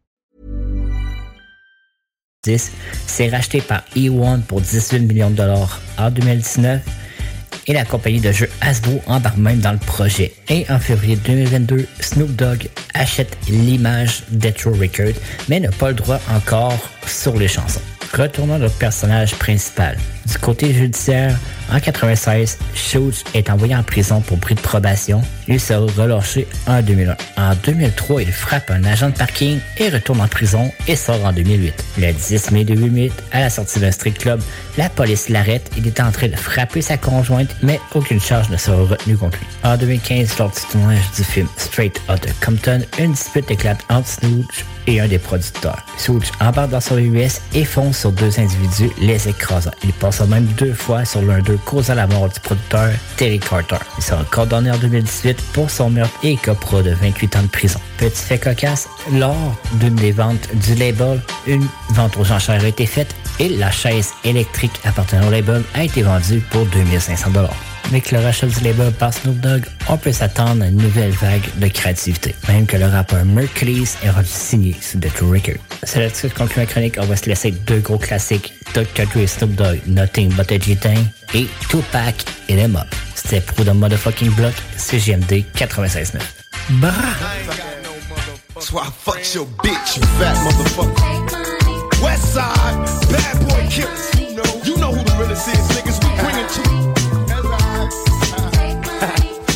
[2.43, 2.71] 10,
[3.05, 5.79] c'est racheté par E1 pour 18 millions de dollars.
[5.99, 6.81] En 2019
[7.67, 10.33] et la compagnie de jeux Hasbro embarque même dans le projet.
[10.49, 15.19] Et en février 2022, Snoop Dogg achète l'image d'Etro Records,
[15.49, 17.81] mais n'a pas le droit encore sur les chansons.
[18.13, 19.97] Retournons à notre personnage principal.
[20.25, 21.37] Du côté judiciaire,
[21.71, 25.21] en 96, Schultz est envoyé en prison pour bris de probation.
[25.47, 27.15] Il sera relâché en 2001.
[27.37, 31.31] En 2003, il frappe un agent de parking et retourne en prison et sort en
[31.31, 31.73] 2008.
[31.99, 34.41] Le 10 mai 2008, à la sortie d'un street club,
[34.77, 35.71] la police l'arrête.
[35.77, 39.37] Il est en train de frapper sa conjointe, mais aucune charge ne sera retenue contre
[39.39, 39.47] lui.
[39.63, 44.45] En 2015, lors du tournage du film Straight Outta Compton, une dispute éclate entre Snoop
[44.87, 45.85] et un des producteurs.
[45.97, 49.71] Snoop embarque dans son US et fonce sur deux individus, les écrasant.
[49.83, 53.77] Il passe même deux fois sur l'un d'eux, causant la mort du producteur Terry Carter.
[53.97, 57.79] Il sera condamné en 2018 pour son meurtre et copra de 28 ans de prison.
[57.97, 62.85] Petit fait cocasse, lors d'une des ventes du label, une vente aux enchères a été
[62.85, 67.31] faite et la chaise électrique appartenant au label a été vendue pour 2500
[67.89, 71.43] avec le rachat du label par Snoop Dogg, on peut s'attendre à une nouvelle vague
[71.57, 72.33] de créativité.
[72.47, 75.57] Même que le rappeur Mercury est rendu signé sous Death Record.
[75.83, 76.95] C'est là-dessus que conclut ma chronique.
[77.01, 78.53] On va se laisser deux gros classiques.
[78.73, 79.07] Dr.
[79.07, 82.87] Dre et Snoop Dogg, Nothing But a G-Thing et Tupac et Them Up.
[83.15, 86.21] C'était pour The Motherfucking Block, CGMD 96.9.
[86.69, 86.91] Brah!
[92.01, 92.75] West side,
[93.11, 94.09] bad boy killers.
[94.65, 96.01] You know, who the realest is, niggas.
[96.01, 96.63] We bring it to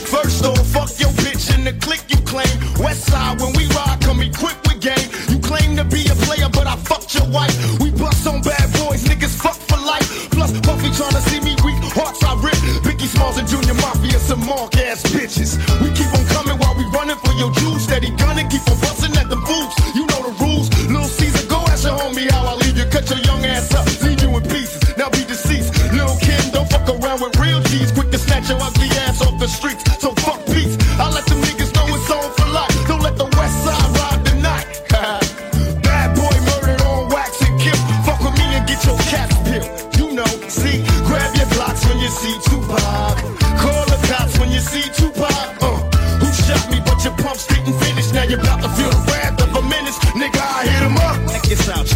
[0.14, 2.54] First off, fuck your bitch in the click you claim.
[2.80, 5.10] West side, when we ride, come equipped with game.
[5.30, 7.56] You claim to be a player, but I fucked your wife.
[7.82, 10.30] We bust on bad boys, niggas fuck for life.
[10.30, 12.56] Plus, Puffy tryna see me weak, hearts I rip.
[12.86, 15.58] Biggie Smalls and Junior Mafia, some mark ass bitches.
[15.82, 17.84] We keep on coming while we running for your juice.
[17.86, 19.76] Steady gunning, keep on busting at the boots.
[19.96, 20.05] You
[23.06, 24.82] Cut your young ass up, leave you in pieces.
[24.98, 25.78] Now be deceased.
[25.94, 27.92] Little kid, don't fuck around with real G's.
[27.92, 29.84] Quick to snatch your ugly ass off the streets.
[30.02, 30.76] So fuck peace.
[30.98, 32.74] I let them niggas know it's on for life.
[32.88, 34.66] Don't let the west side ride the night.
[35.86, 37.78] Bad boy murdered on wax and kill.
[38.10, 39.70] Fuck with me and get your cats peeled.
[40.02, 43.22] You know, see, grab your blocks when you see Tupac.
[43.62, 45.30] Call the cops when you see Tupac.
[45.62, 45.78] Uh,
[46.18, 46.82] who shot me?
[46.82, 48.12] But your pumps didn't finish.
[48.14, 49.15] Now you're about to feel the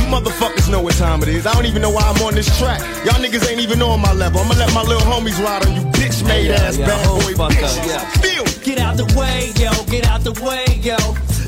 [0.09, 1.45] motherfuckers know what time it is.
[1.45, 2.81] I don't even know why I'm on this track.
[3.05, 4.41] Y'all niggas ain't even on my level.
[4.41, 8.03] I'ma let my little homies ride on you bitch made ass bad boy bitches.
[8.21, 10.97] Feel Get out the way, yo, get out the way, yo.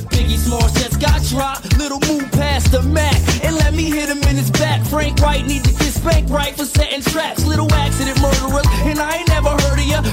[0.09, 1.77] Biggie Smalls just got dropped.
[1.77, 3.13] Little move past the Mac.
[3.43, 4.81] And let me hit him in his back.
[4.87, 7.45] Frank White needs to get spanked right for setting traps.
[7.45, 8.65] Little accident murderers.
[8.89, 9.53] And I ain't never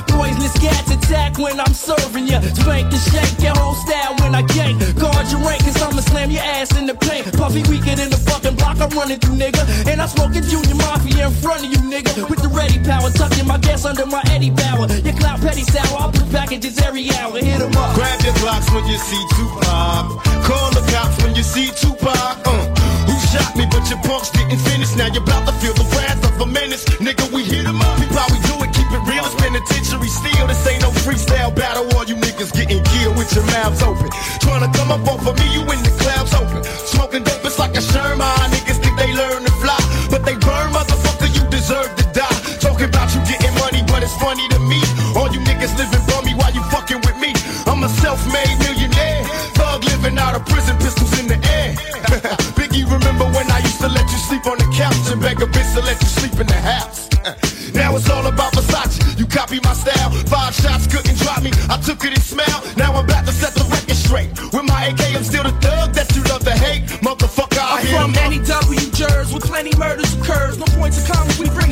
[0.08, 2.40] Poisonous cats attack when I'm serving ya.
[2.40, 4.78] Spank and shake your whole style when I gank.
[4.98, 7.32] Guard your rank, cause I'ma slam your ass in the paint.
[7.36, 9.62] Puffy weaker than the fucking block I'm running through, nigga.
[9.88, 12.28] And I'm smoking Junior Mafia in front of you, nigga.
[12.28, 14.88] With the ready power, tucking my gas under my Eddie Bauer.
[15.06, 17.38] Your clout petty sour, I'll put packages every hour.
[17.38, 17.94] Hit 'em up.
[17.94, 20.04] Grab your blocks when you see Tupac.
[20.44, 22.46] Call the cops when you see Tupac.
[22.46, 22.52] Uh,
[23.08, 23.66] who shot me?
[23.70, 24.94] But your punks didn't finish.
[24.96, 26.84] Now you're about to feel the wrath of a menace.
[27.00, 28.07] Nigga, we hit 'em up.
[30.48, 31.84] This ain't no freestyle battle.
[31.94, 34.08] All you niggas getting killed with your mouths open.
[34.40, 36.64] Trying to come up off of me, you in the clouds open.
[36.88, 38.48] Smoking dope, it's like a Sherman.
[38.48, 39.76] Niggas think they learn to fly,
[40.08, 41.28] but they burn, motherfucker.
[41.36, 42.38] You deserve to die.
[42.64, 44.80] Talking about you getting money, but it's funny to me.
[45.12, 47.36] All you niggas living bummy while you fucking with me.
[47.68, 49.28] I'm a self-made millionaire.
[49.52, 51.76] Thug living out of prison, pistols in the air.
[52.56, 55.46] Biggie, remember when I used to let you sleep on the couch and beg a
[55.46, 57.08] bitch to let you sleep in the house?
[57.74, 58.57] Now it's all about.
[59.18, 60.10] You copy my style.
[60.30, 61.50] Five shots couldn't drop me.
[61.68, 62.62] I took it and smiled.
[62.76, 64.30] Now I'm about to set the record straight.
[64.54, 66.86] With my AK, I'm still the thug that you love to hate.
[67.02, 70.56] Motherfucker, I I'm from any W jurors with plenty murders occurs.
[70.58, 71.17] No points of common, we bring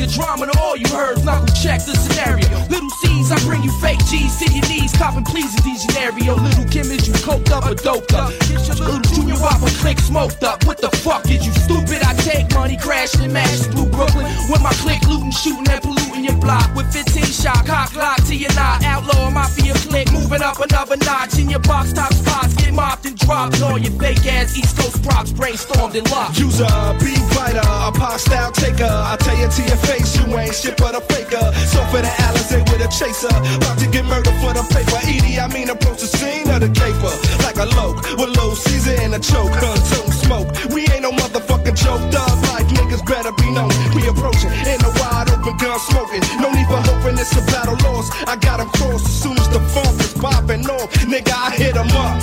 [0.07, 1.23] drama to all you heard.
[1.23, 2.47] Knuckle check the scenario.
[2.67, 4.93] Little C's, I bring you fake G's to your knees.
[4.93, 6.35] Copping please in DeGenario.
[6.41, 8.31] Little Kim, is you coked up or doped up?
[8.47, 10.65] Get your little junior whopper click smoked up.
[10.65, 12.03] What the fuck is you stupid?
[12.03, 14.25] I take money, crashing and mashing through Brooklyn.
[14.49, 16.73] With my click looting, shooting and polluting your block.
[16.75, 18.83] With 15 shot, cock lock to your knot.
[18.83, 21.37] Outlaw mafia click, moving up another notch.
[21.39, 23.61] In your box top spots, get mopped and dropped.
[23.61, 26.39] All your fake ass East Coast props brainstormed and locked.
[26.39, 28.85] Use a beat fighter, a pop style taker.
[28.85, 31.45] I tell you to your face, you ain't shit but a faker.
[31.71, 34.99] So for the Alizé with a chaser, about to get murdered for the paper.
[35.07, 37.13] Edie, I mean approach the scene of the caper
[37.43, 39.51] like a loke with low season and a choke.
[39.57, 42.03] Until smoke, we ain't no motherfucking joke.
[42.11, 43.71] Dog like niggas better be known.
[43.95, 46.21] We approaching in a wide open gun smoking.
[46.41, 48.13] No need for hoping it's a battle lost.
[48.27, 50.91] I got 'em crossed as soon as the funk is popping off.
[51.11, 52.17] Nigga, I hit 'em up.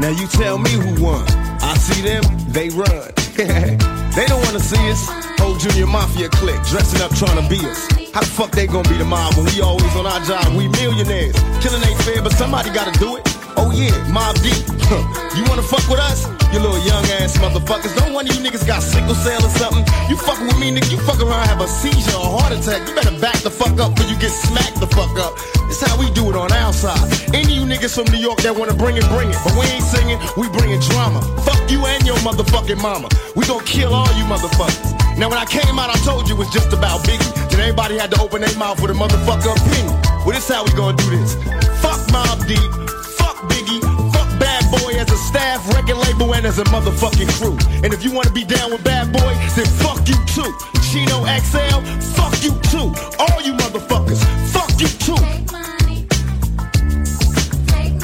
[0.00, 1.24] Now you tell me who won.
[1.62, 3.80] I see them, they run.
[4.16, 5.08] they don't wanna see us.
[5.40, 7.86] Whole junior mafia clique dressing up trying to be us.
[8.12, 10.54] How the fuck they gonna be the mob when we always on our job?
[10.54, 11.36] We millionaires.
[11.60, 13.43] Killing ain't fair, but somebody gotta do it.
[13.56, 14.64] Oh yeah, Mob Deep.
[15.36, 16.26] you wanna fuck with us?
[16.52, 17.94] You little young ass motherfuckers.
[17.96, 19.82] Don't one of you niggas got sickle cell or something.
[20.08, 20.90] You fucking with me, nigga.
[20.90, 22.86] You fuck around, have a seizure or heart attack.
[22.86, 25.34] You better back the fuck up before you get smacked the fuck up.
[25.66, 27.02] This how we do it on our side.
[27.34, 29.38] Any you niggas from New York that wanna bring it, bring it.
[29.42, 31.20] But we ain't singing, we bringing drama.
[31.42, 33.08] Fuck you and your motherfucking mama.
[33.34, 34.94] We gon' kill all you motherfuckers.
[35.18, 37.50] Now when I came out, I told you it was just about Biggie.
[37.50, 39.94] Then everybody had to open their mouth with a motherfucker opinion.
[40.22, 41.34] Well, this how we gonna do this.
[41.82, 42.93] Fuck Mob Deep.
[45.34, 47.58] Staff, record label, and as a motherfucking crew.
[47.82, 50.50] And if you wanna be down with Bad Boy, then fuck you too.
[50.86, 51.78] Chino XL,
[52.14, 52.86] fuck you too.
[53.18, 54.22] All you motherfuckers,
[54.54, 55.18] fuck you too.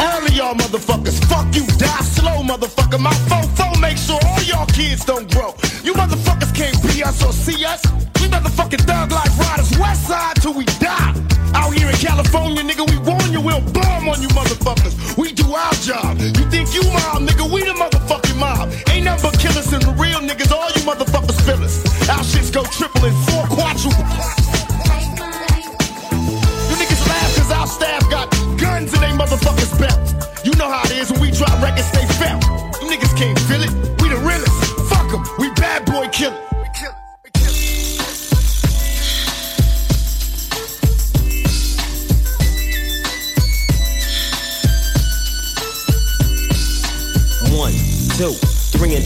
[0.02, 2.98] All of y'all motherfuckers, fuck you, die slow, motherfucker.
[2.98, 5.54] My fofo make sure all y'all kids don't grow.
[5.84, 7.80] You motherfuckers can't be us or see us.
[8.20, 11.14] We motherfucking thug life riders, west side till we die.
[11.54, 15.16] Out here in California, nigga, we warn you, we'll bomb on you motherfuckers.
[15.16, 16.18] We our job.
[16.18, 18.72] You think you mob, nigga, we the motherfucking mob.
[18.90, 21.78] Ain't nothing but killers and the real niggas, all you motherfuckers fillers.
[22.08, 24.19] Our shits go triple and four quadruple.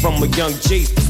[0.00, 1.09] From a young G's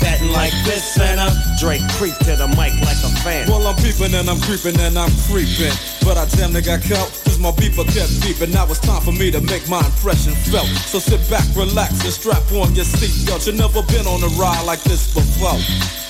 [0.00, 3.48] that and like this uh, Drake creep to the mic like a fan.
[3.48, 5.72] Well, I'm peeping and I'm creeping and I'm creeping.
[6.04, 8.52] But I damn near got caught, cause my beeper kept beeping.
[8.52, 10.66] Now it's time for me to make my impression felt.
[10.90, 13.46] So sit back, relax, and strap on your seatbelt.
[13.46, 16.01] You never been on a ride like this before.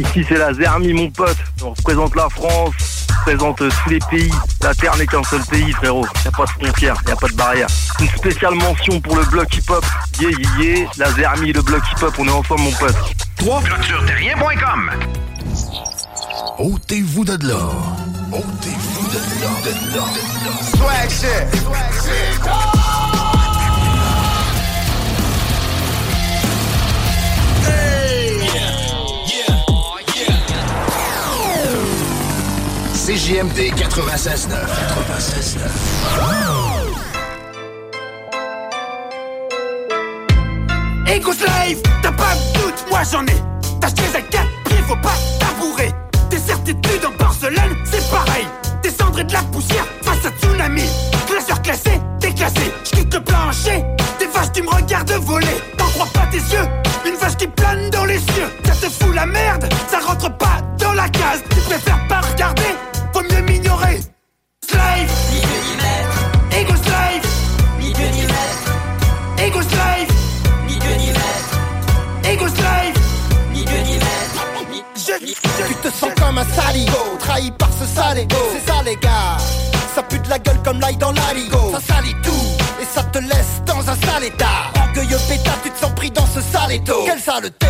[0.00, 2.72] Ici c'est la Zermi mon pote, on représente la France,
[3.10, 4.32] on représente tous les pays.
[4.62, 7.28] La Terre n'est qu'un seul pays frérot, y a pas de frontières, y a pas
[7.28, 7.66] de barrière.
[8.00, 9.84] Une spéciale mention pour le bloc hip-hop,
[10.18, 12.96] yeah yeah yeah, la Zermi, le bloc hip-hop, on est ensemble mon pote.
[13.36, 14.90] 3 sur terrien.com
[16.58, 17.58] Ôtez-vous de là.
[18.32, 19.50] Ôtez-vous de là.
[19.64, 20.04] De là.
[20.76, 21.60] Swag shit.
[21.60, 22.89] Swag shit.
[33.10, 34.54] CJMD 96.9.
[34.54, 35.58] 96.9.
[41.12, 43.34] Ego Slave, t'as pas de doute, moi j'en ai.
[43.80, 45.92] T'as acheté à quatre pieds, faut pas tabourer.
[46.30, 48.46] Tes certitudes en porcelaine, c'est pareil.
[48.84, 50.84] Des cendres et de la poussière face à tsunami.
[51.26, 52.72] Classeur classé, déclassé.
[52.84, 53.84] J'quitte le plancher,
[54.20, 55.46] des vaches, tu me regardes voler.
[55.76, 56.68] T'en crois pas tes yeux,
[57.04, 58.46] une vache qui plane dans les cieux.
[58.66, 61.42] Ça te fout la merde, ça rentre pas dans la case.
[61.50, 62.76] Tu préfères pas regarder,
[69.50, 70.06] Ego slave,
[70.68, 71.58] ni Dieu ni maître.
[72.22, 72.94] Ego slave,
[73.52, 74.46] ni Dieu ni maître.
[74.94, 75.26] Je,
[75.66, 78.36] tu te sens comme un saligo, trahi par ce sale ego.
[78.52, 79.38] C'est ça les gars,
[79.92, 81.72] ça pue de la gueule comme l'ail dans l'aligo.
[81.72, 82.46] Ça salit tout,
[82.80, 84.70] et ça te laisse dans un sale état.
[84.86, 87.02] Orgueilleux pétard, tu te sens pris dans ce sale étau.
[87.04, 87.66] Quelle saleté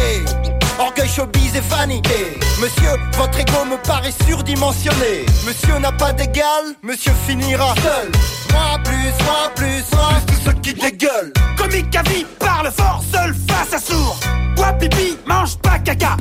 [0.81, 7.13] Orgueil, showbiz et vanité Monsieur, votre ego me paraît surdimensionné Monsieur n'a pas d'égal, monsieur
[7.27, 8.11] finira seul
[8.51, 13.03] Moi plus, moi plus, moi plus tous ceux qui dégueulent Comique à vie, parle fort,
[13.13, 14.19] seul face à sourd.
[14.57, 16.17] Bois pipi, mange pas caca.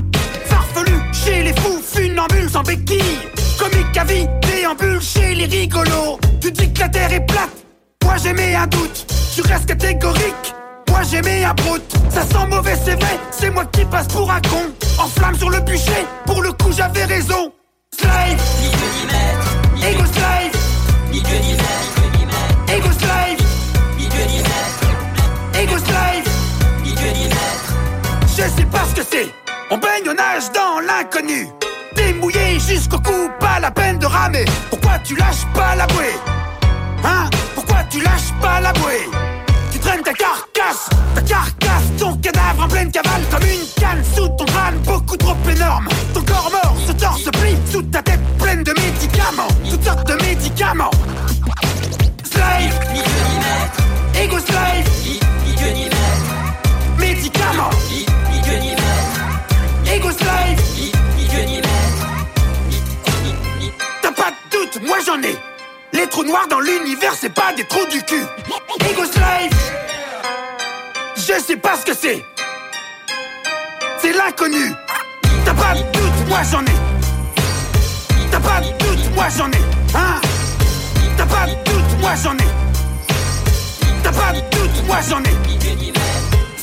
[0.45, 3.19] Farfelu chez les fous, funambule sans béquille.
[3.57, 6.19] Comique à vie, déambule chez les rigolos.
[6.41, 7.49] Tu dis que la terre est plate,
[8.03, 9.05] moi j'ai mis un doute.
[9.33, 10.53] Tu restes catégorique,
[10.89, 11.93] moi j'ai mis brute.
[12.09, 14.65] Ça sent mauvais, c'est vrai, c'est moi qui passe pour un con.
[14.97, 17.51] En flamme sur le bûcher, pour le coup j'avais raison.
[17.97, 19.89] Slave, ni Dieu ni maître.
[19.89, 20.51] Ego slave,
[21.11, 22.75] ni Dieu ni maître.
[22.75, 23.37] Ego slave,
[23.97, 25.61] ni Dieu ni maître.
[25.61, 26.27] Ego slave,
[26.83, 27.73] ni Dieu ni maître.
[28.27, 29.29] Je sais pas ce que c'est.
[29.71, 31.47] On baigne, on nage dans l'inconnu.
[31.95, 34.45] T'es mouillé jusqu'au cou, pas la peine de ramer.
[34.69, 36.15] Pourquoi tu lâches pas la bouée?
[37.03, 37.29] Hein?
[37.55, 39.28] Pourquoi tu lâches pas la bouée?
[42.21, 45.87] Cadavre en pleine cavale comme une canne sous ton crâne, beaucoup trop énorme.
[46.13, 50.13] Ton corps mort se torse plie sous ta tête pleine de médicaments, toutes sortes de
[50.23, 50.91] médicaments.
[52.23, 52.73] Slave.
[54.21, 54.85] Ego slave.
[56.99, 57.69] Médicaments.
[59.93, 60.61] Ego slave.
[64.01, 65.35] T'as pas de doute, moi j'en ai.
[65.93, 68.23] Les trous noirs dans l'univers, c'est pas des trous du cul.
[68.91, 69.49] Ego slave,
[71.29, 72.25] je sais pas ce que c'est.
[74.01, 74.73] C'est l'inconnu.
[75.45, 76.77] T'as pas de doute, moi j'en ai.
[78.31, 79.61] T'as pas de doute, moi j'en ai.
[79.93, 80.21] Hein?
[81.17, 82.49] T'as pas de doute, moi j'en ai.
[84.03, 85.35] T'as pas de doute, moi j'en ai.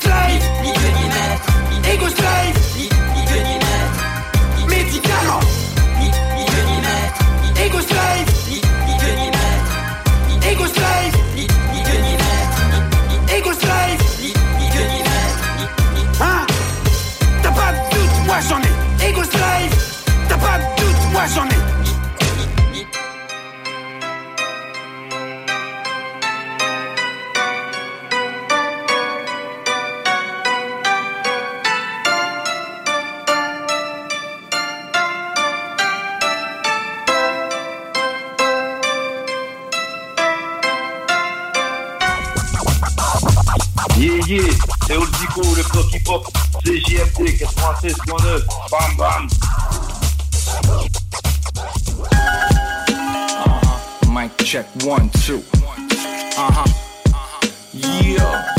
[0.01, 0.43] Slave,
[1.93, 2.56] ego slave,
[4.68, 5.40] médicament,
[7.64, 8.45] ego slave,
[44.27, 44.51] Yeah, yeah,
[44.89, 46.27] c'est Old Zico, le bloc hip-hop,
[46.65, 48.43] c'est JMT 96.9,
[48.73, 49.28] bam bam.
[53.47, 54.11] Uh-huh.
[54.11, 55.44] Mic check one, two.
[56.36, 56.65] Uh-huh.
[57.73, 58.53] Yeah.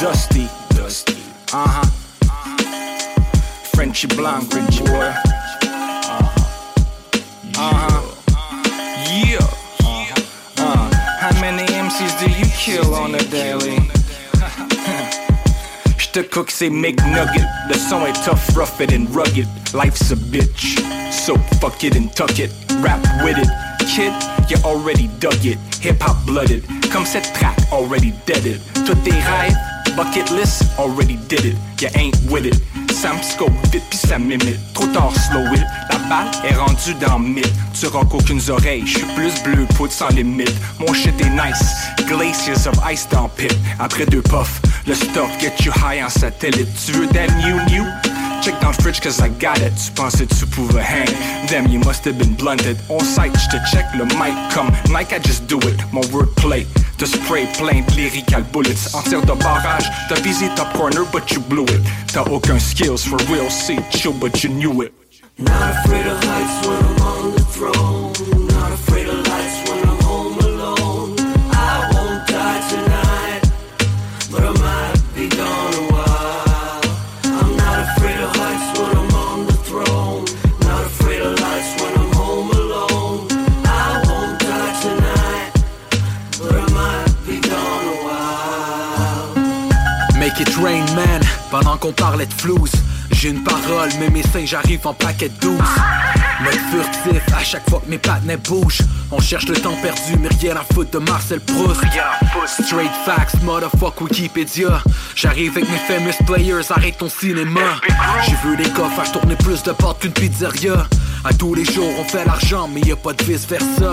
[0.00, 0.48] Dusty.
[0.70, 1.16] Dusty.
[1.52, 1.84] Uh-huh.
[3.74, 5.12] Frenchy Blanc, Frenchy boy.
[6.08, 6.30] Uh-huh.
[7.58, 8.00] Uh-huh.
[9.04, 9.36] Yeah.
[9.84, 10.22] Uh-huh.
[10.56, 10.90] Uh.
[11.20, 13.87] How many MCs do you kill on a daily?
[16.18, 20.80] J'te cook c'est McNugget Le son est tough, rough it and rugged Life's a bitch
[21.12, 22.50] So fuck it and tuck it.
[22.80, 23.48] Rap with it
[23.86, 24.12] Kid,
[24.50, 25.58] you already dug it.
[25.80, 28.60] Hip hop blooded Comme cette track already dead it
[29.04, 29.56] tes rêves,
[29.96, 32.58] bucket list Already did it, you ain't with it
[33.00, 35.62] Sam scope vite pis ça m'imite Trop tard slow it.
[35.92, 38.82] La balle est rendue dans mythe Tu rock aucune oreille.
[38.84, 40.52] J'suis plus bleu poudre sans limite.
[40.80, 41.76] Mon shit est nice.
[42.08, 43.56] Glaciers of ice dans pit.
[43.78, 46.68] Après deux puffs Le stock get you high en satellite.
[46.84, 47.84] Tu veux that new new?
[48.42, 49.78] Check le fridge cause I got it.
[49.78, 51.08] Sponsored to prove a hang
[51.46, 52.78] Damn you must have been blunted.
[52.88, 55.76] On site to check le mic Come, Nike I just do it.
[55.92, 56.66] Mon wordplay.
[56.98, 58.94] The spray plein de lyrical bullets.
[58.94, 59.88] En tir de barrage.
[60.08, 61.82] T'as visé top corner but you blew it.
[62.12, 63.50] T'as aucun skills for real.
[63.50, 64.92] C'est chill but you knew it.
[65.38, 68.17] Not afraid of heights when I'm on the throne.
[90.62, 92.72] Rain man, pendant qu'on parlait de flouze.
[93.12, 95.58] J'ai une parole, mais mes seins j'arrive en paquet douce
[96.40, 98.82] Mode furtif, à chaque fois que mes patinets bougent.
[99.10, 101.80] On cherche le temps perdu, mais rien à foutre de Marcel Proust.
[102.46, 104.82] Straight facts, motherfuck Wikipédia.
[105.16, 107.80] J'arrive avec mes famous players, arrête ton cinéma.
[108.26, 110.86] J'ai vu des coffres à tourner plus de portes qu'une pizzeria
[111.24, 113.92] À tous les jours on fait l'argent, mais y a pas de vice versa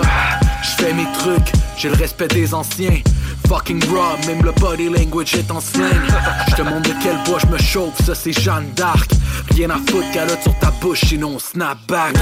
[0.62, 3.00] J'fais mes trucs, j'ai le respect des anciens.
[3.48, 5.86] Fucking raw, même le body language est en slang.
[6.56, 9.10] Je montre de quel bois je me chauffe, ça c'est Jeanne d'Arc.
[9.54, 12.14] Rien à foutre, calotte sur ta bouche, sinon on snap back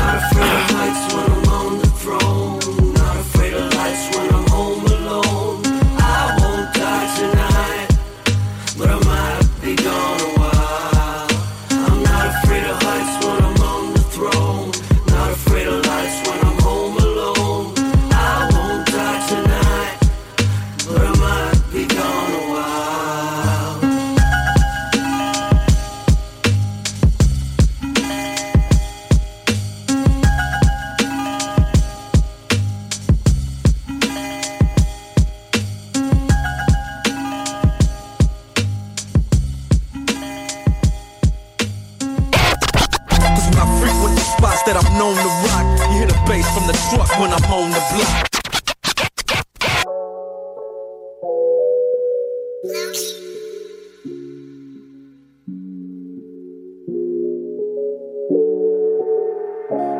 [44.66, 47.70] that I'm known to rock, you hear the bass from the truck when I'm on
[47.70, 48.31] the block.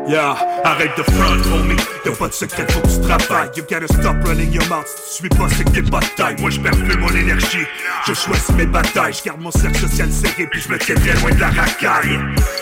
[0.07, 0.35] Yeah,
[0.65, 1.94] arrête de front, homie.
[2.05, 3.51] Y'a pas de secret, faut que tu travailles.
[3.57, 6.01] You gotta stop running your mouth suis pas, c'est que t'es pas.
[6.39, 7.67] Moi, je plus mon énergie.
[8.07, 9.13] Je choisis mes batailles.
[9.13, 12.19] Je garde mon cercle social serré, puis je me tiens très loin de la racaille.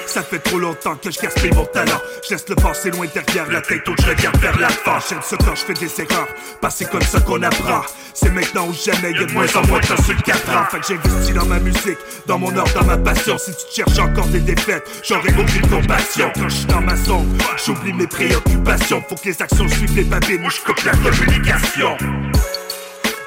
[0.06, 2.01] Ça fait trop longtemps que je gaspille mon talent.
[2.28, 4.98] Je laisse le passé loin derrière la tête, où je regarde vers l'avant.
[5.09, 6.28] J'aime ça quand je fais des erreurs.
[6.70, 7.82] C'est comme ça qu'on apprend.
[8.14, 10.64] C'est maintenant ou jamais, y'a de moins en moins de temps sur le 4 ans.
[10.70, 13.36] Fait que j'investis dans ma musique, dans mon art, dans ma passion.
[13.39, 16.31] Si tu cherches encore des défaites, j'aurai aucune compassion.
[16.35, 19.02] Quand je suis dans ma zone, j'oublie mes préoccupations.
[19.09, 21.96] Faut que les actions suivent les babines, ou je coupe la communication.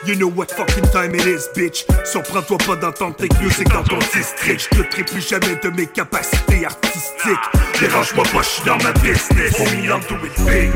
[0.06, 1.86] You know what fucking time it is, bitch.
[2.03, 4.69] Surprends-toi pas d'entendre tes music dans ton district.
[4.72, 7.40] Je douterai plus jamais de mes capacités artistiques.
[7.80, 9.60] Dérange-moi pas, je suis dans ma business.
[9.60, 10.72] Homie, I'm doing big.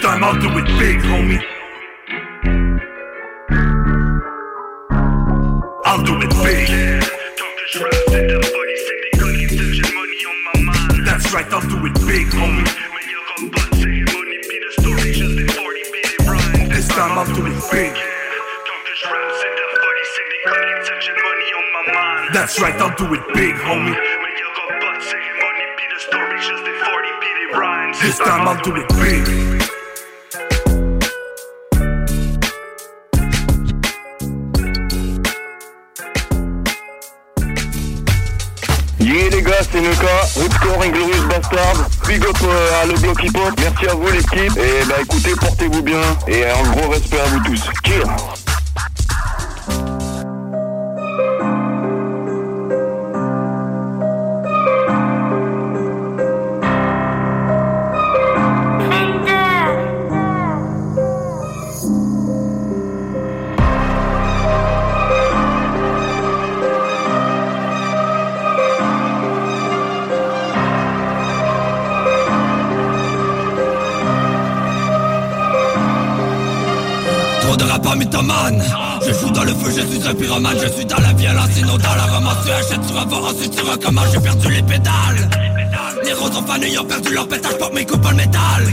[0.00, 1.40] time I'll do it big, homie.
[5.84, 8.09] I'll do it big.
[11.34, 12.64] Right, I'll do it big, homie.
[16.70, 17.92] This time I'll do it big.
[22.32, 23.96] That's right, I'll do it big, homie.
[28.02, 29.39] This time I'll do it big.
[39.62, 40.06] C'est Nuka,
[40.36, 44.56] Ripcore Inglorious Bastard, big up euh, à le bloc hip hop, merci à vous l'équipe,
[44.56, 47.60] et bah écoutez, portez-vous bien, et un gros respect à vous tous.
[47.86, 48.39] Cheers
[79.06, 81.76] Je joue dans le feu, je suis un pyromane Je suis dans la violence, sinon
[81.78, 84.12] dans la romance Tu achètes, tu vas ensuite tu recommences.
[84.12, 85.30] J'ai perdu les pédales.
[86.04, 88.64] Les roses fané, ils ont perdu leur pétage Pour mes coups, pas le métal.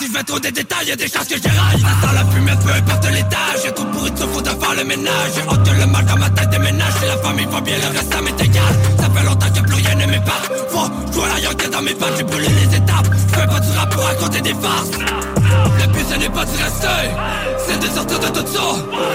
[0.00, 2.72] Si je vais trop des détails, y'a des chances que j'éraille sent la fumée, peu
[2.72, 3.60] importe l'étage.
[3.64, 5.30] J'ai trop pourri de ce faut de faire le ménage.
[5.34, 6.92] J'ai honte que le mal dans ma tête déménage.
[7.00, 8.74] Si la famille va bien, le reste ça m'est égal.
[8.98, 10.52] Ça fait longtemps que plus rien ne m'épate.
[10.68, 13.08] Faut jouer la yoke dans mes pattes J'ai brûlé les étapes.
[13.32, 14.90] Fais pas du rap pour raconter des farces.
[14.98, 18.60] Le but ce n'est pas de rester C'est de sortir de tout ça.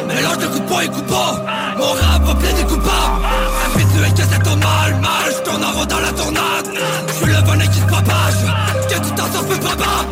[0.07, 1.43] Mélange de coups de poing et coups bas
[1.77, 3.21] Mon rap plein des coupables.
[3.65, 6.67] Habitué que c'est ton mal Mal, je tourne en rond dans la tournade
[7.07, 8.41] Je suis le venin qui se propage.
[8.89, 10.11] Que tu t'en sors peu probable.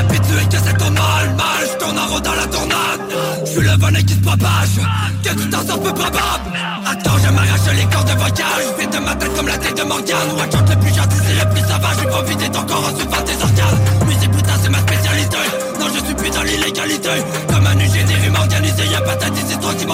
[0.00, 3.00] Habitué que c'est ton mal Mal, je tourne en rond dans la tournade
[3.44, 4.76] Je suis le venin qui se propage.
[5.22, 6.46] Que tu t'en sors peu probable.
[6.86, 9.82] Attends, je m'arrache les cordes vocales Je fais de ma tête comme la tête de
[9.82, 10.30] Morgane.
[10.36, 11.98] Watch out, le plus gentil, c'est le plus sauvage.
[12.10, 13.80] Pas vider ton corps en suivant tes organes.
[14.06, 15.42] Musique putain, c'est ma spécialité.
[15.80, 17.10] Non, je suis plus dans l'illégalité
[18.46, 19.86] organisées Y'a pas tête, c'est toi qui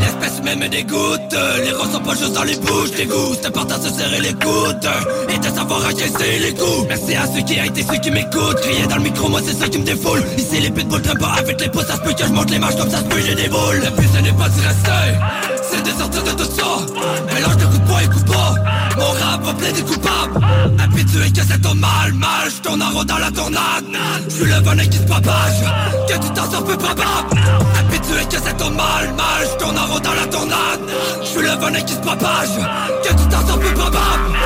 [0.00, 1.34] L'espèce même me dégoûte
[1.64, 4.34] Les roses sont pas juste dans les bouches Des goûts, c'est de se serrer les
[4.34, 4.88] coudes
[5.28, 6.86] Et de savoir encaisser les coups.
[6.88, 9.54] Merci à ceux qui a été ceux qui m'écoutent Crier dans le micro, moi c'est
[9.54, 10.22] ça qui me défoule.
[10.36, 12.58] Ici les pitbulls traînent pas avec les pouces Ça se peut que je monte les
[12.58, 13.82] marches comme ça se peut j'ai des boules.
[13.82, 15.06] Le but ce n'est pas de rester
[15.70, 17.34] C'est de sortir de tout ça.
[17.34, 18.54] Mélange de coups de poing et coups bas
[18.96, 20.05] Mon rap va plein des coupables
[20.78, 23.84] Habitué que c'est ton mal Mal, je tourne en dans la tournade
[24.28, 25.62] Je suis le venin qui se propage
[26.08, 27.40] Que tu t'en sors peu probable.
[27.78, 30.80] Habitué que c'est ton mal Mal, je tourne en dans la tournade
[31.22, 32.56] Je suis le venin qui se propage
[33.02, 34.36] Que tu t'en sors peu probable.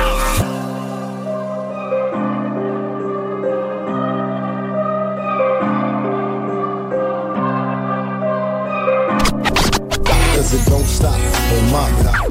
[10.35, 12.30] Cause it don't stop on my top.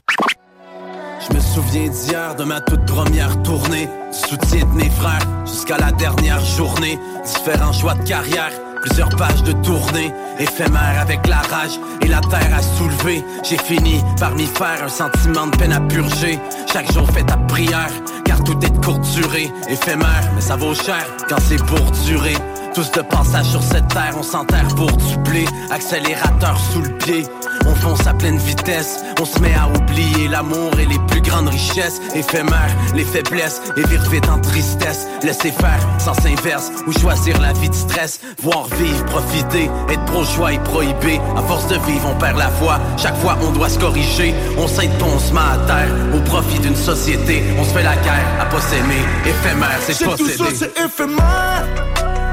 [1.60, 3.86] Souviens d'hier, de ma toute première tournée.
[3.86, 6.98] Du soutien de mes frères, jusqu'à la dernière journée.
[7.22, 8.50] Différents choix de carrière,
[8.80, 10.10] plusieurs pages de tournée.
[10.38, 13.22] Éphémère avec la rage et la terre à soulever.
[13.44, 16.38] J'ai fini par m'y faire un sentiment de peine à purger.
[16.72, 17.92] Chaque jour fait ta prière,
[18.24, 19.52] car tout est de courte durée.
[19.68, 22.36] Éphémère, mais ça vaut cher quand c'est pour durer.
[22.74, 27.26] Tous de passage sur cette terre, on s'enterre pour dupler Accélérateur sous le pied
[27.66, 29.00] On fonce à pleine vitesse.
[29.20, 32.00] On se met à oublier l'amour et les plus grandes richesses.
[32.14, 35.06] Éphémères, les faiblesses Et vire vite en tristesse.
[35.22, 38.20] Laisser faire, sens inverse Ou choisir la vie de stress.
[38.42, 41.20] Voir vivre, profiter Être pro-choix et prohibé.
[41.36, 44.34] À force de vivre, on perd la foi Chaque fois, on doit se corriger.
[44.58, 47.42] On s'aide pas, on se met à terre Au profit d'une société.
[47.58, 49.04] On se fait la guerre à pas s'aimer.
[49.26, 51.64] Éphémère, c'est C'est tout ça, posséder c'est éphémère.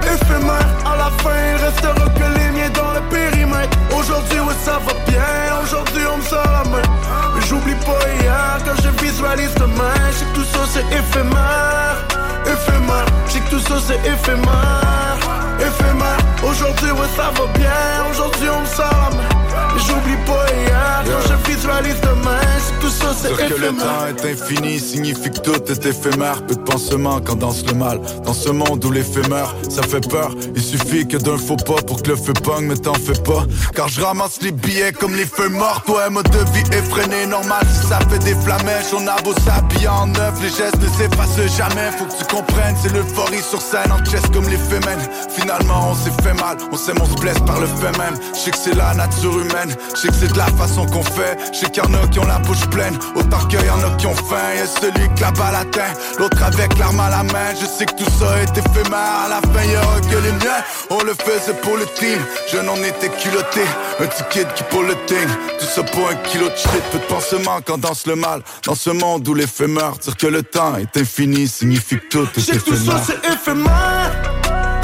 [0.04, 3.02] Éphémère, à la fin il restera que les miens dans le
[4.08, 5.22] Aujourd'hui ouais ça va bien,
[5.62, 10.00] aujourd'hui on me sort Mais j'oublie pas hier quand je visualise demain.
[10.12, 11.98] Je que tout ça c'est éphémère,
[12.46, 13.06] éphémère.
[13.28, 15.20] Je que tout ça c'est éphémère,
[15.60, 16.18] éphémère.
[16.42, 21.52] Aujourd'hui ouais ça va bien, aujourd'hui on me sort Mais j'oublie pas hier quand je
[21.52, 22.40] visualise demain
[22.80, 26.46] tout ça c'est Dire que le temps est infini signifie que tout est éphémère.
[26.46, 28.00] Peu de pansements quand danse le mal.
[28.24, 30.32] Dans ce monde où l'éphémère, ça fait peur.
[30.56, 33.46] Il suffit que d'un faux pas pour que le feu pogne, mais t'en fais pas.
[33.76, 35.84] Car je ramasse les billets comme les feux morts.
[35.86, 38.94] Toi, mode de vie effréné, normal si ça fait des flamèches.
[38.94, 41.92] On a beau s'habiller en neuf, les gestes ne s'effacent jamais.
[41.98, 44.78] Faut que tu comprennes, c'est l'euphorie sur scène en chest comme les femmes.
[45.36, 48.16] Finalement, on s'est fait mal, on s'aime, on se blesse par le fait même.
[48.34, 51.04] Je sais que c'est la nature humaine, je sais que c'est de la façon qu'on
[51.04, 51.27] fait.
[51.54, 52.98] Je sais qu'il y en a qui ont la bouche pleine.
[53.16, 56.42] Autant qu'il y en a qui ont faim, y'a celui que la balle atteint, l'autre
[56.44, 57.50] avec l'arme à la main.
[57.60, 60.62] Je sais que tout ça est éphémère, à la fin y'aura que les miens.
[60.90, 62.20] On le faisait pour le team,
[62.52, 63.62] je n'en étais culotté.
[64.00, 65.28] Un kid qui pour le ting,
[65.60, 66.84] tout ça pour un kilo de shit.
[66.92, 70.44] Peu de pansements quand danse le mal, dans ce monde où l'éphémère, dire que le
[70.44, 73.02] temps est infini signifie que tout est J'ai tout ça éphémère.
[73.06, 74.12] c'est éphémère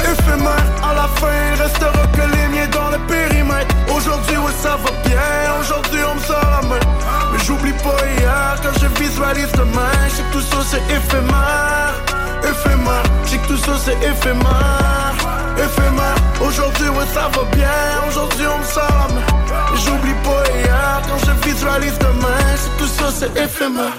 [0.00, 4.76] Éphémère à la fin il restera que les miens dans le périmètre Aujourd'hui ouais ça
[4.76, 5.20] va bien
[5.60, 6.00] Aujourd'hui
[9.14, 11.94] visualise demain J'ai que tout ça c'est éphémère
[12.42, 15.14] Éphémère J'ai que tout ça c'est éphémère
[15.56, 17.68] Éphémère Aujourd'hui ouais ça va bien
[18.08, 19.20] Aujourd'hui on me
[19.70, 23.94] Mais j'oublie pas hier quand je visualise demain J'ai que tout ça c'est éphémère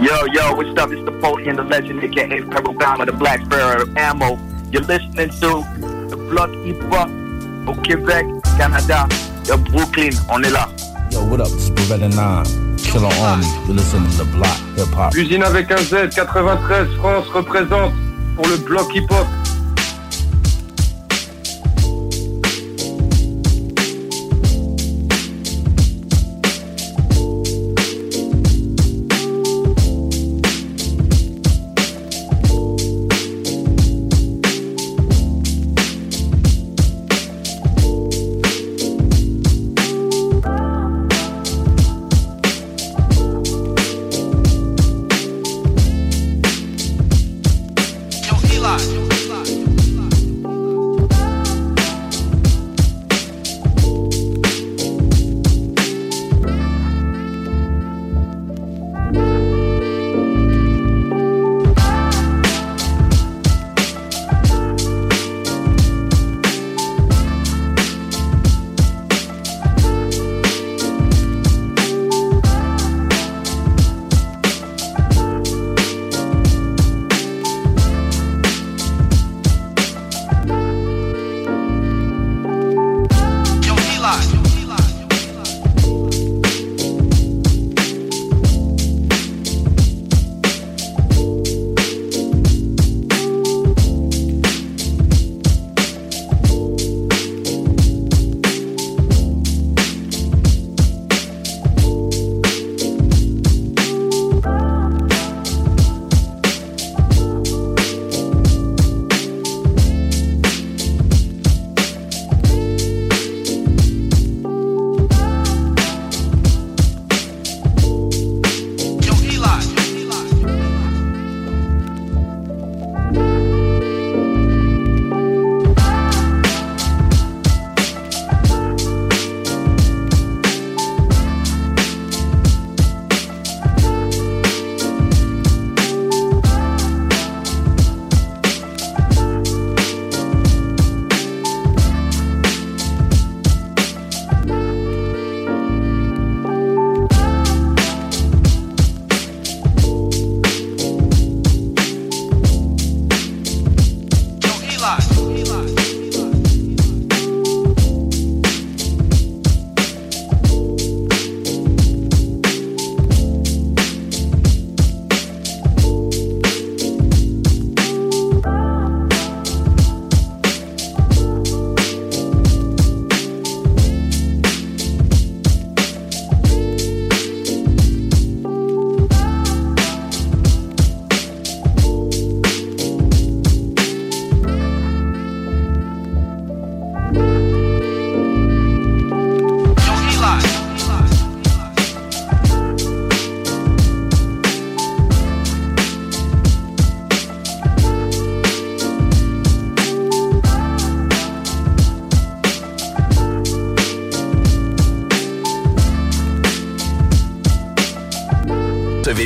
[0.00, 0.90] Yo, yo, what's up?
[0.90, 4.38] It's Napoleon, the legend, aka Bound of the Black Sparrow Ammo.
[4.72, 5.62] You're listening to
[6.08, 7.10] the Block Hip Hop
[7.68, 8.24] au Québec,
[8.56, 9.06] Canada.
[9.70, 10.68] Brooklyn, on est là.
[11.10, 11.48] Yo, what up?
[11.48, 13.44] It's Beretta 9, Killer Army.
[13.66, 15.12] You're listening to the Block Hip Hop.
[15.14, 17.92] Usine avec un Z, 93 France représente
[18.36, 19.26] pour le Bloc Hip Hop.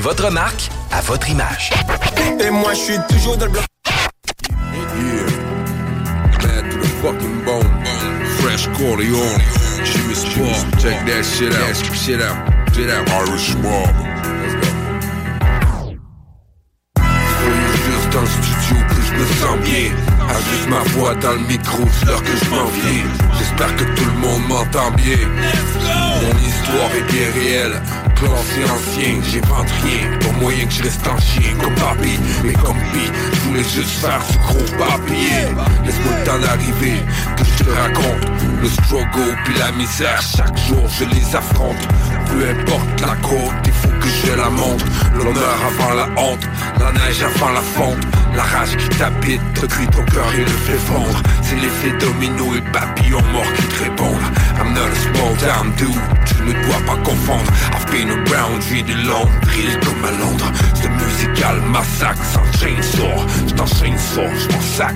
[0.05, 1.71] Votre marque à votre image.
[2.39, 3.65] Et moi, je suis toujours dans le bloc.
[4.61, 5.25] Yeah.
[6.43, 7.71] Mad to the fucking bone.
[8.39, 9.41] Fresh Corleone.
[9.83, 10.61] Jimmy Sport.
[10.79, 11.75] Check that shit out.
[11.95, 12.37] Shit out.
[12.75, 13.09] Shit out.
[13.09, 13.89] Irish Mob.
[14.43, 14.69] Let's go.
[17.41, 19.89] Soyez juste dans le studio que je me sens bien.
[20.29, 23.05] Ajoute ma voix dans le micro, c'est l'heure que je m'en viens.
[23.39, 25.17] J'espère que tout le monde m'entend bien.
[26.21, 27.81] Mon histoire est bien réelle.
[28.17, 32.53] C'est ancien J'ai vendu rien, pour moyen que je reste en chien Comme papy, mais
[32.53, 35.49] comme pis Je voulais juste faire ce gros papier.
[35.85, 37.03] Laisse-moi le temps d'arriver,
[37.37, 38.31] que je te raconte
[38.61, 40.21] Le struggle puis la misère.
[40.23, 41.89] Chaque jour je les affronte
[42.27, 44.85] Peu importe la côte, il faut que je la monte.
[45.15, 49.87] L'honneur avant la honte, la neige avant la fonte La rage qui t'habite, te crie
[49.87, 51.23] ton cœur et le fait fondre.
[51.43, 54.19] C'est l'effet domino et papillon mort qui te répondent.
[54.59, 55.95] I'm not a small town dude,
[56.27, 57.51] tu ne dois pas confondre.
[57.73, 60.51] I've been around, j'ai des longues brille comme à Londres.
[60.75, 63.25] C'est musical massacre sans chainsaw.
[63.47, 64.95] J't'enchaîne sort, j't'en sac.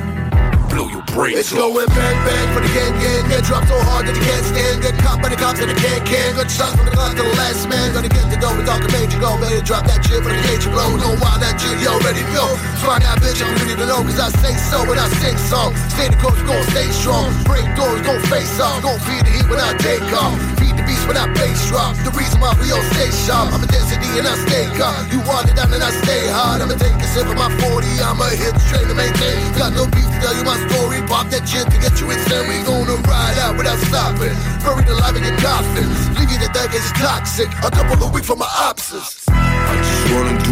[0.69, 3.25] Blow your brains It's going bang bang for the gang gang.
[3.31, 5.75] Get dropped so hard that you can't stand Get caught by the cops and the
[5.75, 6.37] can can.
[6.37, 7.95] Good shots from the gun to the last man.
[7.95, 10.37] Gonna get the dough and talk a major go Better drop that shit for the
[10.45, 13.87] cage you blow Know why that shit you already know Find that bitch I'm to
[13.87, 17.35] know Cause I say so when I sing song Stay the course, gon' stay strong.
[17.43, 20.39] Break doors, gon' face off Gon' feed the heat when I take off.
[20.63, 21.99] Feed the beast when I bass drop.
[22.07, 23.51] The reason why we all stay sharp.
[23.51, 26.63] I'm a density and I stay calm You want it down and I stay hard.
[26.63, 30.07] I'ma take a sip of my 40 I'ma hit straight to maintain Got no beef
[30.07, 31.03] to tell you my story.
[31.11, 32.47] Pop that shit to get you insane.
[32.47, 34.39] We gonna ride out without stopping.
[34.63, 35.91] Buried alive in your coffin.
[36.15, 37.51] Leave you to think it's toxic.
[37.67, 39.18] A couple of weeks from my opposites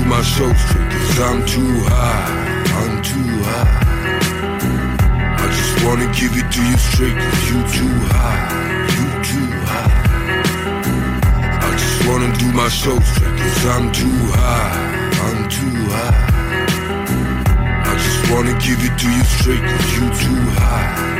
[0.08, 3.86] my show straight Cause I'm too high, I'm too high.
[5.42, 8.42] I just wanna give it to you straight Cause you too high,
[8.96, 9.90] you too high.
[11.66, 14.74] I just wanna do my show straight Cause I'm too high,
[15.26, 16.26] I'm too high.
[17.90, 21.15] I just wanna give it to you straight Cause you too high,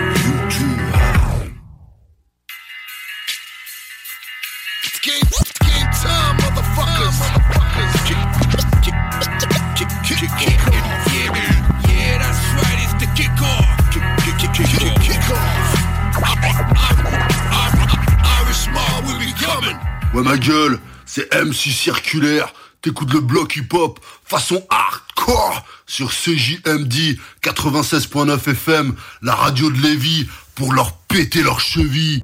[21.67, 29.81] MC Circulaire, t'écoutes le bloc hip-hop façon hardcore sur CJMD 96.9 FM, la radio de
[29.81, 32.23] Lévis, pour leur péter leurs chevilles.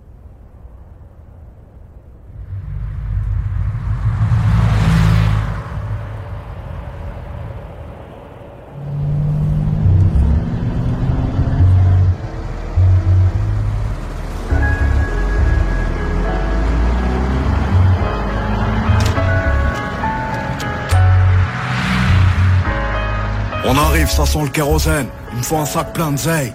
[24.12, 25.06] Ça sent le kérosène.
[25.32, 26.52] Il me faut un sac plein de zeille.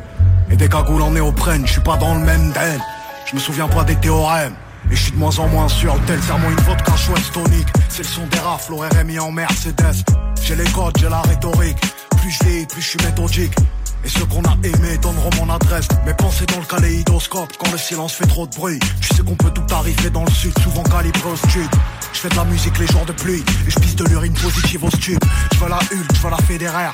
[0.51, 2.79] Et des cagoules en néoprène, je suis pas dans le même den.
[3.25, 4.53] Je me souviens pas des théorèmes.
[4.91, 7.67] Et je suis de moins en moins sûr, tel serment une vodka chouette tonique.
[7.89, 10.03] C'est le son des rafles, au RMI en Mercedes.
[10.41, 11.77] J'ai les codes, j'ai la rhétorique.
[12.21, 13.53] Plus je vieillis, plus je suis méthodique.
[14.05, 15.87] Et ceux qu'on a aimés donneront mon adresse.
[16.05, 18.79] Mes pensées dans le kaléidoscope quand le silence fait trop de bruit.
[19.01, 21.69] Tu sais qu'on peut tout arriver dans le sud, souvent calibré au stud.
[22.13, 24.83] Je fais de la musique les jours de pluie et je pisse de l'urine positive
[24.83, 25.19] au stup.
[25.53, 26.93] Je veux la Hulk, je veux la fédéraire.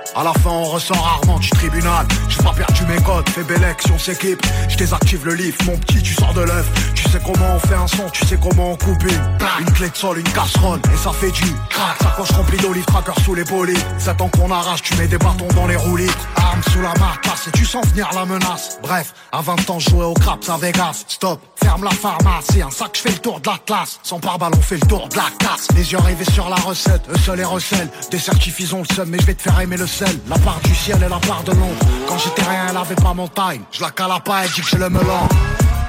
[0.13, 2.05] À la fin, on ressort rarement du tribunal.
[2.27, 4.45] J'ai pas perdu mes codes, fais belle action, s'équipe.
[4.67, 6.65] Je désactive le livre, mon petit, tu sors de l'œuf.
[6.93, 9.37] Tu sais comment on fait un son, tu sais comment on coupe une.
[9.59, 11.97] Une clé de sol, une casserole, et ça fait du crack.
[12.01, 13.79] Sacoche remplie d'olive, tracker sous les polis.
[13.99, 16.11] Ça ans qu'on arrache, tu mets des bâtons dans les roulis.
[16.35, 18.79] Arme sous la marcasse, et tu sens venir la menace.
[18.83, 21.05] Bref, à 20 ans, jouais au craps à Vegas.
[21.07, 23.99] Stop, ferme la pharmacie, un sac, je fais le tour de la classe.
[24.03, 25.67] Sans pare-balles, on fait le tour de la casse.
[25.75, 27.89] Les yeux rivés sur la recette, eux seuls et recèlent.
[28.09, 29.87] Des certifs, le seum, mais je vais te faire aimer le
[30.27, 31.75] La part du ciel et la part de l'ombre.
[32.07, 33.63] Quand j'étais rien, elle avait pas mon time.
[33.71, 35.27] Je la cala pas, elle dit que j'ai le melon.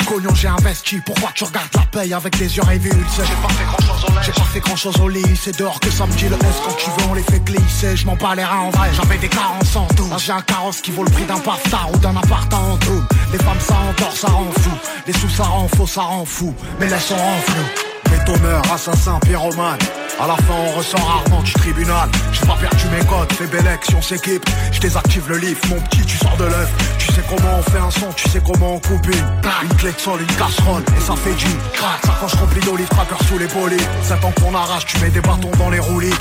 [0.07, 3.23] Cognon, j'ai investi, pourquoi tu regardes la paye avec des yeux révulsés?
[3.24, 5.81] J'ai pas fait grand chose au J'ai pas fait grand chose au lit, c'est dehors
[5.81, 6.57] que ça me dit le S.
[6.65, 9.18] Quand tu veux on les fait glisser, je m'en bats les reins en vrai, j'avais
[9.18, 11.99] des carences en tout Là j'ai un carrosse qui vaut le prix d'un paftard ou
[11.99, 14.70] d'un appart en tout Les femmes ça encore, ça rend fou,
[15.07, 17.92] les sous ça rend faux, ça rend fou, mais laisse on rend flou
[18.25, 19.78] Bétonneur, assassin, pyromane.
[20.20, 22.09] À la fin on ressort rarement du tribunal.
[22.33, 26.05] J'ai pas perdu mes codes, fais belle action, s'équipe Je désactive le livre, mon petit
[26.07, 26.70] tu sors de l'œuf.
[26.99, 29.91] Tu sais comment on fait un son, tu sais comment on coupe une Une clé
[29.91, 32.01] de sol, une casserole, et ça fait du crack.
[32.05, 35.51] Sacoche remplie d'olive, tracker sous les polis Sept ans qu'on arrache, tu mets des bâtons
[35.59, 36.15] dans les roulis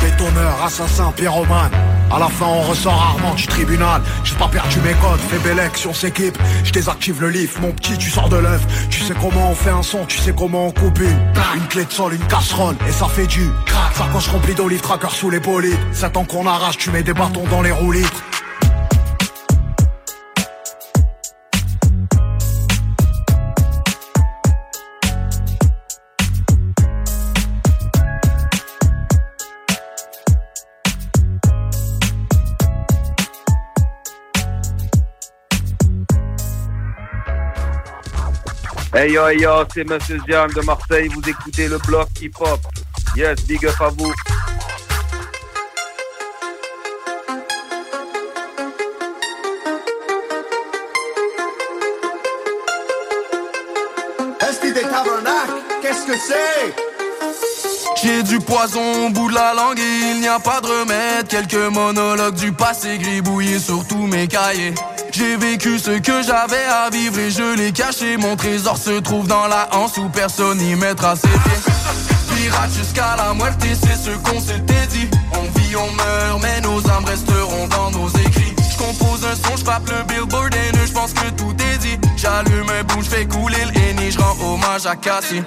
[0.00, 1.72] Bétonneur, assassin, pyromane.
[2.12, 4.02] À la fin on ressort rarement du tribunal.
[4.24, 7.96] J'ai pas perdu mes codes, fais belle action, s'équipe Je désactive le livre, mon petit
[7.98, 8.62] tu sors de l'œuf.
[8.88, 11.00] Tu sais comment on fait un son, tu sais comment on coupe
[11.54, 13.94] Une clé de sol, une casserole, et ça fait du crack.
[13.94, 15.78] Sacoche remplie d'olive tracker sous les bolides.
[15.92, 17.90] 7 ans qu'on arrache, tu mets des bâtons dans les roues.
[39.00, 42.60] Hey yo, hey yo, c'est Monsieur Zian de Marseille, vous écoutez le bloc hip-hop.
[43.16, 44.12] Yes, big up à vous.
[54.46, 56.74] Esti des tabernacles, qu'est-ce que c'est?
[58.02, 61.26] J'ai du poison au bout de la langue et il n'y a pas de remède.
[61.26, 64.74] Quelques monologues du passé gribouillés sur tous mes cahiers.
[65.12, 68.16] J'ai vécu ce que j'avais à vivre et je l'ai caché.
[68.16, 71.72] Mon trésor se trouve dans la hanse où personne n'y mettra ses pieds.
[72.34, 75.08] Pirate jusqu'à la muerte, c'est ce qu'on s'était dit.
[75.32, 78.54] On vit, on meurt, mais nos âmes resteront dans nos écrits.
[78.72, 81.98] Je compose un son, je le billboard et je pense que tout est dit.
[82.16, 85.42] J'allume un bout, je fais couler le je rends hommage à Cassie.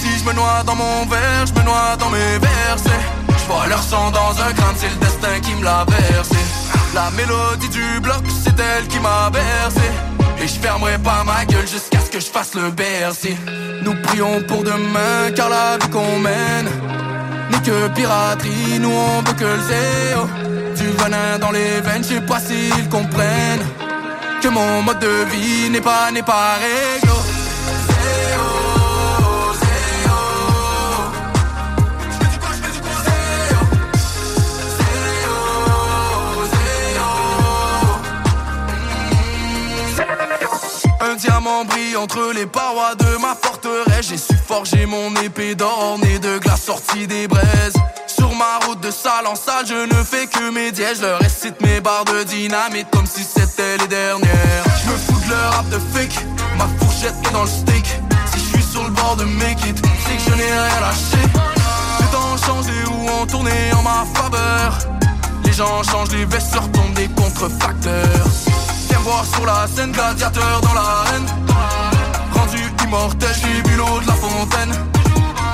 [0.00, 3.04] Si je me noie dans mon verre, je me noie dans mes versets.
[3.28, 6.61] Je vois leur sang dans un crâne, c'est le destin qui me l'a versé.
[6.94, 9.80] La mélodie du bloc, c'est elle qui m'a bercé.
[10.42, 13.34] Et je fermerai pas ma gueule jusqu'à ce que je fasse le bercy.
[13.82, 16.68] Nous prions pour demain, car la vie qu'on mène
[17.50, 18.78] n'est que piraterie.
[18.78, 20.26] Nous on veut que le zéro.
[20.76, 23.66] Du venin dans les veines, je sais pas s'ils comprennent
[24.42, 27.14] que mon mode de vie n'est pas, n'est pas réglo.
[41.96, 44.08] Entre les parois de ma forteresse.
[44.08, 47.74] J'ai su forger mon épée d'or née de glace sortie des braises.
[48.06, 50.98] Sur ma route de salle en salle, je ne fais que mes dièges.
[51.00, 54.64] Je récite mes barres de dynamite comme si c'était les dernières.
[54.84, 56.14] Je me fous de leur rap de fake,
[56.58, 57.86] ma fourchette est dans le steak.
[58.32, 59.74] Si je suis sur le bord de mes kits,
[60.06, 61.22] c'est que je n'ai rien lâché.
[62.00, 64.78] Les temps changé ou ont tourné en ma faveur.
[65.44, 68.61] Les gens changent, les vestes leur tombent des contrefacteurs.
[68.92, 71.26] Viens voir sur la scène, gladiateur dans l'arène.
[72.34, 74.72] Rendu immortel, j'ai bu de la fontaine.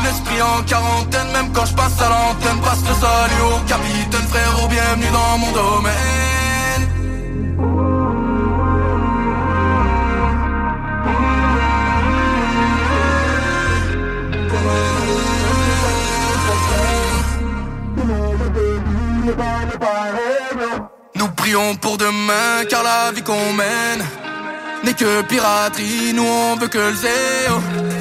[0.02, 4.66] L'esprit en quarantaine, même quand je passe à l'antenne, passe le salut au capitaine, frérot,
[4.66, 6.18] bienvenue dans mon domaine.
[21.18, 24.04] Nous prions pour demain, car la vie qu'on mène
[24.84, 26.12] n'est que piraterie.
[26.14, 27.60] Nous on veut que le zéro.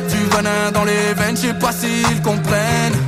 [0.09, 2.99] Du venin dans les veines, je sais pas s'ils comprennent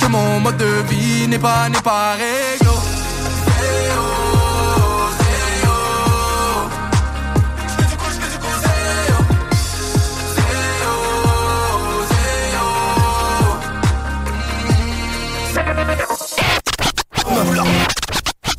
[0.00, 2.72] que mon mode de vie n'est pas, n'est pas réglo.
[3.58, 4.22] Zéro.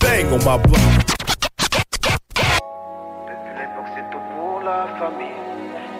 [0.04, 1.04] Bang on my block.
[4.36, 5.40] pour la famille.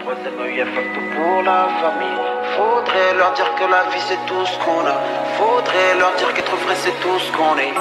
[0.02, 2.20] Troisième EIF, tout pour la famille.
[2.56, 4.98] Faudrait leur dire que la vie c'est tout ce qu'on a.
[5.38, 7.76] Faudrait leur dire qu'être vrai c'est tout ce qu'on est.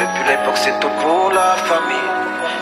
[0.00, 2.10] Depuis l'époque c'est tout pour la famille.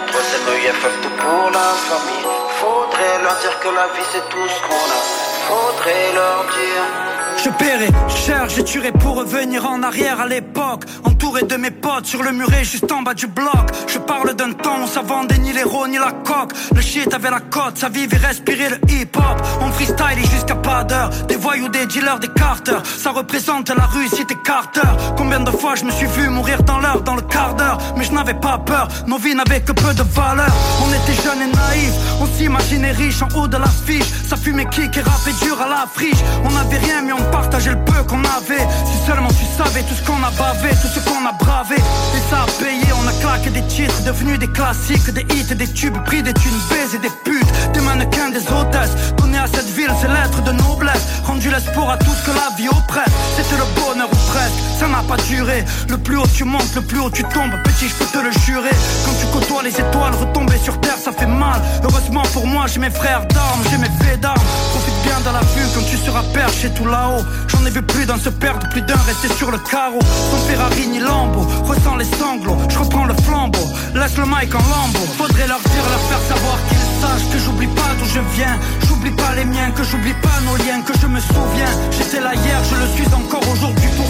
[0.06, 2.26] Troisième EIF, tout pour la famille.
[2.60, 5.00] Faudrait leur dire que la vie c'est tout ce qu'on a.
[5.48, 7.15] Faudrait leur dire.
[7.42, 10.84] Je paierai cher, je tuerai pour revenir en arrière à l'époque.
[11.05, 13.70] Entouré de mes potes sur le muret juste en bas du bloc.
[13.86, 16.52] Je parle d'un temps où ça vendait ni l'héros ni la coque.
[16.74, 19.47] Le shit avait la cote, ça vivait respirer le hip hop.
[19.60, 21.10] On freestyle et jusqu'à pas d'heure.
[21.28, 22.82] Des voyous, des dealers, des carters.
[22.84, 24.89] Ça représente la rue, si t'es Carter.
[25.16, 27.78] Combien de fois je me suis vu mourir dans l'heure, dans le quart d'heure.
[27.97, 30.50] Mais je n'avais pas peur, nos vies n'avaient que peu de valeur.
[30.82, 34.06] On était jeunes et naïfs, on s'imaginait riches en haut de l'affiche.
[34.28, 36.23] Ça fumait kick et rappait dur à la friche.
[36.44, 38.66] On avait rien, mais on partageait le peu qu'on avait.
[38.84, 41.76] Si seulement tu savais tout ce qu'on a bavé, tout ce qu'on a bravé.
[41.76, 45.68] Et ça a payé, on a claqué des titres, devenus des classiques, des hits, des
[45.68, 49.14] tubes, pris des thunes, baisés des putes, des mannequins, des hôtesses.
[49.16, 51.05] Donner à cette ville, c'est l'être de noblesse.
[51.24, 53.12] Rendu l'espoir à tout ce que la vie oppresse.
[53.36, 55.64] C'était le bonheur ou presque, ça n'a pas duré.
[55.88, 57.55] Le plus haut tu montes, le plus haut tu tombes.
[57.64, 58.74] Petit, je peux te le jurer.
[59.05, 61.60] Quand tu côtoies les étoiles, retomber sur terre, ça fait mal.
[61.82, 64.40] Heureusement pour moi, j'ai mes frères d'armes, j'ai mes faits d'armes.
[64.70, 67.25] Profite bien dans la vue quand tu seras perché tout là-haut.
[67.49, 70.01] J'en ai vu plus d'un se perdre, plus d'un rester sur le carreau.
[70.31, 72.59] Sans Ferrari ni Lambo, ressens les sanglots.
[72.68, 75.07] Je reprends le flambeau, laisse le mic en lambeau.
[75.17, 79.10] Faudrait leur dire, leur faire savoir qu'ils sachent que j'oublie pas d'où je viens J'oublie
[79.10, 82.59] pas les miens, que j'oublie pas nos liens Que je me souviens, j'étais là hier,
[82.70, 84.09] je le suis encore aujourd'hui pour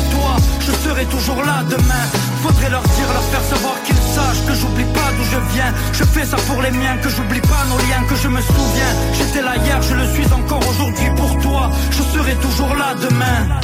[0.60, 2.04] Je serai toujours là demain.
[2.42, 5.72] Faudrait leur dire, leur faire savoir qu'ils sachent Que j'oublie pas d'où je viens.
[5.92, 8.92] Je fais ça pour les miens, que j'oublie pas nos liens Que je me souviens,
[9.12, 11.70] j'étais là hier, je le suis encore aujourd'hui pour toi.
[11.90, 13.60] Je serai toujours là demain.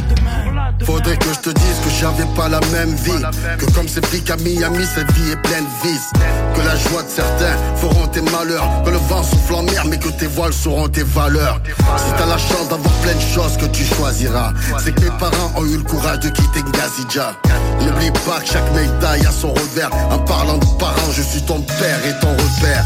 [0.85, 3.23] Faudrait que je te dise que j'avais pas la même vie.
[3.59, 6.11] Que comme c'est pris qu'à Miami cette vie est pleine de vices.
[6.55, 8.69] Que la joie de certains feront tes malheurs.
[8.85, 11.61] Que le vent souffle en mer mais que tes voiles seront tes valeurs.
[11.97, 14.53] Si t'as la chance d'avoir plein de choses que tu choisiras
[14.83, 17.37] C'est que mes parents ont eu le courage de quitter Ngazidja
[17.81, 19.91] N'oublie pas que chaque médaille a son revers.
[20.11, 22.85] En parlant de parents je suis ton père et ton repère.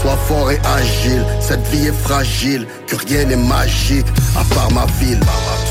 [0.00, 4.86] Sois fort et agile, cette vie est fragile, que rien n'est magique, à part ma
[4.98, 5.20] ville.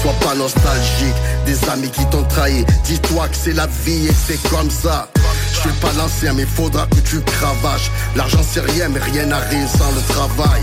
[0.01, 4.41] Sois pas nostalgique, des amis qui t'ont trahi, dis-toi que c'est la vie et c'est
[4.49, 5.07] comme ça.
[5.53, 7.91] Je suis pas l'ancien mais faudra que tu cravaches.
[8.15, 10.61] L'argent c'est rien mais rien n'arrive sans le travail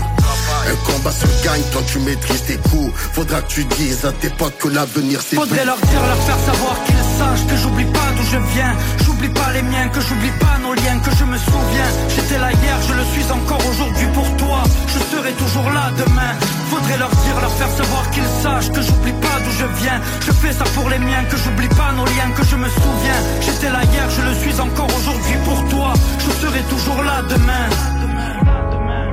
[0.67, 2.91] Un combat se gagne quand tu maîtrises tes coups.
[3.13, 6.39] Faudra que tu dises à tes potes que l'avenir c'est Faudrait leur dire, leur faire
[6.45, 8.75] savoir qu'ils sachent que j'oublie pas d'où je viens.
[9.05, 11.89] J'oublie pas les miens, que j'oublie pas nos liens, que je me souviens.
[12.13, 14.63] J'étais là hier, je le suis encore aujourd'hui pour toi.
[14.87, 16.33] Je serai toujours là demain.
[16.69, 20.01] Faudrait leur dire, leur faire savoir qu'ils sachent que j'oublie pas d'où je viens.
[20.25, 23.19] Je fais ça pour les miens, que j'oublie pas nos liens, que je me souviens.
[23.39, 25.93] J'étais là hier, je le suis encore aujourd'hui pour toi.
[26.19, 27.96] Je serai toujours là demain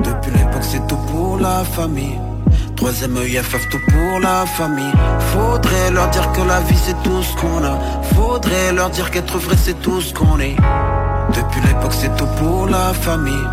[0.05, 2.19] Depuis l'époque c'est tout pour la famille.
[2.77, 4.93] Troisième EIFF tout pour la famille.
[5.33, 7.79] Faudrait leur dire que la vie c'est tout ce qu'on a.
[8.15, 10.57] Faudrait leur dire qu'être vrai c'est tout ce qu'on est.
[11.35, 13.47] Depuis l'époque c'est tout pour la famille.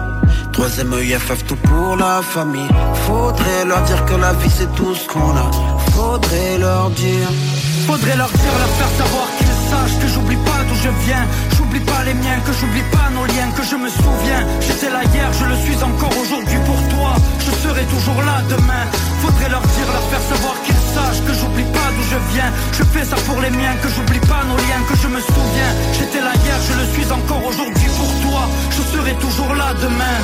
[0.53, 2.69] Troisième EIFF tout pour la famille.
[3.05, 5.49] Faudrait leur dire que la vie c'est tout ce qu'on a.
[5.91, 7.29] Faudrait leur dire.
[7.87, 11.25] Faudrait leur dire, leur faire savoir qu'ils sachent que j'oublie pas d'où je viens
[11.71, 14.43] J'oublie pas les miens, que j'oublie pas nos liens, que je me souviens.
[14.59, 17.15] J'étais là hier, je le suis encore aujourd'hui pour toi.
[17.39, 18.83] Je serai toujours là demain.
[19.21, 22.51] Faudrait leur dire, leur faire savoir qu'ils sachent que j'oublie pas d'où je viens.
[22.73, 25.71] Je fais ça pour les miens, que j'oublie pas nos liens, que je me souviens.
[25.97, 28.49] J'étais là hier, je le suis encore aujourd'hui pour toi.
[28.71, 30.17] Je serai toujours là demain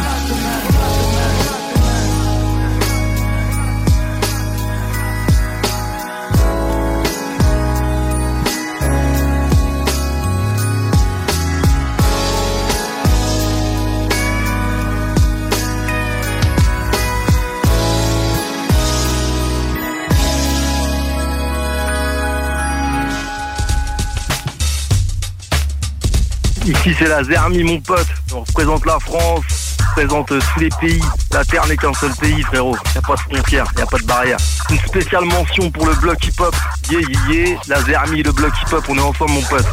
[26.67, 30.69] Ici c'est la Zermi mon pote, on représente la France, on représente euh, tous les
[30.81, 31.01] pays.
[31.31, 33.97] La Terre n'est qu'un seul pays frérot, y a pas de frontières, y a pas
[33.97, 34.37] de barrière.
[34.69, 36.53] Une spéciale mention pour le bloc hip-hop.
[36.91, 39.65] Yeah yeah yeah, la Zermi, le bloc hip-hop, on est ensemble mon pote.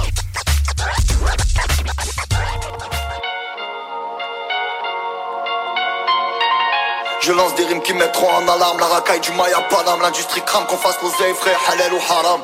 [7.22, 10.66] Je lance des rimes qui mettront en alarme La racaille du Maya Panam L'industrie crame
[10.66, 12.40] qu'on fasse l'oseille frère halal ou haram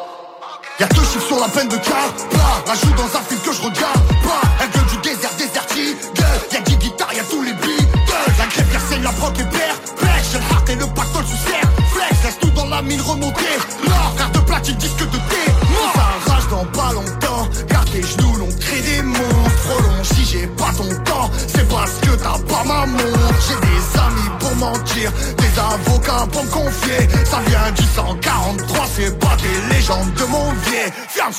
[0.81, 3.61] Y'a deux chiffres sur la peine de cas Pas, rajoute dans un film que je
[3.61, 5.99] regarde Pas, elle gueule du désert désertique.
[6.51, 7.85] Y'a dix guitares, y'a tous les beats
[8.39, 11.51] La crêpe, la scène, la broc et Pêche, j'ai le heart et le pactole sous
[11.51, 13.59] serre Flex, laisse tout dans la mine remonter.
[13.87, 15.93] L'or, frère de platine, disque de thé Mort,
[16.27, 17.49] ça rage dans pas longtemps.
[17.69, 19.69] Car tes genoux l'ont créé des monstres.
[19.69, 23.35] Trop long, si j'ai pas ton temps C'est parce que t'as pas ma montre.
[23.47, 24.20] J'ai des amis
[24.61, 27.09] Des avocats pour me confier.
[27.25, 30.93] Ça vient du 143 C'est pas des légendes de mon vieil.
[31.09, 31.33] Ferme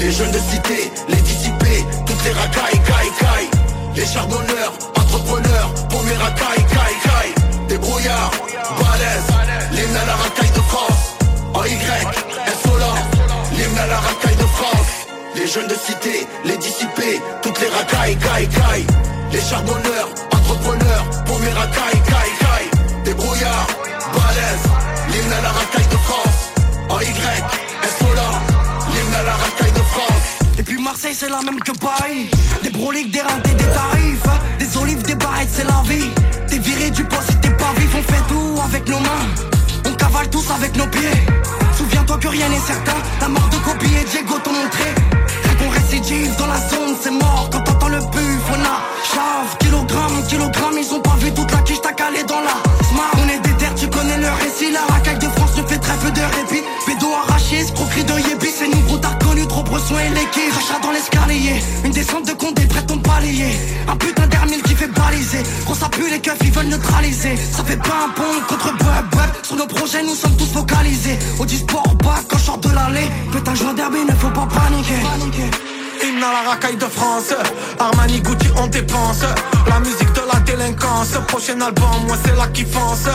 [0.00, 3.50] Les jeunes de cité, les dissipés Toutes les racailles, caille,
[3.94, 8.32] Les charbonneurs, entrepreneurs Pour mes racailles, caille, Des brouillards,
[8.80, 11.14] balèzes L'hymne à la racaille de France.
[11.54, 11.76] En Y,
[12.50, 12.98] insolent
[13.52, 15.06] L'hymne à la racaille de France.
[15.36, 18.86] Les jeunes de cité, les dissipés Toutes les racailles, caille,
[19.30, 22.45] Les charbonneurs, entrepreneurs Pour mes racailles, caille,
[23.14, 23.66] brouillards,
[24.14, 24.68] balèzes
[25.12, 26.52] L'hymne à la racaille de France.
[26.88, 27.04] En Y,
[27.84, 28.38] insolent
[28.92, 30.26] L'hymne à la racaille de France.
[30.58, 32.30] Et puis Marseille c'est la même que Paris.
[32.62, 34.26] Des broliques, des rentés, des tarifs.
[34.58, 36.10] Des olives, des barrettes, c'est la vie.
[36.48, 37.90] T'es viré du poste si t'es pas vif.
[37.96, 39.26] On fait tout avec nos mains.
[39.84, 41.18] On cavale tous avec nos pieds.
[41.76, 42.96] Souviens-toi que rien n'est certain.
[43.20, 44.94] La mort de Kobe et Diego t'ont montré.
[45.58, 47.48] Qu'on récidive dans la zone c'est mort.
[47.52, 48.00] Quand t'entends le
[48.46, 52.22] buff on a chave Kilogramme, kilogramme Ils ont pas vu toute la quiche t'as calé
[52.24, 52.56] dans la
[52.88, 55.78] smart On est des terres, tu connais le récit La racaille de France ne fait
[55.78, 56.64] très peu de répit.
[56.86, 60.52] Pédo arraché, escroquerie de yébi C'est nouveau t'as connu, trop besoin et l'équipe.
[60.52, 63.52] Rachat dans l'escalier Une descente de compte et prête ton palier.
[63.88, 65.42] Un putain d'hermile qui fait baliser.
[65.64, 67.36] Gros ça pue les keufs, ils veulent neutraliser.
[67.36, 71.18] Ça fait pas un pont contre bub bub Sur nos projets nous sommes tous focalisés.
[71.38, 73.08] Au du sport bas quand je sors de l'allée.
[73.32, 77.34] Peut un joint d'herbe, il ne faut pas paniquer l'hymne à la racaille de France.
[77.78, 79.24] Armani Gucci on dépense.
[79.68, 81.14] La musique de la délinquance.
[81.28, 83.08] Prochain album moi c'est là qui fonce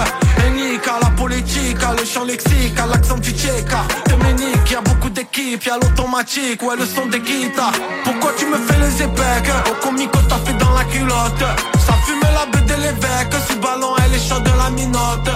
[0.45, 5.09] Enic à la politique À le chant lexique À l'accent du tchéka Dominique y'a beaucoup
[5.09, 7.73] d'équipes Y'a l'automatique Ouais le son des guitares.
[8.03, 11.45] Pourquoi tu me fais les épecs Au comico t'as fait dans la culotte.
[11.85, 13.33] Ça fume la bête de l'évêque.
[13.47, 15.29] Sous ballon elle est chaude de la minote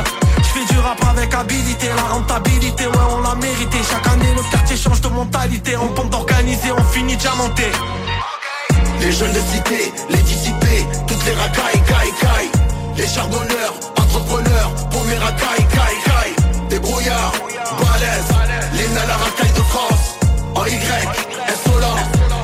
[0.55, 4.77] J'fais du rap avec habilité La rentabilité ouais on l'a mérité Chaque année le quartier
[4.77, 7.63] change de mentalité On pompe d'organiser on finit diamanté
[9.01, 12.51] Les jeunes de cité, les dissipés, toutes les racailles, caille, caille.
[12.95, 16.67] Les charbonneurs, entrepreneurs, paumés racailles, caille, caille.
[16.69, 17.33] Des brouillards,
[17.81, 18.33] balèzes,
[18.73, 20.15] l'hymne à la racaille de France.
[20.55, 20.77] En Y,
[21.49, 21.97] insolent,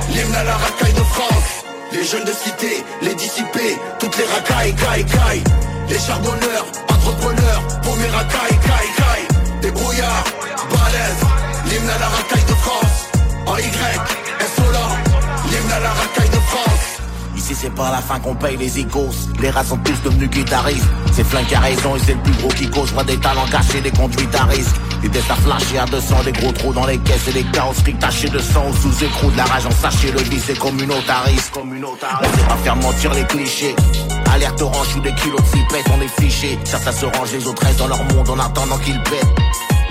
[0.10, 1.64] l'hymne à la racaille de France.
[1.94, 5.44] Les jeunes de cité, les dissipés, toutes les racailles, caille, caille.
[5.92, 9.60] Les charbonneurs, entrepreneurs, paumés racailles, caille, caille.
[9.62, 10.24] Des brouillards,
[10.70, 11.26] balèzes,
[11.66, 13.10] l'hymne à la racaille de France.
[13.46, 14.21] En Y,
[17.54, 20.86] C'est par la fin qu'on paye les icos Les rats sont tous devenus guitaristes.
[21.12, 22.94] C'est flingue a raison et c'est le plus gros qui cause.
[22.94, 24.76] Moi des talents cachés, des conduites à risque.
[25.02, 28.30] Des destins flashés à 200, des gros trous dans les caisses Et des carrosseries tachées
[28.30, 32.38] de sang ou sous écrou De la rage en sachet, le vice est communautariste On
[32.38, 33.76] sait pas faire mentir les clichés.
[34.34, 36.58] Alerte orange ou des kilos de cipettes, on est fichés.
[36.64, 39.28] Certains se rangent, les autres restent dans leur monde en attendant qu'ils pètent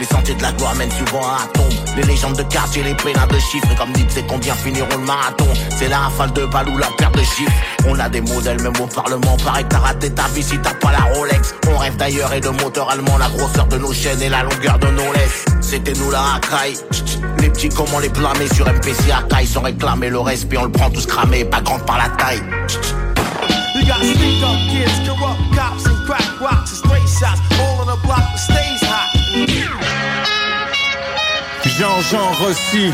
[0.00, 3.26] les sentiers de la gloire mènent souvent à tombe Les légendes de quartier, les pénats
[3.26, 3.68] de chiffres.
[3.70, 5.46] Et comme dit, c'est combien finiront le marathon?
[5.78, 7.52] C'est la rafale de balles ou la perte de chiffres.
[7.86, 9.36] On a des modèles même au parlement.
[9.44, 11.54] Pareil que t'as raté ta vie si t'as pas la Rolex.
[11.70, 14.78] On rêve d'ailleurs et de moteur allemand La grosseur de nos chaînes et la longueur
[14.78, 15.44] de nos laisses.
[15.60, 16.78] C'était nous la racaille.
[17.38, 20.90] Les petits comment les blâmer sur MPC caille Sans réclamer le respect on le prend
[20.90, 22.42] tous cramé Pas grande par la taille.
[23.74, 24.00] You up
[24.70, 26.72] kids, corrupt cops, and crack rocks.
[26.72, 26.90] And.
[27.60, 29.19] All on block stays hot.
[31.64, 32.90] Jean-Jean Rossi.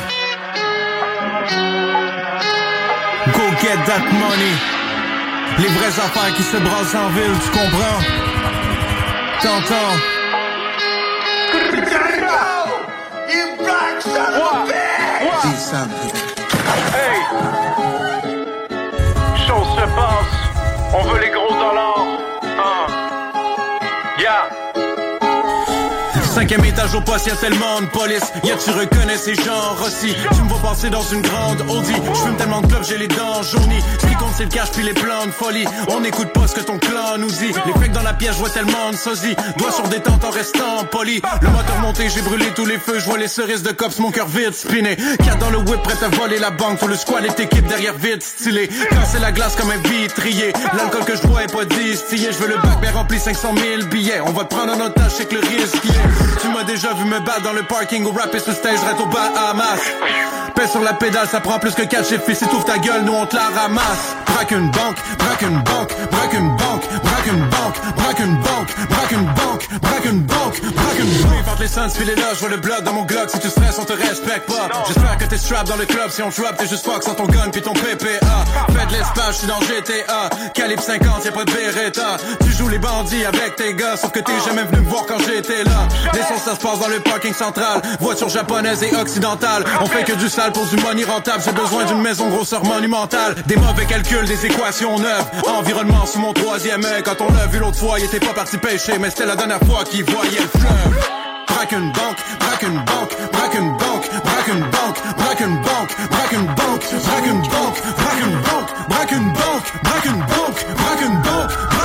[3.33, 4.55] Go get that money.
[5.59, 8.01] Les vraies affaires qui se brassent en ville, tu comprends?
[9.41, 9.97] T'entends?
[16.95, 17.19] Hey!
[19.47, 20.37] Chose se passe,
[20.93, 21.46] on veut les gros
[26.37, 28.31] Cinquième étage au poste, y'a tellement de police.
[28.45, 30.15] Y'a tu reconnais ces gens Rossi?
[30.35, 31.95] Tu me vois passer dans une grande Audi.
[31.95, 33.83] Je fume tellement de clubs, j'ai les dents jaunies.
[33.99, 35.65] Ce qui compte, c'est le cash puis les plans de folie.
[35.89, 37.55] On n'écoute pas ce que ton clan nous dit.
[37.65, 39.35] Les fake dans la pièce, vois tellement de sosie.
[39.57, 41.23] Doigts sur des tentes en restant poli.
[41.41, 42.99] Le moteur monté, j'ai brûlé tous les feux.
[42.99, 44.97] Je vois les cerises de cops, mon cœur vite spiné.
[45.25, 46.79] Quatre dans le whip, prêt à voler la banque.
[46.79, 48.69] Faut le squad et équipe derrière vite stylé.
[49.11, 50.53] C'est la glace comme un vitrier.
[50.77, 52.29] L'alcool que je bois est pas distillé.
[52.31, 54.21] Je veux le bac, mais rempli 500 000 billets.
[54.21, 56.26] On va te prendre en otage, c'est que le risque y est.
[56.41, 59.07] Tu m'as déjà vu me battre dans le parking ou rapper sur stage, reste au
[59.07, 59.81] Bahamas.
[60.55, 62.25] Pèse sur la pédale, ça prend plus que 4 chiffres.
[62.33, 64.17] Si t'ouvres ta gueule, nous on te la ramasse.
[64.27, 68.89] Braque une banque, braque une banque, braque une banque, braque une banque, braque une banque,
[68.89, 71.45] braque une banque, braque une banque, braque une banque.
[71.47, 73.31] Vente les sens, filez là, je vois le bloc dans mon glock.
[73.31, 74.69] Si tu stresses, on te respecte pas.
[74.87, 76.11] J'espère que t'es strap dans le club.
[76.11, 78.45] Si on drop, t'es juste fuck sans ton gun puis ton PPA.
[78.69, 80.31] Fais de l'espace, je suis dans GTA.
[80.55, 82.17] Calibre 50, y'a pas de Beretta.
[82.45, 85.19] Tu joues les bandits avec tes gars, sauf que t'es jamais venu me voir quand
[85.19, 85.89] j'étais là.
[86.13, 87.83] Les sons, ça se passe dans le parking central.
[88.01, 89.65] Voiture japonaise et occidentale.
[89.81, 91.43] On fait que du sale pour du money rentable.
[91.45, 93.35] J'ai besoin d'une maison grosseur monumentale.
[93.47, 95.27] Des mauvais calculs, des équations neuves.
[95.59, 97.03] Environnement sous mon troisième œil.
[97.03, 99.61] Quand on l'a vu l'autre fois, il était pas parti pêcher, mais c'était la dernière
[99.61, 101.11] fois qu'il voyait le fleuve.
[101.49, 105.97] Braque une banque, braque une banque, braque une banque, braque une banque, braque une banque,
[106.11, 111.76] braque une banque, braque une banque, braque une banque, braque une banque, braque une banque,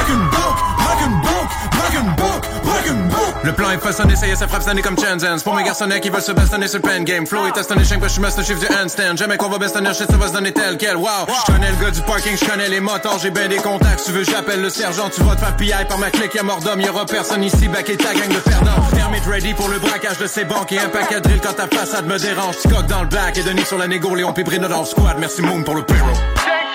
[3.43, 5.41] Le plan est façonné, ça y est, ça frappe sonner comme Chenzens.
[5.43, 7.25] Pour mes garçonnets qui veulent se bastonner sur le pen game.
[7.25, 9.17] Flow est astonné, je suis master chiffre du handstand.
[9.17, 10.95] Jamais qu'on va bastonner, shit, ça va se donner tel quel.
[10.95, 14.03] Wow, je connais le gars du parking, je connais les moteurs, j'ai ben des contacts.
[14.05, 16.59] Tu veux, j'appelle le sergent, tu vas te faire pillaille par ma clique, y'a mort
[16.59, 18.81] d'homme, y'aura personne ici, back et ta gang de perdants.
[18.93, 21.67] Termite ready pour le braquage de ces banques et un paquet de drill quand ta
[21.67, 22.57] façade me dérange.
[22.69, 25.17] Coque dans le back et Denis sur la négo, Léon Pibrino dans le squad.
[25.17, 26.13] Merci Moon pour le payroll.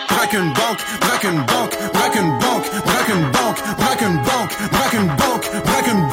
[0.09, 4.57] Braque une banque, braque une banque, braque une banque, braque une banque, braque une banque,
[4.73, 6.06] braque une banque, braque une banque,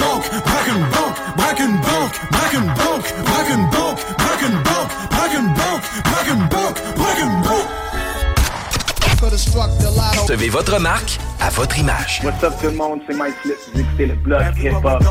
[2.54, 6.80] braque une banque, braque une banque, braque une banque, braque une banque, braque une banque,
[6.96, 7.70] braque une banque.
[10.22, 12.22] Recevez votre marque à votre image.
[12.24, 15.04] What's up tout le monde, c'est Mike Flip, vous écoutez le bloc hip-hop.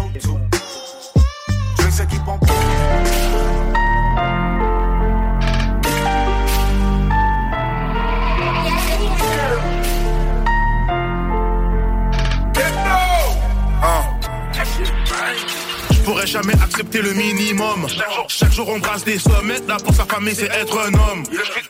[16.02, 17.86] Pourrais jamais accepter le minimum.
[18.28, 21.22] Chaque jour on brasse des sommes, être là pour sa famille c'est être un homme.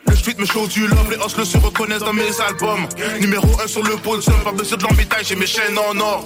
[0.08, 2.86] Le street me show du love, les hustlers se reconnaissent dans mes albums.
[3.20, 6.24] Numéro 1 sur le podium, pas besoin de l'embêtage, j'ai mes chaînes en or.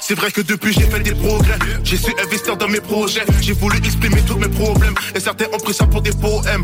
[0.00, 3.52] C'est vrai que depuis j'ai fait des progrès, j'ai su investir dans mes projets, j'ai
[3.52, 6.62] voulu exprimer tous mes problèmes, et certains ont pris ça pour des poèmes.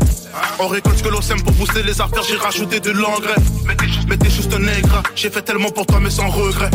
[0.59, 3.35] On récolte que l'on pour booster les affaires, j'ai rajouté de l'engrais.
[4.07, 6.69] Mais t'es juste un nègre, j'ai fait tellement pour toi mais sans regret.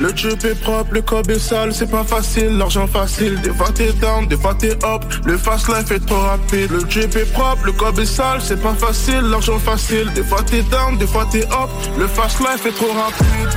[0.00, 3.40] Le job est propre, le cob est sale, c'est pas facile, l'argent facile.
[3.40, 6.70] Des fois t'es down, des fois t'es up, le fast life est trop rapide.
[6.70, 10.10] Le job est propre, le cob est sale, c'est pas facile, l'argent facile.
[10.14, 13.50] Des fois t'es down, des fois t'es up, le fast life est trop rapide.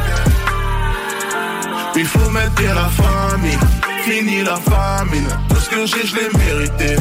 [1.95, 3.57] Il faut mettre la famille,
[4.03, 5.27] fini la famine.
[5.49, 6.95] Tout ce que j'ai, je l'ai mérité.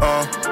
[0.00, 0.47] Ah.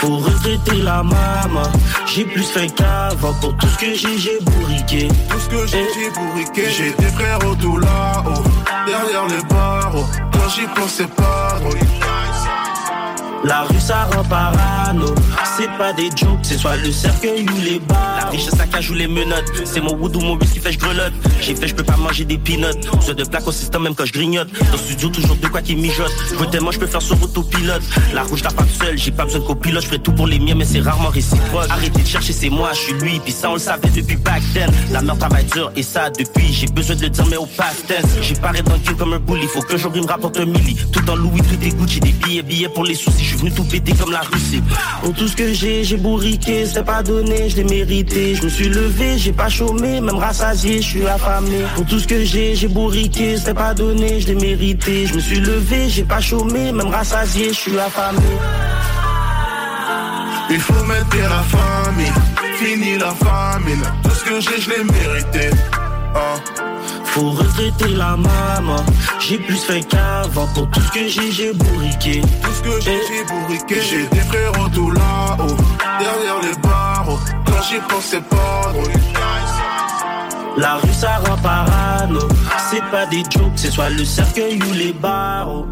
[0.00, 1.70] Faut regretter la maman
[2.06, 5.08] J'ai plus fait qu'avant Pour tout ce que j'ai, j'ai bourriqué.
[5.28, 6.70] Tout ce que j'ai, j'ai bourriqué.
[6.70, 8.42] J'ai des frères au tout là-haut
[8.86, 10.06] Derrière les barreaux.
[10.32, 11.58] Quand j'y pensais pas
[13.44, 15.14] La rue ça rend parano.
[15.56, 18.90] C'est pas des jokes, c'est soit le cercueil ou les bars La richesse à cage
[18.90, 19.50] ou les menottes.
[19.64, 21.12] C'est mon wood ou mon whisky fait je grelotte.
[21.40, 22.66] J'ai fait je peux pas manger des peanuts.
[22.96, 24.48] Besoin de au système même quand je grignote.
[24.52, 26.12] Dans le studio toujours de quoi qui mijote.
[26.38, 27.82] Je tellement je peux faire sur autopilote.
[28.12, 29.82] La rouge t'as pas seul, j'ai pas besoin de copilote.
[29.82, 31.70] Je ferai tout pour les miens mais c'est rarement réciproque.
[31.70, 33.20] Arrêtez de chercher c'est moi, je suis lui.
[33.20, 34.70] Puis ça on le savait depuis back then.
[34.90, 36.52] La merde travaille dur et ça depuis.
[36.52, 39.46] J'ai besoin de le dire mais au past J'ai paré dans le comme un bully.
[39.46, 42.00] Faut que j'aurai me rapporte un milli Tout en Louis, tout est Gucci.
[42.00, 44.62] Des billets, billets pour les soucis suis venu tout péter comme la Russie
[45.02, 48.48] Pour tout ce que j'ai, j'ai bourriqué C'est pas donné, je l'ai mérité Je me
[48.48, 52.54] suis levé, j'ai pas chômé Même rassasié, je suis affamé Pour tout ce que j'ai,
[52.54, 56.72] j'ai bourriqué C'est pas donné, je l'ai mérité Je me suis levé, j'ai pas chômé
[56.72, 58.18] Même rassasié, je suis affamé
[60.50, 62.12] Il faut mettre la famille,
[62.56, 63.82] fini la famine.
[64.02, 65.50] Tout ce que j'ai, je l'ai mérité.
[66.14, 66.36] Ah.
[67.18, 68.76] Faut regretter la maman
[69.18, 73.00] J'ai plus fait qu'avant Pour tout ce que j'ai, j'ai bourriqué Tout ce que j'ai,
[73.08, 73.80] j'ai bourriqué.
[73.80, 75.56] J'ai des frères au tout là-haut,
[75.98, 77.18] derrière les barreaux.
[77.44, 78.88] Quand j'y pensais pas trop.
[80.56, 82.20] La rue ça rend parano
[82.70, 85.66] C'est pas des jokes, c'est soit le cercueil ou les barreaux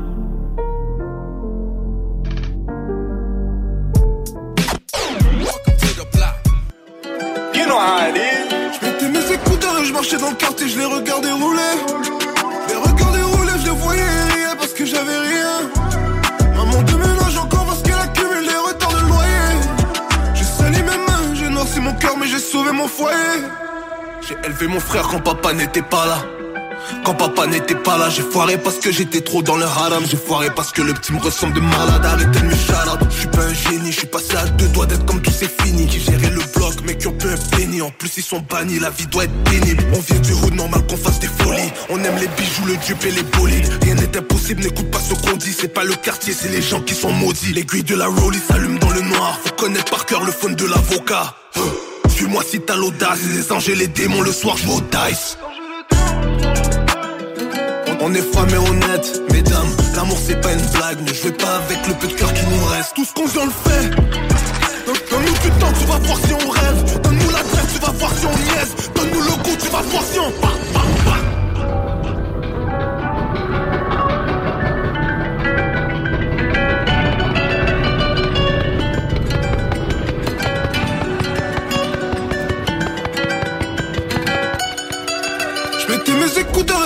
[7.55, 8.66] You know how it is.
[9.87, 11.75] Je marchais dans le quartier, je les regardais rouler.
[12.67, 15.71] Je les regardais rouler, je les voyais rire parce que j'avais rien.
[16.57, 19.49] Maman déménage encore parce qu'elle accumule les retards de loyer.
[20.35, 23.39] J'ai sali mes mains, j'ai noirci mon cœur, mais j'ai sauvé mon foyer.
[24.27, 26.46] J'ai élevé mon frère quand papa n'était pas là.
[27.05, 30.05] Quand papa n'était pas là, j'ai foiré parce que j'étais trop dans le haram.
[30.09, 32.05] J'ai foiré parce que le petit me ressemble de malade.
[32.05, 33.07] Arrêtez de me charade.
[33.11, 35.49] Je suis pas un génie, je suis passé à deux doigts d'être comme tous ces
[35.49, 35.87] finis.
[35.87, 37.83] Qui géraient le bloc, mais qui ont peu un béni.
[37.83, 39.85] En plus, ils sont bannis, la vie doit être pénible.
[39.95, 41.73] On vient du hood, normal qu'on fasse des folies.
[41.91, 43.69] On aime les bijoux, le dupe et les bolides.
[43.83, 45.53] Rien n'est impossible, n'écoute pas ce qu'on dit.
[45.53, 47.53] C'est pas le quartier, c'est les gens qui sont maudits.
[47.53, 49.39] L'aiguille de la rollie s'allume dans le noir.
[49.45, 51.35] Faut connaître par cœur le phone de l'avocat.
[52.09, 53.19] Suis-moi si t'as l'audace.
[53.35, 55.37] Les anges et les démons, le soir, vais au dice.
[58.01, 61.87] On est froid mais honnête, mesdames L'amour c'est pas une blague, ne jouez pas avec
[61.87, 62.95] le peu de cœur qui nous reste.
[62.95, 63.91] Tout ce qu'on vient le fait.
[65.11, 67.01] Donne-nous du temps, tu vas voir si on rêve.
[67.03, 70.19] Donne-nous l'adresse, tu vas voir si on niaise Donne-nous le goût, tu vas voir si
[70.19, 70.31] on...
[70.43, 70.76] Bah,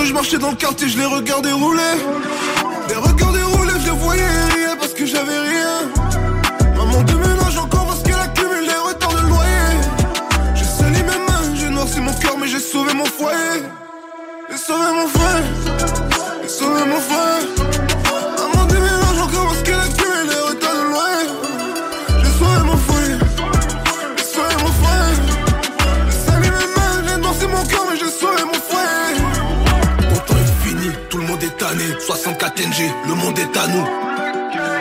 [0.05, 1.94] je marchais dans le quartier, je les regardais rouler.
[2.89, 4.23] Les regardais rouler, je les voyais
[4.55, 5.75] rire parce que j'avais rien.
[6.76, 9.76] Maman déménage encore parce qu'elle accumule les retards de loyer.
[10.55, 13.62] J'ai sali mes mains, j'ai noirci mon cœur, mais j'ai sauvé mon foyer.
[14.50, 15.44] J'ai sauvé mon frère,
[16.42, 17.42] j'ai sauvé mon frère.
[18.39, 21.28] Maman déménage encore parce qu'elle accumule les retards de loyer.
[22.23, 23.17] J'ai sauvé mon foyer,
[24.17, 25.15] j'ai sauvé mon frère.
[26.09, 28.80] J'ai sali mes mains, j'ai noirci mon cœur, mais j'ai sauvé mon foyer.
[32.07, 33.87] 64 NG, le monde est à nous.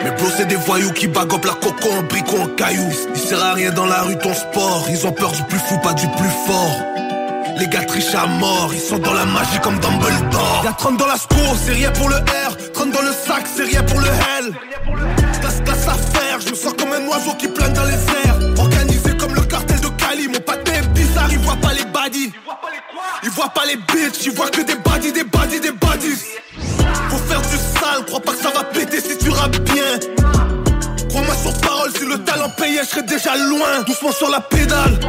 [0.03, 2.89] Mais bro, c'est des voyous qui bagopent la coco en brico en caillou.
[3.13, 4.85] Il sert à rien dans la rue ton sport.
[4.89, 6.75] Ils ont peur du plus fou, pas du plus fort.
[7.57, 10.61] Les gars trichent à mort, ils sont dans la magie comme Dumbledore.
[10.63, 12.71] Y'a 30 dans la score, c'est rien pour le R.
[12.73, 14.53] 30 dans le sac, c'est rien pour le L.
[15.41, 18.39] Classe, classe à faire, je me sens comme un oiseau qui plane dans les airs.
[18.57, 22.31] Organisé comme le cartel de Cali, mon patin est bizarre, il voit pas les baddies.
[23.23, 26.15] Il voit pas les bitches, il voit que des baddies, des baddies, des baddies.
[27.09, 29.99] Faut faire du sale, crois pas que ça va péter si tu rappes bien.
[31.09, 33.81] Crois-moi sur parole, si le talent payait, je serais déjà loin.
[33.87, 34.99] Doucement sur la pédale.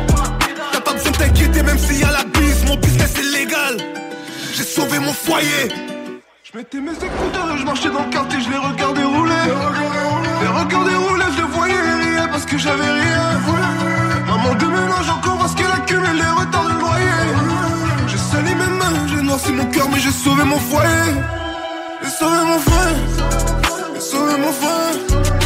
[0.73, 3.76] T'as pas besoin de t'inquiéter, même s'il y a la bise, mon business est légal.
[4.55, 5.68] J'ai sauvé mon foyer.
[6.42, 9.44] Je mettais mes écouteurs et je marchais dans le quartier, je les regardais rouler.
[10.42, 13.41] Les regardais rouler, je les voyais rire parce que j'avais rien.
[14.26, 17.26] Maman de mélange encore parce qu'elle accumule les retards de loyer.
[18.09, 21.12] J'ai sali mes mains, j'ai noirci mon cœur, mais j'ai sauvé mon foyer.
[22.21, 22.97] J'ai sauvé mon frère,
[23.95, 25.40] j'ai sauvé mon frère.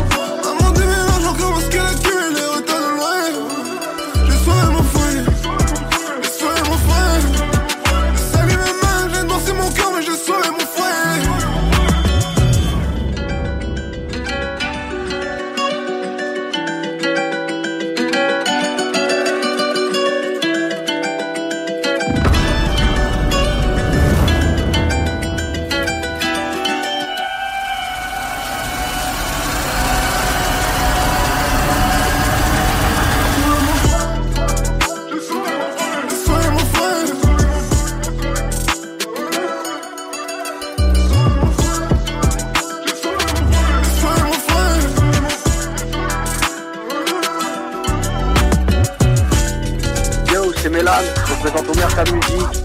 [51.65, 52.65] Présente au Merca Musique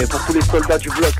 [0.00, 1.12] et pour tous les soldats du bloc.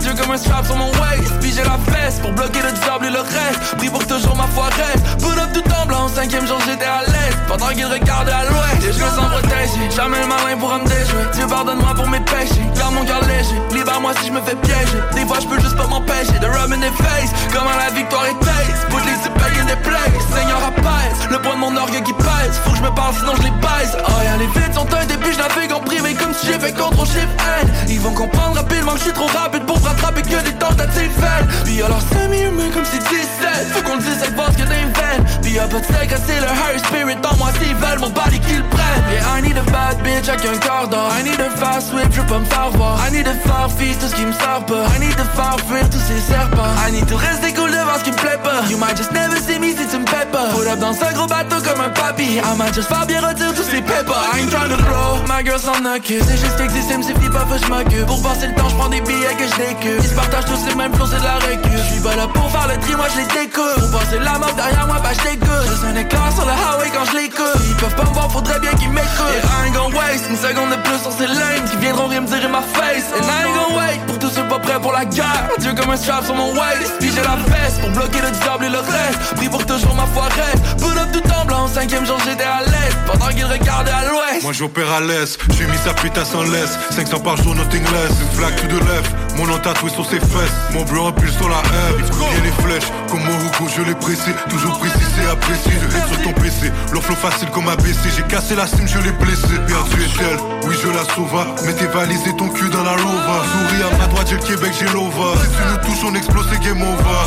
[0.00, 1.32] Dieu comme un strap sur mon waist.
[1.40, 3.76] Puis la fesse pour bloquer le diable et le reste.
[3.78, 5.04] Pris pour toujours ma foi reste.
[5.18, 7.36] Put up tout en blanc, cinquième jour j'étais à l'est.
[7.48, 8.82] Pendant qu'il regardait à l'ouest.
[8.82, 9.90] Et je me sens protégé.
[9.94, 11.24] Jamais le malin pourra me déjouer.
[11.34, 12.66] Dieu pardonne-moi pour mes péchés.
[12.76, 13.58] Garde mon cœur léger.
[13.72, 15.00] Libère-moi si je me fais piéger.
[15.14, 17.30] Des fois je peux juste pas m'empêcher de rub in the face.
[17.52, 18.86] Comment la victoire est taste.
[18.90, 20.22] Put les épées in the place.
[20.34, 21.18] Seigneur apaise.
[21.30, 22.58] Le poids de mon orgueil qui pèse.
[22.64, 23.96] Faut que je me parle sinon je les baise.
[24.08, 26.72] Oh yeah, les vides sont un début, je navigue en privé comme si j'ai fait
[26.72, 27.28] contrôle shift
[27.62, 27.72] N.
[27.88, 31.64] Ils vont comprendre rapidement que je suis trop rapide pour rattraper que des tentatives faites.
[31.64, 33.72] Puis alors semi-humain comme si 17.
[33.72, 35.24] Faut qu'on le dise cette force que des veines.
[35.42, 38.64] Puis y'a pas de c'est le high spirit en moi s'ils veulent mon body qu'ils
[38.64, 39.04] prennent.
[39.10, 41.10] Yeah, I need a bad bitch avec un quart d'or.
[41.18, 42.98] I need a fast whip, je veux pas me faire voir.
[43.06, 44.84] I need a faire fils tout ce qui me sert pas.
[44.96, 46.72] I need to faire fuir tous ces serpents.
[46.86, 48.62] I need to rester cool devant ce qui me plaît pas.
[48.70, 50.48] You might just never see me si tu me paies pas.
[50.54, 52.38] Put up dans un gros bateau comme un papy.
[52.38, 54.22] I might just faire bien retirer tous ces pépins.
[54.32, 56.22] I ain't trying to blow, my girl s'en occupe.
[56.26, 58.06] C'est juste exister, me suffit pas, faut que je m'occupe.
[58.06, 60.74] Pour passer le temps, je prends des billets que je Ils se partagent tous les
[60.74, 61.72] mêmes flots, c'est de la récup.
[61.72, 63.80] Je suis pas là pour faire le tri, moi je les découpe.
[63.80, 65.66] Pour passer la mort derrière moi, bah je dégoûte.
[65.68, 67.60] Juste un éclair sur le highway quand je l'écoute.
[67.66, 69.34] Ils peuvent pas me voir, faudrait bien qu'ils m'écoutent.
[69.34, 72.20] Et I ain't gon' waste une seconde de plus sur ces lanes qui viendront rien
[72.20, 73.08] me dire ma face.
[73.18, 75.48] And I ain't wait pour tous ceux pas prêts pour la guerre.
[75.58, 76.92] Dieu comme un strap sur mon waist.
[77.00, 79.34] Puis j'ai la veste pour bloquer le diable et le reste.
[79.36, 80.64] Pris pour toujours ma foi reste.
[80.84, 82.96] Up tout en blanc, cinquième jour j'étais à l'est.
[83.06, 84.42] Pendant qu'ils regardaient à l'ouest.
[84.42, 88.12] Moi j'opère à l'aise, j'ai mis sa putain sans laisse 500 par jour, nothing less
[88.20, 90.52] Une flaque to the left, mon tatoué sur ses fesses.
[90.72, 92.92] Mon bleu appuie sur la R, il les flèches.
[93.08, 95.72] Comme Moruko, je l'ai pressé, toujours précisé, apprécié.
[95.80, 98.98] Je hate sur ton PC, leur flow facile comme ABC J'ai cassé la cime, je
[98.98, 99.56] l'ai blessé.
[99.66, 101.46] Perdu est-elle, oui je la sauva.
[101.64, 104.42] Mets tes valises et ton cul dans la lova Souris à ma droite, j'ai le
[104.42, 105.32] Québec, j'ai l'ova.
[105.40, 107.24] Si tu nous touches, on explose, c'est game over.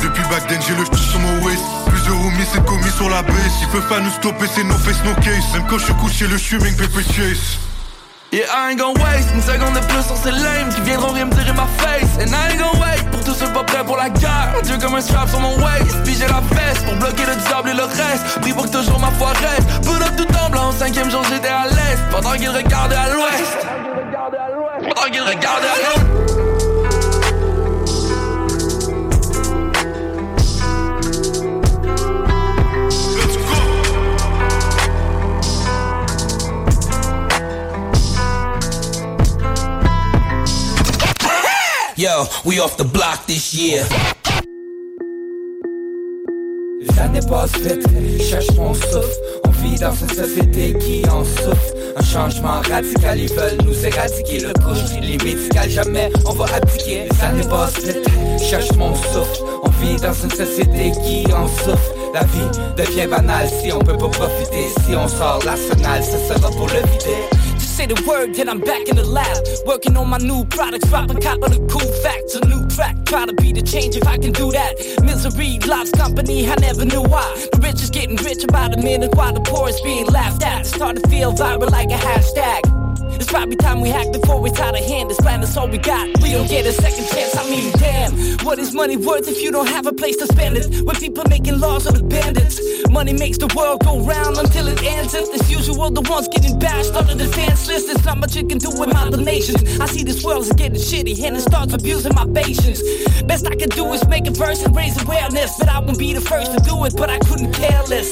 [0.00, 1.62] Depuis back then j'ai le f sur mon waist.
[1.86, 5.02] Plusieurs homies c'est commis sur la base Ils peuvent pas nous stopper c'est no face
[5.04, 7.58] no case Même quand je suis couché le streaming pépé chase
[8.34, 11.26] Yeah, I ain't gon' waste une seconde de plus sur ces lames qui viendront rien
[11.26, 12.18] me dire ma face.
[12.18, 14.60] And I ain't gon' wait pour tous ceux pas prêts pour la guerre.
[14.64, 16.02] Dieu comme un strap sur mon waist.
[16.02, 18.40] Puis j'ai la veste pour bloquer le diable et le reste.
[18.40, 19.68] Pris pour que toujours ma foi reste.
[19.82, 21.98] Put up tout en cinquième jour j'étais à l'est.
[22.10, 23.66] Pendant qu'ils regardaient à l'ouest.
[24.80, 26.53] Pendant qu'ils regardaient à l'ouest.
[42.04, 43.82] Yo, we off the block this year.
[46.78, 47.82] Les années passent vite,
[48.20, 49.16] cherche mon souffle.
[49.46, 54.40] On vit dans une société qui en souffre Un changement radical, ils veulent nous éradiquer.
[54.40, 57.08] Le couche, les médicales, jamais on va appliquer.
[57.10, 58.06] Les années passent vite,
[58.50, 59.40] cherche mon souffle.
[59.62, 63.96] On vit dans une société qui en souffre La vie devient banale si on peut
[63.96, 64.66] pas profiter.
[64.86, 68.88] Si on sort l'arsenal, ce sera pour le vider say the word, then I'm back
[68.88, 69.36] in the lab.
[69.66, 72.36] Working on my new products, dropping couple of cool facts.
[72.36, 74.72] A new track, try to be the change if I can do that.
[75.02, 77.26] Misery loves company, I never knew why.
[77.52, 80.66] The rich is getting rich about a minute while the poor is being laughed at.
[80.66, 82.62] Start to feel viral like a hashtag.
[83.16, 85.10] It's probably time we hack before we tie the hand.
[85.10, 86.06] This plan is all we got.
[86.22, 87.36] We don't get a second chance.
[87.36, 88.12] I mean, damn.
[88.44, 90.84] What is money worth if you don't have a place to spend it?
[90.84, 92.60] When people making laws are the bandits.
[92.90, 95.14] Money makes the world go round until it ends.
[95.14, 97.86] It's usual, the ones getting bashed on the defense list.
[97.86, 99.80] There's not much you can do with my donations.
[99.80, 102.82] I see this world is getting shitty and it starts abusing my patience.
[103.22, 105.58] Best I can do is make a verse and raise awareness.
[105.58, 108.10] But I won't be the first to do it, but I couldn't care less.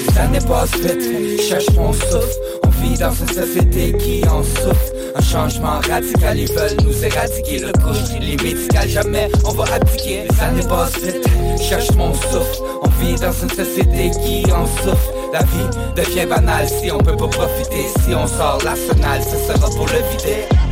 [0.00, 2.36] Les années passent vite, cherche mon souffle.
[2.64, 4.92] On vit dans une société qui en souffre.
[5.14, 8.18] Un changement radical, ils veulent nous éradiquer le couche.
[8.20, 10.24] Les médicales, jamais on va appliquer.
[10.28, 11.26] Les années passent vite,
[11.60, 12.62] cherche mon souffle.
[12.82, 15.19] On vit dans une société qui en souffre.
[15.32, 17.86] La vie devient banale si on peut pas profiter.
[18.04, 20.69] Si on sort l'arsenal, ce sera pour le vider.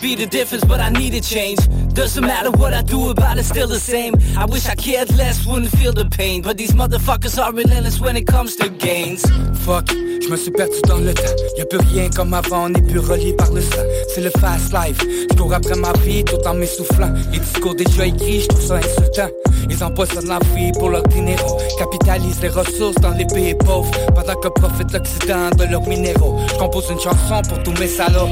[0.00, 1.58] Be the difference, but I need a change.
[1.94, 4.14] Doesn't matter what I do about still the same.
[4.36, 6.42] I wish I cared less, wouldn't feel the pain.
[6.42, 9.22] But these motherfuckers are relentless when it comes to gains.
[9.64, 11.36] Fuck, je me suis perdu dans le temps.
[11.56, 13.84] Y'a plus rien comme avant, on n'est plus relié par le sang.
[14.12, 14.98] C'est le fast life.
[15.30, 17.12] Je cours après ma vie tout en m'essoufflant.
[17.32, 19.30] Les discours déjà écrits, je trouve ça insultant.
[19.70, 21.58] Ils empoisonnent la vie pour leur dinero.
[21.78, 23.90] Capitalisent les ressources dans les pays pauvres.
[24.14, 26.40] Pendant que profite l'Occident de leurs minéraux.
[26.48, 28.30] Je compose une chanson pour tous mes salauds.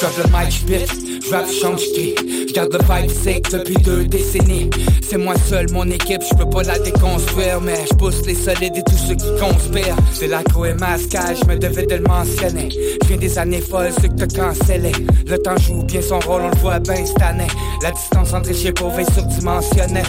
[0.00, 2.14] J'drop le mic, j'change j'cris
[2.48, 4.70] J'garde le vibe sick depuis deux décennies.
[5.06, 8.96] C'est moi seul, mon équipe, j'peux pas la déconstruire Mais j'pousse les solides et tous
[8.96, 9.96] ceux qui conspirent.
[10.14, 12.70] C'est l'accro et masquage, j'me devais de le mentionner.
[13.02, 14.92] J'viens des années folles, ceux que t'as cancellé
[15.26, 17.48] Le temps joue bien son rôle, on le voit ben cette année.
[17.82, 20.02] La distance entre chez pauvres est surdimensionnée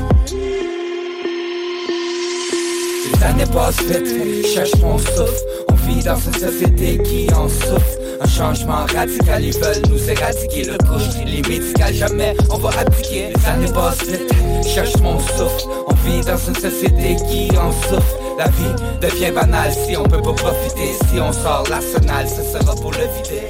[3.03, 8.00] les années passent vite, cherche mon souffle On vit dans une société qui en souffre
[8.23, 13.33] Un changement radical, ils veulent nous éradiquer Le couche, les médicales, jamais on va appliquer.
[13.35, 14.31] Les années passent vite,
[14.63, 15.67] cherche mon souffle.
[15.87, 18.15] On vit dans une société qui en souffre.
[18.37, 20.93] La vie devient banale si on peut pas profiter.
[21.09, 23.47] Si on sort l'arsenal, ce sera pour le vider.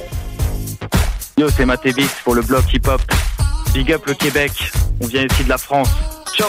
[1.36, 3.02] Yo, c'est Matébix pour le bloc hip-hop.
[3.74, 4.52] Big up le Québec,
[5.02, 5.88] on vient ici de la France.
[6.34, 6.48] Ciao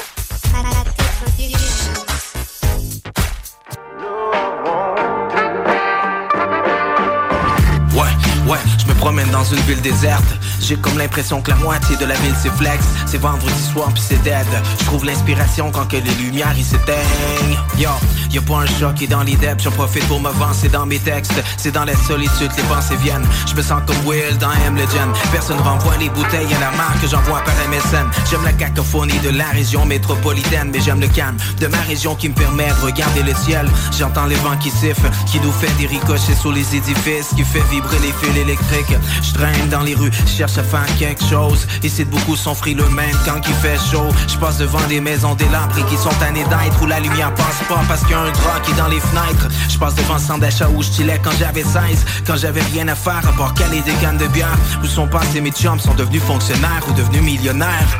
[9.51, 10.23] une ville déserte.
[10.63, 12.85] J'ai comme l'impression que la moitié de la ville c'est flex.
[13.05, 14.47] C'est vendredi soir puis c'est dead.
[14.79, 17.57] Je trouve l'inspiration quand que les lumières ils s'éteignent.
[17.77, 17.89] Yo,
[18.31, 20.21] y'a pas un chat qui est dans l'idée, j'en profite pour
[20.53, 21.33] c'est dans mes textes.
[21.57, 23.27] C'est dans la solitude les pensées viennent.
[23.45, 25.11] Je me sens comme Will dans M Legend.
[25.33, 28.07] Personne renvoie les bouteilles à la marque que j'envoie par MSN.
[28.29, 32.29] J'aime la cacophonie de la région métropolitaine, mais j'aime le calme de ma région qui
[32.29, 33.67] me permet de regarder le ciel.
[33.97, 37.63] J'entends les vents qui sifflent, qui nous fait des ricochets sur les édifices, qui fait
[37.69, 38.97] vibrer les fils électriques.
[39.21, 41.67] Je traîne dans les rues, je cherche à quelque chose.
[41.83, 44.09] Ici de beaucoup sont frileux même quand il fait chaud.
[44.27, 47.81] Je passe devant des maisons délabrées qui sont tannés d'être où la lumière passe pas
[47.87, 49.47] parce qu'il y a un drap qui est dans les fenêtres.
[49.69, 50.89] Je passe devant le centre d'achat où je
[51.23, 54.57] quand j'avais 16, quand j'avais rien à faire à part caler des cannes de bière.
[54.81, 57.99] Où sont passés mes chums, sont devenus fonctionnaires ou devenus millionnaires?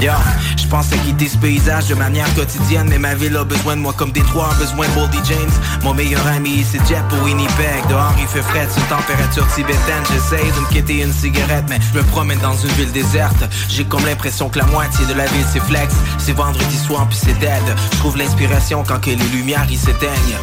[0.00, 0.12] Yo,
[0.56, 3.80] je pense à quitter ce paysage de manière quotidienne Mais ma ville a besoin de
[3.80, 5.50] moi comme Détroit a besoin de Boldy James.
[5.82, 7.86] Mon meilleur ami c'est Jet pour Winnipeg.
[7.88, 10.04] Dehors il fait frais, une température tibétaine.
[10.12, 13.44] J'essaye de me quitter une cigarette Mais je me promène dans une ville déserte.
[13.68, 15.94] J'ai comme l'impression que la moitié de la ville c'est flex.
[16.18, 17.62] C'est vendredi soir puis c'est dead.
[17.92, 20.38] Je trouve l'inspiration quand que les lumières ils s'éteignent.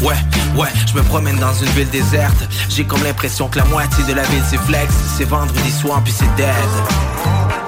[0.00, 0.16] Ouais,
[0.56, 2.48] ouais, je me promène dans une ville déserte.
[2.68, 4.92] J'ai comme l'impression que la moitié de la ville c'est flex.
[5.16, 7.67] C'est vendredi soir puis c'est dead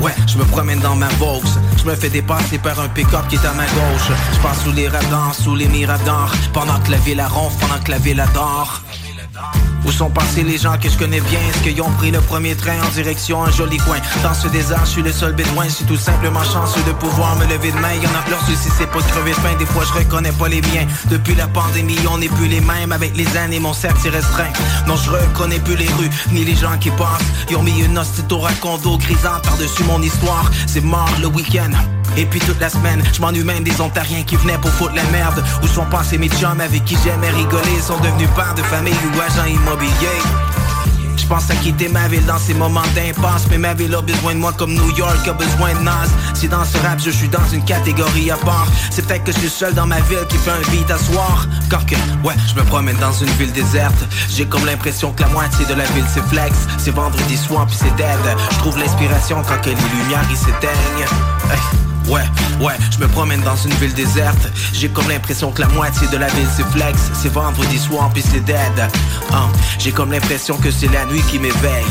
[0.00, 1.42] Ouais, je me promène dans ma Vaux
[1.76, 4.10] Je me fais dépasser par un pick-up qui est à ma gauche.
[4.32, 6.32] Je passe sous les radars, sous les miradors.
[6.52, 8.82] Pendant que la ville a ronfle, pendant que la ville adore
[9.88, 11.38] où sont passés les gens que je connais bien?
[11.48, 13.96] Est-ce qu'ils ont pris le premier train en direction un joli coin?
[14.22, 15.64] Dans ce désert, je suis le seul bédouin.
[15.64, 17.94] Je suis tout simplement chanceux de pouvoir me lever de main.
[17.94, 20.48] Y'en a leur souci, c'est pas de crever de faim Des fois, je reconnais pas
[20.48, 20.86] les miens.
[21.06, 22.92] Depuis la pandémie, on n'est plus les mêmes.
[22.92, 24.52] Avec les années, mon cercle s'est restreint.
[24.86, 27.24] Non, je reconnais plus les rues, ni les gens qui passent.
[27.48, 30.50] Ils ont mis une hostie au racondo grisant par-dessus mon histoire.
[30.66, 31.70] C'est mort le week-end.
[32.16, 35.04] Et puis toute la semaine, je m'ennuie même des Ontariens qui venaient pour foutre la
[35.04, 35.42] merde.
[35.62, 37.80] Où sont passés mes chums avec qui j'aimais rigoler?
[37.80, 39.77] Sont devenus pères de famille ou agents immobiliers
[41.28, 43.46] je pense à quitter ma ville dans ces moments d'impasse.
[43.50, 46.08] Mais ma ville a besoin de moi comme New York a besoin de Nas.
[46.32, 48.66] Si dans ce rap je suis dans une catégorie à part.
[48.90, 51.46] C'est peut-être que je suis seul dans ma ville qui fait un beat à soir.
[51.70, 54.06] Quand que, ouais, je me promène dans une ville déserte.
[54.30, 56.56] J'ai comme l'impression que la moitié de la ville c'est flex.
[56.78, 58.36] C'est vendredi soir puis c'est dead.
[58.52, 61.87] Je trouve l'inspiration quand que les lumières ils s'éteignent.
[62.08, 62.22] Ouais,
[62.60, 64.48] ouais, je me promène dans une ville déserte.
[64.72, 68.22] J'ai comme l'impression que la moitié de la ville c'est flex C'est vendredi soir puis
[68.22, 68.88] c'est dead.
[69.32, 71.84] Hein, J'ai comme l'impression que c'est la nuit qui m'éveille.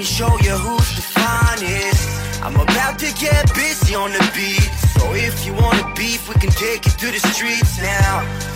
[0.00, 2.08] Me show you who's the finest.
[2.42, 4.70] I'm about to get busy on the beat.
[4.96, 8.12] So if you wanna beef, we can take it to the streets now.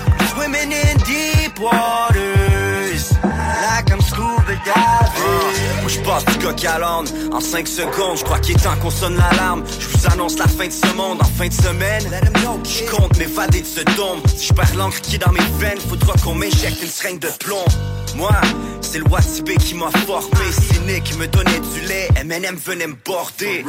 [0.06, 3.12] I'm swimming in deep waters,
[3.64, 5.80] like I'm scuba diving.
[5.80, 8.76] Moi je passe du coq à l'âne en 5 secondes, je crois qu'il est temps
[8.80, 9.64] qu'on sonne l'alarme.
[9.78, 12.04] Je vous annonce la fin de ce monde en fin de semaine.
[12.64, 14.20] Je compte m'évader de ce dôme.
[14.36, 17.28] Si je perds l'encre qui est dans mes veines, faudra qu'on m'éjecte une seringue de
[17.40, 17.64] plomb.
[18.16, 18.32] Moi,
[18.80, 22.96] c'est le Watibé qui m'a formé, cynique qui me donnait du lait, M&M venait me
[23.04, 23.64] border.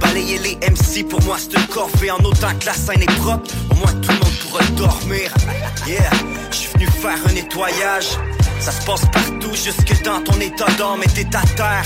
[0.00, 3.50] Balayer les MC pour moi c'est une corvée en autant que la scène est propre,
[3.70, 5.34] au moins tout le monde pourra dormir.
[5.86, 6.10] Yeah,
[6.50, 8.16] je suis venu faire un nettoyage.
[8.60, 11.84] Ça se passe partout, jusque dans ton état d'âme et t'es terre.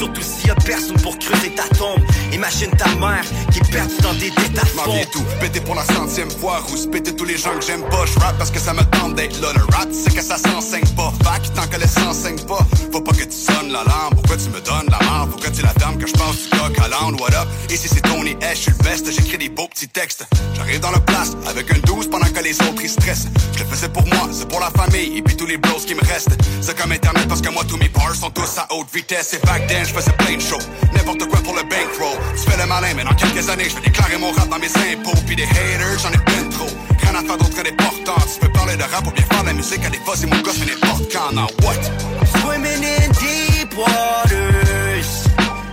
[0.00, 2.00] Surtout s'il y a personne pour creuser ta tombe.
[2.32, 3.22] Imagine ta mère
[3.52, 6.86] qui est perdue dans des détails M'en viens tout, péter pour la centième fois Rousse
[6.86, 8.06] péter tous les gens que j'aime pas.
[8.06, 9.48] Je rap parce que ça me tente d'être là.
[9.54, 11.12] Le rap c'est que ça s'enseigne pas.
[11.22, 12.66] Fac tant que le s'enseigne pas.
[12.90, 14.14] Faut pas que tu sonnes l'alarme.
[14.14, 16.78] Pourquoi tu me donnes la marre Pourquoi tu la dame que je passe du coq
[16.82, 17.20] à l'âne?
[17.20, 17.48] What up?
[17.68, 20.24] Ici c'est Tony H, je suis le best J'écris des beaux petits textes.
[20.54, 23.28] J'arrive dans le place avec un 12 pendant que les autres ils stressent.
[23.52, 25.94] Je le faisais pour moi, c'est pour la famille Et puis tous les bros qui
[25.94, 26.38] me restent.
[26.62, 29.34] C'est comme internet parce que moi tous mes bars sont tous à haute vitesse.
[29.34, 30.62] Et back then je faisais plein de shows
[30.92, 32.18] N'importe quoi pour le bankroll.
[32.36, 34.72] Tu fais le malin mais dans quelques années je vais déclarer mon rap dans mes
[34.92, 35.18] impôts.
[35.26, 36.70] Puis des haters j'en ai plein trop.
[37.02, 39.42] Rien à faire d'autre que des portants Tu peux parler de rap ou bien faire
[39.42, 41.32] de la musique à des fois c'est mon gosse mais n'importe quand.
[41.32, 41.80] Now what?
[42.40, 45.26] Swimming in deep waters,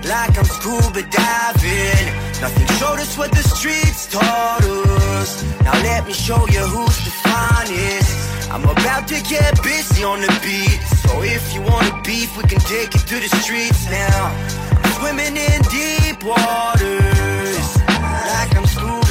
[0.04, 2.08] like I'm scuba diving.
[2.42, 5.44] Nothing showed us what the streets taught us.
[5.64, 8.37] Now let me show you who's the finest.
[8.52, 10.80] I'm about to get busy on the beat.
[11.04, 14.32] So if you wanna beef, we can take it to the streets now.
[14.84, 19.08] I'm swimming in deep waters, like I'm scuba.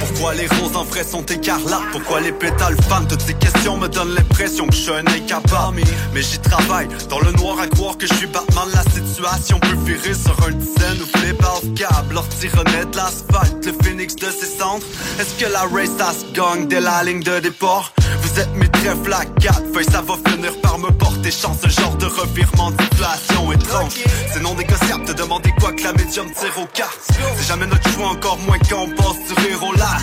[0.00, 1.90] Pourquoi les roses en vrai sont écarlates?
[1.92, 3.06] Pourquoi les pétales fanent?
[3.08, 5.82] Toutes ces questions me donnent l'impression que je suis un incapable
[6.14, 9.76] Mais j'y travaille, dans le noir à croire que je suis Batman La situation peut
[9.84, 10.98] virer sur un dizaine.
[11.02, 14.84] Ou flip off câble Leur renaître de l'asphalte, le phoenix de ses cendres.
[15.18, 17.92] Est-ce que la race ça se gagne dès la ligne de départ?
[18.22, 21.58] Vous êtes mes trèfles à quatre feuilles, ça va finir par me porter chance.
[21.62, 23.92] Ce genre de revirement d'inflation étrange.
[24.32, 27.08] C'est non négociable, te demander quoi que la médium tire au cartes.
[27.36, 29.96] C'est jamais notre choix, encore moins quand on passe du au là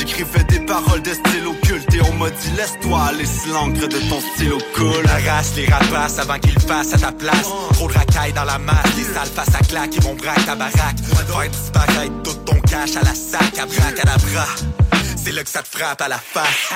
[0.00, 4.18] J'écrivais des paroles de style occulte Et on m'a dit laisse-toi aller l'encre de ton
[4.18, 5.04] stylo cool.
[5.04, 7.46] La race les rapaces avant qu'ils fassent à ta place.
[7.74, 10.54] Trop de racailles dans la masse Les sales face à claque Ils vont braquer ta
[10.54, 10.96] baraque.
[11.04, 14.16] Faire disparaître tout ton cash à la sac À braque à la
[15.22, 16.70] c'est là que ça te frappe à la face.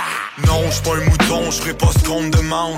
[0.47, 2.77] Non, je pas un mouton, je ferai pas ce qu'on me demande.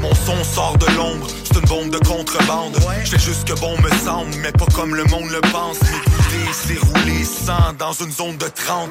[0.00, 2.76] Mon son sort de l'ombre, c'est une bombe de contrebande.
[3.04, 5.80] Je fais juste que bon me semble, mais pas comme le monde le pense.
[5.82, 8.90] M'écouter, c'est rouler sans dans une zone de 30.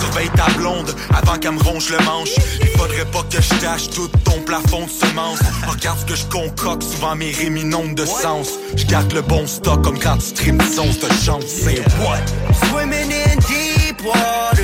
[0.00, 2.30] Surveille ta blonde avant qu'elle me ronge le manche.
[2.60, 5.40] Il faudrait pas que je tâche tout ton plafond de semences.
[5.66, 8.50] Regarde ce que je concocte, souvent mes inondent de sens.
[8.76, 11.44] Je garde le bon stock comme quand tu streams de chance.
[11.46, 12.20] C'est what?
[12.68, 14.55] Swimming in deep waters,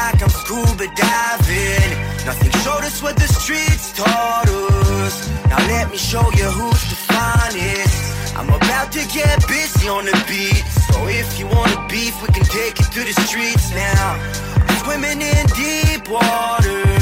[0.00, 1.90] like I'm scuba diving.
[2.28, 5.14] Nothing showed us what the streets taught us.
[5.50, 7.96] Now let me show you who's the finest.
[8.38, 10.64] I'm about to get busy on the beat.
[10.88, 14.04] So if you wanna beef, we can take it to the streets now.
[14.68, 16.99] I'm swimming in deep waters, like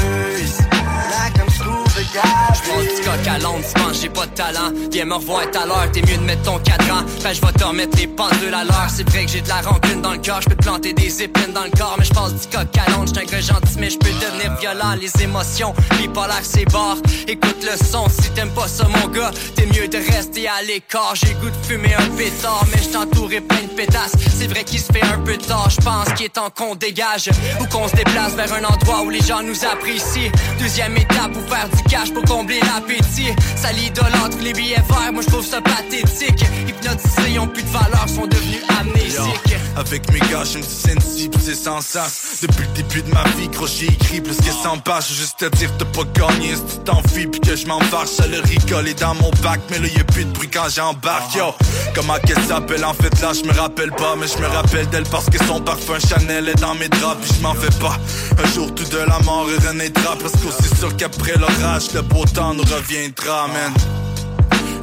[2.01, 4.71] J'pense du coq à l'onde, tu penses j'ai pas de talent.
[4.91, 7.01] Viens me revoir tout à l'heure, t'es mieux de mettre ton cadran.
[7.23, 8.87] Ben je vais te remettre les pendules à l'heure.
[8.89, 11.23] C'est vrai que j'ai de la rancune dans le cœur, je peux te planter des
[11.23, 13.75] épines dans le corps Mais je passe du coq à l'onde, j'suis un gars gentil
[13.79, 16.97] Mais je peux devenir violent, les émotions Bipolaire c'est barre,
[17.27, 21.13] écoute le son Si t'aimes pas ça mon gars, t'es mieux de rester à l'écart.
[21.15, 24.13] J'ai goût de fumer un pétard, mais je t'entourais plein de pétasses.
[24.37, 27.29] C'est vrai qu'il se fait un peu tard, je pense qu'il est temps qu'on dégage.
[27.59, 30.31] Ou qu'on se déplace vers un endroit où les gens nous apprécient.
[30.59, 33.33] Deuxième étape, pour faire du cash pour combler l'appétit.
[33.55, 36.45] Ça l'idolâtre les billets verts, moi je trouve ça pathétique.
[36.67, 39.55] Hypnotisés, ils ont plus de valeur, sont devenus amnésiques.
[39.75, 43.47] Avec mes gars, me dis sensible, c'est sans sens Depuis le début de ma vie,
[43.47, 45.07] gros j'ai écrit plus que 100 pages.
[45.09, 46.55] Juste te dire t'as pas gagné.
[46.55, 48.87] Si tu t'enfuis puis que je m'en Ça le rigole.
[48.87, 51.35] Est dans mon bac, mais là y'a plus de bruit quand j'embarque.
[51.35, 51.53] Yo,
[51.95, 52.83] comment qu'elle s'appelle?
[52.85, 55.61] En fait là je me rappelle pas Mais je me rappelle d'elle parce que son
[55.61, 57.97] parfum Chanel est dans mes draps Puis je m'en fais pas,
[58.43, 62.53] un jour tout de la mort renaîtra Parce qu'aussi sûr qu'après l'orage le beau temps
[62.53, 63.73] nous reviendra man.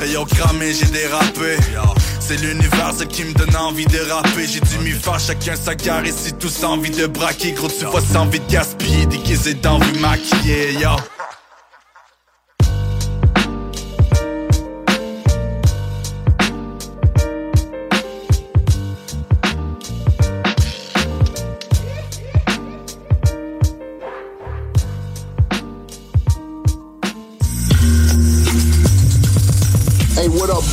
[0.09, 1.57] Yo cramé j'ai dérapé.
[2.21, 4.47] C'est l'univers qui me donne envie de rapper.
[4.47, 7.53] J'ai dû m'y faire chacun sa gare Et si tous envie de braquer.
[7.53, 10.91] Gros tu vois sans envie de gaspiller Déguisé d'envie maquiller Yo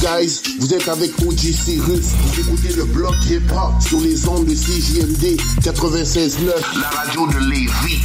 [0.04, 4.54] guys, vous êtes avec OG Cyrus, vous écoutez le bloc hip-hop sur les ondes de
[4.54, 6.52] CJMD 96.9,
[6.82, 8.02] la radio de Lévis.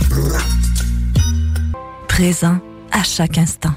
[2.06, 2.60] Présent
[2.92, 3.72] à chaque instant.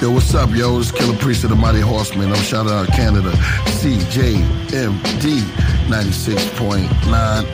[0.00, 0.78] Yo, what's up, yo?
[0.78, 2.28] It's Killer Priest of the Mighty Horseman.
[2.28, 3.32] I'm shouting out Canada,
[3.82, 5.42] CJMD
[5.88, 6.86] 96.9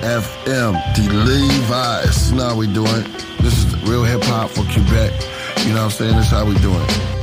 [0.03, 2.31] FM, The Levi's.
[2.31, 3.07] You know how we doing.
[3.41, 5.13] This is real hip hop for Quebec.
[5.65, 6.17] You know what I'm saying?
[6.17, 7.22] This is how we doing.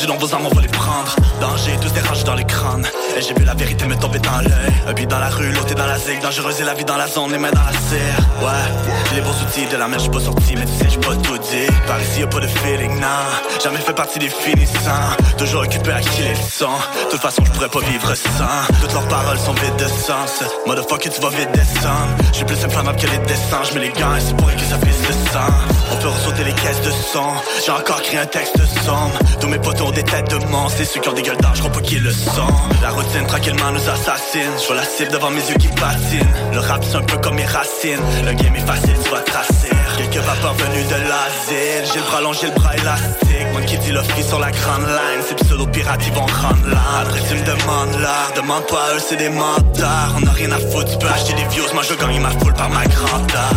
[0.00, 1.14] Venger dans vos armes, on va les prendre.
[1.40, 2.86] Danger, tous des rages dans les crânes.
[3.16, 4.72] Et j'ai vu la vérité me tomber dans l'œil.
[4.86, 6.20] Un dans la rue, l'autre dans la zig.
[6.20, 8.18] Dangereuse et la vie dans la zone, les mains dans la serre.
[8.42, 11.16] Ouais, les bons outils de la mer, j'suis pas sorti, mais tu sais, j'suis pas
[11.16, 11.66] tout dit.
[11.86, 13.06] Par ici, y'a pas de feeling, non.
[13.62, 15.09] Jamais fait partie des finissants.
[16.60, 16.78] Sang.
[17.06, 18.80] De toute façon, j'pourrais pas vivre sans.
[18.80, 20.44] Toutes leurs paroles sont vides de sens.
[20.66, 22.12] Motherfucker, tu vas vite descendre.
[22.32, 23.62] J'suis plus inflammable que les dessins.
[23.64, 25.52] J'mets les gants et c'est pour que ça fisse le sang.
[25.92, 27.32] On peut ressauter les caisses de sang.
[27.64, 29.18] J'ai encore créé un texte sombre.
[29.40, 30.78] Tous mes potos ont des têtes de monstres.
[30.78, 32.54] C'est ceux qui ont des gueules je crois pas qu'ils le sont.
[32.82, 34.52] La routine tranquillement nous assassine.
[34.68, 36.34] Je la cible devant mes yeux qui patinent.
[36.52, 38.04] Le rap c'est un peu comme mes racines.
[38.24, 39.79] Le game est facile, tu vas tracer.
[40.00, 41.84] Quelques vapeurs venus de l'asile.
[41.92, 43.52] J'ai le bras long, j'ai le bras élastique.
[43.52, 45.22] Moi qui dit l'office sur la grande line.
[45.28, 46.80] Ces pseudo pirates ils vont rendre là.
[47.02, 48.32] Après tu me demandes l'art.
[48.34, 50.14] Demande pas eux, c'est des mentards.
[50.16, 51.66] On a rien à foutre, tu peux acheter des views.
[51.74, 53.52] Moi je gagne ma foule par ma grandeur.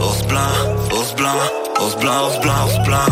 [0.00, 0.54] Ours blanc,
[0.96, 1.36] ours blanc,
[1.82, 3.10] ours blanc, ours blanc, ours blanc.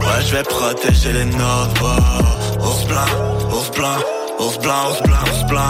[0.00, 2.00] Ouais, je vais protéger les nôtres.
[2.58, 3.10] Ours blanc,
[3.52, 3.98] ours blanc,
[4.40, 5.68] ours blanc, ours blanc, ours blanc.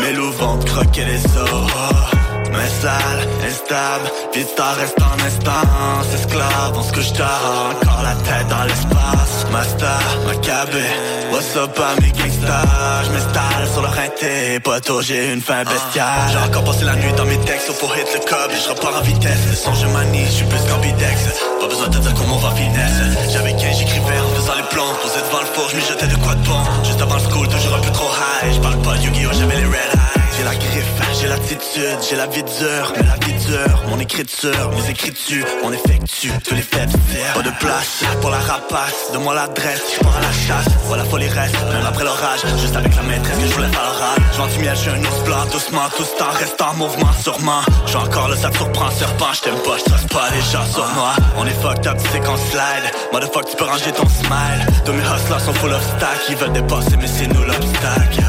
[0.00, 2.17] Mes loups vont croquer les os.
[2.52, 6.14] Mais sale, instable, vista reste en instance.
[6.14, 9.46] Esclave, en ce que je encore la tête dans l'espace.
[9.52, 10.84] Master, Macabé,
[11.32, 16.30] what's up à mes gangsters J'm'installe sur le rinté, poteau j'ai une fin bestiale.
[16.30, 18.50] J'ai encore passé la nuit dans mes textes, faut hit le cob.
[18.50, 21.16] Et je repars en vitesse, le son je manie, je suis plus qu'ambidex
[21.60, 23.32] Pas besoin de dire comment va finesse.
[23.32, 26.34] J'avais 15, j'écrivais en faisant les plans Posé devant le four, j'm'y jetais de quoi
[26.34, 26.62] de bon.
[26.84, 28.54] Juste avant le school, toujours un peu trop high.
[28.54, 30.07] J'parle pas de Yu-Gi-Oh, j'avais les red eyes
[30.38, 34.70] j'ai la griffe, j'ai l'attitude, j'ai la vie dure, mais la vie dure, mon écriture,
[34.70, 36.88] mes écritures, on effectue tous les faire.
[37.34, 41.04] Pas de place pour la rapace, de moi l'adresse, je pars à la chasse, voilà
[41.04, 44.36] folie reste, même après l'orage, juste avec la maîtresse je voulais faire l'orage.
[44.36, 47.62] J'en du miel, j'ai un ours blanc, doucement, tout ce temps reste en mouvement, sûrement.
[47.86, 51.14] J'ai encore le te surprend, serpent, je t'aime pas, je pas les gens sur moi.
[51.36, 54.66] On est fucked up, tu sais qu'on slide, motherfuck, tu peux ranger ton smile.
[54.84, 58.22] Tous mes hustlers sont full of stack, ils veulent dépasser, mais c'est nous l'obstacle.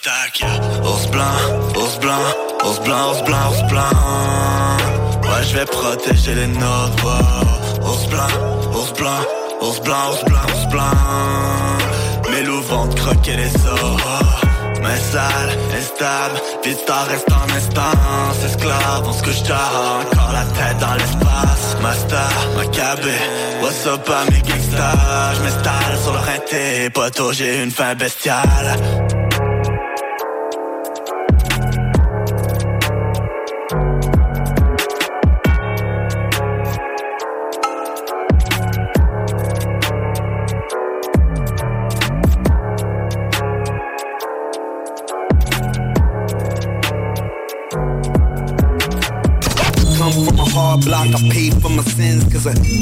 [0.00, 0.44] L'obstacle.
[0.84, 1.24] Ours blanc,
[1.76, 2.12] ours blanc,
[2.64, 3.90] ours blanc, ours blanc, ours blanc.
[5.22, 7.04] Ouais, je vais protéger les nôtres.
[7.82, 9.10] Ours blanc, ours blanc,
[9.60, 12.30] ours blanc, ours blanc, ours blanc.
[12.30, 14.00] Mes loups vont te croquer les os.
[14.82, 20.78] Mais sale, instable, vite reste en instance Esclave, on ce que je encore la tête
[20.78, 23.12] dans l'espace Master, macabé,
[23.60, 28.78] what's up à mes gangsters J'm'installe sur le rinté, poteau j'ai une fin bestiale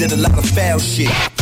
[0.08, 1.37] did a lot of foul shit.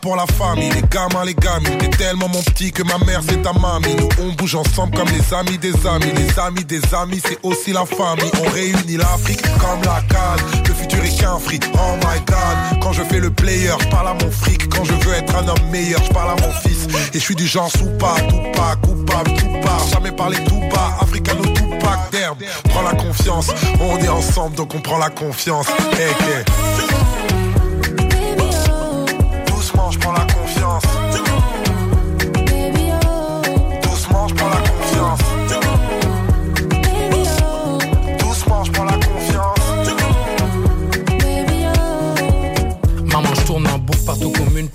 [0.00, 1.78] Pour la famille, les gamins, les gamines.
[1.78, 3.94] T'es tellement mon petit que ma mère c'est ta mamie.
[3.96, 6.12] Nous on bouge ensemble comme les amis des amis.
[6.16, 8.30] Les amis des amis, c'est aussi la famille.
[8.44, 10.40] On réunit l'Afrique comme la cale.
[10.66, 12.80] Le futur est qu'un fric, oh my god.
[12.80, 14.68] Quand je fais le player, je parle à mon fric.
[14.68, 16.86] Quand je veux être un homme meilleur, je parle à mon fils.
[17.12, 19.78] Et je suis du genre sous pas, tout pas, coupable, tout pas.
[19.92, 21.64] Jamais parler tout bas, africano tout
[22.10, 22.42] d'herbe.
[22.70, 23.50] Prends la confiance,
[23.80, 25.66] on est ensemble donc on prend la confiance.
[25.92, 27.43] Hey, Doucement,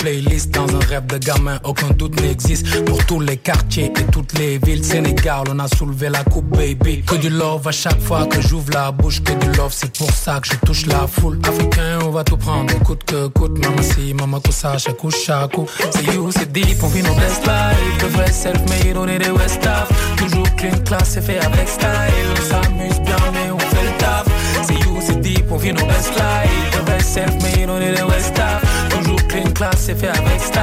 [0.09, 2.83] Dans un rêve de gamin, aucun doute n'existe.
[2.85, 7.03] Pour tous les quartiers et toutes les villes Sénégal, on a soulevé la coupe, baby.
[7.03, 10.09] Que du love à chaque fois que j'ouvre la bouche Que du love, c'est pour
[10.09, 11.38] ça que je touche la foule.
[11.47, 16.03] Africain, on va tout prendre, coûte que coûte Maman si, chaque coup, chaque coup C'est
[16.11, 19.63] you, c'est deep, on vit nos best life Le vrai self-made, on est des West
[19.67, 21.88] Af Toujours clean, class, c'est fait avec style.
[22.31, 24.25] On s'amuse bien, mais on fait le taf.
[24.63, 28.01] C'est you, c'est deep, on vit nos best life Le vrai self-made, on est des
[28.01, 28.88] West Af
[29.30, 30.61] clean, class, c'est fait avec style.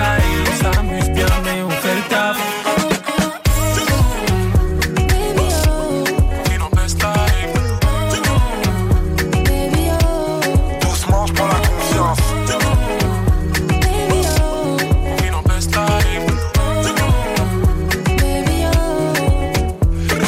[0.50, 2.36] On s'amuse bien, mais on fait le taf.
[10.80, 12.18] Doucement, je prends la confiance.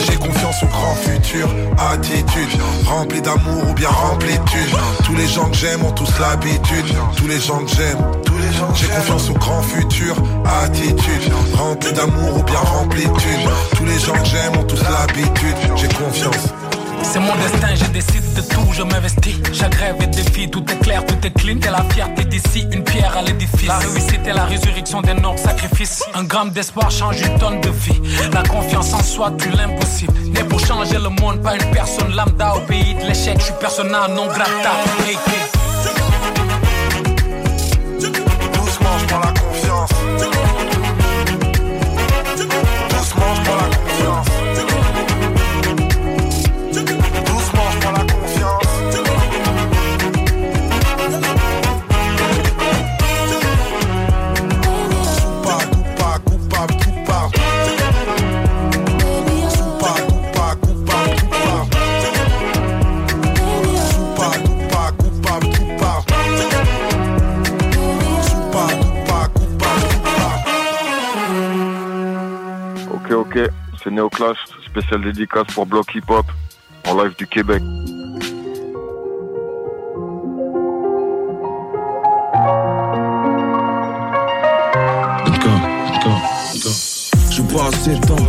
[0.06, 1.48] J'ai confiance au grand futur,
[1.92, 4.70] attitude Rempli d'amour ou bien remplitude
[5.04, 6.86] Tous les gens que j'aime ont tous l'habitude.
[7.16, 7.98] Tous les gens que j'aime
[8.74, 10.16] J'ai confiance au grand futur,
[10.62, 15.88] attitude Rempli d'amour ou bien remplitude Tous les gens que j'aime ont tous l'habitude J'ai
[15.88, 16.48] confiance
[17.02, 19.36] C'est mon destin, je décide de tout, je m'investis.
[19.52, 21.58] Chaque rêve est défi, tout est clair, tout est clean.
[21.58, 23.66] T'es la fierté d'ici, une pierre à l'édifice.
[23.66, 26.04] La réussite est la résurrection des nobles sacrifices.
[26.14, 28.00] Un gramme d'espoir change une tonne de vie.
[28.32, 30.12] La confiance en soi tue l'impossible.
[30.34, 33.36] Né pour changer le monde, pas une personne lambda au pays de l'échec.
[33.38, 34.72] Je suis persona non grata.
[35.06, 35.57] Doucement,
[74.78, 76.26] Néoclash, spécial dédicace pour Block Hip Hop,
[76.86, 77.62] en live du Québec.
[87.30, 88.27] J'ai pas assez de temps,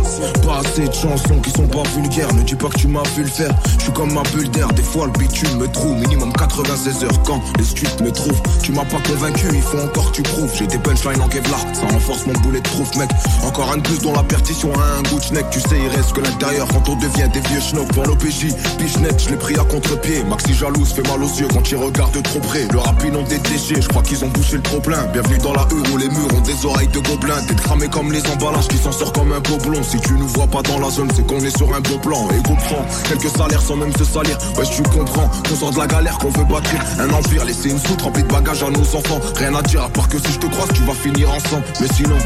[0.60, 2.32] assez de chansons qui sont pas vulgaires.
[2.34, 3.54] Ne dis pas que tu m'as vu le faire.
[3.78, 5.96] Je suis comme ma bulle d'air, des fois le bitume me trouve.
[5.98, 8.40] Minimum 96 heures quand les streets me trouvent.
[8.62, 10.50] Tu m'as pas convaincu, il faut encore que tu prouves.
[10.56, 13.10] J'ai des punchlines en Kevlar, ça renforce mon boulet de proof, mec.
[13.44, 15.40] Encore un de plus dont la perdition a un goût de.
[15.50, 17.92] Tu sais, il reste que l'intérieur quand on devient des vieux schnocks.
[17.94, 18.54] Dans l'OPJ,
[19.00, 20.22] net, je l'ai pris à contre-pied.
[20.24, 22.66] Maxi jalouse fait mal aux yeux quand il regarde trop près.
[22.70, 25.04] Le rap ils ont des déchets, je crois qu'ils ont bouché le trop plein.
[25.12, 27.42] Bienvenue dans la rue où les murs ont des oreilles de gobelins.
[27.48, 29.82] T'es cramé comme les emballages qui s'en sort comme un gobelin.
[29.82, 32.28] Si tu nous vois pas dans la zone, c'est qu'on est sur un beau plan.
[32.30, 34.36] Et comprends, quelques salaires sans même se salir.
[34.58, 37.44] Ouais, tu comprends, qu'on sort de la galère, qu'on veut bâtir un empire.
[37.44, 39.20] Laisser une soute remplie de bagages à nos enfants.
[39.36, 41.64] Rien à dire, à part que si je te croise, tu vas finir ensemble.
[41.80, 42.16] Mais sinon,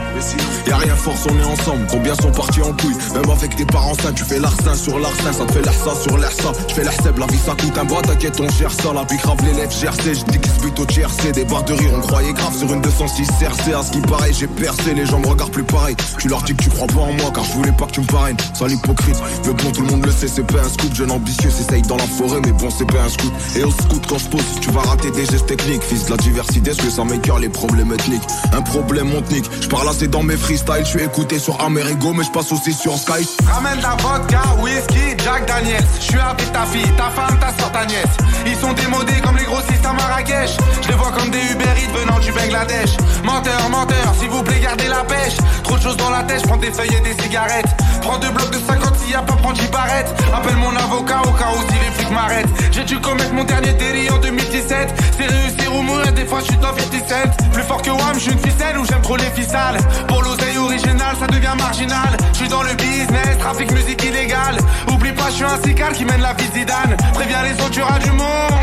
[0.66, 1.86] y a rien force, on est ensemble.
[1.90, 5.32] Combien sont partis en couille, même avec tes parents ça, tu fais l'arsen sur l'arsen,
[5.32, 6.52] ça te fait l'air ça sur l'air ça.
[6.68, 8.92] Je fais l'air seb, la vie ça coûte un bras, t'inquiète, on gère ça.
[8.94, 10.84] La vie grave les lèvres GRC, je dis qu'ils se butent au.
[11.32, 13.74] Des barres de rire, on croyait grave sur une 206 CRC.
[13.74, 15.96] À ce qui paraît, j'ai percé, les gens me regardent plus pareil.
[16.18, 18.00] Tu leur dis que tu crois pas en moi, car je voulais pas que tu
[18.00, 18.36] me parraines.
[18.54, 20.94] Sois l'hypocrite, mais bon, tout le monde le sait, c'est pas un scoop.
[20.94, 23.32] Jeune ambitieux, s'essaye dans la forêt, mais bon, c'est pas un scoop.
[23.56, 25.82] Et au scout, quand je pose, tu vas rater des gestes techniques.
[25.82, 28.22] Fils de la diversité, ce que ça m'écœure les problèmes ethniques?
[28.52, 30.84] Un problème ontnique, je parle assez dans mes freestyles.
[30.84, 33.26] Je suis écouté sur Amerigo, mais je passe aussi sur Sky.
[33.46, 35.84] Ramène la vodka, whisky, Jack Daniels.
[35.98, 38.14] Je suis avec ta fille, ta femme, ta soeur, ta nièce.
[38.46, 40.56] Ils sont démodés comme les grossistes à Marrakech.
[40.82, 42.96] Je les vois comme des Uber Eats venant du Bangladesh.
[43.24, 45.36] Menteur, menteur, s'il vous plaît, gardez la pêche.
[45.62, 47.74] Trop de choses dans la tête, je prends des feuilles et des cigarettes.
[48.04, 50.14] Prends deux blocs de 50 s'il y a pas, prends 10 barrettes.
[50.34, 52.48] Appelle mon avocat au cas où si les flics m'arrêtent.
[52.70, 54.94] J'ai dû commettre mon dernier délit en 2017.
[55.16, 57.50] C'est réussir ou mourir, des fois je suis dans 50 cents.
[57.50, 59.80] Plus fort que Wam, je suis une ficelle ou j'aime trop les ficelles.
[60.06, 62.16] Pour l'oseille originale, ça devient marginal.
[62.34, 64.58] Je suis dans le business, trafic musique illégale.
[64.92, 66.96] Oublie pas je suis un cical qui mène la vie Zidane.
[67.14, 68.54] Préviens les autres, du monde.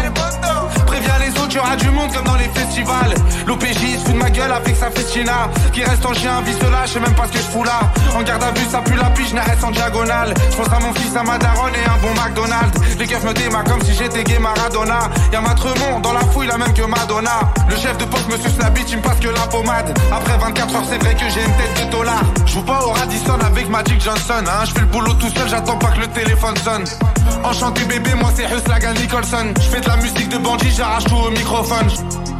[0.91, 3.15] Préviens les autres, tu auras du monde comme dans les festivals.
[3.47, 5.49] L'OPJ se fout de ma gueule avec sa festina.
[5.71, 7.63] Qui reste en chien, vise de là, je sais même pas ce que je fous
[7.63, 7.79] là.
[8.13, 10.33] En garde à vue, ça pue la piche, reste en diagonale.
[10.51, 12.77] Je pense à mon fils, à ma daronne et un bon McDonald's.
[12.99, 15.09] Les keufs me démarrent comme si j'étais gay Maradona.
[15.31, 17.39] Y'a ma Tremont dans la fouille, la même que Madonna.
[17.69, 19.97] Le chef de poste me suce la bite, il me passe que la pommade.
[20.11, 22.21] Après 24 heures, c'est vrai que j'ai une tête de dollar.
[22.45, 24.43] Je vous pas au Radisson avec Magic Johnson.
[24.45, 24.65] Hein.
[24.65, 26.83] Je fais le boulot tout seul, j'attends pas que le téléphone sonne.
[27.43, 29.53] Enchanté bébé, moi c'est Huslagan Nicholson.
[29.55, 32.30] Je fais de la musique de bandit, j'arrache tout au microphone.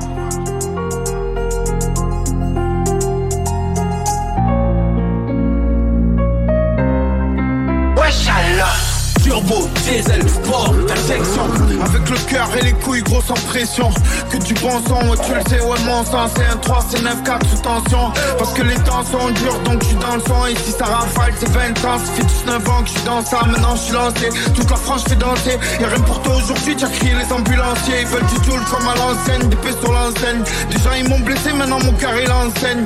[9.32, 11.44] Turbo, diesel, sport, intersection
[11.86, 13.90] Avec le cœur et les couilles gros sans pression
[14.30, 17.02] Que du bon sang, ouais tu le sais, ouais mon sang C'est un 3, c'est
[17.02, 18.12] 9, 4 sous tension.
[18.38, 21.32] Parce que les temps sont durs donc suis dans le son Et si ça rafale
[21.40, 23.40] c'est 20 ans, ça fait 19 ans que je dans ça.
[23.46, 25.58] Maintenant je suis lancé, toute la France fait danser.
[25.80, 28.02] Y'a rien pour toi aujourd'hui, tu as crié les ambulanciers.
[28.02, 31.80] Ils veulent du tool comme à l'enseigne, des sur l'enseigne Déjà ils m'ont blessé, maintenant
[31.80, 32.84] mon cœur il enseigne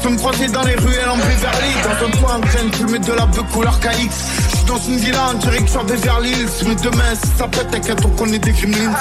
[0.00, 1.74] Tu peux me croiser dans les ruelles en Beverly.
[1.82, 5.30] Dans un toit en train de fumer de la beuh couleur KX dans une villa
[5.30, 6.48] en direction des Hills.
[6.66, 8.92] Mais demain si ça pète t'inquiète on connaît des gremlins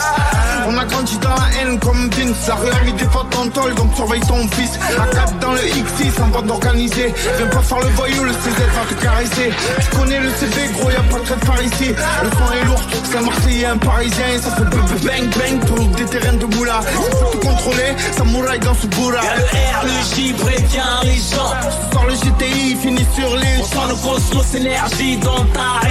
[0.65, 2.47] On a grandi dans la haine comme Vince.
[2.47, 4.79] La rue des en tol donc surveille ton fils.
[5.11, 7.13] 4 dans le X6 en bande organisée.
[7.37, 9.51] Viens pas faire le voyou le CZ va te caresser.
[9.81, 11.89] Tu connais le CV gros y'a pas de trait par ici.
[12.23, 14.25] Le son est lourd c'est un Marseillais un Parisien.
[14.41, 18.73] Ça fait bang bang pour des terrains de boula Il faut te contrôler samouraï dans
[18.73, 23.05] ce bourra Y'a le R, le J prévient les gens Ce soir le GTI finit
[23.15, 25.45] sur les On sent le cosmos énergie dans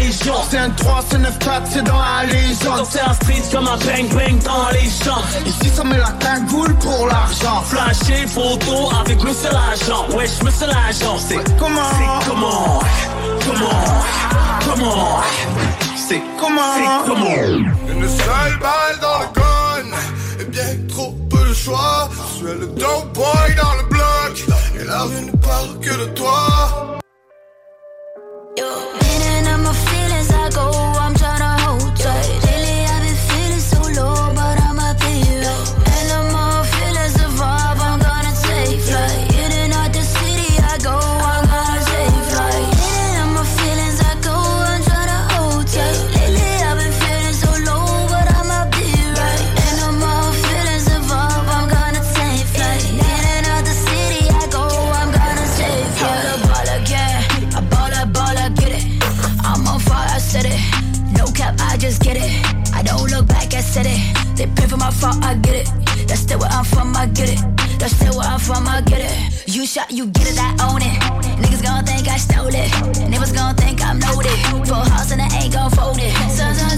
[0.07, 0.34] région.
[0.49, 2.86] C'est un 3, c'est 9, 4, c'est dans la légende.
[2.89, 5.23] C'est un street comme un bang bang dans les champs.
[5.44, 7.62] Ici ça met la cagoule pour l'argent.
[7.65, 10.16] Flasher photo avec le seul agent.
[10.16, 12.81] Wesh monsieur l'agent C'est comment C'est comment
[13.47, 13.83] Comment
[14.65, 15.20] Comment
[15.97, 17.36] C'est comment C'est comment
[17.89, 19.97] Une seule balle dans le gun
[20.41, 21.15] Et bien trop
[21.56, 22.08] choix.
[22.10, 24.44] Je suis le dope boy dans le bloc.
[24.78, 26.96] Et la rue ne parle que de toi.
[31.26, 31.55] They
[65.06, 65.68] fault, I get it.
[66.08, 67.40] That's still where I'm from, I get it.
[67.78, 69.14] That's still where I'm from, I get it.
[69.46, 70.96] You shot, you get it, I own it.
[71.42, 72.70] Niggas gon' think I stole it.
[73.12, 74.38] Niggas gon' think I'm loaded.
[74.68, 76.12] Full house and I ain't gon' fold it.
[76.30, 76.75] Sometimes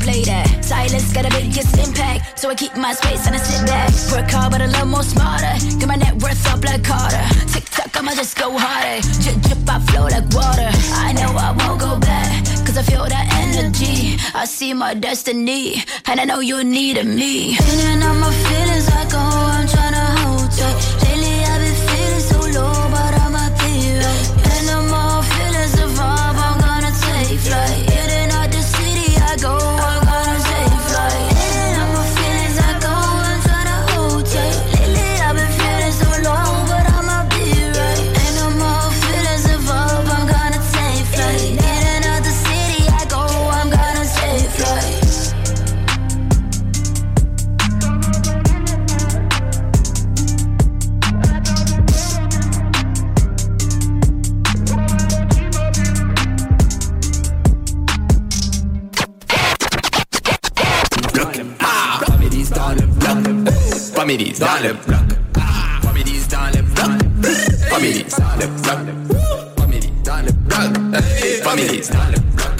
[0.00, 0.64] play that.
[0.64, 3.90] Silence got a biggest impact, so I keep my space and I sit back.
[4.12, 5.54] Work hard, but a little more smarter.
[5.78, 7.24] Get my net worth up like Carter.
[7.52, 9.00] Tick tock, I'ma just go harder.
[9.22, 10.70] Drip, drip, I flow like water.
[11.06, 14.16] I know I won't go back, cause I feel that energy.
[14.34, 17.56] I see my destiny, and I know you're needing me.
[17.58, 20.78] In and out my feelings, I go, oh, I'm tryna hold tight.
[21.04, 22.89] Lately I've been feeling so low,
[64.10, 64.98] Families dans le bloc.
[65.82, 66.90] Families dans le bloc.
[67.68, 68.78] Families dans le bloc.
[69.56, 70.72] Families dans le bloc.
[71.44, 72.56] Family dans le bloc.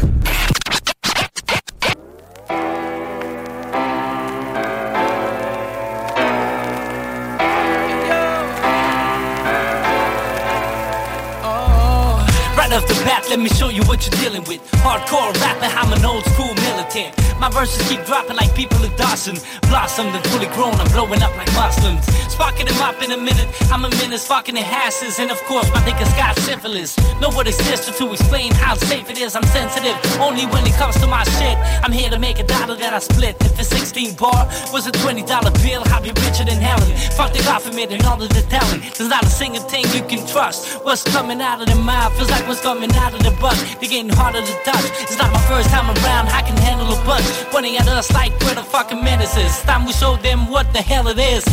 [11.43, 12.25] Oh,
[12.57, 14.61] right off the bat, let me show you what you're dealing with.
[14.81, 17.15] Hardcore rapping, I'm an old school militant.
[17.39, 19.37] My verses keep dropping like people at Dawson.
[19.69, 22.05] Blossomed and fully grown, I'm blowing up like Muslims.
[22.33, 25.19] Sparking them up in a minute, I'm a menace, fucking in hasses.
[25.19, 26.97] And of course, my niggas got syphilis.
[27.21, 29.37] Know what exists to explain how safe it is.
[29.37, 31.57] I'm sensitive, only when it comes to my shit.
[31.85, 33.37] I'm here to make a dollar that I split.
[33.41, 35.27] If a 16 bar was a $20
[35.63, 36.97] bill, I'd be richer than Helen.
[37.17, 38.81] Fuck the government and all of the telling.
[38.97, 40.85] There's not a single thing you can trust.
[40.85, 43.57] What's coming out of the mouth feels like what's coming out of the butt.
[43.81, 44.87] They're getting harder to touch.
[45.03, 47.27] It's not my first time around, I can handle a bunch.
[47.51, 49.61] Pointing at us like we're the fucking menaces.
[49.63, 51.45] Time we show them what the hell it is.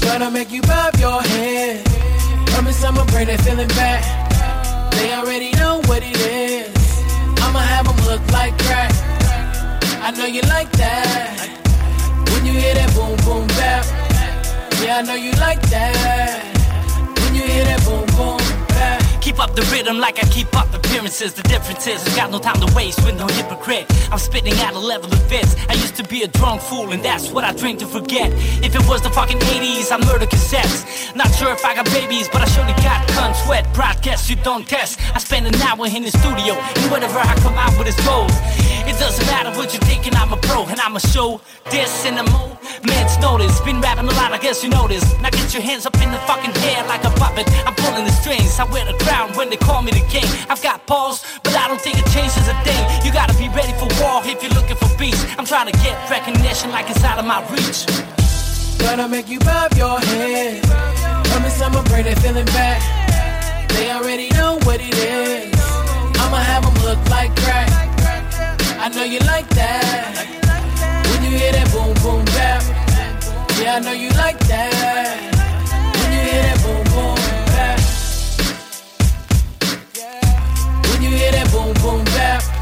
[0.00, 1.84] Gonna make you bob your head.
[2.52, 4.02] Promise I'ma bring that feeling back.
[4.92, 6.72] They already know what it is.
[7.42, 8.92] I'ma have them look like crack.
[10.06, 11.48] I know you like that.
[12.30, 13.84] When you hear that boom boom bap.
[14.82, 16.36] Yeah, I know you like that.
[17.20, 18.43] When you hear that boom boom.
[19.24, 21.32] Keep up the rhythm like I keep up appearances.
[21.32, 23.86] The difference is, I got no time to waste with no hypocrite.
[24.12, 25.56] I'm spitting at a level of fits.
[25.66, 28.30] I used to be a drunk fool, and that's what I drink to forget.
[28.62, 31.16] If it was the fucking 80s, I murder cassettes.
[31.16, 33.64] Not sure if I got babies, but I surely got gun sweat.
[33.72, 35.00] Broadcast you don't test.
[35.14, 38.30] I spend an hour in the studio, and whatever I come out with is gold.
[38.86, 41.40] It doesn't matter what you're thinking, I'm a pro, and I'ma show
[41.70, 43.60] this in the moment's notice.
[43.62, 45.08] Been rapping a lot, I guess you noticed.
[45.20, 47.48] Now get your hands up in the fucking air like a puppet.
[47.66, 50.28] I'm pulling the strings, I wear the crown when they call me the king.
[50.48, 52.82] I've got balls, but I don't think it changes a thing.
[53.04, 55.20] You gotta be ready for war if you're looking for peace.
[55.38, 57.88] I'm trying to get recognition like it's out of my reach.
[58.78, 60.62] Gonna make you bob your head.
[61.32, 62.80] Promise I'ma bring that feeling back.
[63.70, 65.54] They already know what it is.
[66.20, 67.73] I'ma have them look like crack.
[68.84, 70.28] I know you like that.
[71.08, 72.62] When you hear that boom boom bap.
[73.58, 75.32] Yeah, I know you like that.
[75.96, 77.16] When you hear that boom boom
[77.48, 77.80] bap.
[80.90, 82.53] When you hear that boom boom bap.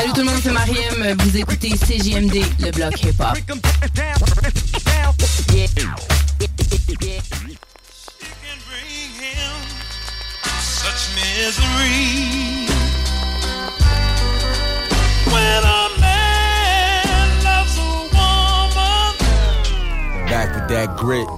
[0.00, 1.14] Salut tout le monde, c'est Mariem.
[1.18, 3.36] Vous écoutez CJMD, le bloc hip-hop.
[10.62, 12.66] Such misery
[15.26, 17.80] when a man loves a
[18.16, 19.16] woman.
[20.30, 21.28] Back with that grit.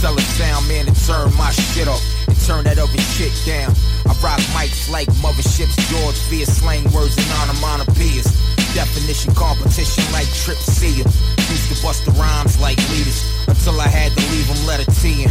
[0.00, 3.74] Tell a sound man to turn my shit up and turn that other shit down.
[4.10, 8.26] I rock mics like motherships, George Veer, slang words and onomatopoeias.
[8.74, 11.06] Definition competition like Trip Seer.
[11.46, 15.22] Used to bust the rhymes like leaders until I had to leave them letter T
[15.22, 15.30] in.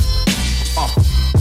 [0.80, 0.88] Uh,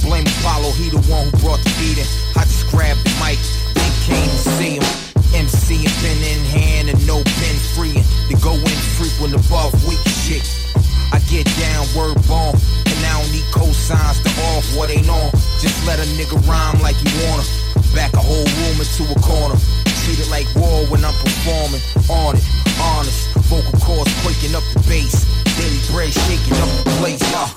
[0.03, 2.09] blame Apollo, he the one who brought the beat in.
[2.35, 3.39] I just grabbed the mic,
[3.71, 4.87] then came to see him.
[5.31, 7.95] MC and pen in hand and no pen free.
[7.95, 10.43] To go in frequent above weak shit.
[11.13, 15.31] I get down, word bomb, and I don't need cosigns to off what ain't on.
[15.61, 17.45] Just let a nigga rhyme like you wanna.
[17.95, 19.57] Back a whole room into a corner.
[20.05, 21.81] Treat it like war when I'm performing.
[22.09, 22.45] On it,
[22.81, 23.33] honest.
[23.49, 25.25] Vocal cords quaking up the bass.
[25.57, 27.25] Daily bread shaking up the place.
[27.33, 27.49] Uh,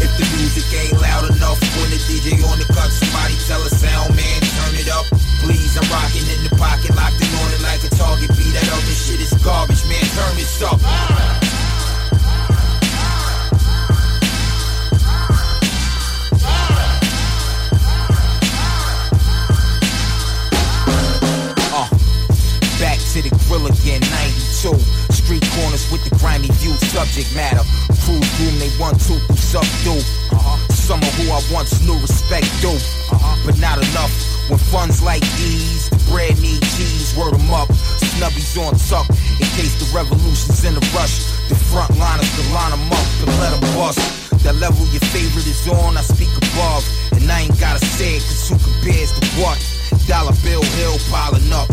[0.00, 3.70] if the music ain't loud enough, when the DJ on the cut, somebody tell a
[3.70, 5.04] sound man, turn it up.
[5.44, 8.32] Please, I'm rocking in the pocket, locked in on it like a target.
[8.32, 10.02] Be that other shit is garbage, man.
[10.16, 10.80] Turn this up.
[23.14, 24.02] To the grill again,
[24.58, 24.74] 92.
[25.14, 27.62] Street corners with the grimy view, subject matter.
[28.02, 30.02] Crew room, they want to subdue.
[30.34, 30.58] Uh-huh.
[30.74, 33.38] Some of who I once knew respect do, uh-huh.
[33.46, 34.10] but not enough.
[34.50, 37.70] When funds like these, the bread need cheese, word 'em up.
[38.18, 39.06] Snubbies on tuck,
[39.38, 41.22] in case the revolution's in a rush.
[41.46, 44.02] The front liners can line 'em up and let 'em bust.
[44.42, 46.82] That level your favorite is on, I speak above.
[47.14, 49.56] And I ain't gotta say it, cause who compares to what?
[50.06, 51.68] Dollar bill hill piling up.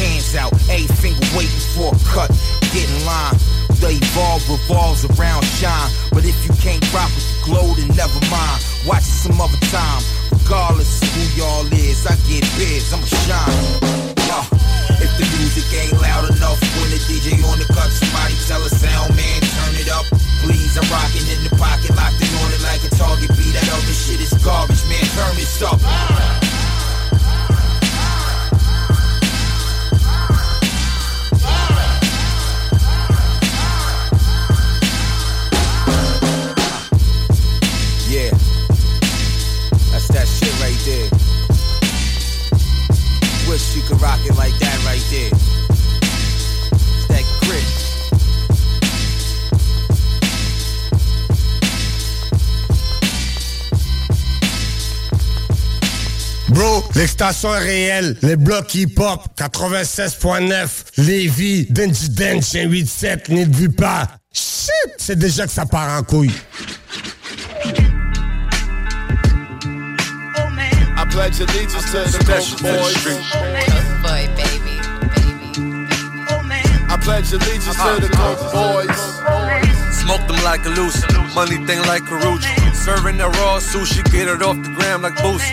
[0.00, 2.32] Hands out, a finger waiting for a cut.
[2.72, 3.36] Get in line.
[3.78, 5.92] The evolve revolves around shine.
[6.10, 8.58] But if you can't rock with the glow, then never mind.
[8.88, 10.00] Watch it some other time.
[10.32, 14.04] Regardless of who y'all is, I get biz, I'ma shine.
[14.32, 14.48] Uh,
[15.04, 18.70] if the music ain't loud enough, when the DJ on the cut, somebody tell a
[18.72, 20.08] sound man, turn it up.
[20.40, 23.28] Please, I'm rocking in the pocket, locked in on it like a target.
[23.36, 25.04] Be that other shit is garbage, man.
[25.12, 25.60] Turn this
[43.74, 45.30] she could rock it like that right there.
[46.94, 47.24] It's that.
[56.50, 64.06] Bro, l'extension est réelle, les blocs hip-hop, 96.9, Lévis, Denji 8-7, n'y vu pas.
[64.32, 66.30] Shit, c'est déjà que ça part en couille.
[71.14, 73.04] Pledge allegiance to the Coke Boys.
[74.02, 74.80] Boy, baby,
[76.90, 78.00] I pledge allegiance uh-huh.
[78.00, 79.93] to the Coke Boys.
[80.04, 81.00] Smoke them like a loose,
[81.34, 82.74] money thing like Karuchi.
[82.74, 85.48] Serving the raw sushi, get it off the gram like boost.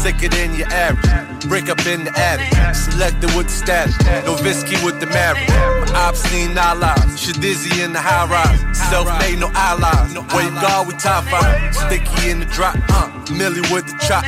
[0.00, 1.48] Sicker than your average.
[1.48, 2.46] Break up in the attic.
[2.74, 3.98] Selected with the status.
[4.24, 5.48] No Visky with the marriage.
[5.48, 7.18] My obscene allies.
[7.18, 8.78] Shit dizzy in the high rise.
[8.90, 10.14] Self made, no allies.
[10.34, 11.74] Wave guard, we top five.
[11.74, 12.76] Sticky in the drop.
[12.88, 14.22] Uh, Millie with the chop.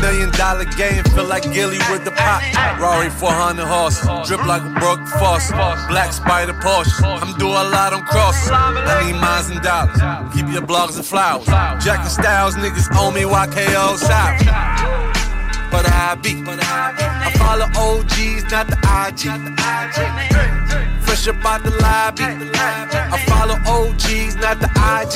[0.00, 2.42] Million dollar game, feel like Gilly with the pop.
[2.78, 3.98] Rory 400 horse.
[4.28, 5.56] Drip like a broke faucet.
[5.88, 7.02] Black spider Porsche.
[7.02, 8.36] I'm doing a lot on cross.
[8.50, 10.00] I need mines and dollars.
[10.34, 11.46] Keep your blogs and flowers.
[11.84, 14.40] Jack and Styles, niggas owe me YKO South.
[15.70, 16.42] But I be.
[16.46, 19.24] I follow OGs, not the IG.
[21.04, 22.24] Fresh up out the lobby.
[22.24, 25.14] I follow OGs, not the IG.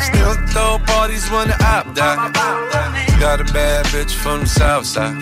[0.00, 2.16] Still throw parties when the op die.
[3.18, 5.14] Got a bad bitch from the south side.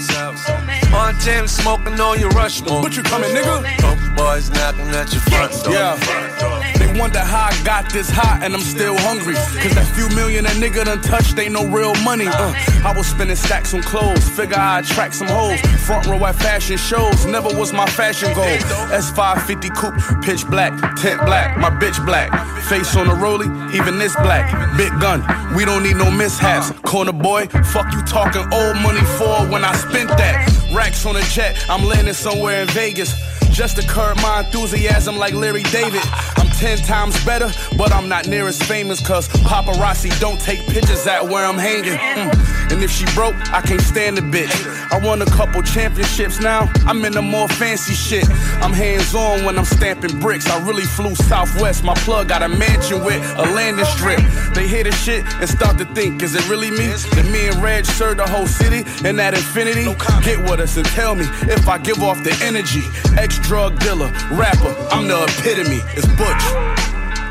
[0.91, 2.83] Montana smoking on your Rushmore.
[2.83, 3.57] But you coming, nigga?
[3.81, 5.73] Coke boys knocking at your front door.
[5.73, 6.73] Yeah.
[6.79, 9.35] They wonder how I got this hot and I'm still hungry.
[9.35, 12.27] Cause that few million that nigga done touched ain't no real money.
[12.27, 12.53] Uh,
[12.85, 14.29] I was spending stacks on clothes.
[14.29, 15.61] Figure I'd attract some hoes.
[15.87, 17.25] Front row at fashion shows.
[17.27, 18.57] Never was my fashion goal.
[18.91, 22.31] S550 coupe, pitch black, tent black, my bitch black.
[22.69, 24.45] Face on the rollie, even this black.
[24.77, 25.21] Big gun,
[25.55, 26.71] we don't need no mishaps.
[26.81, 30.49] Corner boy, fuck you talking old money for when I spent that.
[30.75, 33.13] Racks on a jet, I'm landing somewhere in Vegas.
[33.53, 36.01] Just to curb my enthusiasm like Larry David.
[36.37, 41.07] I'm ten times better, but I'm not near as famous cause paparazzi don't take pictures
[41.07, 41.93] at where I'm hanging.
[41.93, 42.73] Mm.
[42.73, 44.51] And if she broke, I can't stand the bitch.
[44.91, 48.29] I won a couple championships now, I'm in the more fancy shit.
[48.63, 50.49] I'm hands on when I'm stamping bricks.
[50.49, 54.21] I really flew southwest, my plug got a mansion with a landing strip.
[54.55, 56.87] They hear the shit and start to think, is it really me?
[56.87, 59.85] That me and Reg serve the whole city and that infinity?
[60.25, 62.83] Get with us and tell me if I give off the energy.
[63.19, 65.81] Ex drug dealer, rapper, I'm the epitome.
[65.97, 66.45] It's Butch.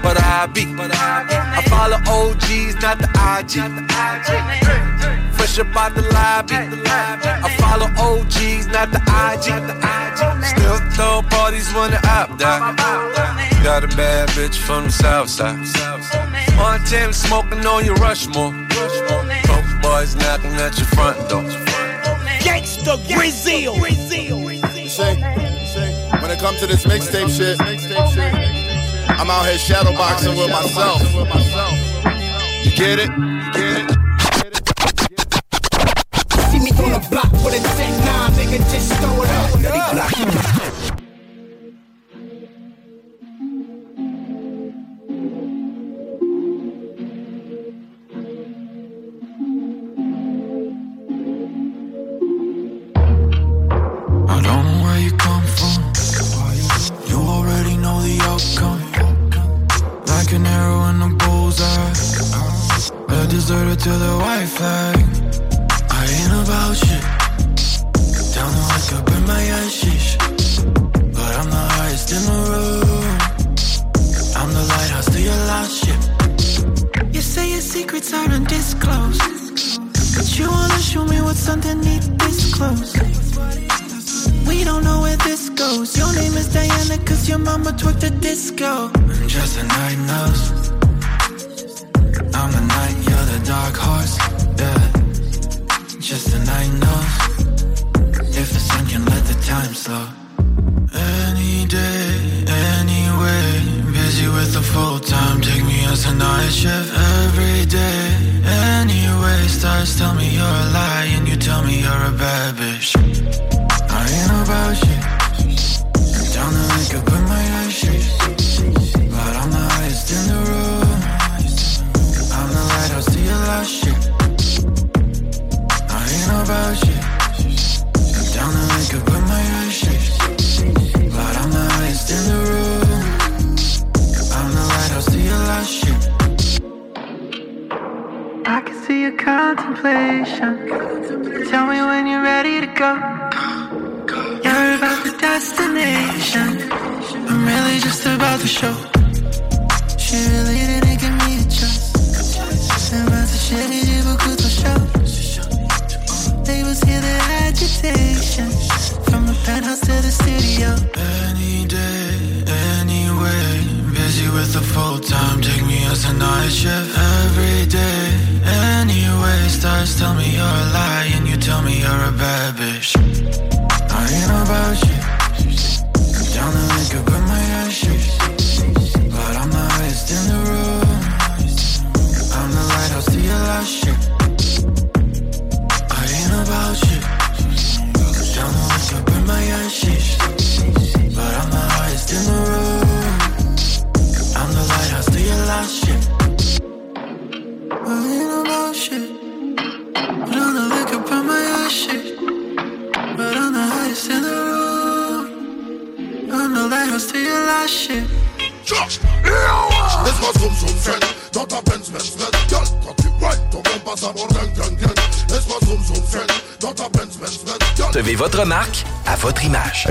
[0.04, 3.62] But I be, I follow OGs, not the IG.
[5.36, 6.56] Fresh up out the lobby.
[6.56, 9.54] I follow OGs, not the IG.
[10.44, 12.74] Still throw parties when the op die.
[13.64, 15.60] Got a bad bitch from the south side.
[16.60, 18.54] On 10 smoking on your Rushmore.
[18.72, 21.44] Coke boys knocking at your front door.
[22.42, 23.76] Gangsta Brazil.
[23.78, 25.41] You see,
[26.32, 27.60] when it comes to this mixtape shit,
[29.20, 31.02] I'm out here shadowboxing with myself.
[32.64, 33.10] You get it?
[33.10, 33.81] You get it?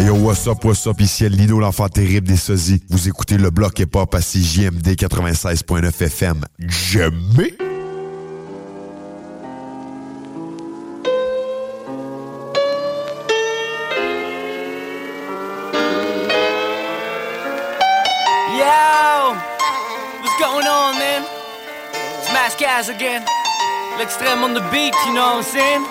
[0.07, 2.83] Yo, what's up, what's up, ici El Lino, l'enfant terrible des sosies.
[2.89, 6.47] Vous écoutez le bloc hip-hop à CJMD 96.9 FM.
[6.59, 7.55] Jamais!
[18.57, 19.35] Yo!
[20.23, 21.25] What's going on, man?
[22.19, 23.23] It's Mass Gas again.
[23.99, 25.85] L'extreme on the beat, you know what I'm saying?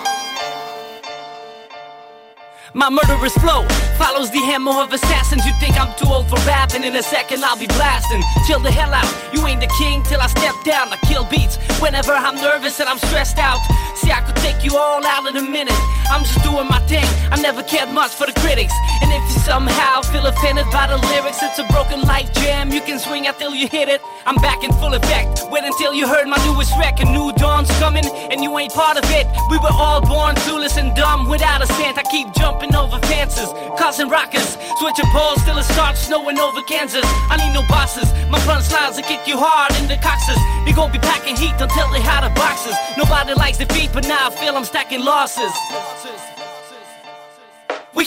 [2.74, 3.64] My murderous flow
[4.00, 5.44] follows the hammer of assassins.
[5.44, 6.84] You think I'm too old for rapping?
[6.84, 8.22] In a second, I'll be blasting.
[8.46, 9.12] Chill the hell out.
[9.34, 10.88] You ain't the king till I step down.
[10.88, 13.60] I kill beats whenever I'm nervous and I'm stressed out.
[14.00, 15.76] See, I could take you all out in a minute.
[16.10, 17.06] I'm just doing my thing.
[17.30, 18.74] I never cared much for the critics.
[19.02, 22.70] And if you somehow feel offended by the lyrics, it's a broken life jam.
[22.70, 24.00] You can swing out till you hit it.
[24.26, 25.46] I'm back in full effect.
[25.50, 27.08] Wait until you heard my newest record.
[27.08, 29.26] New dawn's coming, and you ain't part of it.
[29.50, 31.96] We were all born clueless and dumb without a cent.
[31.96, 33.48] I keep jumping over fences,
[33.78, 34.58] causing rockers.
[34.78, 37.06] Switching poles till it starts snowing over Kansas.
[37.30, 38.10] I need no bosses.
[38.28, 40.38] My slides will kick you hard in the coxes.
[40.66, 42.74] You gon' be packing heat until they out the boxes.
[42.96, 45.52] Nobody likes defeat, but now I feel I'm stacking losses.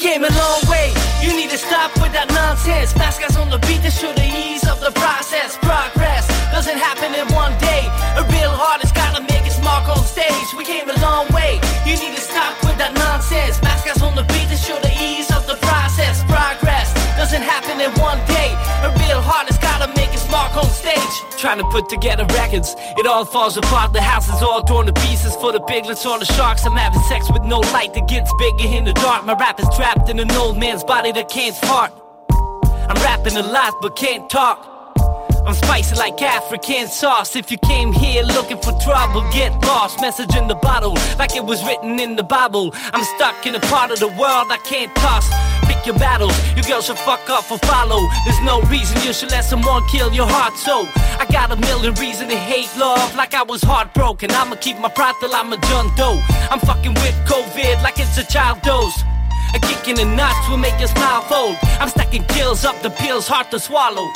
[0.04, 0.92] We came a long way.
[1.24, 2.92] You need to stop with that nonsense.
[2.92, 5.56] Fast guys on the beat that show the ease of the process.
[5.64, 7.88] Progress doesn't happen in one day.
[8.20, 10.52] A real artist gotta make its mark on stage.
[10.60, 11.64] We came a long way.
[11.88, 13.64] You need to stop with that nonsense.
[13.64, 15.43] Fast guys on the beat that show the ease of
[17.34, 18.54] doesn't happen in one day.
[18.86, 21.16] A real heart artist gotta make its mark on stage.
[21.40, 23.92] Trying to put together records, it all falls apart.
[23.92, 26.64] The house is all torn to pieces for the piglets or the sharks.
[26.64, 29.26] I'm having sex with no light that gets bigger in the dark.
[29.26, 31.92] My rap is trapped in an old man's body that can't fart.
[32.90, 34.70] I'm rapping a lot but can't talk.
[35.46, 37.36] I'm spicy like African sauce.
[37.36, 40.00] If you came here looking for trouble, get lost.
[40.00, 42.74] Message in the bottle, like it was written in the Bible.
[42.94, 45.28] I'm stuck in a part of the world I can't toss.
[45.86, 48.08] Your battles, you girls should fuck off or follow.
[48.24, 50.56] There's no reason you should let someone kill your heart.
[50.56, 50.88] So
[51.20, 54.32] I got a million reasons to hate love, like I was heartbroken.
[54.32, 56.22] I'ma keep my pride till I'm a John Doe.
[56.50, 58.96] I'm fucking with COVID like it's a child dose.
[59.56, 61.58] A kick in the nuts will make your smile fold.
[61.82, 64.08] I'm stacking kills up the pills, hard to swallow.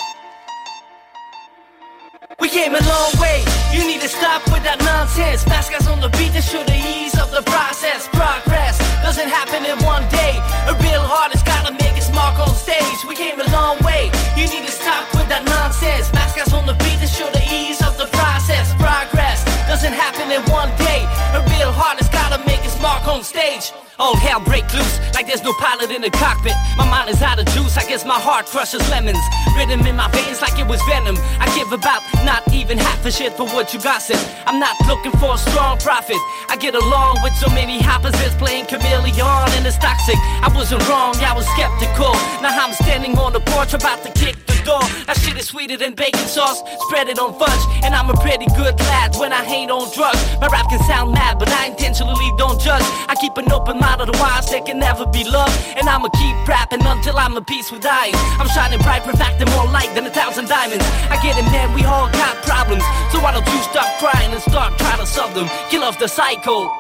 [2.39, 3.43] We came a long way.
[3.73, 5.43] You need to stop with that nonsense.
[5.43, 8.07] Fast guys on the beat that the ease of the process.
[8.07, 10.35] Progress doesn't happen in one day.
[10.67, 12.99] A real artist gotta make its mark on stage.
[13.07, 14.11] We came a long way.
[14.35, 16.11] You need to stop with that nonsense.
[16.35, 18.75] Guys on the beat that show the ease of the process.
[18.75, 21.07] Progress doesn't happen in one day.
[21.33, 23.71] A real artist gotta make its mark on stage.
[23.99, 26.53] All hell break loose like there's no pilot in the cockpit.
[26.77, 29.17] My mind is out of juice, I guess my heart crushes lemons.
[29.57, 31.17] Rhythm in my veins like it was venom.
[31.41, 34.21] I give about not even half a shit for what you gossip.
[34.45, 36.21] I'm not looking for a strong profit.
[36.47, 40.17] I get along with so many opposites playing chameleon and it's toxic.
[40.45, 42.13] I wasn't wrong, I was skeptical.
[42.45, 44.85] Now I'm standing on the porch about to kick the door.
[45.09, 46.61] That shit is sweeter than bacon sauce.
[46.85, 50.21] Spread it on fudge, and I'm a pretty good lad when I ain't on drugs.
[50.37, 52.85] My rap can sound mad, but I intentionally don't judge.
[53.09, 55.55] I keep an open mind otherwise that can never be loved.
[55.77, 58.13] And I'ma keep rapping until I'm at peace with dying.
[58.39, 60.83] I'm shining bright, perfecting more light than a thousand diamonds.
[61.09, 62.83] I get it, man, we all got problems.
[63.11, 65.47] So why don't you stop crying and start trying to solve them?
[65.69, 66.71] Kill off the cycle.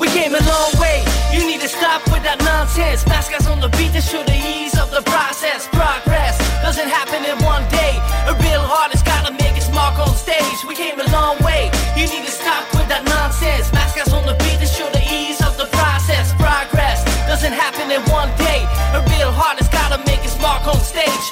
[0.00, 1.04] We came a long way.
[1.30, 3.04] You need to stop with that nonsense.
[3.04, 5.68] Fast guys on the beat that show the ease of the process.
[5.68, 8.00] Progress doesn't happen in one day.
[8.24, 10.64] A real artist gotta make its mark on stage.
[10.66, 11.68] We came a long way.
[12.00, 13.70] You need to stop that nonsense.
[13.94, 16.34] Guys on the beat that show the ease of the process.
[16.34, 18.66] Progress doesn't happen in one day.
[18.98, 21.26] A real heart artist gotta make its mark on stage.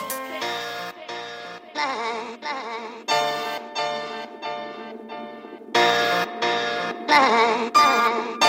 [8.42, 8.47] We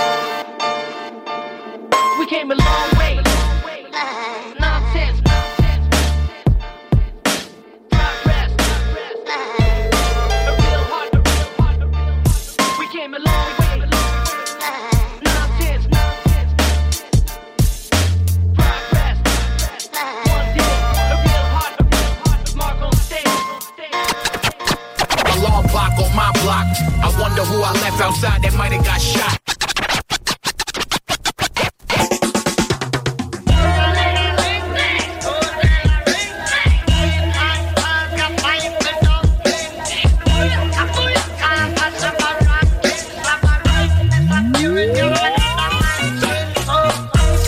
[28.01, 29.39] outside that might have got shot.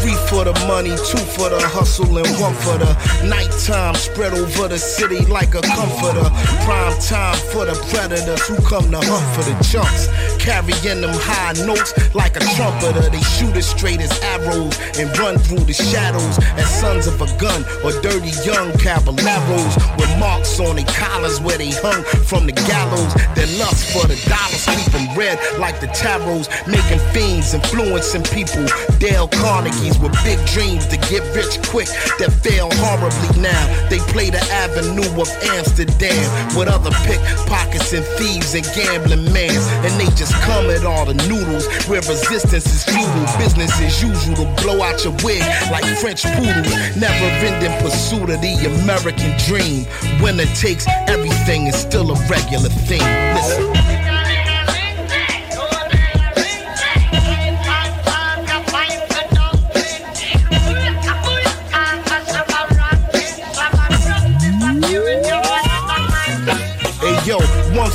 [0.02, 2.92] Three for the money, two for the hustle, and one for the
[3.24, 3.96] nighttime.
[3.96, 6.28] Spread over the city like a comforter.
[6.66, 10.10] Prime time for the predators who come to hunt for the chunks.
[10.42, 13.10] Carrying them high notes like a trumpeter.
[13.10, 17.30] They shoot as straight as arrows and run through the shadows as sons of a
[17.38, 22.58] gun or dirty young caballeros with marks on their collars where they hung from the
[22.66, 23.14] gallows.
[23.38, 28.66] Their lust for the dollar sleeping red like the tarots, making fiends, influencing people.
[28.98, 31.88] Dale Carnegie's with big dreams to get rich quick
[32.18, 33.62] that fail horribly now.
[33.90, 36.26] They play the avenue of Amsterdam
[36.58, 39.66] with other pickpockets and thieves and gambling mans.
[39.86, 43.38] And they just come at all the noodles where resistance is futile.
[43.38, 46.72] Business as usual to blow out your wig like French poodles.
[46.96, 49.86] Never ending pursuit of the American dream.
[50.22, 53.02] Winner takes everything is still a regular thing.
[53.36, 54.01] Listen.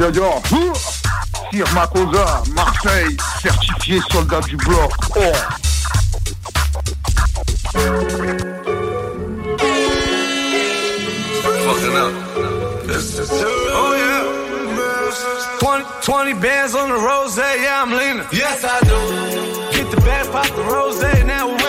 [0.00, 0.32] Yo yo
[1.52, 4.90] Sir Makosa, Marseille, certifié soldat du bloc.
[5.14, 5.20] Oh.
[13.74, 14.22] Oh yeah.
[15.58, 18.24] 20, 20 bands on the rose, yeah, I'm leaning.
[18.32, 19.76] Yes, I do.
[19.76, 21.59] Get the bag, pop the rose, now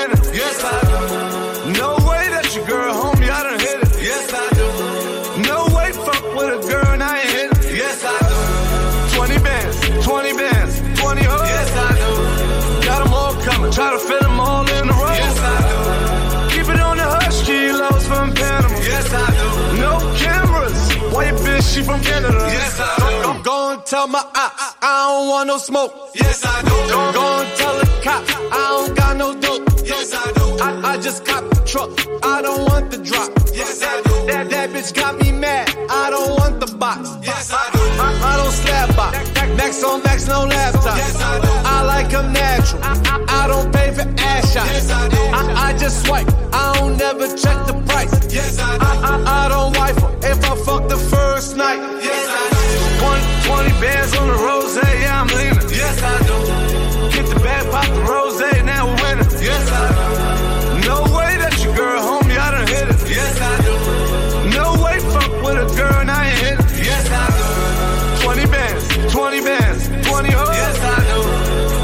[21.72, 22.38] she from Canada.
[22.52, 23.30] Yes, I do.
[23.30, 25.94] I'm going tell my ops, I don't want no smoke.
[26.16, 26.70] Yes, I do.
[26.70, 29.71] Go, go and tell the cop, I don't got no dope.
[29.84, 30.58] Yes, I do.
[30.62, 31.90] I, I just cop the truck,
[32.24, 33.30] I don't want the drop.
[33.54, 34.28] Yes, I do.
[34.28, 37.10] That, that bitch got me mad, I don't want the box.
[37.24, 37.80] Yes, I do.
[37.80, 39.18] I, I don't slap box.
[39.58, 40.98] Max on max, no laptop.
[40.98, 41.48] Yes, I do.
[41.48, 42.82] I like them natural.
[42.84, 44.70] I, I, I don't pay for ass shots.
[44.72, 45.18] Yes, I do.
[45.18, 48.12] I, I just swipe, I don't never check the price.
[48.34, 48.86] Yes, I do.
[48.86, 51.80] I, I, I don't wife her if I fuck the first night.
[52.02, 53.50] Yes, I do.
[53.50, 55.70] 20, 20 bands on the rose, yeah, I'm leaning.
[55.70, 57.12] Yes, I do.
[57.12, 58.51] Get the bag, pop the rose, now we're winning.
[59.42, 60.88] Yes, I do.
[60.88, 63.10] No way that your girl, homie, I done hit it.
[63.10, 63.74] Yes, I do.
[64.54, 66.86] No way, fuck with a girl, and I ain't hit it.
[66.86, 68.22] Yes, I do.
[68.22, 70.54] 20 bands, 20 bands, 20 hoes.
[70.54, 71.20] Yes, I do.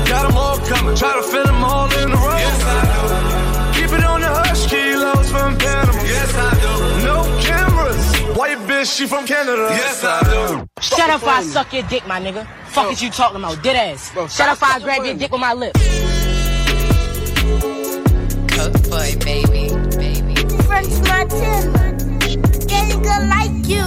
[0.10, 2.38] Got them all coming, try to fit them all in a row.
[2.38, 3.82] Yes, I do.
[3.82, 6.02] Keep it on the hush, kilos from Panama.
[6.06, 7.06] Yes, I do.
[7.10, 8.38] No cameras.
[8.38, 9.68] White bitch, she from Canada.
[9.72, 10.68] Yes, I do.
[10.80, 12.46] Shut up, I suck your dick, my nigga.
[12.68, 14.12] Fuck is you talking about, dead ass.
[14.14, 15.82] Bro, Shut up, I grab your dick with my lips.
[18.58, 20.36] Cook boy, baby, baby.
[20.64, 21.98] French Martin,
[22.66, 23.84] getting good like you.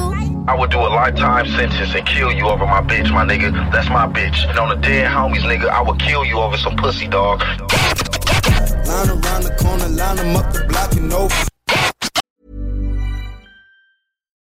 [0.46, 3.50] I would do a lifetime sentence and kill you over my bitch, my nigga.
[3.72, 4.48] That's my bitch.
[4.48, 7.40] And on the dead homies, nigga, I would kill you over some pussy, dog.
[7.40, 11.50] Line around the corner, line them up the block and over.